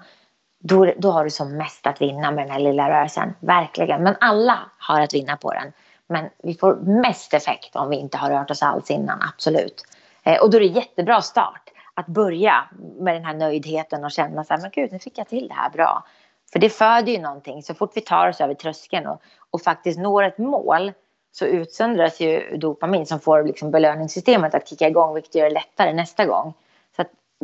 då, 0.64 0.94
då 0.98 1.12
har 1.12 1.24
du 1.24 1.30
som 1.30 1.58
mest 1.58 1.88
att 1.88 2.02
vinna 2.02 2.32
med 2.32 2.44
den 2.44 2.52
här 2.52 2.60
lilla 2.60 2.90
rörelsen. 2.90 3.34
Verkligen. 3.40 4.04
Men 4.04 4.16
alla 4.20 4.60
har 4.78 5.02
att 5.02 5.14
vinna 5.14 5.38
på 5.38 5.54
den. 5.54 5.72
Men 6.08 6.30
vi 6.44 6.54
får 6.56 6.76
mest 6.76 7.34
effekt 7.34 7.76
om 7.76 7.90
vi 7.90 7.96
inte 7.96 8.18
har 8.18 8.30
rört 8.30 8.52
oss 8.52 8.64
alls 8.64 8.92
innan, 8.92 9.22
absolut. 9.22 9.84
Eh, 10.24 10.42
och 10.42 10.50
då 10.50 10.58
är 10.58 10.62
det 10.62 10.68
jättebra 10.68 11.22
start 11.22 11.70
att 11.94 12.08
börja 12.08 12.70
med 13.00 13.16
den 13.16 13.26
här 13.26 13.34
nöjdheten 13.34 14.04
och 14.04 14.12
känna 14.12 14.44
så 14.44 14.54
här, 14.54 14.62
men 14.62 14.72
gud, 14.74 14.92
nu 14.92 15.00
fick 15.00 15.18
jag 15.18 15.28
till 15.28 15.48
det 15.48 15.54
här 15.54 15.70
bra. 15.70 16.06
För 16.54 16.60
det 16.60 16.70
föder 16.70 17.12
ju 17.12 17.20
någonting. 17.20 17.64
Så 17.64 17.74
fort 17.74 17.92
vi 17.96 18.02
tar 18.02 18.30
oss 18.30 18.42
över 18.42 18.54
tröskeln 18.54 19.08
och, 19.08 19.22
och 19.50 19.62
faktiskt 19.62 20.00
når 20.00 20.24
ett 20.24 20.38
mål 20.38 20.92
så 21.34 21.46
utsöndras 21.46 22.20
ju 22.20 22.58
dopamin 22.58 23.06
som 23.06 23.20
får 23.20 23.44
liksom 23.44 23.72
belöningssystemet 23.72 24.56
att 24.56 24.70
kicka 24.70 24.88
igång 24.88 25.14
vilket 25.14 25.36
gör 25.36 25.46
det 25.46 25.54
lättare 25.54 25.94
nästa 25.94 26.26
gång 26.26 26.54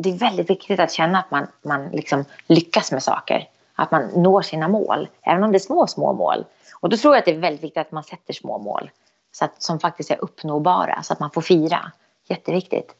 det 0.02 0.10
är 0.10 0.14
väldigt 0.14 0.50
viktigt 0.50 0.80
att 0.80 0.92
känna 0.92 1.18
att 1.18 1.30
man, 1.30 1.46
man 1.62 1.88
liksom 1.88 2.24
lyckas 2.46 2.92
med 2.92 3.02
saker. 3.02 3.48
Att 3.74 3.90
man 3.90 4.08
når 4.16 4.42
sina 4.42 4.68
mål, 4.68 5.08
även 5.22 5.44
om 5.44 5.52
det 5.52 5.56
är 5.56 5.60
små, 5.60 5.86
små 5.86 6.12
mål. 6.12 6.44
Och 6.80 6.88
då 6.88 6.96
tror 6.96 7.14
jag 7.14 7.18
att 7.18 7.24
det 7.24 7.30
är 7.30 7.38
väldigt 7.38 7.64
viktigt 7.64 7.80
att 7.80 7.92
man 7.92 8.04
sätter 8.04 8.32
små 8.32 8.58
mål. 8.58 8.90
Så 9.32 9.44
att, 9.44 9.62
som 9.62 9.80
faktiskt 9.80 10.10
är 10.10 10.24
uppnåbara, 10.24 11.02
så 11.02 11.12
att 11.12 11.20
man 11.20 11.30
får 11.30 11.42
fira. 11.42 11.92
Jätteviktigt. 12.28 12.94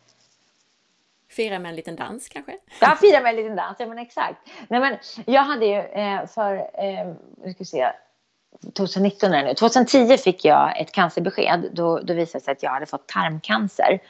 Fira 1.29 1.59
med 1.59 1.69
en 1.69 1.77
liten 1.77 1.97
dans 1.97 2.29
kanske? 2.29 2.59
Ja, 2.81 2.97
fira 3.01 3.21
med 3.21 3.31
en 3.31 3.37
liten 3.37 3.57
dans, 3.57 3.77
ja 3.79 3.87
men 3.87 3.99
exakt. 3.99 4.37
Nej, 4.69 4.81
men 4.81 4.99
jag 5.27 5.43
hade 5.43 5.67
ju 5.67 5.79
eh, 5.79 6.27
för, 6.27 6.57
eh, 6.57 7.53
ska 7.55 7.65
se, 7.65 7.93
2019 8.75 9.33
är 9.33 9.43
det 9.43 9.49
nu. 9.49 9.55
2010 9.55 10.17
fick 10.17 10.45
jag 10.45 10.81
ett 10.81 10.93
cancerbesked. 10.93 11.71
Då, 11.73 11.99
då 11.99 12.15
visade 12.15 12.39
det 12.39 12.45
sig 12.45 12.53
att 12.53 12.63
jag 12.63 12.71
hade 12.71 12.87
fått 12.87 13.07
tarmcancer. 13.07 14.01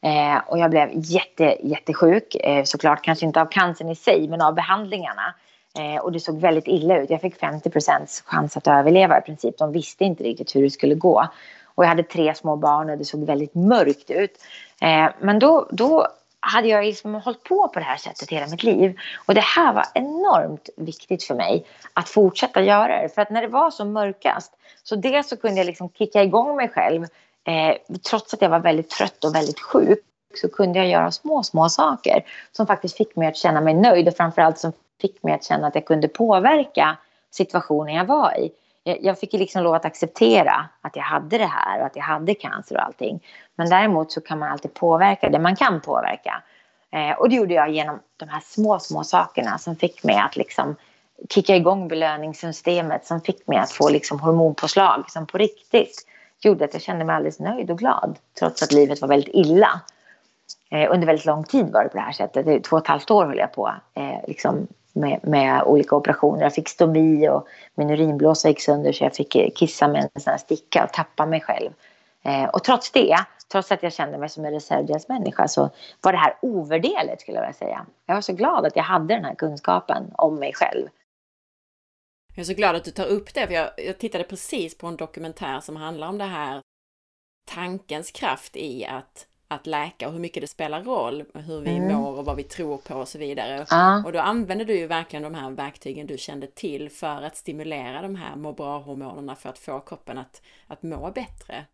Eh, 0.00 0.38
och 0.46 0.58
jag 0.58 0.70
blev 0.70 0.90
jätte, 0.94 1.56
jättesjuk. 1.62 2.34
Eh, 2.34 2.64
såklart 2.64 3.04
kanske 3.04 3.26
inte 3.26 3.40
av 3.40 3.46
cancern 3.46 3.88
i 3.88 3.96
sig, 3.96 4.28
men 4.28 4.40
av 4.40 4.54
behandlingarna. 4.54 5.34
Eh, 5.78 6.00
och 6.00 6.12
det 6.12 6.20
såg 6.20 6.40
väldigt 6.40 6.68
illa 6.68 6.98
ut. 6.98 7.10
Jag 7.10 7.20
fick 7.20 7.40
50% 7.40 8.22
chans 8.24 8.56
att 8.56 8.66
överleva 8.66 9.18
i 9.18 9.20
princip. 9.20 9.58
De 9.58 9.72
visste 9.72 10.04
inte 10.04 10.24
riktigt 10.24 10.56
hur 10.56 10.62
det 10.62 10.70
skulle 10.70 10.94
gå. 10.94 11.28
Och 11.74 11.84
jag 11.84 11.88
hade 11.88 12.02
tre 12.02 12.34
små 12.34 12.56
barn 12.56 12.90
och 12.90 12.98
det 12.98 13.04
såg 13.04 13.26
väldigt 13.26 13.54
mörkt 13.54 14.10
ut. 14.10 14.38
Eh, 14.80 15.08
men 15.20 15.38
då, 15.38 15.68
då 15.72 16.06
hade 16.48 16.68
jag 16.68 16.84
liksom 16.84 17.14
hållit 17.14 17.42
på 17.42 17.68
på 17.68 17.78
det 17.78 17.84
här 17.84 17.96
sättet 17.96 18.30
hela 18.30 18.46
mitt 18.46 18.62
liv. 18.62 18.98
Och 19.26 19.34
det 19.34 19.40
här 19.40 19.72
var 19.72 19.84
enormt 19.94 20.68
viktigt 20.76 21.24
för 21.24 21.34
mig 21.34 21.66
att 21.92 22.08
fortsätta 22.08 22.62
göra 22.62 23.02
det. 23.02 23.08
För 23.08 23.22
att 23.22 23.30
när 23.30 23.42
det 23.42 23.48
var 23.48 23.70
som 23.70 23.92
mörkast 23.92 24.52
så 24.82 24.96
dels 24.96 25.28
så 25.28 25.36
kunde 25.36 25.56
jag 25.56 25.66
liksom 25.66 25.88
kicka 25.88 26.22
igång 26.22 26.56
mig 26.56 26.68
själv 26.68 27.02
eh, 27.44 27.98
trots 28.10 28.34
att 28.34 28.42
jag 28.42 28.50
var 28.50 28.60
väldigt 28.60 28.90
trött 28.90 29.24
och 29.24 29.34
väldigt 29.34 29.60
sjuk 29.60 29.98
så 30.34 30.48
kunde 30.48 30.78
jag 30.78 30.88
göra 30.88 31.10
små, 31.10 31.42
små 31.42 31.68
saker 31.68 32.24
som 32.52 32.66
faktiskt 32.66 32.96
fick 32.96 33.16
mig 33.16 33.28
att 33.28 33.36
känna 33.36 33.60
mig 33.60 33.74
nöjd 33.74 34.08
och 34.08 34.16
framförallt 34.16 34.58
som 34.58 34.72
fick 35.00 35.22
mig 35.22 35.34
att 35.34 35.44
känna 35.44 35.66
att 35.66 35.74
jag 35.74 35.86
kunde 35.86 36.08
påverka 36.08 36.96
situationen 37.30 37.94
jag 37.94 38.04
var 38.04 38.38
i. 38.38 38.50
Jag 39.00 39.18
fick 39.18 39.32
liksom 39.32 39.62
lov 39.62 39.74
att 39.74 39.84
acceptera 39.84 40.68
att 40.80 40.96
jag 40.96 41.02
hade 41.02 41.38
det 41.38 41.46
här 41.46 41.80
och 41.80 41.86
att 41.86 41.96
jag 41.96 42.02
hade 42.02 42.34
cancer 42.34 42.76
och 42.76 42.84
allting. 42.84 43.20
Men 43.56 43.70
däremot 43.70 44.12
så 44.12 44.20
kan 44.20 44.38
man 44.38 44.52
alltid 44.52 44.74
påverka 44.74 45.28
det 45.28 45.38
man 45.38 45.56
kan 45.56 45.80
påverka. 45.80 46.42
Eh, 46.92 47.18
och 47.18 47.28
det 47.28 47.34
gjorde 47.34 47.54
jag 47.54 47.70
genom 47.70 48.00
de 48.16 48.28
här 48.28 48.40
små, 48.40 48.78
små 48.78 49.04
sakerna 49.04 49.58
som 49.58 49.76
fick 49.76 50.04
mig 50.04 50.16
att 50.16 50.36
liksom 50.36 50.76
kicka 51.28 51.56
igång 51.56 51.88
belöningssystemet 51.88 53.06
som 53.06 53.20
fick 53.20 53.46
mig 53.46 53.58
att 53.58 53.72
få 53.72 53.88
liksom 53.88 54.20
hormonpåslag 54.20 55.10
som 55.10 55.26
på 55.26 55.38
riktigt 55.38 56.06
gjorde 56.40 56.64
att 56.64 56.72
jag 56.72 56.82
kände 56.82 57.04
mig 57.04 57.16
alldeles 57.16 57.40
nöjd 57.40 57.70
och 57.70 57.78
glad 57.78 58.18
trots 58.38 58.62
att 58.62 58.72
livet 58.72 59.00
var 59.00 59.08
väldigt 59.08 59.34
illa. 59.34 59.80
Eh, 60.70 60.92
under 60.92 61.06
väldigt 61.06 61.26
lång 61.26 61.44
tid 61.44 61.72
var 61.72 61.82
det 61.82 61.88
på 61.88 61.96
det 61.96 62.02
här 62.02 62.12
sättet. 62.12 62.64
Två 62.64 62.76
och 62.76 62.82
ett 62.82 62.88
halvt 62.88 63.10
år 63.10 63.26
höll 63.26 63.38
jag 63.38 63.52
på 63.52 63.74
eh, 63.94 64.28
liksom 64.28 64.66
med, 64.92 65.20
med, 65.22 65.62
olika 65.62 65.96
operationer. 65.96 66.42
Jag 66.42 66.54
fick 66.54 66.68
stomi 66.68 67.28
och 67.28 67.48
min 67.74 67.90
urinblåsa 67.90 68.48
gick 68.48 68.60
sönder 68.60 68.92
så 68.92 69.04
jag 69.04 69.14
fick 69.14 69.56
kissa 69.56 69.88
med 69.88 70.08
en 70.14 70.20
sån 70.20 70.30
här 70.30 70.38
sticka 70.38 70.84
och 70.84 70.92
tappa 70.92 71.26
mig 71.26 71.40
själv. 71.40 71.70
Eh, 72.22 72.44
och 72.44 72.64
trots 72.64 72.90
det, 72.90 73.16
trots 73.52 73.72
att 73.72 73.82
jag 73.82 73.92
kände 73.92 74.18
mig 74.18 74.28
som 74.28 74.44
en 74.44 74.52
reservdelsmänniska 74.52 75.48
så 75.48 75.70
var 76.00 76.12
det 76.12 76.18
här 76.18 76.36
ovärderligt 76.42 77.20
skulle 77.20 77.36
jag 77.36 77.42
vilja 77.42 77.58
säga. 77.58 77.86
Jag 78.06 78.14
var 78.14 78.22
så 78.22 78.32
glad 78.32 78.66
att 78.66 78.76
jag 78.76 78.82
hade 78.82 79.14
den 79.14 79.24
här 79.24 79.34
kunskapen 79.34 80.10
om 80.14 80.34
mig 80.34 80.52
själv. 80.54 80.88
Jag 82.34 82.40
är 82.40 82.44
så 82.44 82.54
glad 82.54 82.76
att 82.76 82.84
du 82.84 82.90
tar 82.90 83.06
upp 83.06 83.34
det, 83.34 83.46
för 83.46 83.54
jag, 83.54 83.70
jag 83.76 83.98
tittade 83.98 84.24
precis 84.24 84.78
på 84.78 84.86
en 84.86 84.96
dokumentär 84.96 85.60
som 85.60 85.76
handlar 85.76 86.08
om 86.08 86.18
det 86.18 86.24
här 86.24 86.62
tankens 87.48 88.10
kraft 88.10 88.56
i 88.56 88.86
att, 88.86 89.26
att 89.48 89.66
läka 89.66 90.06
och 90.06 90.12
hur 90.12 90.20
mycket 90.20 90.40
det 90.40 90.46
spelar 90.46 90.82
roll, 90.82 91.24
hur 91.34 91.60
vi 91.60 91.76
mm. 91.76 91.96
mår 91.96 92.18
och 92.18 92.24
vad 92.24 92.36
vi 92.36 92.42
tror 92.42 92.76
på 92.76 92.94
och 92.94 93.08
så 93.08 93.18
vidare. 93.18 93.66
Ah. 93.70 94.02
Och 94.04 94.12
då 94.12 94.20
använder 94.20 94.64
du 94.64 94.78
ju 94.78 94.86
verkligen 94.86 95.22
de 95.22 95.34
här 95.34 95.50
verktygen 95.50 96.06
du 96.06 96.18
kände 96.18 96.46
till 96.46 96.90
för 96.90 97.22
att 97.22 97.36
stimulera 97.36 98.02
de 98.02 98.14
här 98.14 98.36
må 98.36 98.52
bra-hormonerna 98.52 99.34
för 99.34 99.48
att 99.48 99.58
få 99.58 99.80
kroppen 99.80 100.18
att, 100.18 100.42
att 100.66 100.82
må 100.82 101.10
bättre. 101.10 101.64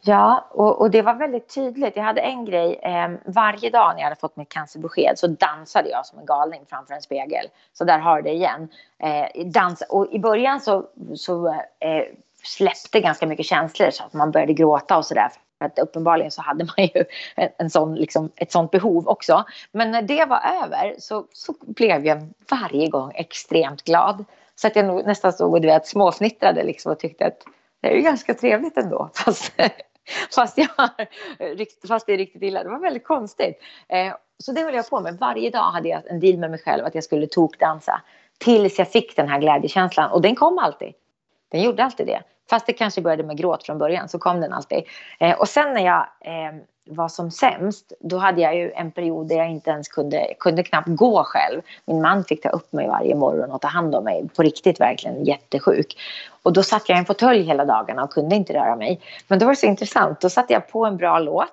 Ja, 0.00 0.48
och, 0.50 0.80
och, 0.80 0.90
det 0.90 1.02
var 1.02 1.14
väldigt 1.14 1.54
tydligt. 1.54 1.96
Jag 1.96 2.04
hade 2.04 2.20
en 2.20 2.44
grej. 2.44 2.80
Eh, 2.82 3.10
varje 3.24 3.70
dag 3.70 3.92
när 3.94 3.98
jag 3.98 4.04
hade 4.04 4.20
fått 4.20 4.36
mitt 4.36 4.48
cancerbesked 4.48 5.18
så 5.18 5.26
dansade 5.26 5.88
jag 5.88 6.06
som 6.06 6.18
en 6.18 6.26
galning 6.26 6.60
framför 6.68 6.94
en 6.94 7.02
spegel. 7.02 7.46
Så 7.72 7.84
där 7.84 7.98
har 7.98 8.16
du 8.16 8.22
det 8.22 8.32
igen. 8.34 8.68
Eh, 8.98 9.46
dans, 9.46 9.82
och 9.90 10.12
i 10.12 10.18
början 10.18 10.60
så, 10.60 10.86
så 11.14 11.48
eh, 11.78 12.02
släppte 12.42 13.00
ganska 13.00 13.26
mycket 13.26 13.46
känslor 13.46 13.90
så 13.90 14.04
att 14.04 14.12
man 14.12 14.30
började 14.30 14.52
gråta 14.52 14.96
och 14.96 15.06
sådär. 15.06 15.28
Att 15.58 15.78
uppenbarligen 15.78 16.30
så 16.30 16.42
hade 16.42 16.64
man 16.64 16.86
ju 16.94 17.04
en, 17.34 17.48
en 17.58 17.70
sån, 17.70 17.94
liksom, 17.94 18.30
ett 18.36 18.52
sånt 18.52 18.70
behov 18.70 19.08
också. 19.08 19.44
Men 19.72 19.90
när 19.90 20.02
det 20.02 20.24
var 20.24 20.40
över 20.62 20.94
så, 20.98 21.26
så 21.32 21.54
blev 21.60 22.06
jag 22.06 22.28
varje 22.50 22.88
gång 22.88 23.12
extremt 23.14 23.82
glad. 23.82 24.24
Så 24.54 24.66
att 24.66 24.76
jag 24.76 24.86
nog 24.86 25.06
nästan 25.06 25.32
stod 25.32 25.52
och 25.52 25.60
du 25.60 25.68
vet, 25.68 25.86
småfnittrade 25.86 26.64
liksom 26.64 26.92
och 26.92 26.98
tyckte 26.98 27.26
att 27.26 27.38
det 27.80 27.88
är 27.88 27.94
ju 27.96 28.02
ganska 28.02 28.34
trevligt 28.34 28.78
ändå. 28.78 29.10
Fast, 29.14 29.52
fast, 30.34 30.58
jag, 30.58 30.68
fast 31.88 32.06
det 32.06 32.12
är 32.12 32.16
riktigt 32.16 32.42
illa. 32.42 32.62
Det 32.62 32.68
var 32.68 32.78
väldigt 32.78 33.04
konstigt. 33.04 33.62
Eh, 33.88 34.14
så 34.38 34.52
det 34.52 34.60
höll 34.60 34.74
jag 34.74 34.90
på 34.90 35.00
med. 35.00 35.18
Varje 35.20 35.50
dag 35.50 35.70
hade 35.70 35.88
jag 35.88 36.06
en 36.06 36.20
deal 36.20 36.38
med 36.38 36.50
mig 36.50 36.58
själv 36.58 36.84
att 36.84 36.94
jag 36.94 37.04
skulle 37.04 37.26
tokdansa. 37.26 38.02
Tills 38.38 38.78
jag 38.78 38.88
fick 38.88 39.16
den 39.16 39.28
här 39.28 39.40
glädjekänslan. 39.40 40.10
Och 40.10 40.22
den 40.22 40.34
kom 40.34 40.58
alltid. 40.58 40.92
Den 41.48 41.62
gjorde 41.62 41.84
alltid 41.84 42.06
det. 42.06 42.22
Fast 42.50 42.66
det 42.66 42.72
kanske 42.72 43.00
började 43.00 43.22
med 43.22 43.36
gråt 43.36 43.66
från 43.66 43.78
början 43.78 44.08
så 44.08 44.18
kom 44.18 44.40
den 44.40 44.52
alltid. 44.52 44.84
Eh, 45.20 45.38
och 45.38 45.48
sen 45.48 45.74
när 45.74 45.84
jag 45.84 46.06
eh, 46.20 46.60
var 46.88 47.08
som 47.08 47.30
sämst, 47.30 47.92
då 48.00 48.18
hade 48.18 48.40
jag 48.40 48.56
ju 48.56 48.72
en 48.72 48.90
period 48.90 49.28
där 49.28 49.36
jag 49.36 49.50
inte 49.50 49.70
ens 49.70 49.88
kunde, 49.88 50.34
kunde 50.38 50.62
knappt 50.62 50.88
gå 50.88 51.24
själv. 51.24 51.62
Min 51.84 52.02
man 52.02 52.24
fick 52.24 52.42
ta 52.42 52.48
upp 52.48 52.72
mig 52.72 52.88
varje 52.88 53.14
morgon 53.14 53.50
och 53.50 53.60
ta 53.60 53.68
hand 53.68 53.94
om 53.94 54.04
mig, 54.04 54.28
på 54.36 54.42
riktigt 54.42 54.80
verkligen 54.80 55.24
jättesjuk. 55.24 55.98
Och 56.42 56.52
då 56.52 56.62
satt 56.62 56.88
jag 56.88 56.96
i 56.96 56.98
en 56.98 57.04
fåtölj 57.04 57.42
hela 57.42 57.64
dagarna 57.64 58.04
och 58.04 58.10
kunde 58.10 58.36
inte 58.36 58.52
röra 58.52 58.76
mig. 58.76 59.00
Men 59.28 59.38
då 59.38 59.46
var 59.46 59.52
det 59.52 59.56
så 59.56 59.66
intressant, 59.66 60.20
då 60.20 60.30
satte 60.30 60.52
jag 60.52 60.68
på 60.68 60.86
en 60.86 60.96
bra 60.96 61.18
låt 61.18 61.52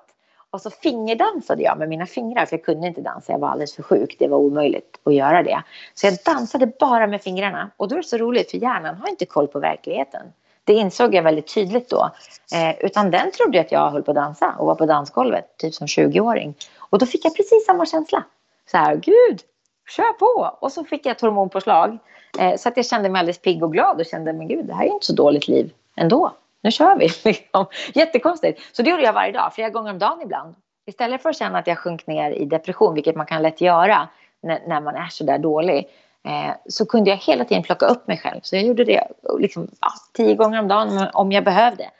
och 0.50 0.60
så 0.60 0.70
fingerdansade 0.70 1.62
jag 1.62 1.78
med 1.78 1.88
mina 1.88 2.06
fingrar 2.06 2.46
för 2.46 2.56
jag 2.56 2.64
kunde 2.64 2.86
inte 2.86 3.00
dansa, 3.00 3.32
jag 3.32 3.38
var 3.38 3.48
alldeles 3.48 3.74
för 3.74 3.82
sjuk, 3.82 4.16
det 4.18 4.28
var 4.28 4.38
omöjligt 4.38 5.00
att 5.04 5.14
göra 5.14 5.42
det. 5.42 5.62
Så 5.94 6.06
jag 6.06 6.14
dansade 6.24 6.66
bara 6.80 7.06
med 7.06 7.22
fingrarna 7.22 7.70
och 7.76 7.88
då 7.88 7.94
är 7.94 7.96
det 7.96 8.08
så 8.08 8.16
roligt 8.16 8.50
för 8.50 8.58
hjärnan 8.58 8.96
har 8.96 9.08
inte 9.08 9.26
koll 9.26 9.46
på 9.46 9.58
verkligheten. 9.58 10.22
Det 10.64 10.72
insåg 10.72 11.14
jag 11.14 11.22
väldigt 11.22 11.54
tydligt 11.54 11.90
då. 11.90 12.10
Eh, 12.54 12.74
utan 12.80 13.10
den 13.10 13.30
trodde 13.30 13.60
att 13.60 13.72
jag 13.72 13.90
höll 13.90 14.02
på 14.02 14.10
att 14.10 14.14
dansa 14.14 14.54
och 14.58 14.66
var 14.66 14.74
på 14.74 14.86
dansgolvet, 14.86 15.56
typ 15.56 15.74
som 15.74 15.86
20-åring. 15.86 16.54
Och 16.78 16.98
då 16.98 17.06
fick 17.06 17.24
jag 17.24 17.36
precis 17.36 17.66
samma 17.66 17.86
känsla. 17.86 18.24
Så 18.70 18.76
här, 18.76 18.96
gud, 18.96 19.40
kör 19.88 20.12
på! 20.12 20.56
Och 20.60 20.72
så 20.72 20.84
fick 20.84 21.06
jag 21.06 21.12
ett 21.12 21.20
hormonpåslag. 21.20 21.98
Eh, 22.38 22.56
så 22.56 22.68
att 22.68 22.76
jag 22.76 22.86
kände 22.86 23.08
mig 23.08 23.20
alldeles 23.20 23.38
pigg 23.38 23.62
och 23.62 23.72
glad 23.72 24.00
och 24.00 24.06
kände, 24.06 24.32
men 24.32 24.48
gud, 24.48 24.66
det 24.66 24.74
här 24.74 24.84
är 24.84 24.92
inte 24.92 25.06
så 25.06 25.12
dåligt 25.12 25.48
liv 25.48 25.72
ändå. 25.96 26.32
Nu 26.62 26.70
kör 26.70 26.96
vi! 26.96 27.08
Liksom. 27.24 27.66
Jättekonstigt. 27.94 28.60
Så 28.72 28.82
det 28.82 28.90
gjorde 28.90 29.02
jag 29.02 29.12
varje 29.12 29.32
dag, 29.32 29.54
flera 29.54 29.70
gånger 29.70 29.90
om 29.90 29.98
dagen 29.98 30.22
ibland. 30.22 30.54
Istället 30.86 31.22
för 31.22 31.30
att 31.30 31.38
känna 31.38 31.58
att 31.58 31.66
jag 31.66 31.78
sjönk 31.78 32.06
ner 32.06 32.30
i 32.30 32.44
depression, 32.44 32.94
vilket 32.94 33.16
man 33.16 33.26
kan 33.26 33.42
lätt 33.42 33.60
göra 33.60 34.08
när, 34.42 34.60
när 34.66 34.80
man 34.80 34.94
är 34.94 35.08
så 35.08 35.24
där 35.24 35.38
dålig, 35.38 35.88
Eh, 36.24 36.54
så 36.68 36.86
kunde 36.86 37.10
jag 37.10 37.16
hela 37.16 37.44
tiden 37.44 37.62
plocka 37.62 37.86
upp 37.86 38.08
mig 38.08 38.18
själv. 38.18 38.40
Så 38.42 38.56
jag 38.56 38.64
gjorde 38.64 38.84
det 38.84 39.08
liksom, 39.38 39.68
ja, 39.80 39.88
tio 40.12 40.34
gånger 40.34 40.58
om 40.58 40.68
dagen 40.68 41.08
om 41.12 41.32
jag 41.32 41.44
behövde. 41.44 41.90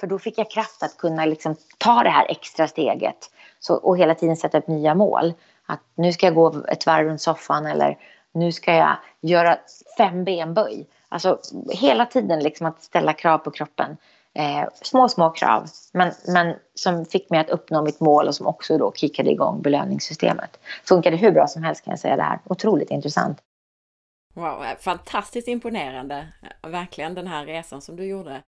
För 0.00 0.06
då 0.06 0.18
fick 0.18 0.38
jag 0.38 0.50
kraft 0.50 0.82
att 0.82 0.96
kunna 0.96 1.24
liksom, 1.24 1.56
ta 1.78 2.02
det 2.02 2.10
här 2.10 2.26
extra 2.28 2.68
steget 2.68 3.30
så, 3.60 3.74
och 3.74 3.98
hela 3.98 4.14
tiden 4.14 4.36
sätta 4.36 4.58
upp 4.58 4.68
nya 4.68 4.94
mål. 4.94 5.34
Att 5.66 5.80
nu 5.94 6.12
ska 6.12 6.26
jag 6.26 6.34
gå 6.34 6.64
ett 6.68 6.86
varv 6.86 7.06
runt 7.06 7.20
soffan 7.20 7.66
eller 7.66 7.98
nu 8.32 8.52
ska 8.52 8.74
jag 8.74 8.96
göra 9.20 9.58
fem 9.96 10.24
benböj. 10.24 10.86
Alltså 11.08 11.38
hela 11.70 12.06
tiden 12.06 12.40
liksom 12.40 12.66
att 12.66 12.82
ställa 12.82 13.12
krav 13.12 13.38
på 13.38 13.50
kroppen. 13.50 13.96
Eh, 14.34 14.68
små, 14.82 15.08
små 15.08 15.30
krav, 15.30 15.66
men, 15.92 16.12
men 16.26 16.56
som 16.74 17.04
fick 17.04 17.30
mig 17.30 17.40
att 17.40 17.50
uppnå 17.50 17.82
mitt 17.82 18.00
mål 18.00 18.28
och 18.28 18.34
som 18.34 18.46
också 18.46 18.78
då 18.78 18.92
kickade 18.92 19.30
igång 19.30 19.62
belöningssystemet. 19.62 20.58
Funkade 20.84 21.16
hur 21.16 21.30
bra 21.30 21.46
som 21.46 21.62
helst 21.62 21.84
kan 21.84 21.90
jag 21.92 21.98
säga 21.98 22.16
det 22.16 22.22
här. 22.22 22.38
Otroligt 22.44 22.90
intressant. 22.90 23.38
Wow, 24.34 24.64
eh, 24.64 24.76
fantastiskt 24.76 25.48
imponerande. 25.48 26.28
Eh, 26.42 26.70
verkligen 26.70 27.14
den 27.14 27.26
här 27.26 27.46
resan 27.46 27.82
som 27.82 27.96
du 27.96 28.04
gjorde. 28.04 28.42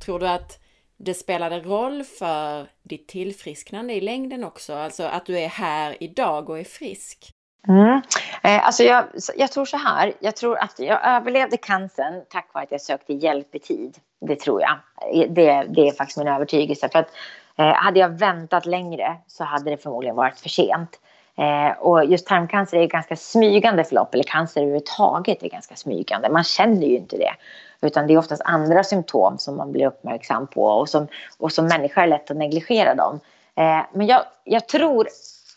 Tror 0.00 0.18
du 0.18 0.28
att 0.28 0.58
det 0.96 1.14
spelade 1.14 1.60
roll 1.60 2.04
för 2.04 2.66
ditt 2.82 3.08
tillfrisknande 3.08 3.94
i 3.94 4.00
längden 4.00 4.44
också? 4.44 4.74
Alltså 4.74 5.02
att 5.02 5.26
du 5.26 5.38
är 5.38 5.48
här 5.48 5.96
idag 6.00 6.50
och 6.50 6.58
är 6.58 6.64
frisk? 6.64 7.32
Mm. 7.68 8.02
Eh, 8.42 8.66
alltså 8.66 8.82
jag, 8.82 9.04
jag, 9.36 9.52
tror 9.52 9.64
så 9.64 9.76
här. 9.76 10.12
Jag 10.20 10.36
tror 10.36 10.58
att 10.58 10.78
jag 10.78 11.06
överlevde 11.06 11.56
cancern 11.56 12.24
tack 12.28 12.50
vare 12.54 12.64
att 12.64 12.72
jag 12.72 12.80
sökte 12.80 13.12
hjälp 13.12 13.54
i 13.54 13.58
tid. 13.58 13.98
Det 14.20 14.36
tror 14.36 14.60
jag. 14.60 14.78
Eh, 15.14 15.32
det, 15.32 15.66
det 15.68 15.88
är 15.88 15.92
faktiskt 15.92 16.18
min 16.18 16.28
övertygelse. 16.28 16.88
För 16.88 16.98
att, 16.98 17.10
eh, 17.58 17.74
hade 17.74 18.00
jag 18.00 18.18
väntat 18.18 18.66
längre 18.66 19.16
så 19.26 19.44
hade 19.44 19.70
det 19.70 19.76
förmodligen 19.76 20.16
varit 20.16 20.38
för 20.38 20.48
sent. 20.48 21.00
Eh, 21.40 21.78
och 21.78 22.04
just 22.04 22.26
tarmcancer 22.26 22.76
är 22.78 22.84
ett 22.84 22.90
ganska 22.90 23.16
smygande 23.16 23.84
förlopp, 23.84 24.14
eller 24.14 24.24
cancer 24.24 24.60
överhuvudtaget 24.60 25.42
är 25.42 25.48
ganska 25.48 25.76
smygande. 25.76 26.30
Man 26.30 26.44
känner 26.44 26.86
ju 26.86 26.96
inte 26.96 27.16
det. 27.16 27.32
Utan 27.80 28.06
det 28.06 28.12
är 28.12 28.18
oftast 28.18 28.42
andra 28.44 28.84
symptom 28.84 29.38
som 29.38 29.56
man 29.56 29.72
blir 29.72 29.86
uppmärksam 29.86 30.46
på 30.46 30.64
och 30.64 30.88
som, 30.88 31.08
och 31.38 31.52
som 31.52 31.66
människa 31.66 32.02
är 32.02 32.06
lätt 32.06 32.30
att 32.30 32.36
negligera 32.36 32.94
dem. 32.94 33.20
Eh, 33.54 33.80
men 33.92 34.06
jag, 34.06 34.22
jag 34.44 34.68
tror 34.68 35.08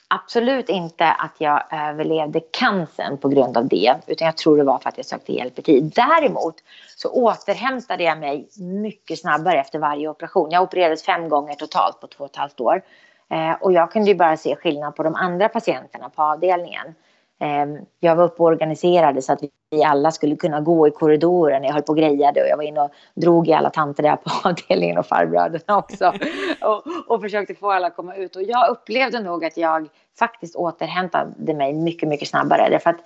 absolut 0.08 0.70
inte 0.70 1.12
att 1.12 1.36
jag 1.38 1.64
överlevde 1.72 2.40
cancern 2.40 3.18
på 3.18 3.30
grund 3.30 3.58
av 3.58 3.68
det. 3.68 3.94
Utan 4.08 4.26
jag 4.26 4.38
tror 4.38 4.58
det 4.58 4.64
var 4.64 4.80
för 4.80 4.90
att 4.90 4.98
jag 4.98 5.06
sökte 5.06 5.34
hjälp 5.34 5.60
i 5.60 5.62
tid. 5.62 5.94
Däremot 5.96 6.56
så 6.96 7.10
återhämtade 7.10 8.04
jag 8.04 8.20
mig 8.20 8.48
mycket 8.58 9.20
snabbare 9.20 9.60
efter 9.60 9.80
varje 9.80 10.08
operation. 10.08 10.52
Jag 10.52 10.64
opererades 10.64 11.04
fem 11.04 11.30
gånger 11.30 11.56
totalt 11.56 12.00
på 12.00 12.08
två 12.08 12.24
och 12.24 12.30
ett 12.30 12.36
halvt 12.36 12.62
år. 12.62 12.82
Eh, 13.30 13.54
och 13.62 13.74
jag 13.74 13.92
kunde 13.92 14.10
ju 14.10 14.16
bara 14.16 14.38
se 14.38 14.56
skillnad 14.56 14.96
på 14.96 15.04
de 15.04 15.16
andra 15.16 15.50
patienterna 15.50 16.10
på 16.10 16.24
avdelningen. 16.24 16.96
Eh, 17.42 17.84
jag 18.00 18.16
var 18.16 18.24
uppe 18.24 18.44
och 18.44 18.48
organiserade 18.48 19.22
så 19.22 19.34
att 19.34 19.40
vi 19.72 19.84
alla 19.84 20.12
skulle 20.12 20.36
kunna 20.36 20.62
gå 20.62 20.88
i 20.88 20.92
korridoren. 20.92 21.64
Jag 21.64 21.74
höll 21.74 21.82
på 21.82 21.92
och 21.92 21.98
grejade 21.98 22.42
och 22.42 22.48
jag 22.48 22.58
var 22.58 22.64
inne 22.64 22.82
och 22.82 22.92
drog 23.14 23.48
i 23.48 23.54
alla 23.54 23.70
tanter 23.70 24.04
där 24.04 24.16
på 24.16 24.32
avdelningen 24.50 24.98
och 24.98 25.06
farbröderna 25.06 25.78
också. 25.78 26.14
och, 26.62 26.84
och 27.08 27.22
försökte 27.22 27.56
få 27.56 27.72
alla 27.72 27.88
att 27.88 27.96
komma 27.96 28.16
ut. 28.16 28.36
Och 28.36 28.44
jag 28.44 28.70
upplevde 28.70 29.20
nog 29.20 29.46
att 29.46 29.58
jag 29.58 29.90
faktiskt 30.20 30.56
återhämtade 30.56 31.54
mig 31.54 31.74
mycket, 31.74 32.10
mycket 32.10 32.28
snabbare. 32.28 32.70
Därför 32.70 32.90
att 32.90 33.00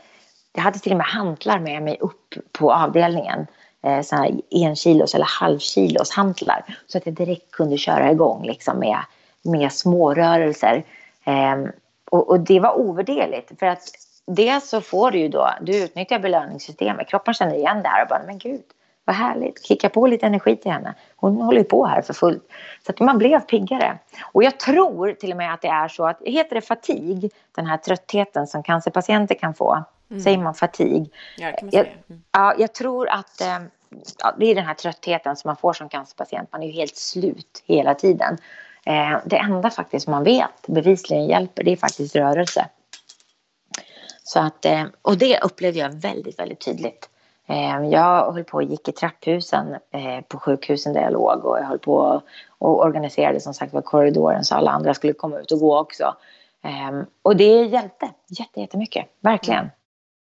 jag 0.53 0.61
hade 0.61 0.79
till 0.79 0.91
och 0.91 0.97
med 0.97 1.07
hantlar 1.07 1.59
med 1.59 1.83
mig 1.83 1.97
upp 1.99 2.33
på 2.51 2.73
avdelningen. 2.73 3.47
Eh, 3.83 4.03
här 4.11 4.41
en 4.49 4.75
kilos 4.75 5.15
eller 5.15 5.25
halvkilos 5.25 6.11
hantlar. 6.11 6.65
Så 6.87 6.97
att 6.97 7.05
jag 7.05 7.15
direkt 7.15 7.51
kunde 7.51 7.77
köra 7.77 8.11
igång 8.11 8.45
liksom 8.45 8.79
med, 8.79 8.97
med 9.47 9.73
smårörelser. 9.73 10.83
Eh, 11.25 11.55
och, 12.11 12.29
och 12.29 12.39
det 12.39 12.59
var 12.59 12.79
ovärderligt. 12.79 13.59
För 13.59 13.65
att 13.65 13.91
dels 14.27 14.69
så 14.69 14.81
får 14.81 15.11
du 15.11 15.19
ju 15.19 15.27
då, 15.27 15.49
du 15.61 15.83
utnyttjar 15.83 16.19
belöningssystemet. 16.19 17.07
Kroppen 17.07 17.33
känner 17.33 17.55
igen 17.55 17.83
det 17.83 17.89
här 17.89 18.03
och 18.03 18.09
bara, 18.09 18.21
men 18.25 18.37
gud, 18.37 18.63
vad 19.05 19.15
härligt. 19.15 19.65
Kicka 19.65 19.89
på 19.89 20.07
lite 20.07 20.25
energi 20.25 20.55
till 20.55 20.71
henne. 20.71 20.95
Hon 21.15 21.41
håller 21.41 21.57
ju 21.59 21.63
på 21.63 21.85
här 21.85 22.01
för 22.01 22.13
fullt. 22.13 22.43
Så 22.85 22.91
att 22.91 22.99
man 22.99 23.17
blev 23.17 23.39
piggare. 23.39 23.97
Och 24.21 24.43
jag 24.43 24.59
tror 24.59 25.11
till 25.11 25.31
och 25.31 25.37
med 25.37 25.53
att 25.53 25.61
det 25.61 25.67
är 25.67 25.87
så 25.87 26.05
att, 26.05 26.21
heter 26.25 26.55
det 26.55 26.61
fatig, 26.61 27.31
den 27.55 27.65
här 27.65 27.77
tröttheten 27.77 28.47
som 28.47 28.63
cancerpatienter 28.63 29.35
kan 29.35 29.53
få? 29.53 29.83
Mm. 30.09 30.23
Säger 30.23 30.37
man 30.37 30.53
fatig? 30.53 31.13
Ja, 31.37 31.51
kan 31.51 31.59
man 31.61 31.71
säga. 31.71 31.83
Mm. 31.83 32.23
ja, 32.31 32.53
jag 32.57 32.73
tror 32.73 33.09
att 33.09 33.41
eh, 33.41 33.59
ja, 34.17 34.35
det 34.37 34.45
är 34.45 34.55
den 34.55 34.65
här 34.65 34.73
tröttheten 34.73 35.35
som 35.35 35.49
man 35.49 35.55
får 35.55 35.73
som 35.73 35.89
cancerpatient. 35.89 36.51
Man 36.51 36.63
är 36.63 36.67
ju 36.67 36.73
helt 36.73 36.97
slut 36.97 37.63
hela 37.65 37.95
tiden. 37.95 38.37
Eh, 38.87 39.17
det 39.25 39.37
enda 39.37 39.69
faktiskt 39.69 40.07
man 40.07 40.23
vet 40.23 40.67
bevisligen 40.67 41.27
hjälper, 41.27 41.63
det 41.63 41.71
är 41.71 41.75
faktiskt 41.75 42.15
rörelse. 42.15 42.69
Så 44.23 44.39
att, 44.39 44.65
eh, 44.65 44.83
och 45.01 45.17
det 45.17 45.39
upplevde 45.39 45.79
jag 45.79 45.89
väldigt, 45.89 46.39
väldigt 46.39 46.59
tydligt. 46.59 47.09
Eh, 47.47 47.89
jag 47.89 48.33
höll 48.33 48.43
på 48.43 48.57
och 48.57 48.63
gick 48.63 48.87
i 48.87 48.91
trapphusen 48.91 49.73
eh, 49.73 50.21
på 50.27 50.39
sjukhusen 50.39 50.93
där 50.93 51.01
jag 51.01 51.13
låg 51.13 51.45
och 51.45 51.57
jag 51.59 51.63
höll 51.63 51.79
på 51.79 52.21
och 52.57 52.85
organiserade 52.85 53.39
som 53.39 53.53
sagt 53.53 53.73
var 53.73 53.81
korridoren 53.81 54.43
så 54.43 54.55
alla 54.55 54.71
andra 54.71 54.93
skulle 54.93 55.13
komma 55.13 55.39
ut 55.39 55.51
och 55.51 55.59
gå 55.59 55.79
också. 55.79 56.15
Eh, 56.63 57.01
och 57.21 57.35
det 57.35 57.63
hjälpte 57.63 58.09
jättemycket, 58.55 59.05
verkligen. 59.19 59.69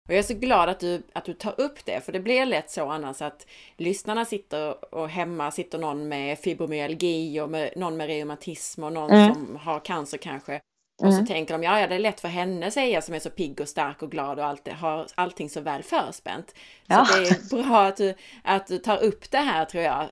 Och 0.07 0.13
jag 0.13 0.19
är 0.19 0.23
så 0.23 0.33
glad 0.33 0.69
att 0.69 0.79
du, 0.79 1.03
att 1.13 1.25
du 1.25 1.33
tar 1.33 1.61
upp 1.61 1.85
det, 1.85 2.01
för 2.01 2.11
det 2.11 2.19
blir 2.19 2.45
lätt 2.45 2.71
så 2.71 2.89
annars 2.89 3.21
att 3.21 3.47
lyssnarna 3.77 4.25
sitter 4.25 4.93
och 4.95 5.09
hemma 5.09 5.51
sitter 5.51 5.77
någon 5.77 6.07
med 6.07 6.39
fibromyalgi 6.39 7.39
och 7.39 7.49
med, 7.49 7.73
någon 7.75 7.97
med 7.97 8.07
reumatism 8.07 8.83
och 8.83 8.93
någon 8.93 9.11
mm. 9.11 9.33
som 9.33 9.55
har 9.55 9.79
cancer 9.79 10.17
kanske. 10.17 10.61
Och 11.01 11.13
så 11.13 11.17
mm. 11.19 11.25
tänker 11.25 11.53
de, 11.53 11.63
ja, 11.63 11.79
ja 11.79 11.87
det 11.87 11.95
är 11.95 11.99
lätt 11.99 12.19
för 12.19 12.27
henne 12.27 12.71
säger 12.71 13.01
som 13.01 13.13
är 13.15 13.19
så 13.19 13.29
pigg 13.29 13.61
och 13.61 13.69
stark 13.69 14.01
och 14.01 14.11
glad 14.11 14.39
och 14.39 14.45
allt, 14.45 14.67
har 14.67 15.07
allting 15.15 15.49
så 15.49 15.61
väl 15.61 15.83
förspänt. 15.83 16.55
Ja. 16.85 17.05
Så 17.05 17.19
det 17.19 17.27
är 17.27 17.63
bra 17.63 17.85
att 17.85 17.97
du, 17.97 18.13
att 18.43 18.67
du 18.67 18.77
tar 18.77 19.03
upp 19.03 19.31
det 19.31 19.37
här 19.37 19.65
tror 19.65 19.83
jag. 19.83 20.07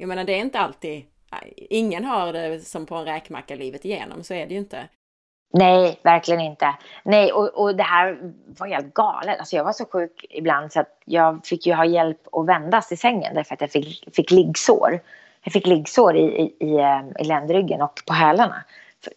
Jag 0.00 0.08
menar 0.08 0.24
det 0.24 0.32
är 0.32 0.40
inte 0.40 0.58
alltid, 0.58 1.04
ingen 1.56 2.04
har 2.04 2.32
det 2.32 2.60
som 2.60 2.86
på 2.86 2.94
en 2.94 3.04
räkmacka 3.04 3.54
livet 3.54 3.84
igenom, 3.84 4.24
så 4.24 4.34
är 4.34 4.46
det 4.46 4.54
ju 4.54 4.60
inte. 4.60 4.88
Nej, 5.50 6.00
verkligen 6.02 6.40
inte. 6.40 6.74
Nej, 7.02 7.32
och, 7.32 7.48
och 7.62 7.76
det 7.76 7.82
här 7.82 8.18
var 8.58 8.66
helt 8.66 8.94
galet. 8.94 9.38
Alltså 9.38 9.56
jag 9.56 9.64
var 9.64 9.72
så 9.72 9.84
sjuk 9.84 10.26
ibland 10.30 10.72
så 10.72 10.80
att 10.80 10.98
jag 11.04 11.46
fick 11.46 11.66
ju 11.66 11.74
ha 11.74 11.84
hjälp 11.84 12.18
att 12.32 12.46
vändas 12.46 12.92
i 12.92 12.96
sängen 12.96 13.34
därför 13.34 13.54
att 13.54 13.60
jag 13.60 13.70
fick, 13.70 14.14
fick 14.14 14.30
liggsår. 14.30 15.00
Jag 15.42 15.52
fick 15.52 15.66
liggsår 15.66 16.16
i, 16.16 16.22
i, 16.22 16.66
i, 16.66 16.78
eh, 16.78 17.02
i 17.18 17.24
ländryggen 17.24 17.82
och 17.82 18.02
på 18.06 18.12
hälarna 18.12 18.64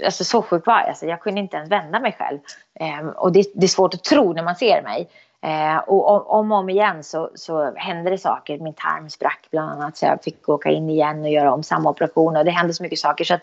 alltså 0.06 0.24
så 0.24 0.42
sjuk 0.42 0.66
var 0.66 0.80
jag. 0.80 0.90
Alltså, 0.90 1.06
jag 1.06 1.22
kunde 1.22 1.42
inte 1.42 1.58
ens 1.58 1.72
vända 1.72 2.00
mig 2.00 2.16
själv. 2.20 2.40
Eh, 2.80 3.08
och 3.08 3.32
det, 3.32 3.46
det, 3.56 3.66
är 3.66 3.68
svårt 3.68 3.94
att 3.94 4.04
tro 4.04 4.34
när 4.34 4.44
man 4.44 4.56
ser 4.56 4.82
mig. 4.82 5.10
Eh, 5.44 5.78
och 5.78 6.30
om 6.32 6.52
och 6.52 6.58
om 6.58 6.70
igen 6.70 7.04
så, 7.04 7.30
så 7.36 7.74
hände 7.76 8.10
det 8.10 8.18
saker. 8.18 8.60
Min 8.60 8.74
tarm 8.74 9.10
sprack 9.10 9.48
bland 9.52 9.72
annat 9.72 9.98
så 9.98 10.06
jag 10.06 10.24
fick 10.24 10.50
åka 10.50 10.70
in 10.70 10.90
igen 10.90 11.22
och 11.22 11.30
göra 11.30 11.54
om 11.54 11.64
samma 11.64 11.90
operation. 11.90 12.38
Och 12.38 12.46
det 12.46 12.52
hände 12.52 12.74
så 12.74 12.84
mycket 12.84 13.00
saker. 13.00 13.24
Så 13.24 13.34
att, 13.34 13.42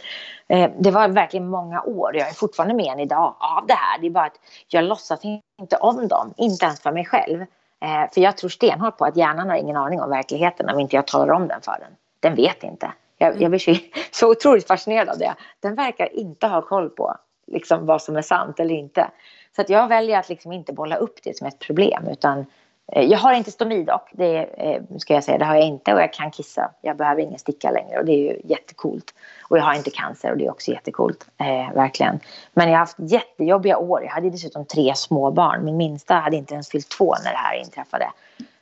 eh, 0.48 0.70
det 0.78 0.90
var 0.90 1.08
verkligen 1.08 1.48
många 1.48 1.82
år. 1.82 2.16
Jag 2.16 2.28
är 2.28 2.32
fortfarande 2.32 2.74
med 2.74 2.92
än 2.92 3.00
idag 3.00 3.34
av 3.38 3.66
det 3.66 3.74
här. 3.74 3.98
Det 4.00 4.06
är 4.06 4.10
bara 4.10 4.24
att 4.24 4.40
jag 4.68 4.84
låtsas 4.84 5.20
inte 5.60 5.76
om 5.76 6.08
dem. 6.08 6.34
Inte 6.36 6.64
ens 6.64 6.80
för 6.80 6.92
mig 6.92 7.04
själv. 7.04 7.40
Eh, 7.80 8.12
för 8.14 8.20
jag 8.20 8.36
tror 8.36 8.50
stenhårt 8.50 8.98
på 8.98 9.04
att 9.04 9.16
hjärnan 9.16 9.48
har 9.48 9.56
ingen 9.56 9.76
aning 9.76 10.00
om 10.00 10.10
verkligheten 10.10 10.68
om 10.68 10.80
inte 10.80 10.96
jag 10.96 11.06
talar 11.06 11.34
om 11.34 11.48
den 11.48 11.60
för 11.60 11.76
den. 11.80 11.96
Den 12.20 12.34
vet 12.34 12.62
inte. 12.62 12.92
Jag, 13.18 13.42
jag 13.42 13.50
blir 13.50 13.58
så, 13.60 13.74
så 14.10 14.30
otroligt 14.30 14.66
fascinerad 14.66 15.08
av 15.08 15.18
det. 15.18 15.34
Den 15.60 15.74
verkar 15.74 16.16
inte 16.16 16.46
ha 16.46 16.62
koll 16.62 16.90
på 16.90 17.16
liksom, 17.46 17.86
vad 17.86 18.02
som 18.02 18.16
är 18.16 18.22
sant 18.22 18.60
eller 18.60 18.74
inte. 18.74 19.10
Så 19.56 19.62
att 19.62 19.70
jag 19.70 19.88
väljer 19.88 20.18
att 20.18 20.28
liksom 20.28 20.52
inte 20.52 20.72
bolla 20.72 20.96
upp 20.96 21.18
det 21.22 21.36
som 21.36 21.46
ett 21.46 21.58
problem. 21.58 22.08
Utan, 22.08 22.46
eh, 22.92 23.04
jag 23.04 23.18
har 23.18 23.32
inte 23.32 23.50
stomi 23.50 23.82
dock, 23.82 24.10
det 24.12 24.36
eh, 24.36 24.82
ska 24.98 25.14
jag 25.14 25.24
säga. 25.24 25.38
Det 25.38 25.44
har 25.44 25.54
jag 25.54 25.64
inte 25.64 25.94
och 25.94 26.00
jag 26.00 26.12
kan 26.12 26.30
kissa. 26.30 26.70
Jag 26.80 26.96
behöver 26.96 27.22
ingen 27.22 27.38
sticka 27.38 27.70
längre 27.70 27.98
och 27.98 28.04
det 28.04 28.12
är 28.12 28.32
ju 28.32 28.40
jättekult. 28.44 29.14
Och 29.42 29.58
jag 29.58 29.62
har 29.62 29.74
inte 29.74 29.90
cancer 29.90 30.30
och 30.30 30.38
det 30.38 30.46
är 30.46 30.50
också 30.50 30.70
jättekult. 30.70 31.26
Eh, 31.40 31.74
verkligen. 31.74 32.20
Men 32.52 32.66
jag 32.66 32.74
har 32.74 32.78
haft 32.78 32.96
jättejobbiga 32.98 33.78
år. 33.78 34.02
Jag 34.02 34.10
hade 34.10 34.30
dessutom 34.30 34.64
tre 34.64 34.94
små 34.94 35.30
barn. 35.30 35.64
Min 35.64 35.76
minsta 35.76 36.14
hade 36.14 36.36
inte 36.36 36.54
ens 36.54 36.70
fyllt 36.70 36.88
två 36.88 37.14
när 37.24 37.30
det 37.32 37.38
här 37.38 37.54
inträffade. 37.54 38.10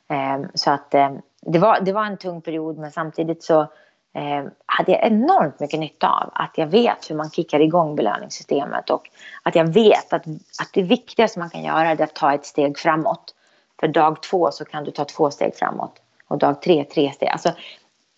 Eh, 0.09 0.49
så 0.53 0.71
att 0.71 0.93
eh, 0.93 1.11
det, 1.41 1.59
var, 1.59 1.79
det 1.81 1.93
var 1.93 2.05
en 2.05 2.17
tung 2.17 2.41
period 2.41 2.77
men 2.77 2.91
samtidigt 2.91 3.43
så 3.43 3.67
eh, 4.15 4.45
hade 4.65 4.91
jag 4.91 5.03
enormt 5.03 5.59
mycket 5.59 5.79
nytta 5.79 6.09
av. 6.09 6.31
Att 6.33 6.57
jag 6.57 6.67
vet 6.67 7.09
hur 7.09 7.15
man 7.15 7.29
kickar 7.29 7.59
igång 7.59 7.95
belöningssystemet 7.95 8.89
och 8.89 9.09
att 9.43 9.55
jag 9.55 9.73
vet 9.73 10.13
att, 10.13 10.25
att 10.61 10.69
det 10.73 10.83
viktigaste 10.83 11.39
man 11.39 11.49
kan 11.49 11.63
göra 11.63 11.91
är 11.91 12.01
att 12.01 12.15
ta 12.15 12.33
ett 12.33 12.45
steg 12.45 12.77
framåt. 12.77 13.35
För 13.79 13.87
dag 13.87 14.21
två 14.23 14.51
så 14.51 14.65
kan 14.65 14.83
du 14.83 14.91
ta 14.91 15.05
två 15.05 15.31
steg 15.31 15.55
framåt 15.55 16.01
och 16.27 16.37
dag 16.37 16.61
tre 16.61 16.83
tre 16.83 17.11
steg. 17.11 17.29
Alltså, 17.29 17.53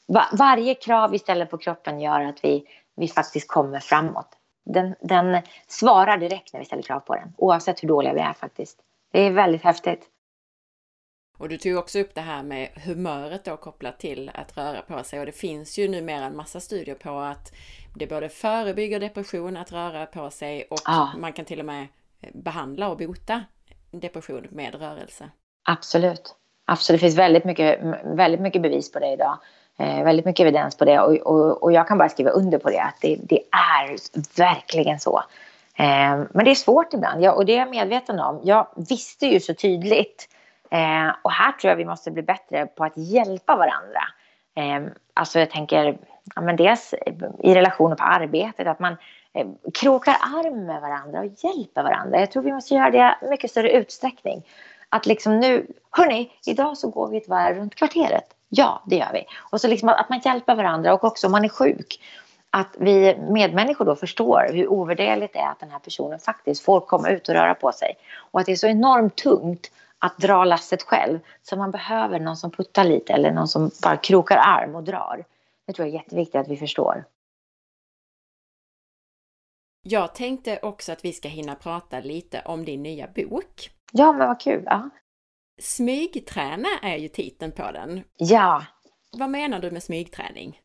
va, 0.08 0.26
varje 0.34 0.76
krav 0.76 1.12
vi 1.12 1.20
ställer 1.20 1.46
på 1.46 1.58
kroppen 1.58 2.00
gör 2.00 2.22
att 2.22 2.46
vi, 2.46 2.64
vi 2.96 3.08
faktiskt 3.08 3.48
kommer 3.48 3.80
framåt. 3.80 4.28
Den, 4.66 4.96
den 5.02 5.42
svarar 5.68 6.18
direkt 6.18 6.54
när 6.54 6.60
vi 6.60 6.66
ställer 6.66 6.84
krav 6.84 7.00
på 7.00 7.16
den, 7.16 7.34
oavsett 7.38 7.84
hur 7.84 7.88
dåliga 7.88 8.14
vi 8.14 8.20
är 8.20 8.34
faktiskt. 8.34 8.80
Det 9.12 9.22
är 9.22 9.32
väldigt 9.32 9.64
häftigt. 9.64 10.08
Och 11.40 11.50
du 11.50 11.58
tog 11.58 11.78
också 11.78 12.00
upp 12.00 12.16
det 12.16 12.22
här 12.22 12.44
med 12.44 12.70
humöret 12.86 13.46
då 13.46 13.58
kopplat 13.58 14.00
till 14.00 14.32
att 14.34 14.58
röra 14.58 14.82
på 14.82 15.04
sig 15.04 15.20
och 15.20 15.26
det 15.26 15.32
finns 15.32 15.80
ju 15.80 15.88
numera 15.88 16.26
en 16.26 16.36
massa 16.36 16.60
studier 16.60 16.96
på 16.96 17.20
att 17.20 17.52
det 17.96 18.08
både 18.08 18.30
förebygger 18.30 19.00
depression 19.00 19.58
att 19.58 19.72
röra 19.72 20.06
på 20.06 20.30
sig 20.30 20.68
och 20.70 20.80
ah. 20.86 21.08
man 21.18 21.34
kan 21.34 21.46
till 21.46 21.60
och 21.60 21.66
med 21.66 21.88
behandla 22.34 22.90
och 22.90 22.98
bota 22.98 23.44
depression 23.92 24.48
med 24.50 24.76
rörelse. 24.76 25.30
Absolut. 25.64 26.36
Absolut. 26.66 27.02
Det 27.02 27.06
finns 27.06 27.18
väldigt 27.18 27.46
mycket, 27.46 27.80
väldigt 28.04 28.42
mycket 28.42 28.62
bevis 28.62 28.92
på 28.92 29.00
det 29.00 29.14
idag. 29.14 29.38
Eh, 29.78 30.04
väldigt 30.04 30.26
mycket 30.26 30.44
evidens 30.44 30.78
på 30.78 30.86
det 30.86 31.00
och, 31.00 31.16
och, 31.16 31.64
och, 31.64 31.72
jag 31.72 31.88
kan 31.88 31.98
bara 31.98 32.10
skriva 32.10 32.30
under 32.30 32.58
på 32.58 32.70
det 32.70 32.82
att 32.82 32.98
det, 33.02 33.18
det 33.24 33.42
är 33.52 33.98
verkligen 34.38 35.00
så. 35.00 35.24
Eh, 35.76 36.20
men 36.34 36.46
det 36.46 36.52
är 36.52 36.56
svårt 36.56 36.94
ibland 36.94 37.24
ja, 37.24 37.32
och 37.32 37.46
det 37.46 37.54
är 37.54 37.60
jag 37.60 37.70
medveten 37.70 38.20
om. 38.20 38.42
Jag 38.44 38.68
visste 38.90 39.26
ju 39.26 39.40
så 39.40 39.54
tydligt 39.54 40.30
eh, 40.72 41.16
och 41.22 41.32
här 41.32 41.52
tror 41.52 41.70
jag 41.70 41.76
vi 41.76 41.86
måste 41.86 42.12
bli 42.12 42.22
bättre 42.22 42.66
på 42.66 42.84
att 42.84 42.98
hjälpa 42.98 43.56
varandra. 43.56 44.02
Eh, 44.56 44.92
alltså 45.14 45.40
jag 45.40 45.50
tänker, 45.50 45.98
ja, 46.36 46.42
men 46.42 46.56
dels 46.56 46.94
i 47.40 47.54
relationer 47.54 47.96
på 47.96 48.04
arbetet, 48.04 48.68
att 48.68 48.80
man 48.80 48.98
eh, 49.34 49.48
krokar 49.74 50.16
arm 50.22 50.66
med 50.66 50.82
varandra 50.82 51.20
och 51.20 51.26
hjälper 51.26 51.84
varandra. 51.84 52.20
Jag 52.20 52.32
tror 52.32 52.44
vi 52.44 52.54
måste 52.54 52.74
göra 52.74 52.92
det 52.92 53.16
i 53.22 53.30
mycket 53.30 53.52
större 53.52 53.72
utsträckning. 53.72 54.44
Att 54.90 55.06
liksom 55.06 55.40
nu, 55.40 55.68
hörni, 55.92 56.32
idag 56.46 56.78
så 56.78 56.90
går 56.90 57.08
vi 57.08 57.18
ett 57.18 57.30
varv 57.30 57.58
runt 57.58 57.76
kvarteret. 57.76 58.26
Ja, 58.50 58.84
det 58.86 58.96
gör 58.96 59.14
vi. 59.14 59.26
Och 59.52 59.62
så 59.62 59.68
liksom 59.68 59.90
att 59.90 60.10
man 60.10 60.20
hjälper 60.26 60.56
varandra 60.56 60.94
och 60.94 61.04
också 61.04 61.28
om 61.28 61.32
man 61.32 61.46
är 61.46 61.50
sjuk 61.50 62.00
att 62.50 62.76
vi 62.80 63.18
medmänniskor 63.30 63.86
då 63.86 63.96
förstår 63.96 64.50
hur 64.54 64.68
ovärderligt 64.68 65.34
det 65.34 65.40
är 65.40 65.52
att 65.52 65.60
den 65.60 65.72
här 65.72 65.80
personen 65.80 66.20
faktiskt 66.20 66.66
får 66.66 66.80
komma 66.80 67.10
ut 67.10 67.30
och 67.30 67.36
röra 67.36 67.56
på 67.56 67.72
sig. 67.72 67.98
Och 68.32 68.40
att 68.40 68.46
det 68.46 68.52
är 68.52 68.56
så 68.56 68.68
enormt 68.68 69.16
tungt 69.16 69.72
att 70.00 70.18
dra 70.18 70.46
lasset 70.46 70.84
själv. 70.84 71.20
Så 71.42 71.58
man 71.58 71.72
behöver 71.72 72.20
någon 72.20 72.38
som 72.38 72.52
puttar 72.52 72.84
lite 72.84 73.14
eller 73.14 73.32
någon 73.32 73.48
som 73.48 73.72
bara 73.84 73.98
krokar 73.98 74.38
arm 74.38 74.76
och 74.76 74.84
drar. 74.84 75.26
Det 75.68 75.74
tror 75.74 75.88
jag 75.88 75.96
är 75.96 76.00
jätteviktigt 76.00 76.36
att 76.36 76.48
vi 76.48 76.58
förstår. 76.58 77.06
Jag 79.82 80.16
tänkte 80.16 80.60
också 80.62 80.92
att 80.92 81.06
vi 81.06 81.14
ska 81.14 81.28
hinna 81.28 81.56
prata 81.56 82.00
lite 82.00 82.42
om 82.46 82.66
din 82.66 82.84
nya 82.84 83.08
bok. 83.08 83.72
Ja, 83.92 84.12
men 84.12 84.28
vad 84.28 84.42
kul. 84.42 84.64
Ja. 84.66 84.90
Smygträna 85.62 86.70
är 86.82 86.98
ju 86.98 87.08
titeln 87.08 87.52
på 87.52 87.72
den. 87.72 88.04
Ja, 88.18 88.64
vad 89.12 89.30
menar 89.30 89.60
du 89.60 89.72
med 89.72 89.84
smygträning? 89.84 90.60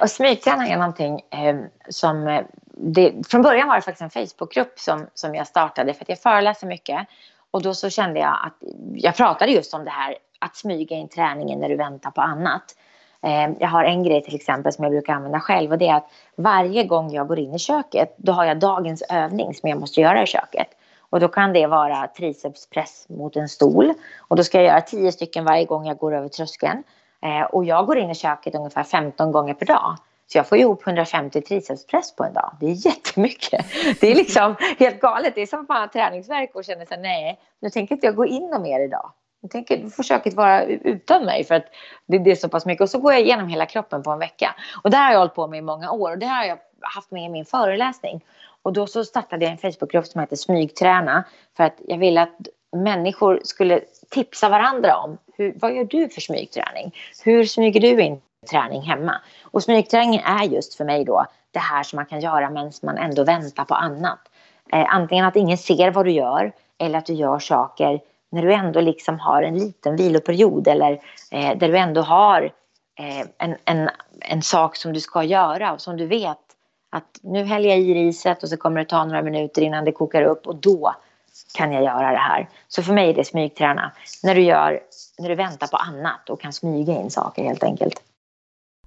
Och 0.00 0.10
smygträning 0.10 0.72
är 0.72 0.76
någonting 0.76 1.20
eh, 1.30 1.56
som... 1.88 2.26
Eh, 2.28 2.44
det, 2.76 3.28
från 3.28 3.42
början 3.42 3.68
var 3.68 3.76
det 3.76 3.82
faktiskt 3.82 4.16
en 4.16 4.26
Facebookgrupp 4.26 4.78
som, 4.78 5.06
som 5.14 5.34
jag 5.34 5.46
startade 5.46 5.94
för 5.94 6.04
att 6.04 6.08
jag 6.08 6.18
föreläser 6.18 6.66
mycket. 6.66 7.08
Och 7.54 7.62
då 7.62 7.74
så 7.74 7.90
kände 7.90 8.20
jag 8.20 8.38
att 8.42 8.54
jag 8.94 9.16
pratade 9.16 9.52
just 9.52 9.74
om 9.74 9.84
det 9.84 9.90
här 9.90 10.16
att 10.38 10.56
smyga 10.56 10.96
in 10.96 11.08
träningen 11.08 11.60
när 11.60 11.68
du 11.68 11.76
väntar 11.76 12.10
på 12.10 12.20
annat. 12.20 12.62
Eh, 13.22 13.50
jag 13.60 13.68
har 13.68 13.84
en 13.84 14.02
grej 14.02 14.22
till 14.22 14.34
exempel 14.34 14.72
som 14.72 14.84
jag 14.84 14.92
brukar 14.92 15.12
använda 15.12 15.40
själv 15.40 15.72
och 15.72 15.78
det 15.78 15.88
är 15.88 15.94
att 15.94 16.10
varje 16.36 16.84
gång 16.84 17.12
jag 17.12 17.28
går 17.28 17.38
in 17.38 17.54
i 17.54 17.58
köket 17.58 18.14
då 18.16 18.32
har 18.32 18.44
jag 18.44 18.58
dagens 18.58 19.02
övning 19.02 19.54
som 19.54 19.68
jag 19.68 19.80
måste 19.80 20.00
göra 20.00 20.22
i 20.22 20.26
köket. 20.26 20.66
Och 21.00 21.20
då 21.20 21.28
kan 21.28 21.52
det 21.52 21.66
vara 21.66 22.06
tricepspress 22.06 23.06
mot 23.08 23.36
en 23.36 23.48
stol. 23.48 23.94
Och 24.18 24.36
då 24.36 24.44
ska 24.44 24.58
jag 24.58 24.66
göra 24.66 24.80
tio 24.80 25.12
stycken 25.12 25.44
varje 25.44 25.64
gång 25.64 25.86
jag 25.86 25.98
går 25.98 26.14
över 26.14 26.28
tröskeln. 26.28 26.82
Eh, 27.22 27.42
och 27.42 27.64
jag 27.64 27.86
går 27.86 27.98
in 27.98 28.10
i 28.10 28.14
köket 28.14 28.54
ungefär 28.54 28.84
15 28.84 29.32
gånger 29.32 29.54
per 29.54 29.66
dag. 29.66 29.96
Så 30.26 30.38
jag 30.38 30.48
får 30.48 30.58
ihop 30.58 30.86
150 30.86 31.40
tricepspress 31.40 32.16
på 32.16 32.24
en 32.24 32.32
dag. 32.32 32.56
Det 32.60 32.66
är 32.66 32.86
jättemycket. 32.86 33.66
Det 34.00 34.10
är 34.10 34.14
liksom 34.14 34.56
helt 34.78 35.00
galet. 35.00 35.34
Det 35.34 35.42
är 35.42 35.46
som 35.46 35.60
att 35.60 35.68
man 35.68 35.80
har 35.80 35.86
träningsverk 35.86 36.50
och 36.54 36.64
känner 36.64 36.86
sig 36.86 36.98
nej, 36.98 37.40
nu 37.60 37.70
tänker 37.70 37.94
inte 37.94 38.06
jag 38.06 38.16
gå 38.16 38.26
in 38.26 38.62
mer 38.62 38.80
idag. 38.80 39.12
Nu 39.42 39.48
tänker 39.48 39.88
försöka 39.88 40.30
vara 40.30 40.64
utan 40.64 41.24
mig 41.24 41.44
för 41.44 41.54
att 41.54 41.64
det, 42.06 42.18
det 42.18 42.30
är 42.30 42.34
så 42.34 42.48
pass 42.48 42.66
mycket. 42.66 42.82
Och 42.82 42.90
så 42.90 42.98
går 42.98 43.12
jag 43.12 43.22
igenom 43.22 43.48
hela 43.48 43.66
kroppen 43.66 44.02
på 44.02 44.10
en 44.10 44.18
vecka. 44.18 44.54
Och 44.84 44.90
det 44.90 44.96
har 44.96 45.12
jag 45.12 45.18
hållit 45.18 45.34
på 45.34 45.46
med 45.46 45.58
i 45.58 45.62
många 45.62 45.90
år 45.90 46.10
och 46.10 46.18
det 46.18 46.26
har 46.26 46.44
jag 46.44 46.58
haft 46.80 47.10
med 47.10 47.24
i 47.24 47.28
min 47.28 47.44
föreläsning. 47.44 48.24
Och 48.62 48.72
då 48.72 48.86
så 48.86 49.04
startade 49.04 49.44
jag 49.44 49.52
en 49.52 49.58
Facebookgrupp 49.72 50.06
som 50.06 50.20
heter 50.20 50.36
Smygträna 50.36 51.24
för 51.56 51.64
att 51.64 51.80
jag 51.86 51.98
ville 51.98 52.22
att 52.22 52.38
människor 52.76 53.40
skulle 53.44 53.80
tipsa 54.10 54.48
varandra 54.48 54.96
om 54.96 55.18
hur, 55.36 55.54
vad 55.56 55.76
gör 55.76 55.84
du 55.84 56.08
för 56.08 56.20
smygträning? 56.20 56.94
Hur 57.24 57.44
smyger 57.44 57.80
du 57.80 58.02
in 58.02 58.20
träning 58.46 58.82
hemma? 58.82 59.14
Och 59.42 59.62
smygträning 59.62 60.22
är 60.24 60.44
just 60.44 60.74
för 60.74 60.84
mig 60.84 61.04
då 61.04 61.26
det 61.50 61.58
här 61.58 61.82
som 61.82 61.96
man 61.96 62.06
kan 62.06 62.20
göra 62.20 62.50
medan 62.50 62.72
man 62.82 62.98
ändå 62.98 63.24
väntar 63.24 63.64
på 63.64 63.74
annat. 63.74 64.18
Eh, 64.72 64.86
antingen 64.88 65.24
att 65.24 65.36
ingen 65.36 65.58
ser 65.58 65.90
vad 65.90 66.04
du 66.04 66.10
gör 66.10 66.52
eller 66.78 66.98
att 66.98 67.06
du 67.06 67.12
gör 67.12 67.38
saker 67.38 68.00
när 68.30 68.42
du 68.42 68.54
ändå 68.54 68.80
liksom 68.80 69.18
har 69.20 69.42
en 69.42 69.58
liten 69.58 69.96
viloperiod 69.96 70.68
eller 70.68 70.92
eh, 71.30 71.58
där 71.58 71.68
du 71.68 71.78
ändå 71.78 72.00
har 72.00 72.42
eh, 72.98 73.26
en, 73.38 73.56
en, 73.64 73.90
en 74.20 74.42
sak 74.42 74.76
som 74.76 74.92
du 74.92 75.00
ska 75.00 75.22
göra 75.22 75.72
och 75.72 75.80
som 75.80 75.96
du 75.96 76.06
vet 76.06 76.38
att 76.90 77.20
nu 77.22 77.44
häller 77.44 77.68
jag 77.68 77.78
i 77.78 77.94
riset 77.94 78.42
och 78.42 78.48
så 78.48 78.56
kommer 78.56 78.80
det 78.80 78.84
ta 78.84 79.04
några 79.04 79.22
minuter 79.22 79.62
innan 79.62 79.84
det 79.84 79.92
kokar 79.92 80.22
upp 80.22 80.46
och 80.46 80.56
då 80.56 80.94
kan 81.54 81.72
jag 81.72 81.84
göra 81.84 82.10
det 82.10 82.18
här. 82.18 82.48
Så 82.68 82.82
för 82.82 82.92
mig 82.92 83.10
är 83.10 83.14
det 83.14 83.24
smygträna. 83.24 83.92
När 84.22 84.34
du, 84.34 84.40
gör, 84.40 84.80
när 85.18 85.28
du 85.28 85.34
väntar 85.34 85.66
på 85.66 85.76
annat 85.76 86.30
och 86.30 86.40
kan 86.40 86.52
smyga 86.52 86.92
in 87.00 87.10
saker 87.10 87.44
helt 87.44 87.64
enkelt. 87.64 88.02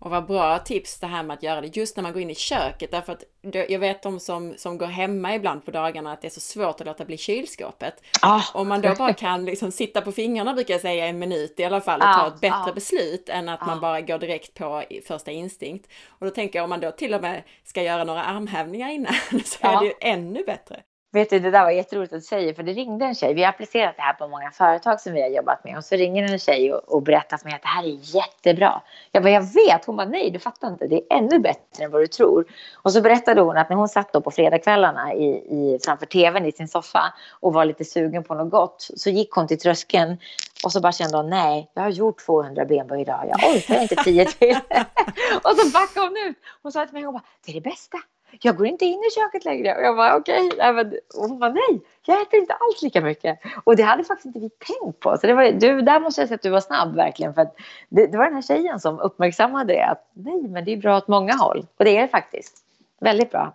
Och 0.07 0.11
vad 0.11 0.25
bra 0.25 0.59
tips 0.59 0.99
det 0.99 1.07
här 1.07 1.23
med 1.23 1.33
att 1.33 1.43
göra 1.43 1.61
det 1.61 1.77
just 1.77 1.95
när 1.95 2.03
man 2.03 2.13
går 2.13 2.21
in 2.21 2.29
i 2.29 2.35
köket. 2.35 2.91
Därför 2.91 3.13
att 3.13 3.23
jag 3.69 3.79
vet 3.79 4.03
de 4.03 4.19
som, 4.19 4.53
som 4.57 4.77
går 4.77 4.85
hemma 4.85 5.35
ibland 5.35 5.65
på 5.65 5.71
dagarna 5.71 6.11
att 6.11 6.21
det 6.21 6.27
är 6.27 6.31
så 6.31 6.39
svårt 6.39 6.81
att 6.81 6.87
låta 6.87 7.05
bli 7.05 7.17
kylskåpet. 7.17 8.03
Ah. 8.21 8.41
Om 8.53 8.67
man 8.67 8.81
då 8.81 8.95
bara 8.97 9.13
kan 9.23 9.45
liksom 9.45 9.71
sitta 9.71 10.01
på 10.01 10.11
fingrarna 10.11 10.53
brukar 10.53 10.73
jag 10.73 10.81
säga 10.81 11.07
en 11.07 11.19
minut 11.19 11.59
i 11.59 11.63
alla 11.63 11.81
fall 11.81 12.01
och 12.01 12.07
ah. 12.07 12.13
ta 12.13 12.27
ett 12.27 12.41
bättre 12.41 12.71
ah. 12.71 12.73
beslut 12.73 13.29
än 13.29 13.49
att 13.49 13.65
man 13.65 13.79
bara 13.79 14.01
går 14.01 14.17
direkt 14.17 14.53
på 14.53 14.83
första 15.07 15.31
instinkt. 15.31 15.89
Och 16.07 16.25
då 16.25 16.31
tänker 16.31 16.59
jag 16.59 16.63
om 16.63 16.69
man 16.69 16.79
då 16.79 16.91
till 16.91 17.13
och 17.13 17.21
med 17.21 17.43
ska 17.63 17.83
göra 17.83 18.03
några 18.03 18.23
armhävningar 18.23 18.89
innan 18.89 19.13
så 19.45 19.67
är 19.67 19.79
det 19.79 19.85
ju 19.85 19.93
ännu 20.01 20.43
bättre. 20.43 20.81
Vet 21.11 21.29
du, 21.29 21.39
det 21.39 21.51
där 21.51 21.63
var 21.63 21.71
jätteroligt 21.71 22.13
att 22.13 22.23
säga 22.23 22.53
för 22.53 22.63
det 22.63 22.73
ringde 22.73 23.05
en 23.05 23.15
tjej. 23.15 23.33
Vi 23.33 23.43
har 23.43 23.49
applicerat 23.49 23.95
det 23.95 24.01
här 24.01 24.13
på 24.13 24.27
många 24.27 24.51
företag 24.51 25.01
som 25.01 25.13
vi 25.13 25.21
har 25.21 25.29
jobbat 25.29 25.63
med 25.63 25.77
och 25.77 25.83
så 25.83 25.95
ringer 25.95 26.31
en 26.31 26.39
tjej 26.39 26.73
och, 26.73 26.95
och 26.95 27.01
berättar 27.01 27.37
för 27.37 27.45
mig 27.45 27.55
att 27.55 27.61
det 27.61 27.67
här 27.67 27.83
är 27.83 28.15
jättebra. 28.15 28.81
Jag 29.11 29.23
bara, 29.23 29.29
jag 29.29 29.41
vet. 29.41 29.85
Hon 29.85 29.95
bara, 29.95 30.07
nej, 30.07 30.31
du 30.31 30.39
fattar 30.39 30.67
inte. 30.67 30.87
Det 30.87 30.95
är 30.95 31.17
ännu 31.17 31.39
bättre 31.39 31.83
än 31.83 31.91
vad 31.91 32.01
du 32.01 32.07
tror. 32.07 32.45
Och 32.75 32.93
så 32.93 33.01
berättade 33.01 33.41
hon 33.41 33.57
att 33.57 33.69
när 33.69 33.77
hon 33.77 33.89
satt 33.89 34.13
då 34.13 34.21
på 34.21 34.31
fredagskvällarna 34.31 35.13
i, 35.13 35.25
i, 35.27 35.79
framför 35.85 36.05
tvn 36.05 36.45
i 36.45 36.51
sin 36.51 36.67
soffa 36.67 37.13
och 37.39 37.53
var 37.53 37.65
lite 37.65 37.85
sugen 37.85 38.23
på 38.23 38.35
något 38.35 38.51
gott 38.51 38.87
så 38.95 39.09
gick 39.09 39.31
hon 39.31 39.47
till 39.47 39.59
tröskeln 39.59 40.17
och 40.63 40.71
så 40.71 40.81
bara 40.81 40.91
kände 40.91 41.17
hon, 41.17 41.29
nej, 41.29 41.71
jag 41.73 41.81
har 41.81 41.89
gjort 41.89 42.25
200 42.25 42.65
benböj 42.65 43.01
idag. 43.01 43.25
Jag 43.29 43.55
orkar 43.55 43.81
inte 43.81 43.95
10 43.95 44.25
till. 44.25 44.57
och 45.43 45.55
så 45.57 45.69
backade 45.69 46.07
hon 46.07 46.29
ut. 46.29 46.37
Hon 46.61 46.71
sa 46.71 46.85
till 46.85 46.93
mig, 46.93 47.03
hon 47.03 47.13
bara, 47.13 47.23
det 47.45 47.51
är 47.51 47.53
det 47.53 47.69
bästa 47.69 47.97
jag 48.41 48.57
går 48.57 48.67
inte 48.67 48.85
in 48.85 48.99
i 48.99 49.11
köket 49.15 49.45
längre. 49.45 49.75
Och 49.75 49.81
jag 49.81 49.95
bara 49.95 50.15
okej. 50.15 50.47
Okay. 50.47 50.99
hon 51.15 51.39
bara 51.39 51.51
nej, 51.51 51.81
jag 52.05 52.21
äter 52.21 52.39
inte 52.39 52.53
alls 52.53 52.81
lika 52.81 53.01
mycket. 53.01 53.39
Och 53.63 53.75
det 53.75 53.83
hade 53.83 54.03
faktiskt 54.03 54.25
inte 54.25 54.39
vi 54.39 54.49
tänkt 54.49 54.99
på. 54.99 55.17
Så 55.17 55.27
det 55.27 55.33
var, 55.33 55.51
du, 55.51 55.81
där 55.81 55.99
måste 55.99 56.21
jag 56.21 56.27
säga 56.27 56.35
att 56.35 56.41
du 56.41 56.49
var 56.49 56.61
snabb 56.61 56.95
verkligen. 56.95 57.33
För 57.33 57.41
att 57.41 57.55
det, 57.89 58.07
det 58.07 58.17
var 58.17 58.25
den 58.25 58.35
här 58.35 58.41
tjejen 58.41 58.79
som 58.79 58.99
uppmärksammade 58.99 59.73
det. 59.73 59.85
Att 59.85 60.09
nej, 60.13 60.47
men 60.47 60.65
det 60.65 60.73
är 60.73 60.77
bra 60.77 60.97
åt 60.97 61.07
många 61.07 61.33
håll. 61.33 61.65
Och 61.77 61.85
det 61.85 61.97
är 61.97 62.01
det 62.01 62.07
faktiskt. 62.07 62.57
Väldigt 62.99 63.31
bra. 63.31 63.53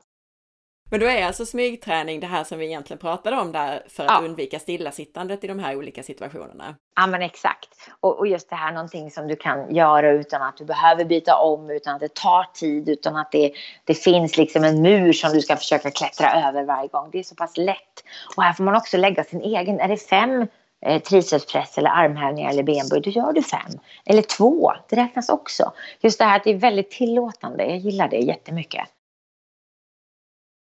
Men 0.93 1.01
då 1.01 1.07
är 1.07 1.26
alltså 1.26 1.47
smygträning 1.47 2.20
det 2.20 2.26
här 2.26 2.45
som 2.45 2.59
vi 2.59 2.66
egentligen 2.66 2.99
pratade 2.99 3.36
om 3.36 3.53
där 3.53 3.82
för 3.88 4.05
att 4.05 4.11
ja. 4.11 4.26
undvika 4.26 4.59
stillasittandet 4.59 5.45
i 5.45 5.47
de 5.47 5.59
här 5.59 5.76
olika 5.76 6.03
situationerna? 6.03 6.74
Ja 6.97 7.07
men 7.07 7.22
exakt. 7.22 7.68
Och, 8.01 8.18
och, 8.18 8.26
just 8.26 8.51
det 8.51 8.57
här 8.57 8.72
någonting 8.72 9.11
som 9.11 9.28
du 9.28 9.36
kan 9.36 9.74
göra 9.74 10.11
utan 10.11 10.43
att 10.43 10.57
du 10.57 10.64
behöver 10.64 11.05
byta 11.05 11.36
om, 11.36 11.70
utan 11.70 11.95
att 11.95 12.01
det 12.01 12.14
tar 12.14 12.47
tid, 12.55 12.88
utan 12.88 13.16
att 13.16 13.32
det, 13.32 13.53
det 13.84 13.95
finns 13.95 14.36
liksom 14.36 14.64
en 14.64 14.82
mur 14.82 15.12
som 15.12 15.32
du 15.32 15.40
ska 15.40 15.57
försöka 15.57 15.90
klättra 15.90 16.49
över 16.49 16.64
varje 16.64 16.88
gång. 16.88 17.09
Det 17.12 17.18
är 17.18 17.22
så 17.22 17.34
pass 17.34 17.57
lätt. 17.57 18.05
Och 18.36 18.43
här 18.43 18.53
får 18.53 18.64
man 18.64 18.76
också 18.76 18.97
lägga 18.97 19.24
sin 19.24 19.40
egen. 19.40 19.80
Är 19.80 19.88
det 19.88 19.97
fem 19.97 20.47
eh, 20.86 21.03
tricepspress 21.03 21.78
eller 21.78 21.90
armhävningar 21.90 22.51
eller 22.51 22.62
benböj, 22.62 23.01
då 23.01 23.11
gör 23.11 23.32
du 23.32 23.43
fem. 23.43 23.72
Eller 24.07 24.22
två, 24.22 24.72
det 24.88 24.97
räknas 24.97 25.28
också. 25.28 25.72
Just 26.01 26.18
det 26.18 26.24
här 26.24 26.36
att 26.36 26.45
det 26.45 26.51
är 26.51 26.59
väldigt 26.59 26.90
tillåtande, 26.90 27.64
jag 27.64 27.78
gillar 27.78 28.09
det 28.09 28.16
jättemycket. 28.16 28.88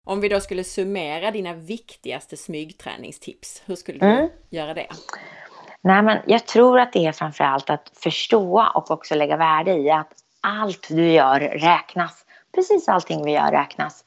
Om 0.08 0.22
vi 0.22 0.30
då 0.30 0.39
skulle 0.39 0.64
summera 0.64 1.32
dina 1.32 1.53
viktigaste 1.53 2.38
smygträningstips, 2.38 3.62
hur 3.66 3.76
skulle 3.76 3.99
du 3.99 4.05
mm. 4.05 4.30
göra 4.49 4.74
det? 4.74 4.88
Nej, 5.82 6.03
men 6.03 6.18
jag 6.28 6.45
tror 6.45 6.80
att 6.80 6.93
det 6.93 7.05
är 7.05 7.12
framför 7.12 7.43
allt 7.43 7.70
att 7.70 7.91
förstå 7.93 8.68
och 8.76 8.91
också 8.91 9.16
lägga 9.16 9.38
värde 9.38 9.74
i 9.74 9.91
att 9.91 10.14
allt 10.41 10.88
du 10.89 11.12
gör 11.12 11.39
räknas. 11.39 12.26
Precis 12.55 12.88
allting 12.88 13.26
vi 13.26 13.32
gör 13.32 13.51
räknas. 13.51 14.03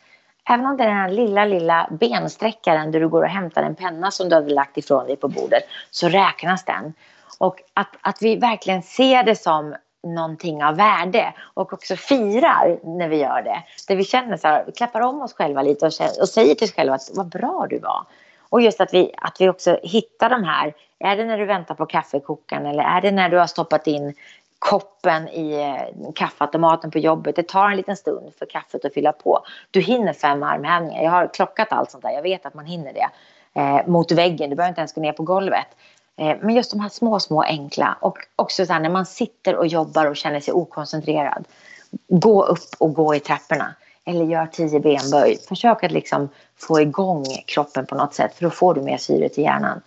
Även 0.49 0.67
om 0.67 0.77
det 0.77 0.85
är 0.85 0.89
den 0.89 0.97
här 0.97 1.11
lilla, 1.11 1.45
lilla 1.45 1.89
bensträckaren 2.01 2.93
där 2.93 3.01
du 3.01 3.09
går 3.09 3.23
och 3.23 3.31
hämtar 3.31 3.63
en 3.63 3.75
penna 3.75 4.11
som 4.11 4.29
du 4.29 4.35
har 4.35 4.43
lagt 4.43 4.79
ifrån 4.79 5.07
dig 5.07 5.17
på 5.17 5.29
bordet, 5.29 5.63
så 5.91 6.09
räknas 6.09 6.65
den. 6.65 6.95
Och 7.39 7.57
att, 7.75 7.97
att 8.01 8.23
vi 8.23 8.37
verkligen 8.37 8.83
ser 8.83 9.23
det 9.23 9.37
som 9.37 9.75
någonting 10.03 10.65
av 10.65 10.77
värde 10.77 11.35
och 11.55 11.73
också 11.73 11.97
firar 11.97 12.79
när 12.83 13.09
vi 13.09 13.17
gör 13.17 13.43
det. 13.43 13.63
Där 13.89 13.97
vi 13.97 14.05
känner 14.05 14.37
så 14.37 14.49
här, 14.49 14.65
vi 14.67 14.73
klappar 14.73 15.01
om 15.01 15.23
oss 15.23 15.33
själva 15.33 15.63
lite 15.63 15.87
och, 15.87 15.93
och 16.21 16.29
säger 16.29 16.55
till 16.55 16.65
oss 16.65 16.75
själva 16.75 16.95
att 16.95 17.11
vad 17.15 17.29
bra 17.29 17.67
du 17.71 17.79
var. 17.79 18.05
Och 18.49 18.61
just 18.61 18.81
att 18.81 18.95
vi, 18.95 19.15
att 19.17 19.37
vi 19.41 19.49
också 19.49 19.79
hittar 19.83 20.31
de 20.31 20.45
här, 20.45 20.75
är 20.99 21.17
det 21.17 21.25
när 21.25 21.39
du 21.39 21.45
väntar 21.45 21.75
på 21.75 21.87
kaffekokaren 21.87 22.67
eller 22.67 22.83
är 22.83 23.01
det 23.01 23.11
när 23.11 23.29
du 23.29 23.39
har 23.39 23.47
stoppat 23.47 23.87
in 23.87 24.15
koppen 24.59 25.29
i 25.29 25.53
eh, 25.53 26.13
kaffeautomaten 26.15 26.91
på 26.91 26.99
jobbet. 26.99 27.37
Det 27.37 27.49
tar 27.49 27.71
en 27.71 27.77
liten 27.77 27.97
stund 27.97 28.33
för 28.39 28.47
kaffet 28.47 28.85
att 28.85 28.95
fylla 28.95 29.13
på. 29.13 29.45
Du 29.71 29.81
hinner 29.81 30.13
fem 30.13 30.43
armhävningar. 30.43 31.03
Jag 31.03 31.11
har 31.11 31.35
klockat 31.35 31.69
allt 31.71 31.91
sånt 31.91 32.03
där. 32.03 32.11
Jag 32.11 32.23
vet 32.23 32.47
att 32.47 32.55
man 32.55 32.67
hinner 32.67 32.93
det. 32.93 33.09
Eh, 33.55 33.87
mot 33.87 34.13
väggen. 34.13 34.51
Du 34.51 34.57
behöver 34.57 34.69
inte 34.69 34.81
ens 34.81 34.95
gå 34.95 35.01
ner 35.01 35.13
på 35.13 35.23
golvet. 35.23 35.67
Eh, 36.21 36.37
men 36.41 36.55
just 36.55 36.71
de 36.71 36.81
här 36.81 36.89
små, 36.89 37.21
små 37.21 37.43
enkla 37.43 37.99
och 38.01 38.19
också 38.37 38.67
så 38.67 38.73
här, 38.73 38.81
när 38.81 38.91
man 38.91 39.07
sitter 39.07 39.57
och 39.57 39.67
jobbar 39.67 40.07
och 40.07 40.17
känner 40.17 40.41
sig 40.41 40.55
okoncentrerad. 40.55 41.45
Gå 42.09 42.45
upp 42.45 42.75
och 42.79 42.95
gå 42.95 43.15
i 43.15 43.21
trapporna. 43.21 43.75
eller 44.05 44.25
gör 44.25 44.47
tio 44.47 44.81
benböj. 44.81 45.39
Försök 45.49 45.85
att 45.85 45.93
liksom 45.93 46.29
få 46.57 46.81
igång 46.81 47.25
kroppen 47.47 47.87
på 47.87 47.95
något 47.95 48.15
sätt 48.15 48.35
för 48.35 48.45
då 48.45 48.51
får 48.51 48.75
du 48.75 48.83
mer 48.83 48.97
syre 48.97 49.29
till 49.29 49.45
hjärnan. 49.45 49.81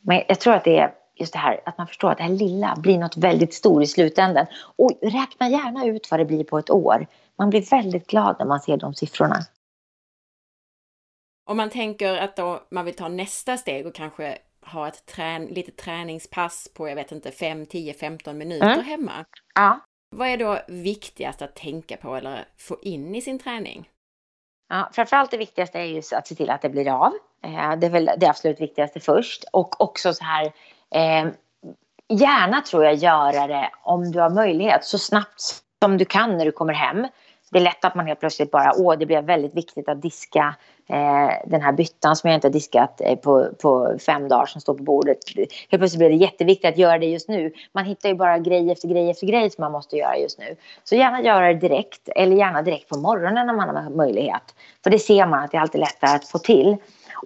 Men 0.00 0.22
jag 0.28 0.40
tror 0.40 0.54
att 0.54 0.64
det 0.64 0.78
är 0.78 0.94
just 1.14 1.32
det 1.32 1.38
här 1.38 1.60
att 1.64 1.78
man 1.78 1.86
förstår 1.86 2.10
att 2.10 2.18
det 2.18 2.24
här 2.24 2.30
lilla 2.30 2.76
blir 2.76 2.98
något 2.98 3.16
väldigt 3.16 3.54
stort 3.54 3.82
i 3.82 3.86
slutändan. 3.86 4.46
Och 4.76 4.90
räkna 5.02 5.48
gärna 5.48 5.84
ut 5.84 6.10
vad 6.10 6.20
det 6.20 6.24
blir 6.24 6.44
på 6.44 6.58
ett 6.58 6.70
år. 6.70 7.06
Man 7.36 7.50
blir 7.50 7.70
väldigt 7.70 8.06
glad 8.06 8.36
när 8.38 8.46
man 8.46 8.60
ser 8.60 8.76
de 8.76 8.94
siffrorna. 8.94 9.38
Om 11.46 11.56
man 11.56 11.70
tänker 11.70 12.16
att 12.16 12.36
då 12.36 12.62
man 12.70 12.84
vill 12.84 12.96
ta 12.96 13.08
nästa 13.08 13.56
steg 13.56 13.86
och 13.86 13.94
kanske 13.94 14.38
ha 14.72 14.88
ett 14.88 15.06
trän 15.06 15.46
litet 15.46 15.76
träningspass 15.76 16.68
på, 16.74 16.88
jag 16.88 16.96
vet 16.96 17.12
inte, 17.12 17.30
5, 17.30 17.66
10, 17.66 17.94
15 17.94 18.38
minuter 18.38 18.72
mm. 18.72 18.84
hemma. 18.84 19.24
Ja. 19.54 19.80
Vad 20.16 20.28
är 20.28 20.36
då 20.36 20.58
viktigast 20.68 21.42
att 21.42 21.56
tänka 21.56 21.96
på 21.96 22.16
eller 22.16 22.44
få 22.58 22.76
in 22.82 23.14
i 23.14 23.20
sin 23.20 23.38
träning? 23.38 23.88
Ja, 24.68 24.90
framförallt 24.92 25.30
det 25.30 25.36
viktigaste 25.36 25.78
är 25.78 25.84
ju 25.84 25.98
att 25.98 26.26
se 26.26 26.34
till 26.34 26.50
att 26.50 26.62
det 26.62 26.68
blir 26.68 26.88
av. 26.88 27.12
Eh, 27.44 27.76
det 27.76 27.86
är 27.86 27.90
väl 27.90 28.10
det 28.16 28.28
absolut 28.28 28.60
viktigaste 28.60 29.00
först. 29.00 29.44
Och 29.52 29.80
också 29.80 30.12
så 30.12 30.24
här, 30.24 30.44
eh, 30.94 31.32
gärna 32.08 32.60
tror 32.60 32.84
jag 32.84 32.94
göra 32.94 33.46
det 33.46 33.70
om 33.82 34.12
du 34.12 34.20
har 34.20 34.30
möjlighet 34.30 34.84
så 34.84 34.98
snabbt 34.98 35.40
som 35.82 35.98
du 35.98 36.04
kan 36.04 36.38
när 36.38 36.44
du 36.44 36.52
kommer 36.52 36.72
hem. 36.72 37.06
Det 37.50 37.58
är 37.58 37.62
lätt 37.62 37.84
att 37.84 37.94
man 37.94 38.06
helt 38.06 38.20
plötsligt 38.20 38.50
bara, 38.50 38.72
åh 38.76 38.98
det 38.98 39.06
blev 39.06 39.24
väldigt 39.24 39.54
viktigt 39.54 39.88
att 39.88 40.02
diska 40.02 40.54
eh, 40.88 41.30
den 41.46 41.62
här 41.62 41.72
byttan 41.72 42.16
som 42.16 42.30
jag 42.30 42.36
inte 42.36 42.46
har 42.46 42.52
diskat 42.52 43.00
eh, 43.00 43.16
på, 43.16 43.48
på 43.62 43.96
fem 44.06 44.28
dagar 44.28 44.46
som 44.46 44.60
står 44.60 44.74
på 44.74 44.82
bordet. 44.82 45.18
Helt 45.36 45.80
plötsligt 45.80 45.98
blir 45.98 46.08
det 46.08 46.16
jätteviktigt 46.16 46.68
att 46.68 46.78
göra 46.78 46.98
det 46.98 47.06
just 47.06 47.28
nu. 47.28 47.52
Man 47.72 47.84
hittar 47.84 48.08
ju 48.08 48.14
bara 48.14 48.38
grej 48.38 48.70
efter 48.70 48.88
grej 48.88 49.10
efter 49.10 49.26
grej 49.26 49.50
som 49.50 49.62
man 49.62 49.72
måste 49.72 49.96
göra 49.96 50.16
just 50.16 50.38
nu. 50.38 50.56
Så 50.84 50.94
gärna 50.94 51.22
göra 51.22 51.52
det 51.52 51.68
direkt 51.68 52.08
eller 52.08 52.36
gärna 52.36 52.62
direkt 52.62 52.88
på 52.88 52.98
morgonen 52.98 53.50
om 53.50 53.56
man 53.56 53.76
har 53.76 53.90
möjlighet. 53.90 54.54
För 54.84 54.90
det 54.90 54.98
ser 54.98 55.26
man 55.26 55.44
att 55.44 55.50
det 55.50 55.56
är 55.56 55.60
alltid 55.60 55.80
lättare 55.80 56.16
att 56.16 56.28
få 56.28 56.38
till. 56.38 56.76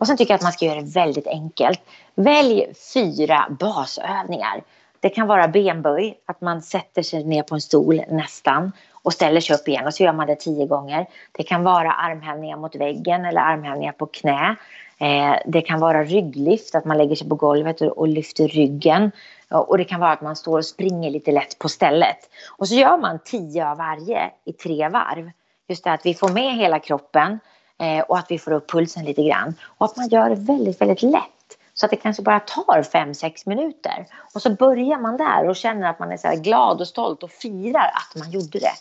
Och 0.01 0.07
sen 0.07 0.17
tycker 0.17 0.33
jag 0.33 0.39
att 0.39 0.43
man 0.43 0.53
ska 0.53 0.65
göra 0.65 0.81
det 0.81 0.95
väldigt 0.95 1.27
enkelt. 1.27 1.81
Välj 2.15 2.67
fyra 2.95 3.47
basövningar. 3.61 4.63
Det 5.01 5.09
kan 5.09 5.27
vara 5.27 5.49
benböj, 5.49 6.19
att 6.27 6.41
man 6.41 6.63
sätter 6.63 7.03
sig 7.03 7.25
ner 7.25 7.43
på 7.43 7.55
en 7.55 7.61
stol 7.61 8.03
nästan 8.09 8.73
och 9.05 9.13
ställer 9.13 9.41
sig 9.41 9.57
upp 9.57 9.69
igen 9.69 9.87
och 9.87 9.95
så 9.95 10.03
gör 10.03 10.13
man 10.13 10.27
det 10.27 10.37
tio 10.37 10.67
gånger. 10.67 11.07
Det 11.33 11.43
kan 11.43 11.65
vara 11.65 11.93
armhävningar 11.93 12.57
mot 12.57 12.77
väggen 12.77 13.25
eller 13.25 13.41
armhävningar 13.41 13.93
på 13.93 14.07
knä. 14.07 14.57
Eh, 14.99 15.37
det 15.47 15.61
kan 15.61 15.81
vara 15.81 16.05
rygglyft, 16.05 16.75
att 16.75 16.85
man 16.85 16.99
lägger 16.99 17.17
sig 17.17 17.29
på 17.29 17.35
golvet 17.35 17.81
och 17.81 18.09
lyfter 18.09 18.49
ryggen. 18.49 19.11
Och 19.51 19.79
det 19.79 19.85
kan 19.85 20.01
vara 20.01 20.13
att 20.13 20.21
man 20.21 20.37
står 20.37 20.59
och 20.59 20.65
springer 20.65 21.11
lite 21.11 21.33
lätt 21.33 21.59
på 21.59 21.69
stället. 21.69 22.17
Och 22.57 22.69
så 22.69 22.75
gör 22.75 22.99
man 22.99 23.19
tio 23.25 23.71
av 23.71 23.77
varje 23.77 24.31
i 24.45 24.53
tre 24.53 24.89
varv. 24.89 25.31
Just 25.69 25.85
det 25.85 25.93
att 25.93 26.07
vi 26.07 26.15
får 26.15 26.29
med 26.29 26.57
hela 26.57 26.79
kroppen 26.79 27.41
eh, 27.81 28.01
och 28.01 28.19
att 28.19 28.27
vi 28.31 28.39
får 28.39 28.53
upp 28.53 28.71
pulsen 28.71 29.05
lite 29.05 29.23
grann. 29.23 29.55
Och 29.79 29.87
att 29.87 29.97
man 29.97 30.09
gör 30.09 30.29
det 30.29 30.35
väldigt, 30.35 30.81
väldigt 30.81 31.03
lätt. 31.03 31.31
Så 31.75 31.87
att 31.87 31.91
det 31.91 31.97
kanske 31.97 32.23
bara 32.23 32.41
tar 32.41 32.83
5-6 32.83 33.49
minuter. 33.49 34.07
Och 34.35 34.43
så 34.43 34.51
börjar 34.51 34.99
man 34.99 35.17
där 35.17 35.49
och 35.49 35.57
känner 35.57 35.91
att 35.91 35.99
man 35.99 36.13
är 36.13 36.17
så 36.17 36.41
glad 36.41 36.81
och 36.81 36.89
stolt 36.89 37.23
och 37.23 37.31
firar 37.31 37.91
att 37.95 38.17
man 38.17 38.31
gjorde 38.31 38.59
det. 38.59 38.73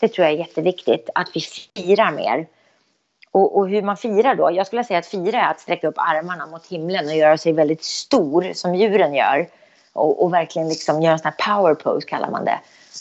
Det 0.00 0.08
tror 0.08 0.24
jag 0.24 0.34
är 0.34 0.38
jätteviktigt, 0.38 1.10
att 1.14 1.28
vi 1.34 1.40
firar 1.40 2.12
mer. 2.12 2.46
Och, 3.30 3.58
och, 3.58 3.68
hur 3.68 3.82
man 3.82 3.96
firar 3.96 4.34
då? 4.34 4.50
Jag 4.52 4.66
skulle 4.66 4.84
säga 4.84 4.98
att 4.98 5.06
fira 5.06 5.40
är 5.40 5.50
att 5.50 5.60
sträcka 5.60 5.88
upp 5.88 5.98
armarna 5.98 6.46
mot 6.46 6.66
himlen 6.66 7.06
och 7.06 7.16
göra 7.16 7.38
sig 7.38 7.52
väldigt 7.52 7.84
stor 7.84 8.52
som 8.54 8.74
djuren 8.74 9.14
gör. 9.14 9.48
Och, 9.92 10.24
och 10.24 10.32
verkligen 10.32 10.68
liksom 10.68 11.02
göra 11.02 11.12
en 11.12 11.18
sån 11.18 11.32
här 11.36 11.56
power 11.56 11.74
pose 11.74 12.06
kallar 12.06 12.30
man 12.30 12.44
det. 12.44 12.60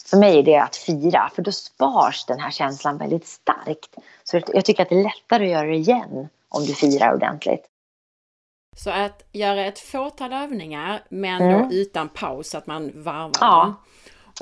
För 0.10 0.18
mig 0.18 0.40
är 0.40 0.44
det 0.44 0.58
att 0.58 0.76
fira, 0.76 1.32
för 1.36 1.42
då 1.42 1.52
spars 1.52 2.26
den 2.26 2.40
här 2.40 2.52
känslan 2.52 2.98
väldigt 2.98 3.28
starkt. 3.28 3.96
Så 4.24 4.42
jag 4.54 4.66
tycker 4.66 4.84
att 4.84 4.90
det 4.90 5.00
är 5.00 5.04
lättare 5.04 5.46
att 5.46 5.52
göra 5.52 5.68
det 5.68 5.76
igen 5.76 6.30
om 6.50 6.66
du 6.66 6.74
firar 6.74 7.14
ordentligt. 7.14 7.66
Så 8.78 8.90
att 8.90 9.24
göra 9.32 9.66
ett 9.66 9.80
fåtal 9.80 10.34
övningar 10.34 11.04
men 11.10 11.42
mm. 11.42 11.70
då 11.70 11.76
utan 11.76 12.10
paus, 12.10 12.50
så 12.50 12.58
att 12.58 12.68
man 12.68 12.92
varvar 13.04 13.32
ja. 13.40 13.76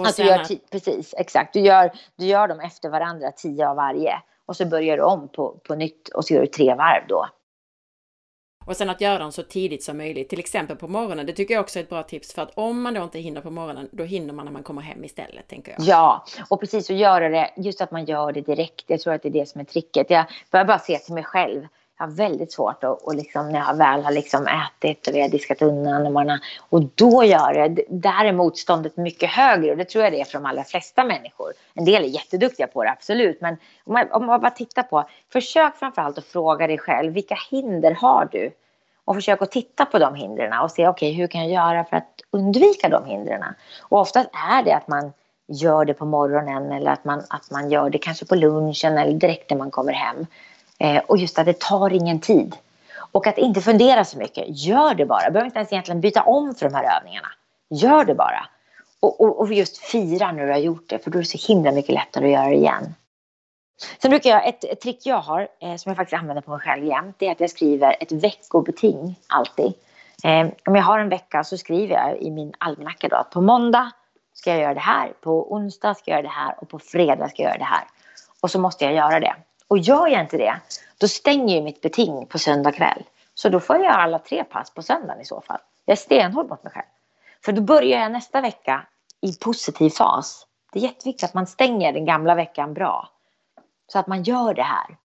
Att 0.05 0.15
du 0.15 0.23
gör. 0.23 0.45
Precis, 0.71 1.13
exakt. 1.17 1.53
Du 1.53 1.59
gör, 1.59 1.91
du 2.15 2.25
gör 2.25 2.47
dem 2.47 2.59
efter 2.59 2.89
varandra, 2.89 3.31
tio 3.31 3.69
av 3.69 3.75
varje. 3.75 4.21
Och 4.45 4.55
så 4.55 4.65
börjar 4.65 4.97
du 4.97 5.03
om 5.03 5.29
på, 5.29 5.59
på 5.67 5.75
nytt 5.75 6.09
och 6.09 6.25
så 6.25 6.33
gör 6.33 6.41
du 6.41 6.47
tre 6.47 6.75
varv 6.75 7.07
då. 7.07 7.27
Och 8.67 8.77
sen 8.77 8.89
att 8.89 9.01
göra 9.01 9.19
dem 9.19 9.31
så 9.31 9.43
tidigt 9.43 9.83
som 9.83 9.97
möjligt, 9.97 10.29
till 10.29 10.39
exempel 10.39 10.77
på 10.77 10.87
morgonen. 10.87 11.25
Det 11.25 11.33
tycker 11.33 11.53
jag 11.53 11.61
också 11.61 11.79
är 11.79 11.83
ett 11.83 11.89
bra 11.89 12.03
tips 12.03 12.33
för 12.33 12.41
att 12.41 12.51
om 12.57 12.81
man 12.81 12.93
då 12.93 13.03
inte 13.03 13.19
hinner 13.19 13.41
på 13.41 13.51
morgonen, 13.51 13.89
då 13.91 14.03
hinner 14.03 14.33
man 14.33 14.45
när 14.45 14.51
man 14.51 14.63
kommer 14.63 14.81
hem 14.81 15.03
istället, 15.03 15.47
tänker 15.47 15.71
jag. 15.71 15.81
Ja, 15.87 16.25
och 16.49 16.59
precis 16.59 16.89
att 16.89 16.95
göra 16.95 17.29
det, 17.29 17.53
just 17.57 17.81
att 17.81 17.91
man 17.91 18.05
gör 18.05 18.31
det 18.31 18.41
direkt. 18.41 18.83
Jag 18.87 18.99
tror 18.99 19.13
att 19.13 19.21
det 19.21 19.29
är 19.29 19.33
det 19.33 19.49
som 19.49 19.61
är 19.61 19.65
tricket. 19.65 20.09
Jag 20.09 20.25
börjar 20.51 20.65
bara 20.65 20.79
se 20.79 20.97
till 20.97 21.13
mig 21.13 21.23
själv 21.23 21.67
jag 21.97 22.05
har 22.05 22.11
väldigt 22.11 22.51
svårt 22.51 22.83
att, 22.83 23.01
och 23.01 23.15
liksom, 23.15 23.49
när 23.49 23.59
jag 23.59 23.77
väl 23.77 24.03
har 24.03 24.11
liksom 24.11 24.47
ätit 24.47 25.07
och 25.07 25.15
vi 25.15 25.21
har 25.21 25.29
diskat 25.29 25.61
undan 25.61 26.05
och, 26.05 26.11
man 26.11 26.29
har, 26.29 26.39
och 26.69 26.83
då 26.95 27.23
gör 27.23 27.53
det, 27.53 27.83
där 27.89 28.25
är 28.25 28.33
motståndet 28.33 28.97
mycket 28.97 29.29
högre 29.29 29.71
och 29.71 29.77
det 29.77 29.85
tror 29.85 30.03
jag 30.03 30.13
det 30.13 30.21
är 30.21 30.25
för 30.25 30.33
de 30.33 30.45
allra 30.45 30.63
flesta 30.63 31.03
människor. 31.03 31.53
En 31.73 31.85
del 31.85 32.03
är 32.03 32.07
jätteduktiga 32.07 32.67
på 32.67 32.83
det, 32.83 32.91
absolut, 32.91 33.41
men 33.41 33.57
om 33.83 33.93
man, 33.93 34.11
om 34.11 34.25
man 34.25 34.41
bara 34.41 34.51
tittar 34.51 34.83
på, 34.83 35.09
försök 35.33 35.75
framförallt 35.75 36.17
att 36.17 36.25
fråga 36.25 36.67
dig 36.67 36.77
själv, 36.77 37.13
vilka 37.13 37.37
hinder 37.49 37.91
har 37.91 38.29
du? 38.31 38.51
Och 39.05 39.15
försök 39.15 39.41
att 39.41 39.51
titta 39.51 39.85
på 39.85 39.99
de 39.99 40.15
hindren 40.15 40.61
och 40.61 40.71
se, 40.71 40.87
okej, 40.87 41.09
okay, 41.09 41.21
hur 41.21 41.27
kan 41.27 41.41
jag 41.41 41.51
göra 41.51 41.83
för 41.83 41.97
att 41.97 42.21
undvika 42.31 42.89
de 42.89 43.05
hindren? 43.05 43.43
Och 43.81 43.99
oftast 43.99 44.29
är 44.49 44.63
det 44.63 44.75
att 44.75 44.87
man 44.87 45.13
gör 45.47 45.85
det 45.85 45.93
på 45.93 46.05
morgonen 46.05 46.71
eller 46.71 46.91
att 46.91 47.05
man, 47.05 47.23
att 47.29 47.51
man 47.51 47.69
gör 47.69 47.89
det 47.89 47.97
kanske 47.97 48.25
på 48.25 48.35
lunchen 48.35 48.97
eller 48.97 49.13
direkt 49.13 49.49
när 49.49 49.57
man 49.57 49.71
kommer 49.71 49.93
hem. 49.93 50.25
Eh, 50.79 50.97
och 51.07 51.17
just 51.17 51.39
att 51.39 51.45
det 51.45 51.59
tar 51.59 51.93
ingen 51.93 52.19
tid. 52.19 52.55
Och 53.11 53.27
att 53.27 53.37
inte 53.37 53.61
fundera 53.61 54.05
så 54.05 54.17
mycket. 54.17 54.45
Gör 54.47 54.93
det 54.93 55.05
bara. 55.05 55.25
Du 55.25 55.31
behöver 55.31 55.45
inte 55.45 55.59
ens 55.59 55.71
egentligen 55.71 56.01
byta 56.01 56.23
om 56.23 56.55
för 56.55 56.69
de 56.69 56.75
här 56.75 56.97
övningarna. 56.97 57.27
Gör 57.69 58.05
det 58.05 58.15
bara. 58.15 58.47
Och, 58.99 59.21
och, 59.21 59.39
och 59.39 59.53
just 59.53 59.77
fira 59.77 60.31
när 60.31 60.45
du 60.45 60.51
har 60.51 60.59
gjort 60.59 60.89
det. 60.89 60.99
För 60.99 61.11
då 61.11 61.17
är 61.17 61.21
det 61.21 61.27
så 61.27 61.53
himla 61.53 61.71
mycket 61.71 61.95
lättare 61.95 62.25
att 62.25 62.31
göra 62.31 62.49
det 62.49 62.55
igen. 62.55 62.95
Sen 64.01 64.11
brukar 64.11 64.29
jag, 64.29 64.47
ett, 64.47 64.63
ett 64.63 64.81
trick 64.81 65.05
jag 65.05 65.21
har, 65.21 65.47
eh, 65.61 65.75
som 65.75 65.89
jag 65.89 65.95
faktiskt 65.95 66.19
använder 66.19 66.41
på 66.41 66.51
mig 66.51 66.59
själv 66.59 66.85
jämt, 66.85 67.15
det 67.19 67.27
är 67.27 67.31
att 67.31 67.39
jag 67.39 67.49
skriver 67.49 67.95
ett 67.99 68.11
veckobeting 68.11 69.15
alltid. 69.27 69.73
Eh, 70.23 70.47
om 70.65 70.75
jag 70.75 70.83
har 70.83 70.99
en 70.99 71.09
vecka 71.09 71.43
så 71.43 71.57
skriver 71.57 71.95
jag 71.95 72.17
i 72.21 72.31
min 72.31 72.53
almanacka 72.57 73.07
då 73.07 73.15
att 73.15 73.29
på 73.29 73.41
måndag 73.41 73.91
ska 74.33 74.49
jag 74.49 74.59
göra 74.59 74.73
det 74.73 74.79
här, 74.79 75.13
på 75.21 75.53
onsdag 75.53 75.93
ska 75.93 76.11
jag 76.11 76.17
göra 76.17 76.27
det 76.27 76.33
här 76.33 76.55
och 76.57 76.69
på 76.69 76.79
fredag 76.79 77.29
ska 77.29 77.43
jag 77.43 77.49
göra 77.49 77.57
det 77.57 77.63
här. 77.63 77.83
Och 78.41 78.51
så 78.51 78.59
måste 78.59 78.85
jag 78.85 78.93
göra 78.93 79.19
det. 79.19 79.35
Och 79.67 79.77
gör 79.77 80.07
jag 80.07 80.21
inte 80.21 80.37
det, 80.37 80.59
då 80.97 81.07
stänger 81.07 81.55
ju 81.55 81.61
mitt 81.61 81.81
beting 81.81 82.25
på 82.25 82.39
söndag 82.39 82.71
kväll. 82.71 83.03
Så 83.33 83.49
då 83.49 83.59
får 83.59 83.75
jag 83.75 83.85
göra 83.85 83.95
alla 83.95 84.19
tre 84.19 84.43
pass 84.43 84.73
på 84.73 84.81
söndagen 84.81 85.21
i 85.21 85.25
så 85.25 85.41
fall. 85.41 85.59
Jag 85.85 85.91
är 85.91 86.01
stenhård 86.01 86.49
mot 86.49 86.63
mig 86.63 86.73
själv. 86.73 86.85
För 87.45 87.51
då 87.51 87.61
börjar 87.61 88.01
jag 88.01 88.11
nästa 88.11 88.41
vecka 88.41 88.87
i 89.21 89.33
positiv 89.33 89.89
fas. 89.89 90.47
Det 90.73 90.79
är 90.79 90.83
jätteviktigt 90.83 91.29
att 91.29 91.33
man 91.33 91.47
stänger 91.47 91.93
den 91.93 92.05
gamla 92.05 92.35
veckan 92.35 92.73
bra. 92.73 93.09
Så 93.87 93.99
att 93.99 94.07
man 94.07 94.23
gör 94.23 94.53
det 94.53 94.63
här. 94.63 94.97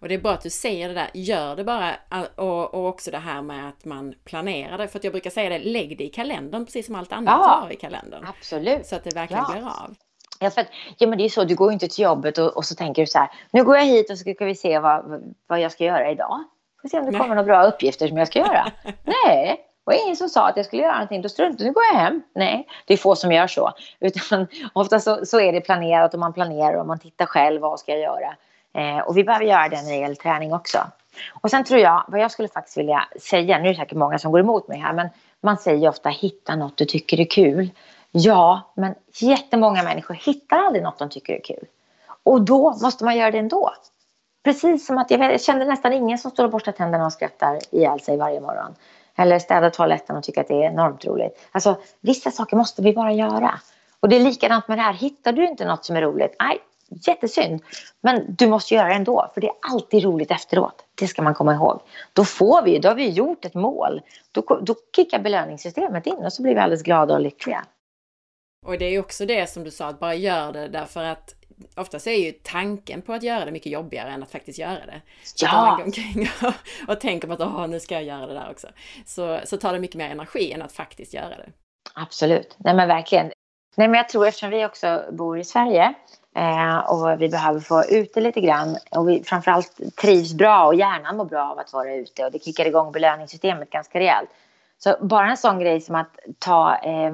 Och 0.00 0.08
det 0.08 0.14
är 0.14 0.18
bra 0.18 0.32
att 0.32 0.42
du 0.42 0.50
säger 0.50 0.88
det 0.88 0.94
där, 0.94 1.10
gör 1.14 1.56
det 1.56 1.64
bara 1.64 1.96
och, 2.36 2.74
och 2.74 2.86
också 2.86 3.10
det 3.10 3.18
här 3.18 3.42
med 3.42 3.68
att 3.68 3.84
man 3.84 4.14
planerar 4.24 4.78
det. 4.78 4.88
För 4.88 4.98
att 4.98 5.04
jag 5.04 5.12
brukar 5.12 5.30
säga 5.30 5.48
det, 5.50 5.58
lägg 5.58 5.98
det 5.98 6.04
i 6.04 6.08
kalendern 6.08 6.64
precis 6.64 6.86
som 6.86 6.94
allt 6.94 7.12
annat 7.12 7.34
ja, 7.38 7.60
har 7.62 7.72
i 7.72 7.76
kalendern. 7.76 8.24
Absolut. 8.26 8.86
Så 8.86 8.96
att 8.96 9.04
det 9.04 9.14
verkligen 9.14 9.44
ja. 9.48 9.52
blir 9.52 9.66
av. 9.66 9.94
Ja, 10.42 10.50
för 10.50 10.60
att, 10.60 10.68
ja, 10.98 11.06
men 11.06 11.18
det 11.18 11.24
är 11.24 11.28
så, 11.28 11.44
du 11.44 11.54
går 11.54 11.70
ju 11.70 11.72
inte 11.72 11.88
till 11.88 12.04
jobbet 12.04 12.38
och, 12.38 12.56
och, 12.56 12.64
så 12.64 12.74
tänker 12.74 13.02
du 13.02 13.06
så 13.06 13.18
här, 13.18 13.30
nu 13.50 13.64
går 13.64 13.76
jag 13.76 13.84
hit 13.84 14.10
och 14.10 14.18
så 14.18 14.34
ska 14.34 14.44
vi 14.44 14.54
se 14.54 14.78
vad, 14.78 15.22
vad 15.46 15.60
jag 15.60 15.72
ska 15.72 15.84
göra 15.84 16.10
idag. 16.10 16.44
Får 16.82 16.88
se 16.88 16.98
om 16.98 17.06
det 17.06 17.12
kommer 17.12 17.28
några 17.28 17.42
bra 17.42 17.64
uppgifter 17.64 18.08
som 18.08 18.16
jag 18.16 18.28
ska 18.28 18.38
göra. 18.38 18.72
Nej, 19.26 19.60
och 19.84 19.94
ingen 19.94 20.16
som 20.16 20.28
sa 20.28 20.48
att 20.48 20.56
jag 20.56 20.66
skulle 20.66 20.82
göra 20.82 20.92
någonting, 20.92 21.22
då 21.22 21.28
struntade 21.28 21.64
nu 21.64 21.72
går 21.72 21.82
jag 21.92 21.98
hem. 22.00 22.22
Nej, 22.34 22.68
det 22.86 22.92
är 22.92 22.98
få 22.98 23.16
som 23.16 23.32
gör 23.32 23.46
så. 23.46 23.72
Utan 24.00 24.46
ofta 24.72 25.00
så, 25.00 25.26
så 25.26 25.40
är 25.40 25.52
det 25.52 25.60
planerat 25.60 26.14
och 26.14 26.20
man 26.20 26.32
planerar 26.32 26.74
och 26.74 26.86
man 26.86 26.98
tittar 26.98 27.26
själv, 27.26 27.60
vad 27.60 27.80
ska 27.80 27.92
jag 27.92 28.00
göra? 28.00 28.36
Eh, 28.74 28.98
och 28.98 29.16
vi 29.16 29.24
behöver 29.24 29.44
göra 29.44 29.68
det 29.68 29.82
när 29.82 29.90
det 29.90 29.98
gäller 29.98 30.14
träning 30.14 30.54
också. 30.54 30.78
Och 31.42 31.50
sen 31.50 31.64
tror 31.64 31.80
jag, 31.80 32.04
vad 32.08 32.20
jag 32.20 32.30
skulle 32.30 32.48
faktiskt 32.48 32.76
vilja 32.76 33.04
säga, 33.20 33.58
nu 33.58 33.64
är 33.64 33.72
det 33.72 33.78
säkert 33.78 33.98
många 33.98 34.18
som 34.18 34.32
går 34.32 34.40
emot 34.40 34.68
mig 34.68 34.78
här, 34.78 34.92
men 34.92 35.08
man 35.40 35.56
säger 35.56 35.88
ofta 35.88 36.08
hitta 36.08 36.56
något 36.56 36.76
du 36.76 36.84
tycker 36.84 37.20
är 37.20 37.24
kul. 37.24 37.70
Ja, 38.12 38.72
men 38.74 38.94
jättemånga 39.20 39.82
människor 39.82 40.14
hittar 40.14 40.58
aldrig 40.58 40.82
något 40.82 40.98
de 40.98 41.08
tycker 41.08 41.32
är 41.32 41.44
kul. 41.44 41.66
Och 42.22 42.42
då 42.42 42.78
måste 42.82 43.04
man 43.04 43.16
göra 43.16 43.30
det 43.30 43.38
ändå. 43.38 43.72
Precis 44.44 44.86
som 44.86 44.98
att 44.98 45.10
jag, 45.10 45.20
känner 45.20 45.38
kände 45.38 45.64
nästan 45.64 45.92
ingen 45.92 46.18
som 46.18 46.30
står 46.30 46.44
och 46.44 46.50
borstar 46.50 46.72
tänderna 46.72 47.06
och 47.06 47.12
skrattar 47.12 47.58
ihjäl 47.70 48.00
sig 48.00 48.16
varje 48.16 48.40
morgon. 48.40 48.74
Eller 49.16 49.38
städar 49.38 49.70
toaletten 49.70 50.16
och 50.16 50.22
tycker 50.22 50.40
att 50.40 50.48
det 50.48 50.64
är 50.64 50.70
enormt 50.70 51.04
roligt. 51.04 51.48
Alltså, 51.52 51.76
vissa 52.00 52.30
saker 52.30 52.56
måste 52.56 52.82
vi 52.82 52.92
bara 52.92 53.12
göra. 53.12 53.60
Och 54.00 54.08
det 54.08 54.16
är 54.16 54.20
likadant 54.20 54.68
med 54.68 54.78
det 54.78 54.82
här. 54.82 54.92
Hittar 54.92 55.32
du 55.32 55.48
inte 55.48 55.64
något 55.64 55.84
som 55.84 55.96
är 55.96 56.02
roligt, 56.02 56.36
nej, 56.40 56.58
jättesynd. 57.06 57.62
Men 58.00 58.24
du 58.28 58.46
måste 58.46 58.74
göra 58.74 58.88
det 58.88 58.94
ändå, 58.94 59.30
för 59.34 59.40
det 59.40 59.46
är 59.46 59.54
alltid 59.72 60.04
roligt 60.04 60.30
efteråt. 60.30 60.84
Det 60.94 61.06
ska 61.06 61.22
man 61.22 61.34
komma 61.34 61.54
ihåg. 61.54 61.80
Då 62.12 62.24
får 62.24 62.62
vi, 62.62 62.78
då 62.78 62.88
har 62.88 62.94
vi 62.94 63.08
gjort 63.08 63.44
ett 63.44 63.54
mål. 63.54 64.00
Då, 64.32 64.60
då 64.62 64.74
kickar 64.96 65.18
belöningssystemet 65.18 66.06
in 66.06 66.24
och 66.24 66.32
så 66.32 66.42
blir 66.42 66.54
vi 66.54 66.60
alldeles 66.60 66.82
glada 66.82 67.14
och 67.14 67.20
lyckliga. 67.20 67.64
Och 68.66 68.78
det 68.78 68.84
är 68.84 69.00
också 69.00 69.26
det 69.26 69.50
som 69.50 69.64
du 69.64 69.70
sa, 69.70 69.86
att 69.86 70.00
bara 70.00 70.14
gör 70.14 70.52
det 70.52 70.68
därför 70.68 71.04
att 71.04 71.34
oftast 71.76 72.06
är 72.06 72.12
ju 72.12 72.32
tanken 72.32 73.02
på 73.02 73.12
att 73.12 73.22
göra 73.22 73.44
det 73.44 73.50
mycket 73.50 73.72
jobbigare 73.72 74.10
än 74.10 74.22
att 74.22 74.30
faktiskt 74.30 74.58
göra 74.58 74.86
det. 74.86 75.00
Ja! 75.36 75.52
Man 75.52 75.76
går 75.76 75.84
omkring 75.84 76.28
och, 76.42 76.54
och 76.88 77.00
tänker 77.00 77.28
på 77.28 77.34
att 77.34 77.40
Åh, 77.40 77.66
nu 77.66 77.80
ska 77.80 77.94
jag 77.94 78.04
göra 78.04 78.26
det 78.26 78.34
där 78.34 78.50
också. 78.50 78.68
Så, 79.06 79.40
så 79.44 79.56
tar 79.56 79.72
det 79.72 79.78
mycket 79.78 79.96
mer 79.96 80.10
energi 80.10 80.52
än 80.52 80.62
att 80.62 80.72
faktiskt 80.72 81.14
göra 81.14 81.28
det. 81.28 81.48
Absolut, 81.94 82.56
nej 82.58 82.74
men 82.74 82.88
verkligen. 82.88 83.26
Nej 83.76 83.88
men 83.88 83.94
jag 83.94 84.08
tror 84.08 84.26
eftersom 84.26 84.50
vi 84.50 84.66
också 84.66 85.04
bor 85.12 85.38
i 85.38 85.44
Sverige 85.44 85.94
eh, 86.36 86.78
och 86.78 87.22
vi 87.22 87.28
behöver 87.28 87.60
få 87.60 87.84
ute 87.84 88.20
lite 88.20 88.40
grann 88.40 88.76
och 88.90 89.08
vi 89.08 89.24
framförallt 89.24 89.96
trivs 90.00 90.34
bra 90.34 90.66
och 90.66 90.74
hjärnan 90.74 91.16
mår 91.16 91.24
bra 91.24 91.50
av 91.50 91.58
att 91.58 91.72
vara 91.72 91.94
ute 91.94 92.24
och 92.24 92.32
det 92.32 92.44
kickar 92.44 92.66
igång 92.66 92.92
belöningssystemet 92.92 93.70
ganska 93.70 93.98
rejält. 93.98 94.30
Så 94.78 94.96
bara 95.00 95.30
en 95.30 95.36
sån 95.36 95.58
grej 95.58 95.80
som 95.80 95.94
att 95.94 96.18
ta 96.38 96.76
eh, 96.76 97.12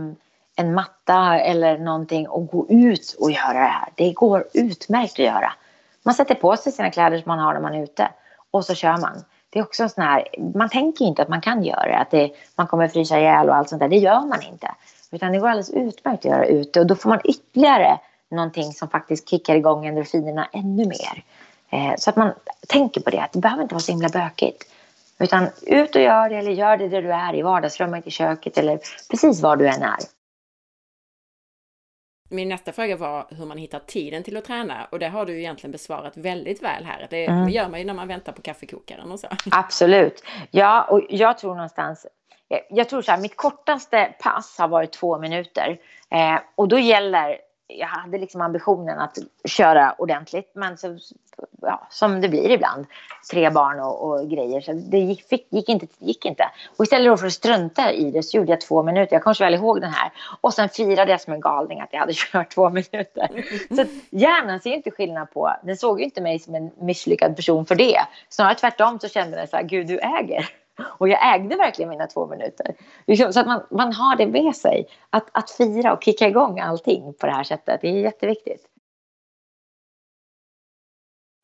en 0.59 0.75
matta 0.75 1.41
eller 1.41 1.79
någonting 1.79 2.29
och 2.29 2.47
gå 2.47 2.67
ut 2.69 3.17
och 3.21 3.31
göra 3.31 3.53
det 3.53 3.59
här. 3.59 3.89
Det 3.95 4.13
går 4.13 4.45
utmärkt 4.55 5.13
att 5.13 5.19
göra. 5.19 5.53
Man 6.03 6.15
sätter 6.15 6.35
på 6.35 6.57
sig 6.57 6.73
sina 6.73 6.91
kläder 6.91 7.19
som 7.19 7.29
man 7.29 7.39
har 7.39 7.55
när 7.55 7.61
man 7.61 7.75
är 7.75 7.83
ute 7.83 8.09
och 8.51 8.65
så 8.65 8.75
kör 8.75 8.97
man. 8.97 9.25
Det 9.51 9.59
är 9.59 9.63
också 9.63 9.83
en 9.83 9.91
sån 9.91 10.05
här, 10.05 10.29
man 10.55 10.69
tänker 10.69 11.05
inte 11.05 11.23
att 11.23 11.29
man 11.29 11.41
kan 11.41 11.63
göra 11.63 11.87
det, 11.87 11.99
att 11.99 12.11
det, 12.11 12.31
man 12.57 12.67
kommer 12.67 12.89
frysa 12.89 13.19
ihjäl 13.19 13.49
och 13.49 13.57
allt 13.57 13.69
sånt 13.69 13.81
där. 13.81 13.89
Det 13.89 13.97
gör 13.97 14.21
man 14.21 14.43
inte. 14.43 14.75
Utan 15.11 15.33
det 15.33 15.39
går 15.39 15.49
alldeles 15.49 15.71
utmärkt 15.71 16.19
att 16.19 16.31
göra 16.31 16.47
ute 16.47 16.81
och 16.81 16.87
då 16.87 16.95
får 16.95 17.09
man 17.09 17.21
ytterligare 17.25 17.99
någonting 18.31 18.73
som 18.73 18.89
faktiskt 18.89 19.29
kickar 19.29 19.55
igång 19.55 19.87
endorfinerna 19.87 20.49
ännu 20.53 20.87
mer. 20.87 21.25
Eh, 21.71 21.95
så 21.99 22.11
att 22.11 22.17
man 22.17 22.33
tänker 22.69 23.01
på 23.01 23.11
det, 23.11 23.21
att 23.21 23.33
det 23.33 23.39
behöver 23.39 23.63
inte 23.63 23.75
vara 23.75 23.83
så 23.83 23.93
himla 23.93 24.09
bökigt. 24.09 24.65
Utan 25.19 25.49
ut 25.67 25.95
och 25.95 26.03
gör 26.03 26.29
det 26.29 26.37
eller 26.37 26.53
gör 26.53 26.77
det 26.77 26.89
där 26.89 27.03
du 27.03 27.13
är 27.13 27.35
i 27.35 27.43
vardagsrummet, 27.43 28.07
i 28.07 28.11
köket 28.11 28.59
eller 28.59 28.79
precis 29.11 29.41
var 29.41 29.57
du 29.57 29.69
än 29.69 29.83
är. 29.83 30.18
Min 32.29 32.49
nästa 32.49 32.73
fråga 32.73 32.97
var 32.97 33.27
hur 33.31 33.47
man 33.47 33.59
hittar 33.59 33.79
tiden 33.79 34.23
till 34.23 34.37
att 34.37 34.45
träna 34.45 34.85
och 34.91 34.99
det 34.99 35.09
har 35.09 35.27
du 35.27 35.39
egentligen 35.39 35.73
besvarat 35.73 36.17
väldigt 36.17 36.63
väl 36.63 36.85
här. 36.85 37.07
Det, 37.11 37.27
mm. 37.27 37.49
gör 37.49 37.69
man 37.69 37.81
ju 37.81 37.87
när 37.87 37.95
man 37.95 38.09
väntar 38.09 38.33
på 38.33 38.43
kaffekokaren 38.43 39.13
och 39.13 39.21
så. 39.21 39.29
Absolut. 39.51 40.25
Ja, 40.51 40.83
och 40.83 41.07
jag 41.09 41.39
tror 41.39 41.55
någonstans 41.55 42.07
jag 42.69 42.89
tror 42.89 43.03
så 43.03 43.11
här, 43.11 43.19
mitt 43.19 43.37
kortaste 43.37 44.15
pass 44.19 44.59
har 44.59 44.69
varit 44.69 44.93
två 44.93 45.19
minuter. 45.19 45.79
Eh, 46.11 46.41
och 46.55 46.69
då 46.69 46.79
gäller 46.79 47.37
jag 47.69 47.87
hade 47.87 48.19
liksom 48.19 48.41
ambitionen 48.41 48.99
att 48.99 49.19
köra 49.45 49.95
ordentligt, 49.99 50.51
men 50.55 50.79
så, 50.79 50.99
ja, 51.63 51.87
som 51.91 52.21
det 52.21 52.29
blir 52.29 52.51
ibland, 52.51 52.87
tre 53.31 53.51
barn 53.51 53.81
och, 53.81 54.03
och 54.03 54.31
grejer, 54.31 54.61
så 54.61 54.73
det 54.73 54.99
gick, 54.99 55.29
fick, 55.29 55.47
gick, 55.51 55.69
inte, 55.69 55.87
gick 55.99 56.25
inte. 56.25 56.51
Och 56.77 56.85
istället 56.85 57.21
för 57.21 57.27
att 57.27 57.33
strunta 57.33 57.93
i 57.93 58.11
det 58.11 58.23
så 58.23 58.37
gjorde 58.37 58.53
jag 58.53 58.61
två 58.61 58.83
minuter, 58.83 59.17
jag 59.17 59.23
kommer 59.23 59.35
så 59.35 59.45
väl 59.45 59.55
ihåg 59.55 59.81
den 59.81 59.93
här. 59.93 60.13
Och 60.41 60.55
sen 60.55 60.69
firade 60.69 61.11
jag 61.11 61.21
som 61.21 61.33
en 61.33 61.41
galning 61.41 61.81
att 61.81 61.93
jag 61.93 62.01
hade 62.01 62.13
kört 62.33 62.55
två 62.55 62.71
minuter. 62.71 63.45
Så 63.77 63.85
hjärnan 64.11 64.61
ser 64.61 64.73
inte 64.73 64.91
skillnad 64.91 65.31
på, 65.31 65.53
den 65.63 65.77
såg 65.77 65.99
ju 65.99 66.05
inte 66.05 66.21
mig 66.21 66.39
som 66.39 66.55
en 66.55 66.71
misslyckad 66.81 67.37
person 67.37 67.67
för 67.67 67.75
det. 67.75 67.99
Snarare 68.29 68.55
tvärtom 68.55 68.99
så 68.99 69.09
kände 69.09 69.37
den 69.37 69.49
så 69.49 69.57
här, 69.57 69.63
gud 69.63 69.87
du 69.87 69.99
äger. 69.99 70.51
Och 70.83 71.09
jag 71.09 71.35
ägde 71.35 71.57
verkligen 71.57 71.89
mina 71.89 72.07
två 72.07 72.27
minuter. 72.27 72.75
Liksom, 73.07 73.33
så 73.33 73.41
att 73.41 73.47
man, 73.47 73.67
man 73.71 73.93
har 73.93 74.17
det 74.17 74.27
med 74.27 74.57
sig. 74.57 74.89
Att, 75.11 75.29
att 75.33 75.51
fira 75.51 75.93
och 75.93 76.05
kicka 76.05 76.29
igång 76.29 76.61
allting 76.61 77.15
på 77.15 77.27
det 77.27 77.33
här 77.33 77.45
sättet. 77.45 77.81
Det 77.81 77.89
är 77.89 77.93
jätteviktigt. 77.93 78.69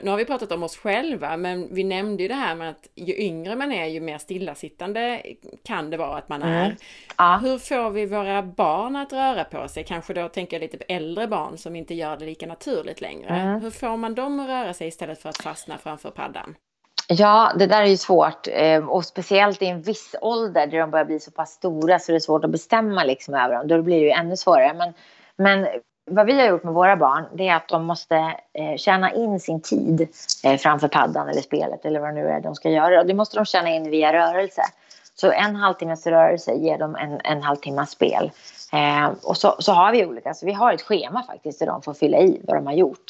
Nu 0.03 0.09
har 0.09 0.17
vi 0.17 0.25
pratat 0.25 0.51
om 0.51 0.63
oss 0.63 0.77
själva, 0.77 1.37
men 1.37 1.73
vi 1.73 1.83
nämnde 1.83 2.23
ju 2.23 2.29
det 2.29 2.35
här 2.35 2.55
med 2.55 2.69
att 2.69 2.89
ju 2.95 3.17
yngre 3.17 3.55
man 3.55 3.71
är, 3.71 3.85
ju 3.85 4.01
mer 4.01 4.17
stillasittande 4.17 5.21
kan 5.63 5.89
det 5.89 5.97
vara 5.97 6.17
att 6.17 6.29
man 6.29 6.43
är. 6.43 6.65
Mm. 6.65 6.77
Ja. 7.17 7.39
Hur 7.43 7.57
får 7.57 7.89
vi 7.89 8.05
våra 8.05 8.43
barn 8.43 8.95
att 8.95 9.13
röra 9.13 9.43
på 9.43 9.67
sig? 9.67 9.83
Kanske 9.83 10.13
då 10.13 10.29
tänker 10.29 10.55
jag 10.57 10.61
lite 10.61 10.77
på 10.77 10.83
äldre 10.87 11.27
barn 11.27 11.57
som 11.57 11.75
inte 11.75 11.93
gör 11.93 12.17
det 12.17 12.25
lika 12.25 12.47
naturligt 12.47 13.01
längre. 13.01 13.29
Mm. 13.29 13.61
Hur 13.61 13.71
får 13.71 13.97
man 13.97 14.15
dem 14.15 14.39
att 14.39 14.47
röra 14.47 14.73
sig 14.73 14.87
istället 14.87 15.21
för 15.21 15.29
att 15.29 15.41
fastna 15.41 15.77
framför 15.77 16.11
paddan? 16.11 16.55
Ja, 17.07 17.51
det 17.59 17.67
där 17.67 17.81
är 17.81 17.87
ju 17.87 17.97
svårt. 17.97 18.47
Eh, 18.51 18.89
och 18.89 19.05
speciellt 19.05 19.61
i 19.61 19.65
en 19.65 19.81
viss 19.81 20.15
ålder 20.21 20.67
där 20.67 20.79
de 20.79 20.91
börjar 20.91 21.05
bli 21.05 21.19
så 21.19 21.31
pass 21.31 21.51
stora 21.51 21.99
så 21.99 22.11
det 22.11 22.17
är 22.17 22.19
svårt 22.19 22.43
att 22.43 22.51
bestämma 22.51 23.03
liksom 23.03 23.33
över 23.33 23.55
dem. 23.55 23.67
Då 23.67 23.81
blir 23.81 23.99
det 23.99 24.05
ju 24.05 24.11
ännu 24.11 24.37
svårare. 24.37 24.73
Men, 24.73 24.93
men 25.35 25.67
vad 26.11 26.25
vi 26.25 26.39
har 26.39 26.47
gjort 26.47 26.63
med 26.63 26.73
våra 26.73 26.95
barn 26.95 27.25
det 27.33 27.47
är 27.47 27.55
att 27.55 27.67
de 27.67 27.85
måste 27.85 28.15
eh, 28.53 28.77
tjäna 28.77 29.13
in 29.13 29.39
sin 29.39 29.61
tid 29.61 30.07
eh, 30.43 30.57
framför 30.57 30.87
paddan 30.87 31.29
eller 31.29 31.41
spelet 31.41 31.85
eller 31.85 31.99
vad 31.99 32.09
det 32.09 32.13
nu 32.13 32.27
är 32.27 32.41
de 32.41 32.55
ska 32.55 32.69
göra. 32.69 32.99
Och 32.99 33.07
det 33.07 33.13
måste 33.13 33.37
de 33.37 33.45
tjäna 33.45 33.69
in 33.69 33.89
via 33.89 34.13
rörelse. 34.13 34.61
Så 35.15 35.31
en 35.31 35.55
halvtimmes 35.55 36.07
rörelse 36.07 36.53
ger 36.53 36.77
dem 36.77 36.95
en, 36.95 37.19
en 37.23 37.43
halvtimmas 37.43 37.91
spel. 37.91 38.31
Eh, 38.73 39.09
och 39.23 39.37
så, 39.37 39.55
så 39.59 39.71
har 39.71 39.91
vi 39.91 40.05
olika, 40.05 40.33
så 40.33 40.45
vi 40.45 40.53
har 40.53 40.73
ett 40.73 40.81
schema 40.81 41.23
faktiskt 41.23 41.59
där 41.59 41.67
de 41.67 41.81
får 41.81 41.93
fylla 41.93 42.17
i 42.17 42.41
vad 42.43 42.57
de 42.57 42.67
har 42.67 42.73
gjort. 42.73 43.05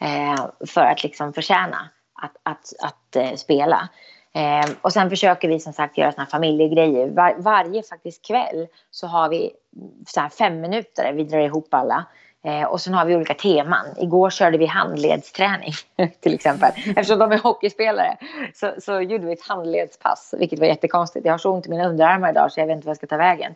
Eh, 0.00 0.46
för 0.66 0.80
att 0.80 1.02
liksom 1.02 1.32
förtjäna 1.32 1.88
att, 2.20 2.36
att, 2.42 2.72
att 2.82 3.16
eh, 3.16 3.34
spela. 3.34 3.88
Eh, 4.34 4.70
och 4.80 4.92
sen 4.92 5.10
försöker 5.10 5.48
vi 5.48 5.60
som 5.60 5.72
sagt 5.72 5.98
göra 5.98 6.12
såna 6.12 6.26
familjegrejer. 6.26 7.10
Var, 7.10 7.34
varje 7.38 7.82
faktiskt 7.82 8.26
kväll 8.26 8.66
så 8.90 9.06
har 9.06 9.28
vi 9.28 9.50
så 10.06 10.20
här 10.20 10.28
fem 10.28 10.60
minuter, 10.60 11.12
vi 11.12 11.24
drar 11.24 11.38
ihop 11.38 11.74
alla. 11.74 12.06
Eh, 12.44 12.64
och 12.64 12.80
sen 12.80 12.94
har 12.94 13.04
vi 13.04 13.16
olika 13.16 13.34
teman. 13.34 13.86
Igår 13.96 14.30
körde 14.30 14.58
vi 14.58 14.66
handledsträning 14.66 15.72
till 16.20 16.34
exempel. 16.34 16.70
Eftersom 16.96 17.18
de 17.18 17.32
är 17.32 17.38
hockeyspelare 17.38 18.16
så, 18.54 18.72
så 18.78 19.00
gjorde 19.00 19.26
vi 19.26 19.32
ett 19.32 19.48
handledspass, 19.48 20.34
vilket 20.38 20.58
var 20.58 20.66
jättekonstigt. 20.66 21.26
Jag 21.26 21.32
har 21.32 21.38
så 21.38 21.50
ont 21.50 21.66
i 21.66 21.70
mina 21.70 21.88
underarmar 21.88 22.30
idag 22.30 22.52
så 22.52 22.60
jag 22.60 22.66
vet 22.66 22.74
inte 22.74 22.86
vad 22.86 22.90
jag 22.90 22.96
ska 22.96 23.06
ta 23.06 23.16
vägen. 23.16 23.54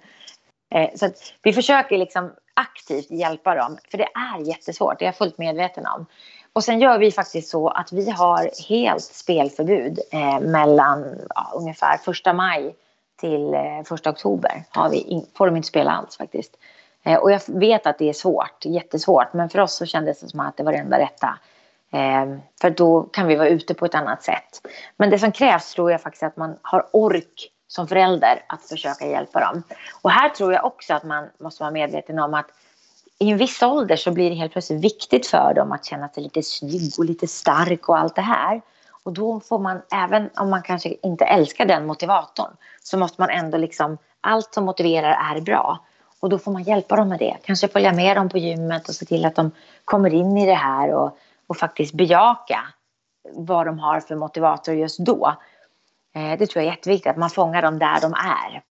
Eh, 0.74 0.91
så 0.95 1.11
vi 1.43 1.53
försöker 1.53 1.99
liksom 1.99 2.32
aktivt 2.55 3.11
hjälpa 3.11 3.55
dem, 3.55 3.78
för 3.91 3.99
det 3.99 4.09
är 4.15 4.49
jättesvårt, 4.49 4.99
det 4.99 5.05
är 5.05 5.07
jag 5.07 5.16
fullt 5.16 5.39
medveten 5.39 5.86
om. 5.86 6.07
Och 6.55 6.64
sen 6.64 6.81
gör 6.81 6.98
vi 6.98 7.12
faktiskt 7.12 7.48
så 7.48 7.68
att 7.68 7.93
vi 7.93 8.10
har 8.10 8.68
helt 8.68 9.02
spelförbud 9.02 9.98
eh, 10.12 10.40
mellan 10.40 11.05
ja, 11.35 11.52
ungefär 11.55 11.97
första 11.97 12.32
maj 12.32 12.76
till 13.20 13.55
eh, 13.55 13.82
första 13.85 14.10
oktober. 14.10 14.64
Har 14.70 14.90
vi 14.90 14.97
in, 14.97 15.26
får 15.36 15.47
de 15.47 15.56
inte 15.56 15.68
spela 15.68 15.90
alls 15.90 16.16
faktiskt. 16.16 16.56
Eh, 17.02 17.18
och 17.18 17.32
jag 17.32 17.40
vet 17.47 17.86
att 17.86 17.98
det 17.98 18.09
är 18.09 18.12
svårt, 18.12 18.64
jättesvårt, 18.64 19.32
men 19.32 19.48
för 19.48 19.59
oss 19.59 19.74
så 19.74 19.86
kändes 19.86 20.20
det 20.20 20.28
som 20.28 20.40
att 20.40 20.56
det 20.56 20.62
var 20.62 20.72
det 20.72 20.78
enda 20.78 20.98
rätta. 20.98 21.39
Eh, 21.93 22.36
för 22.60 22.70
då 22.70 23.02
kan 23.02 23.26
vi 23.26 23.36
vara 23.36 23.48
ute 23.48 23.74
på 23.74 23.85
ett 23.85 23.94
annat 23.94 24.22
sätt. 24.22 24.66
Men 24.97 25.10
det 25.10 25.18
som 25.18 25.32
krävs 25.32 25.74
tror 25.74 25.90
jag 25.90 26.01
faktiskt 26.01 26.22
att 26.22 26.36
man 26.36 26.59
har 26.62 26.86
ork 26.93 27.51
som 27.68 27.89
förälder 27.89 28.44
att 28.48 28.62
försöka 28.62 29.06
hjälpa 29.06 29.40
dem. 29.40 29.62
Och 30.02 30.10
här 30.10 30.28
tror 30.28 30.52
jag 30.52 30.64
också 30.64 30.94
att 30.94 31.05
man 31.05 31.28
måste 31.40 31.62
vara 31.62 31.70
medveten 31.70 32.18
om 32.18 32.35
att 32.35 32.47
i 33.19 33.31
en 33.31 33.39
viss 33.39 33.62
ålder 33.62 33.97
så 33.97 34.11
blir 34.11 34.31
det 34.31 34.36
helt 34.36 34.53
plötsligt 34.53 34.85
viktigt 34.85 35.27
för 35.27 35.55
dem 35.55 35.73
att 35.73 35.85
känna 35.85 36.09
sig 36.09 36.23
lite 36.23 36.43
snygg 36.43 36.93
och 36.99 37.05
lite 37.05 37.27
stark 37.27 37.89
och 37.89 37.99
allt 37.99 38.15
det 38.15 38.23
här. 38.23 38.62
Och 39.05 39.12
då 39.12 39.41
får 39.41 39.59
man, 39.59 39.82
även 39.93 40.31
om 40.36 40.51
man 40.51 40.62
kanske 40.62 40.97
inte 41.03 41.24
älskar 41.24 41.66
den 41.66 41.86
motivatorn, 41.86 42.57
så 42.82 42.99
måste 42.99 43.23
man 43.23 43.31
ändå 43.31 43.59
liksom, 43.59 43.99
allt 44.20 44.55
som 44.55 44.65
motiverar 44.65 45.36
är 45.36 45.41
bra. 45.41 45.78
Och 46.20 46.31
då 46.31 46.39
får 46.39 46.53
man 46.53 46.62
hjälpa 46.62 46.97
dem 46.97 47.09
med 47.09 47.19
det. 47.19 47.36
Kanske 47.45 47.69
följa 47.69 47.93
med 47.93 48.16
dem 48.16 48.28
på 48.28 48.39
gymmet 48.39 48.89
och 48.89 48.95
se 48.95 49.07
till 49.07 49.24
att 49.24 49.35
de 49.35 49.51
kommer 49.85 50.15
in 50.15 50.36
i 50.36 50.47
det 50.47 50.55
här 50.55 50.95
och, 50.95 51.19
och 51.47 51.57
faktiskt 51.57 51.95
bejaka 51.95 52.61
vad 53.32 53.66
de 53.66 53.78
har 53.78 54.01
för 54.01 54.16
motivator 54.16 54.74
just 54.74 54.99
då. 54.99 55.35
Eh, 56.15 56.39
det 56.39 56.47
tror 56.47 56.62
jag 56.62 56.70
är 56.70 56.77
jätteviktigt, 56.77 57.11
att 57.11 57.16
man 57.16 57.31
fångar 57.31 57.62
dem 57.62 57.78
där 57.78 58.01
de 58.01 58.12
är. 58.12 58.62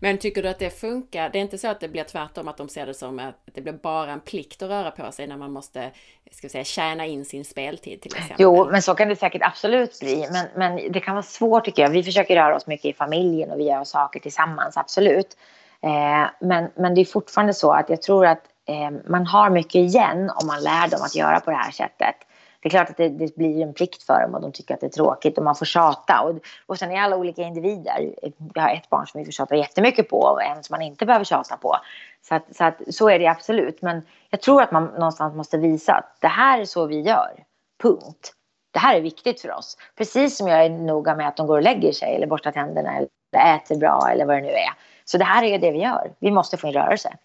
Men 0.00 0.18
tycker 0.18 0.42
du 0.42 0.48
att 0.48 0.58
det 0.58 0.70
funkar? 0.70 1.30
Det 1.30 1.38
är 1.38 1.42
inte 1.42 1.58
så 1.58 1.68
att 1.68 1.80
det 1.80 1.88
blir 1.88 2.04
tvärtom, 2.04 2.48
att 2.48 2.56
de 2.56 2.68
ser 2.68 2.86
det 2.86 2.94
som 2.94 3.18
att 3.18 3.34
det 3.44 3.60
blir 3.60 3.72
bara 3.72 4.10
en 4.10 4.20
plikt 4.20 4.62
att 4.62 4.70
röra 4.70 4.90
på 4.90 5.12
sig 5.12 5.26
när 5.26 5.36
man 5.36 5.52
måste, 5.52 5.90
ska 6.30 6.46
vi 6.46 6.48
säga, 6.48 6.64
tjäna 6.64 7.06
in 7.06 7.24
sin 7.24 7.44
speltid 7.44 8.00
till 8.00 8.12
exempel? 8.12 8.36
Jo, 8.38 8.70
men 8.70 8.82
så 8.82 8.94
kan 8.94 9.08
det 9.08 9.16
säkert 9.16 9.42
absolut 9.42 10.00
bli. 10.00 10.28
Men, 10.32 10.46
men 10.56 10.92
det 10.92 11.00
kan 11.00 11.14
vara 11.14 11.22
svårt 11.22 11.64
tycker 11.64 11.82
jag. 11.82 11.90
Vi 11.90 12.02
försöker 12.02 12.36
röra 12.36 12.56
oss 12.56 12.66
mycket 12.66 12.84
i 12.84 12.92
familjen 12.92 13.50
och 13.50 13.58
vi 13.58 13.64
gör 13.64 13.84
saker 13.84 14.20
tillsammans, 14.20 14.76
absolut. 14.76 15.36
Eh, 15.82 16.30
men, 16.40 16.70
men 16.76 16.94
det 16.94 17.00
är 17.00 17.04
fortfarande 17.04 17.54
så 17.54 17.72
att 17.72 17.90
jag 17.90 18.02
tror 18.02 18.26
att 18.26 18.42
eh, 18.68 18.90
man 19.06 19.26
har 19.26 19.50
mycket 19.50 19.74
igen 19.74 20.30
om 20.30 20.46
man 20.46 20.62
lär 20.62 20.88
dem 20.88 21.00
att 21.02 21.14
göra 21.14 21.40
på 21.40 21.50
det 21.50 21.56
här 21.56 21.70
sättet 21.70 22.16
det 22.60 22.68
är 22.68 22.70
klart 22.70 22.90
att 22.90 22.96
det, 22.96 23.08
det, 23.08 23.36
blir 23.36 23.62
en 23.62 23.74
plikt 23.74 24.02
för 24.02 24.20
dem 24.22 24.34
och 24.34 24.40
de 24.40 24.52
tycker 24.52 24.74
att 24.74 24.80
det 24.80 24.86
är 24.86 24.90
tråkigt 24.90 25.38
och 25.38 25.44
man 25.44 25.54
får 25.54 25.66
tjata. 25.66 26.20
Och, 26.20 26.38
och 26.66 26.78
sen 26.78 26.90
är 26.90 27.00
alla 27.00 27.16
olika 27.16 27.42
individer. 27.42 28.14
Jag 28.54 28.62
har 28.62 28.70
ett 28.70 28.90
barn 28.90 29.06
som 29.06 29.18
vi 29.18 29.24
får 29.24 29.32
tjata 29.32 29.56
jättemycket 29.56 30.08
på 30.08 30.20
och 30.20 30.42
en 30.42 30.64
som 30.64 30.74
man 30.74 30.82
inte 30.82 31.06
behöver 31.06 31.24
tjata 31.24 31.56
på. 31.56 31.76
Så, 32.22 32.34
att, 32.34 32.56
så, 32.56 32.64
att, 32.64 32.94
så 32.94 33.10
är 33.10 33.18
det 33.18 33.26
absolut. 33.26 33.82
Men 33.82 34.02
jag 34.30 34.40
tror 34.40 34.62
att 34.62 34.72
man 34.72 34.84
någonstans 34.84 35.34
måste 35.34 35.58
visa 35.58 35.94
att 35.94 36.16
det 36.20 36.28
här 36.28 36.60
är 36.60 36.64
så 36.64 36.86
vi 36.86 37.00
gör. 37.00 37.44
Punkt. 37.82 38.32
Det 38.70 38.78
här 38.78 38.96
är 38.96 39.00
viktigt 39.00 39.40
för 39.40 39.52
oss. 39.52 39.76
Precis 39.96 40.36
som 40.36 40.48
jag 40.48 40.64
är 40.64 40.70
noga 40.70 41.14
med 41.14 41.28
att 41.28 41.36
de 41.36 41.46
går 41.46 41.56
och 41.56 41.62
lägger 41.62 41.92
sig 41.92 42.14
eller 42.14 42.26
borstar 42.26 42.52
tänderna 42.52 42.96
eller 42.96 43.08
äter 43.56 43.76
bra 43.76 44.08
eller 44.12 44.24
vad 44.24 44.36
det 44.36 44.42
nu 44.42 44.48
är. 44.48 44.72
Så 45.04 45.18
det 45.18 45.24
här 45.24 45.42
är 45.42 45.58
det 45.58 45.70
vi 45.70 45.78
gör. 45.78 46.12
Vi 46.18 46.30
måste 46.30 46.56
få 46.56 46.66
in 46.66 46.72
rörelse. 46.72 47.16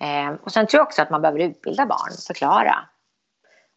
Eh, 0.00 0.34
och 0.44 0.52
sen 0.52 0.66
tror 0.66 0.78
jag 0.78 0.86
också 0.86 1.02
att 1.02 1.10
man 1.10 1.22
behöver 1.22 1.40
utbilda 1.40 1.86
barn, 1.86 2.12
förklara 2.26 2.74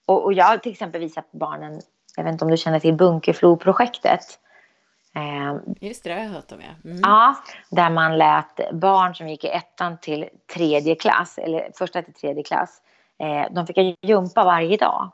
och, 0.05 0.23
och 0.23 0.33
jag 0.33 0.45
har 0.45 0.57
till 0.57 0.71
exempel 0.71 1.01
visat 1.01 1.31
barnen, 1.31 1.81
jag 2.15 2.23
vet 2.23 2.33
inte 2.33 2.45
om 2.45 2.51
du 2.51 2.57
känner 2.57 2.79
till 2.79 2.93
Bunkerflo-projektet. 2.93 4.39
Eh, 5.15 5.55
Just 5.81 6.03
det, 6.03 6.09
det 6.09 6.15
har 6.15 6.23
jag 6.23 6.31
hört 6.31 6.51
om 6.51 6.61
ja. 6.61 6.89
Mm. 6.89 6.99
Ja, 7.03 7.35
där 7.69 7.89
man 7.89 8.17
lät 8.17 8.71
barn 8.71 9.15
som 9.15 9.29
gick 9.29 9.43
i 9.43 9.47
ettan 9.47 9.97
till 9.97 10.29
tredje 10.53 10.95
klass, 10.95 11.37
eller 11.37 11.71
första 11.73 12.01
till 12.01 12.13
tredje 12.13 12.43
klass, 12.43 12.81
Eh, 13.23 13.53
de 13.53 13.67
fick 13.67 13.97
jumpa 14.01 14.43
varje 14.43 14.77
dag. 14.77 15.09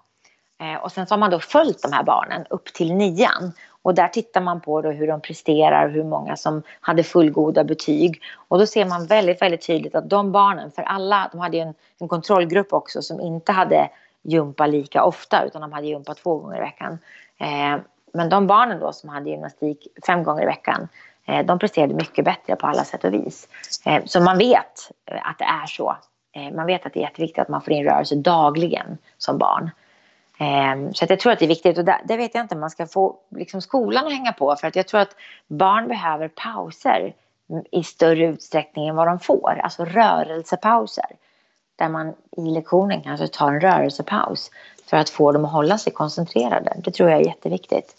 Eh, 0.62 0.84
och 0.84 0.92
sen 0.92 1.08
så 1.08 1.14
har 1.14 1.20
man 1.20 1.32
då 1.32 1.40
följt 1.40 1.82
de 1.82 1.94
här 1.94 2.04
barnen 2.04 2.46
upp 2.50 2.66
till 2.66 2.94
nian. 2.94 3.54
Och 3.82 3.96
där 3.96 4.08
tittar 4.08 4.42
man 4.42 4.62
på 4.62 4.82
hur 4.82 5.08
de 5.08 5.22
presterar 5.22 5.86
och 5.86 5.92
hur 5.92 6.04
många 6.04 6.36
som 6.36 6.64
hade 6.82 7.04
fullgoda 7.04 7.64
betyg. 7.64 8.22
Och 8.48 8.60
då 8.60 8.66
ser 8.66 8.86
man 8.86 9.06
väldigt, 9.06 9.42
väldigt 9.42 9.68
tydligt 9.68 9.96
att 9.96 10.10
de 10.10 10.32
barnen, 10.32 10.72
för 10.72 10.82
alla, 10.82 11.30
de 11.32 11.40
hade 11.40 11.58
ju 11.58 11.64
en, 11.64 11.74
en 12.00 12.08
kontrollgrupp 12.08 12.74
också 12.74 13.02
som 13.02 13.22
inte 13.22 13.52
hade 13.52 13.90
gympa 14.24 14.68
lika 14.68 15.04
ofta 15.04 15.44
utan 15.44 15.62
de 15.62 15.74
hade 15.74 15.88
gympa 15.88 16.14
två 16.14 16.38
gånger 16.38 16.58
i 16.58 16.62
veckan. 16.62 17.00
Eh, 17.38 17.82
men 18.14 18.30
de 18.30 18.48
barnen 18.48 18.80
då 18.80 18.94
som 18.94 19.10
hade 19.10 19.30
gymnastik 19.30 19.88
fem 20.08 20.24
gånger 20.24 20.44
i 20.44 20.46
veckan, 20.46 20.88
eh, 21.26 21.46
de 21.46 21.60
presterade 21.60 21.94
mycket 21.94 22.26
bättre 22.26 22.56
på 22.56 22.68
alla 22.68 22.84
sätt 22.84 23.04
och 23.04 23.14
vis. 23.14 23.48
Eh, 23.86 24.04
så 24.06 24.22
man 24.22 24.38
vet 24.38 24.92
eh, 25.06 25.30
att 25.30 25.38
det 25.38 25.46
är 25.46 25.66
så. 25.68 25.98
Eh, 26.36 26.56
man 26.56 26.66
vet 26.66 26.86
att 26.86 26.94
det 26.94 27.00
är 27.00 27.04
jätteviktigt 27.04 27.40
att 27.40 27.50
man 27.50 27.62
får 27.62 27.74
in 27.74 27.86
rörelse 27.86 28.16
dagligen 28.16 28.98
som 29.18 29.38
barn. 29.38 29.72
Eh, 30.40 30.92
så 30.94 31.04
att 31.04 31.10
jag 31.10 31.20
tror 31.20 31.34
att 31.34 31.40
det 31.40 31.46
är 31.46 31.50
viktigt 31.50 31.78
och 31.78 31.86
det, 31.86 32.18
vet 32.18 32.36
jag 32.36 32.44
inte 32.44 32.56
om 32.56 32.62
man 32.62 32.70
ska 32.70 32.88
få 32.88 33.16
liksom 33.36 33.62
skolan 33.62 34.08
att 34.08 34.14
hänga 34.14 34.34
på 34.34 34.56
för 34.56 34.68
att 34.68 34.76
jag 34.76 34.88
tror 34.88 35.02
att 35.02 35.16
barn 35.48 35.88
behöver 35.88 36.28
pauser 36.28 37.14
i 37.72 37.84
större 37.84 38.26
utsträckning 38.26 38.88
än 38.88 38.96
vad 38.96 39.08
de 39.08 39.20
får, 39.20 39.60
alltså 39.64 39.86
rörelsepauser. 39.86 41.06
Där 41.80 41.90
man 41.90 42.14
i 42.38 42.42
lektionen 42.42 43.02
kanske 43.02 43.28
tar 43.28 43.48
en 43.48 43.62
rörelsepaus 43.62 44.52
för 44.86 44.98
att 44.98 45.10
få 45.10 45.32
dem 45.32 45.46
att 45.46 45.52
hålla 45.52 45.78
sig 45.78 45.94
koncentrerade. 45.94 46.82
Det 46.84 46.92
tror 46.92 47.10
jag 47.10 47.20
är 47.22 47.26
jätteviktigt. 47.26 47.96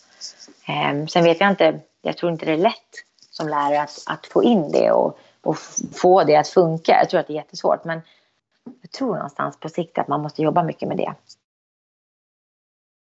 Ehm, 0.67 1.09
sen 1.09 1.25
vet 1.25 1.41
jag 1.41 1.51
inte, 1.51 1.81
jag 2.03 2.17
tror 2.17 2.33
inte 2.33 2.47
det 2.47 2.53
är 2.53 2.57
lätt 2.57 3.05
som 3.31 3.49
lärare 3.49 3.81
att, 3.81 4.03
att 4.07 4.27
få 4.27 4.43
in 4.45 4.73
det 4.73 4.91
och, 4.91 5.19
och 5.41 5.57
få 5.95 6.25
det 6.25 6.37
att 6.37 6.49
funka. 6.49 6.93
Jag 6.93 7.11
tror 7.11 7.21
att 7.21 7.27
det 7.27 7.33
är 7.33 7.35
jättesvårt 7.35 7.85
men 7.85 8.01
jag 8.83 8.91
tror 8.91 9.15
någonstans 9.15 9.61
på 9.61 9.69
sikt 9.69 9.99
att 9.99 10.09
man 10.09 10.23
måste 10.23 10.43
jobba 10.43 10.63
mycket 10.63 10.89
med 10.89 10.97
det 10.97 11.15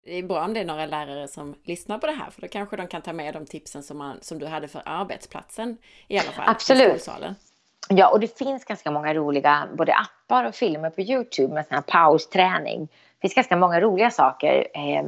det 0.06 0.20
är 0.20 0.24
bra 0.24 0.46
om 0.46 0.54
det 0.54 0.60
är 0.60 0.66
några 0.66 0.86
lärare 0.86 1.28
som 1.28 1.56
lyssnar 1.64 1.98
på 1.98 2.08
det 2.08 2.14
här, 2.14 2.30
för 2.30 2.42
då 2.42 2.48
kanske 2.48 2.78
de 2.78 2.88
kan 2.88 3.02
ta 3.02 3.14
med 3.14 3.34
de 3.34 3.46
tipsen 3.46 3.84
som, 3.84 3.98
man, 3.98 4.18
som 4.22 4.40
du 4.40 4.46
hade 4.46 4.68
för 4.68 4.82
arbetsplatsen 4.86 5.78
i 6.08 6.20
alla 6.20 6.32
fall. 6.32 6.46
Absolut. 6.48 7.10
Ja, 7.90 8.08
och 8.08 8.20
det 8.20 8.38
finns 8.38 8.66
ganska 8.66 8.92
många 8.92 9.14
roliga 9.14 9.68
både 9.78 9.94
appar 9.94 10.44
och 10.44 10.56
filmer 10.56 10.90
på 10.90 11.02
Youtube 11.02 11.54
med 11.54 11.66
sån 11.66 11.76
här 11.76 11.82
pausträning. 11.82 12.88
Det 12.88 13.22
finns 13.22 13.34
ganska 13.34 13.58
många 13.58 13.82
roliga 13.82 14.12
saker 14.12 14.68
eh, 14.74 15.04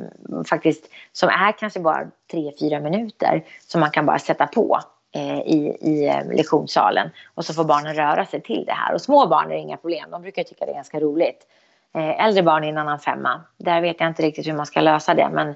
faktiskt 0.50 0.90
som 1.12 1.30
är 1.30 1.52
kanske 1.52 1.80
bara 1.80 2.08
tre 2.32 2.52
fyra 2.60 2.80
minuter 2.80 3.44
som 3.68 3.82
man 3.82 3.92
kan 3.92 4.06
bara 4.06 4.20
sätta 4.20 4.48
på 4.48 4.80
eh, 5.16 5.40
i, 5.40 5.78
i 5.82 6.08
eh, 6.08 6.36
lektionssalen 6.36 7.10
och 7.36 7.46
så 7.46 7.54
får 7.54 7.64
barnen 7.64 7.96
röra 7.96 8.26
sig 8.26 8.42
till 8.42 8.66
det 8.66 8.74
här. 8.74 8.94
Och 8.94 9.02
små 9.02 9.28
barn 9.28 9.52
är 9.52 9.56
inga 9.56 9.78
problem, 9.78 10.12
de 10.12 10.22
brukar 10.22 10.44
tycka 10.44 10.66
det 10.66 10.72
är 10.72 10.76
ganska 10.76 11.00
roligt. 11.00 11.48
Eh, 11.94 12.26
äldre 12.26 12.44
barn 12.44 12.64
är 12.64 12.70
en 12.70 12.78
annan 12.78 13.00
femma. 13.00 13.42
Där 13.58 13.82
vet 13.82 14.00
jag 14.00 14.10
inte 14.10 14.24
riktigt 14.24 14.48
hur 14.48 14.54
man 14.54 14.66
ska 14.66 14.82
lösa 14.82 15.14
det 15.14 15.30
men 15.34 15.50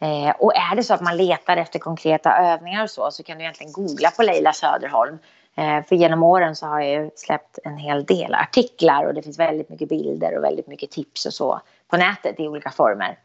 Eh, 0.01 0.29
och 0.39 0.55
är 0.55 0.75
det 0.75 0.83
så 0.83 0.93
att 0.93 1.01
man 1.01 1.17
letar 1.17 1.57
efter 1.57 1.79
konkreta 1.79 2.37
övningar 2.37 2.83
och 2.83 2.89
så 2.89 3.11
så 3.11 3.23
kan 3.23 3.37
du 3.37 3.43
egentligen 3.43 3.73
googla 3.73 4.11
på 4.11 4.23
Leila 4.23 4.53
Söderholm 4.53 5.17
Eh, 5.59 5.83
för 5.83 5.95
genom 5.95 6.23
åren 6.23 6.55
så 6.55 6.65
har 6.65 6.81
jag 6.81 7.11
släppt 7.15 7.59
en 7.63 7.77
hel 7.77 8.05
del 8.05 8.33
artiklar 8.33 9.03
och 9.03 9.13
det 9.13 9.21
finns 9.21 9.39
väldigt 9.39 9.69
mycket 9.69 9.89
bilder 9.89 10.37
och 10.37 10.43
väldigt 10.43 10.67
mycket 10.67 10.91
tips 10.91 11.25
och 11.25 11.33
så 11.33 11.61
på 11.87 11.97
nätet 11.97 12.39
i 12.39 12.47
olika 12.47 12.71
former. 12.71 13.17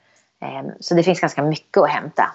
Ehm, 0.45 0.73
så 0.81 0.95
det 0.95 1.03
finns 1.03 1.21
ganska 1.21 1.43
mycket 1.43 1.83
att 1.83 1.91
hämta. 1.91 2.35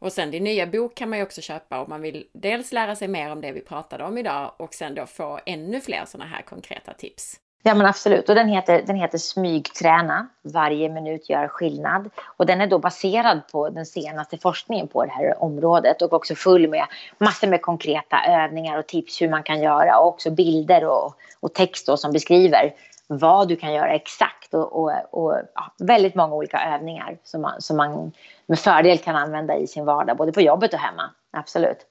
Och 0.00 0.12
sen 0.12 0.30
din 0.30 0.44
nya 0.44 0.66
bok 0.66 0.94
kan 0.94 1.10
man 1.10 1.18
ju 1.18 1.24
också 1.24 1.40
köpa 1.40 1.80
om 1.80 1.86
man 1.88 2.02
vill 2.02 2.26
dels 2.32 2.72
lära 2.72 2.96
sig 2.96 3.08
mer 3.08 3.32
om 3.32 3.40
det 3.40 3.52
vi 3.52 3.60
pratade 3.60 4.04
om 4.04 4.18
idag 4.18 4.52
och 4.56 4.74
sen 4.74 4.94
då 4.94 5.06
få 5.06 5.40
ännu 5.46 5.80
fler 5.80 6.04
sådana 6.04 6.30
här 6.30 6.42
konkreta 6.42 6.92
tips. 6.92 7.36
Ja 7.64 7.74
men 7.74 7.86
absolut 7.86 8.28
och 8.28 8.34
den 8.34 8.48
heter, 8.48 8.82
den 8.86 8.96
heter 8.96 9.18
Smygträna, 9.18 10.28
varje 10.42 10.88
minut 10.88 11.30
gör 11.30 11.48
skillnad. 11.48 12.10
Och 12.36 12.46
den 12.46 12.60
är 12.60 12.66
då 12.66 12.78
baserad 12.78 13.40
på 13.52 13.68
den 13.68 13.86
senaste 13.86 14.38
forskningen 14.38 14.88
på 14.88 15.04
det 15.04 15.10
här 15.10 15.42
området 15.42 16.02
och 16.02 16.12
också 16.12 16.34
full 16.34 16.68
med 16.68 16.86
massor 17.18 17.48
med 17.48 17.62
konkreta 17.62 18.16
övningar 18.28 18.78
och 18.78 18.86
tips 18.86 19.22
hur 19.22 19.28
man 19.28 19.42
kan 19.42 19.62
göra 19.62 19.98
och 19.98 20.06
också 20.06 20.30
bilder 20.30 20.84
och, 20.84 21.14
och 21.40 21.54
text 21.54 21.86
då 21.86 21.96
som 21.96 22.12
beskriver 22.12 22.74
vad 23.06 23.48
du 23.48 23.56
kan 23.56 23.72
göra 23.72 23.94
exakt 23.94 24.41
och, 24.54 24.72
och, 24.72 24.92
och 25.10 25.40
ja, 25.54 25.72
väldigt 25.78 26.14
många 26.14 26.34
olika 26.34 26.74
övningar 26.74 27.18
som 27.22 27.42
man, 27.42 27.60
som 27.60 27.76
man 27.76 28.12
med 28.46 28.58
fördel 28.58 28.98
kan 28.98 29.16
använda 29.16 29.56
i 29.56 29.66
sin 29.66 29.84
vardag 29.84 30.16
både 30.16 30.32
på 30.32 30.40
jobbet 30.40 30.74
och 30.74 30.80
hemma. 30.80 31.10
Absolut. 31.30 31.86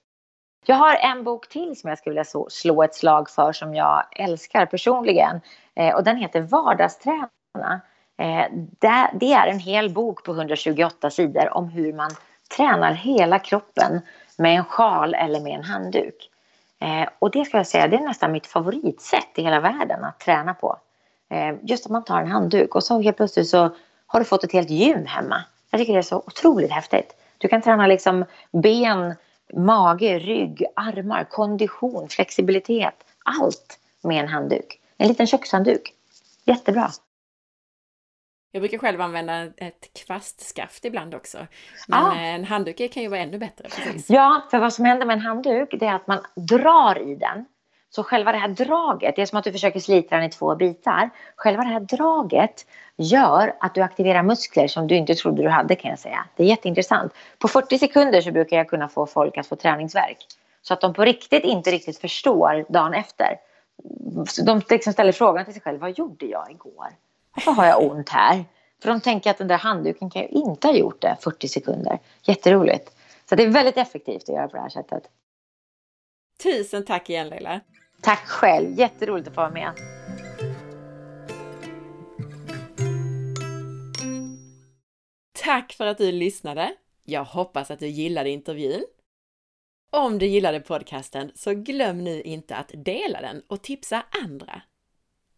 Jag 0.66 0.76
har 0.76 0.96
en 0.96 1.24
bok 1.24 1.50
till 1.50 1.80
som 1.80 1.90
jag 1.90 1.98
skulle 1.98 2.12
vilja 2.12 2.50
slå 2.50 2.84
ett 2.84 2.96
slag 2.96 3.30
för 3.30 3.54
som 3.54 3.76
jag 3.76 4.04
älskar 4.12 4.66
personligen. 4.66 5.42
Eh, 5.76 5.96
och 5.96 6.04
den 6.04 6.18
heter 6.18 6.42
Vardagsträna. 6.42 7.82
Eh, 8.18 8.46
det 9.14 9.34
är 9.34 9.48
en 9.48 9.60
hel 9.60 9.94
bok 9.94 10.24
på 10.24 10.32
128 10.32 11.10
sidor 11.10 11.54
om 11.54 11.70
hur 11.70 11.94
man 11.94 12.12
tränar 12.58 12.94
hela 12.94 13.40
kroppen 13.40 14.02
med 14.38 14.58
en 14.58 14.66
sjal 14.66 15.14
eller 15.14 15.40
med 15.40 15.54
en 15.54 15.64
handduk. 15.64 16.30
Eh, 16.80 17.10
och 17.20 17.32
det 17.32 17.46
ska 17.46 17.58
jag 17.58 17.68
säga, 17.68 17.88
det 17.88 17.96
är 17.96 18.02
nästan 18.02 18.32
mitt 18.32 18.48
favoritsätt 18.48 19.30
i 19.36 19.42
hela 19.44 19.60
världen 19.60 20.04
att 20.04 20.20
träna 20.20 20.54
på. 20.54 20.78
Just 21.62 21.86
att 21.86 21.92
man 21.92 22.04
tar 22.04 22.22
en 22.22 22.28
handduk 22.28 22.76
och 22.76 22.84
så 22.84 23.02
helt 23.02 23.18
plötsligt 23.18 23.48
så 23.48 23.76
har 24.08 24.20
du 24.20 24.26
fått 24.26 24.44
ett 24.44 24.54
helt 24.54 24.70
gym 24.70 25.06
hemma. 25.06 25.44
Jag 25.70 25.80
tycker 25.80 25.94
det 25.94 26.00
är 26.00 26.04
så 26.04 26.18
otroligt 26.18 26.72
häftigt. 26.72 27.16
Du 27.38 27.48
kan 27.48 27.62
träna 27.62 27.88
liksom 27.88 28.26
ben, 28.52 29.16
mage, 29.54 30.20
rygg, 30.20 30.66
armar, 30.76 31.24
kondition, 31.24 32.10
flexibilitet. 32.10 33.04
Allt 33.26 33.80
med 34.02 34.20
en 34.20 34.28
handduk. 34.28 34.80
En 34.98 35.08
liten 35.08 35.28
kökshandduk. 35.28 35.94
Jättebra. 36.46 36.90
Jag 38.52 38.62
brukar 38.62 38.78
själv 38.78 39.02
använda 39.02 39.44
ett 39.58 39.94
kvastskaft 39.94 40.86
ibland 40.86 41.16
också. 41.16 41.38
Men 41.88 42.06
ah. 42.06 42.16
en 42.16 42.46
handduk 42.46 42.94
kan 42.94 43.04
ju 43.04 43.10
vara 43.10 43.20
ännu 43.20 43.38
bättre. 43.38 43.70
Precis. 43.70 44.10
Ja, 44.10 44.48
för 44.52 44.60
vad 44.60 44.74
som 44.74 44.86
händer 44.86 45.06
med 45.06 45.14
en 45.14 45.22
handduk 45.22 45.76
det 45.80 45.86
är 45.86 45.96
att 45.96 46.08
man 46.08 46.20
drar 46.36 47.12
i 47.12 47.16
den. 47.16 47.46
Så 47.96 48.04
själva 48.04 48.32
det 48.32 48.38
här 48.38 48.48
draget, 48.48 49.16
det 49.16 49.22
är 49.22 49.26
som 49.26 49.38
att 49.40 49.44
du 49.44 49.52
försöker 49.52 49.80
slita 49.80 50.16
den 50.16 50.26
i 50.26 50.30
två 50.30 50.56
bitar. 50.56 51.10
Själva 51.36 51.64
det 51.64 51.70
här 51.70 51.80
draget 51.80 52.66
gör 52.98 53.56
att 53.60 53.76
du 53.76 53.82
aktiverar 53.82 54.24
muskler 54.24 54.68
som 54.68 54.88
du 54.88 54.96
inte 54.96 55.16
trodde 55.16 55.44
du 55.44 55.50
hade 55.50 55.76
kan 55.76 55.90
jag 55.90 56.00
säga. 56.00 56.26
Det 56.36 56.44
är 56.44 56.48
jätteintressant. 56.48 57.14
På 57.40 57.48
40 57.48 57.78
sekunder 57.78 58.22
så 58.22 58.32
brukar 58.32 58.58
jag 58.58 58.70
kunna 58.70 58.90
få 58.90 59.06
folk 59.06 59.38
att 59.38 59.48
få 59.48 59.56
träningsverk. 59.56 60.18
Så 60.62 60.74
att 60.74 60.82
de 60.82 60.94
på 60.94 61.06
riktigt 61.06 61.44
inte 61.44 61.72
riktigt 61.72 61.98
förstår 61.98 62.66
dagen 62.70 62.94
efter. 62.94 63.38
De 64.46 64.62
liksom 64.70 64.94
ställer 64.94 65.12
frågan 65.12 65.46
till 65.46 65.54
sig 65.54 65.62
själva, 65.62 65.88
vad 65.88 65.98
gjorde 65.98 66.26
jag 66.26 66.52
igår? 66.52 66.88
Varför 67.36 67.52
har 67.52 67.66
jag 67.66 67.92
ont 67.92 68.10
här? 68.10 68.46
För 68.82 68.90
de 68.90 69.02
tänker 69.02 69.32
att 69.32 69.38
den 69.38 69.48
där 69.48 69.58
handduken 69.58 70.10
kan 70.10 70.22
ju 70.22 70.28
inte 70.28 70.68
ha 70.68 70.74
gjort 70.74 71.02
det 71.02 71.18
40 71.22 71.48
sekunder. 71.48 72.00
Jätteroligt. 72.24 72.96
Så 73.30 73.36
det 73.36 73.44
är 73.44 73.48
väldigt 73.48 73.78
effektivt 73.78 74.24
att 74.24 74.36
göra 74.36 74.48
på 74.48 74.56
det 74.56 74.62
här 74.62 74.70
sättet. 74.70 75.04
Tusen 76.44 76.86
tack 76.86 77.10
igen 77.10 77.30
Leila. 77.30 77.62
Tack 78.02 78.28
själv. 78.28 78.80
Jätteroligt 78.80 79.28
att 79.28 79.36
få 79.36 79.42
vara 79.42 79.52
med. 79.52 79.72
Tack 85.44 85.74
för 85.74 85.88
att 85.88 85.98
du 85.98 86.12
lyssnade! 86.12 86.76
Jag 87.04 87.24
hoppas 87.24 87.72
att 87.72 87.80
du 87.80 87.88
gillade 87.88 88.30
intervjun. 88.30 88.84
Om 89.92 90.20
du 90.20 90.26
gillade 90.26 90.60
podcasten 90.60 91.32
så 91.36 91.54
glöm 91.54 92.04
nu 92.04 92.22
inte 92.22 92.56
att 92.56 92.72
dela 92.74 93.22
den 93.22 93.42
och 93.48 93.62
tipsa 93.62 94.06
andra. 94.24 94.62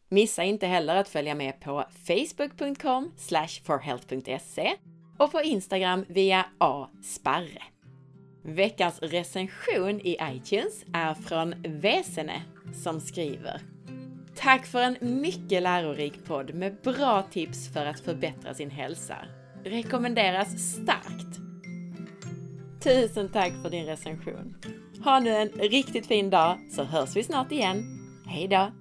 Missa 0.10 0.44
inte 0.44 0.68
heller 0.68 0.96
att 0.96 1.10
följa 1.10 1.36
med 1.36 1.62
på 1.62 1.86
facebook.com 2.08 3.12
forhealth.se 3.64 4.76
och 5.18 5.32
på 5.32 5.42
Instagram 5.42 6.06
via 6.08 6.46
asparre. 6.58 7.64
Veckans 8.44 9.00
recension 9.00 10.02
i 10.02 10.18
iTunes 10.22 10.86
är 10.94 11.14
från 11.14 11.56
Vesene 11.64 12.42
som 12.74 13.00
skriver 13.00 13.62
Tack 14.36 14.66
för 14.66 14.82
en 14.82 15.22
mycket 15.22 15.64
lärorik 15.64 16.26
podd 16.26 16.54
med 16.54 16.76
bra 16.84 17.24
tips 17.32 17.74
för 17.74 17.86
att 17.86 18.00
förbättra 18.00 18.54
sin 18.54 18.70
hälsa. 18.70 19.16
Rekommenderas 19.64 20.74
starkt! 20.74 21.40
Tusen 22.84 23.30
tack 23.30 23.54
för 23.62 23.70
din 23.70 23.86
recension! 23.86 24.56
Ha 25.04 25.20
nu 25.20 25.30
en 25.30 25.50
riktigt 25.50 26.08
fin 26.08 26.30
dag 26.30 26.58
så 26.72 26.84
hörs 26.84 27.16
vi 27.16 27.24
snart 27.24 27.52
igen. 27.52 28.00
Hejdå! 28.26 28.72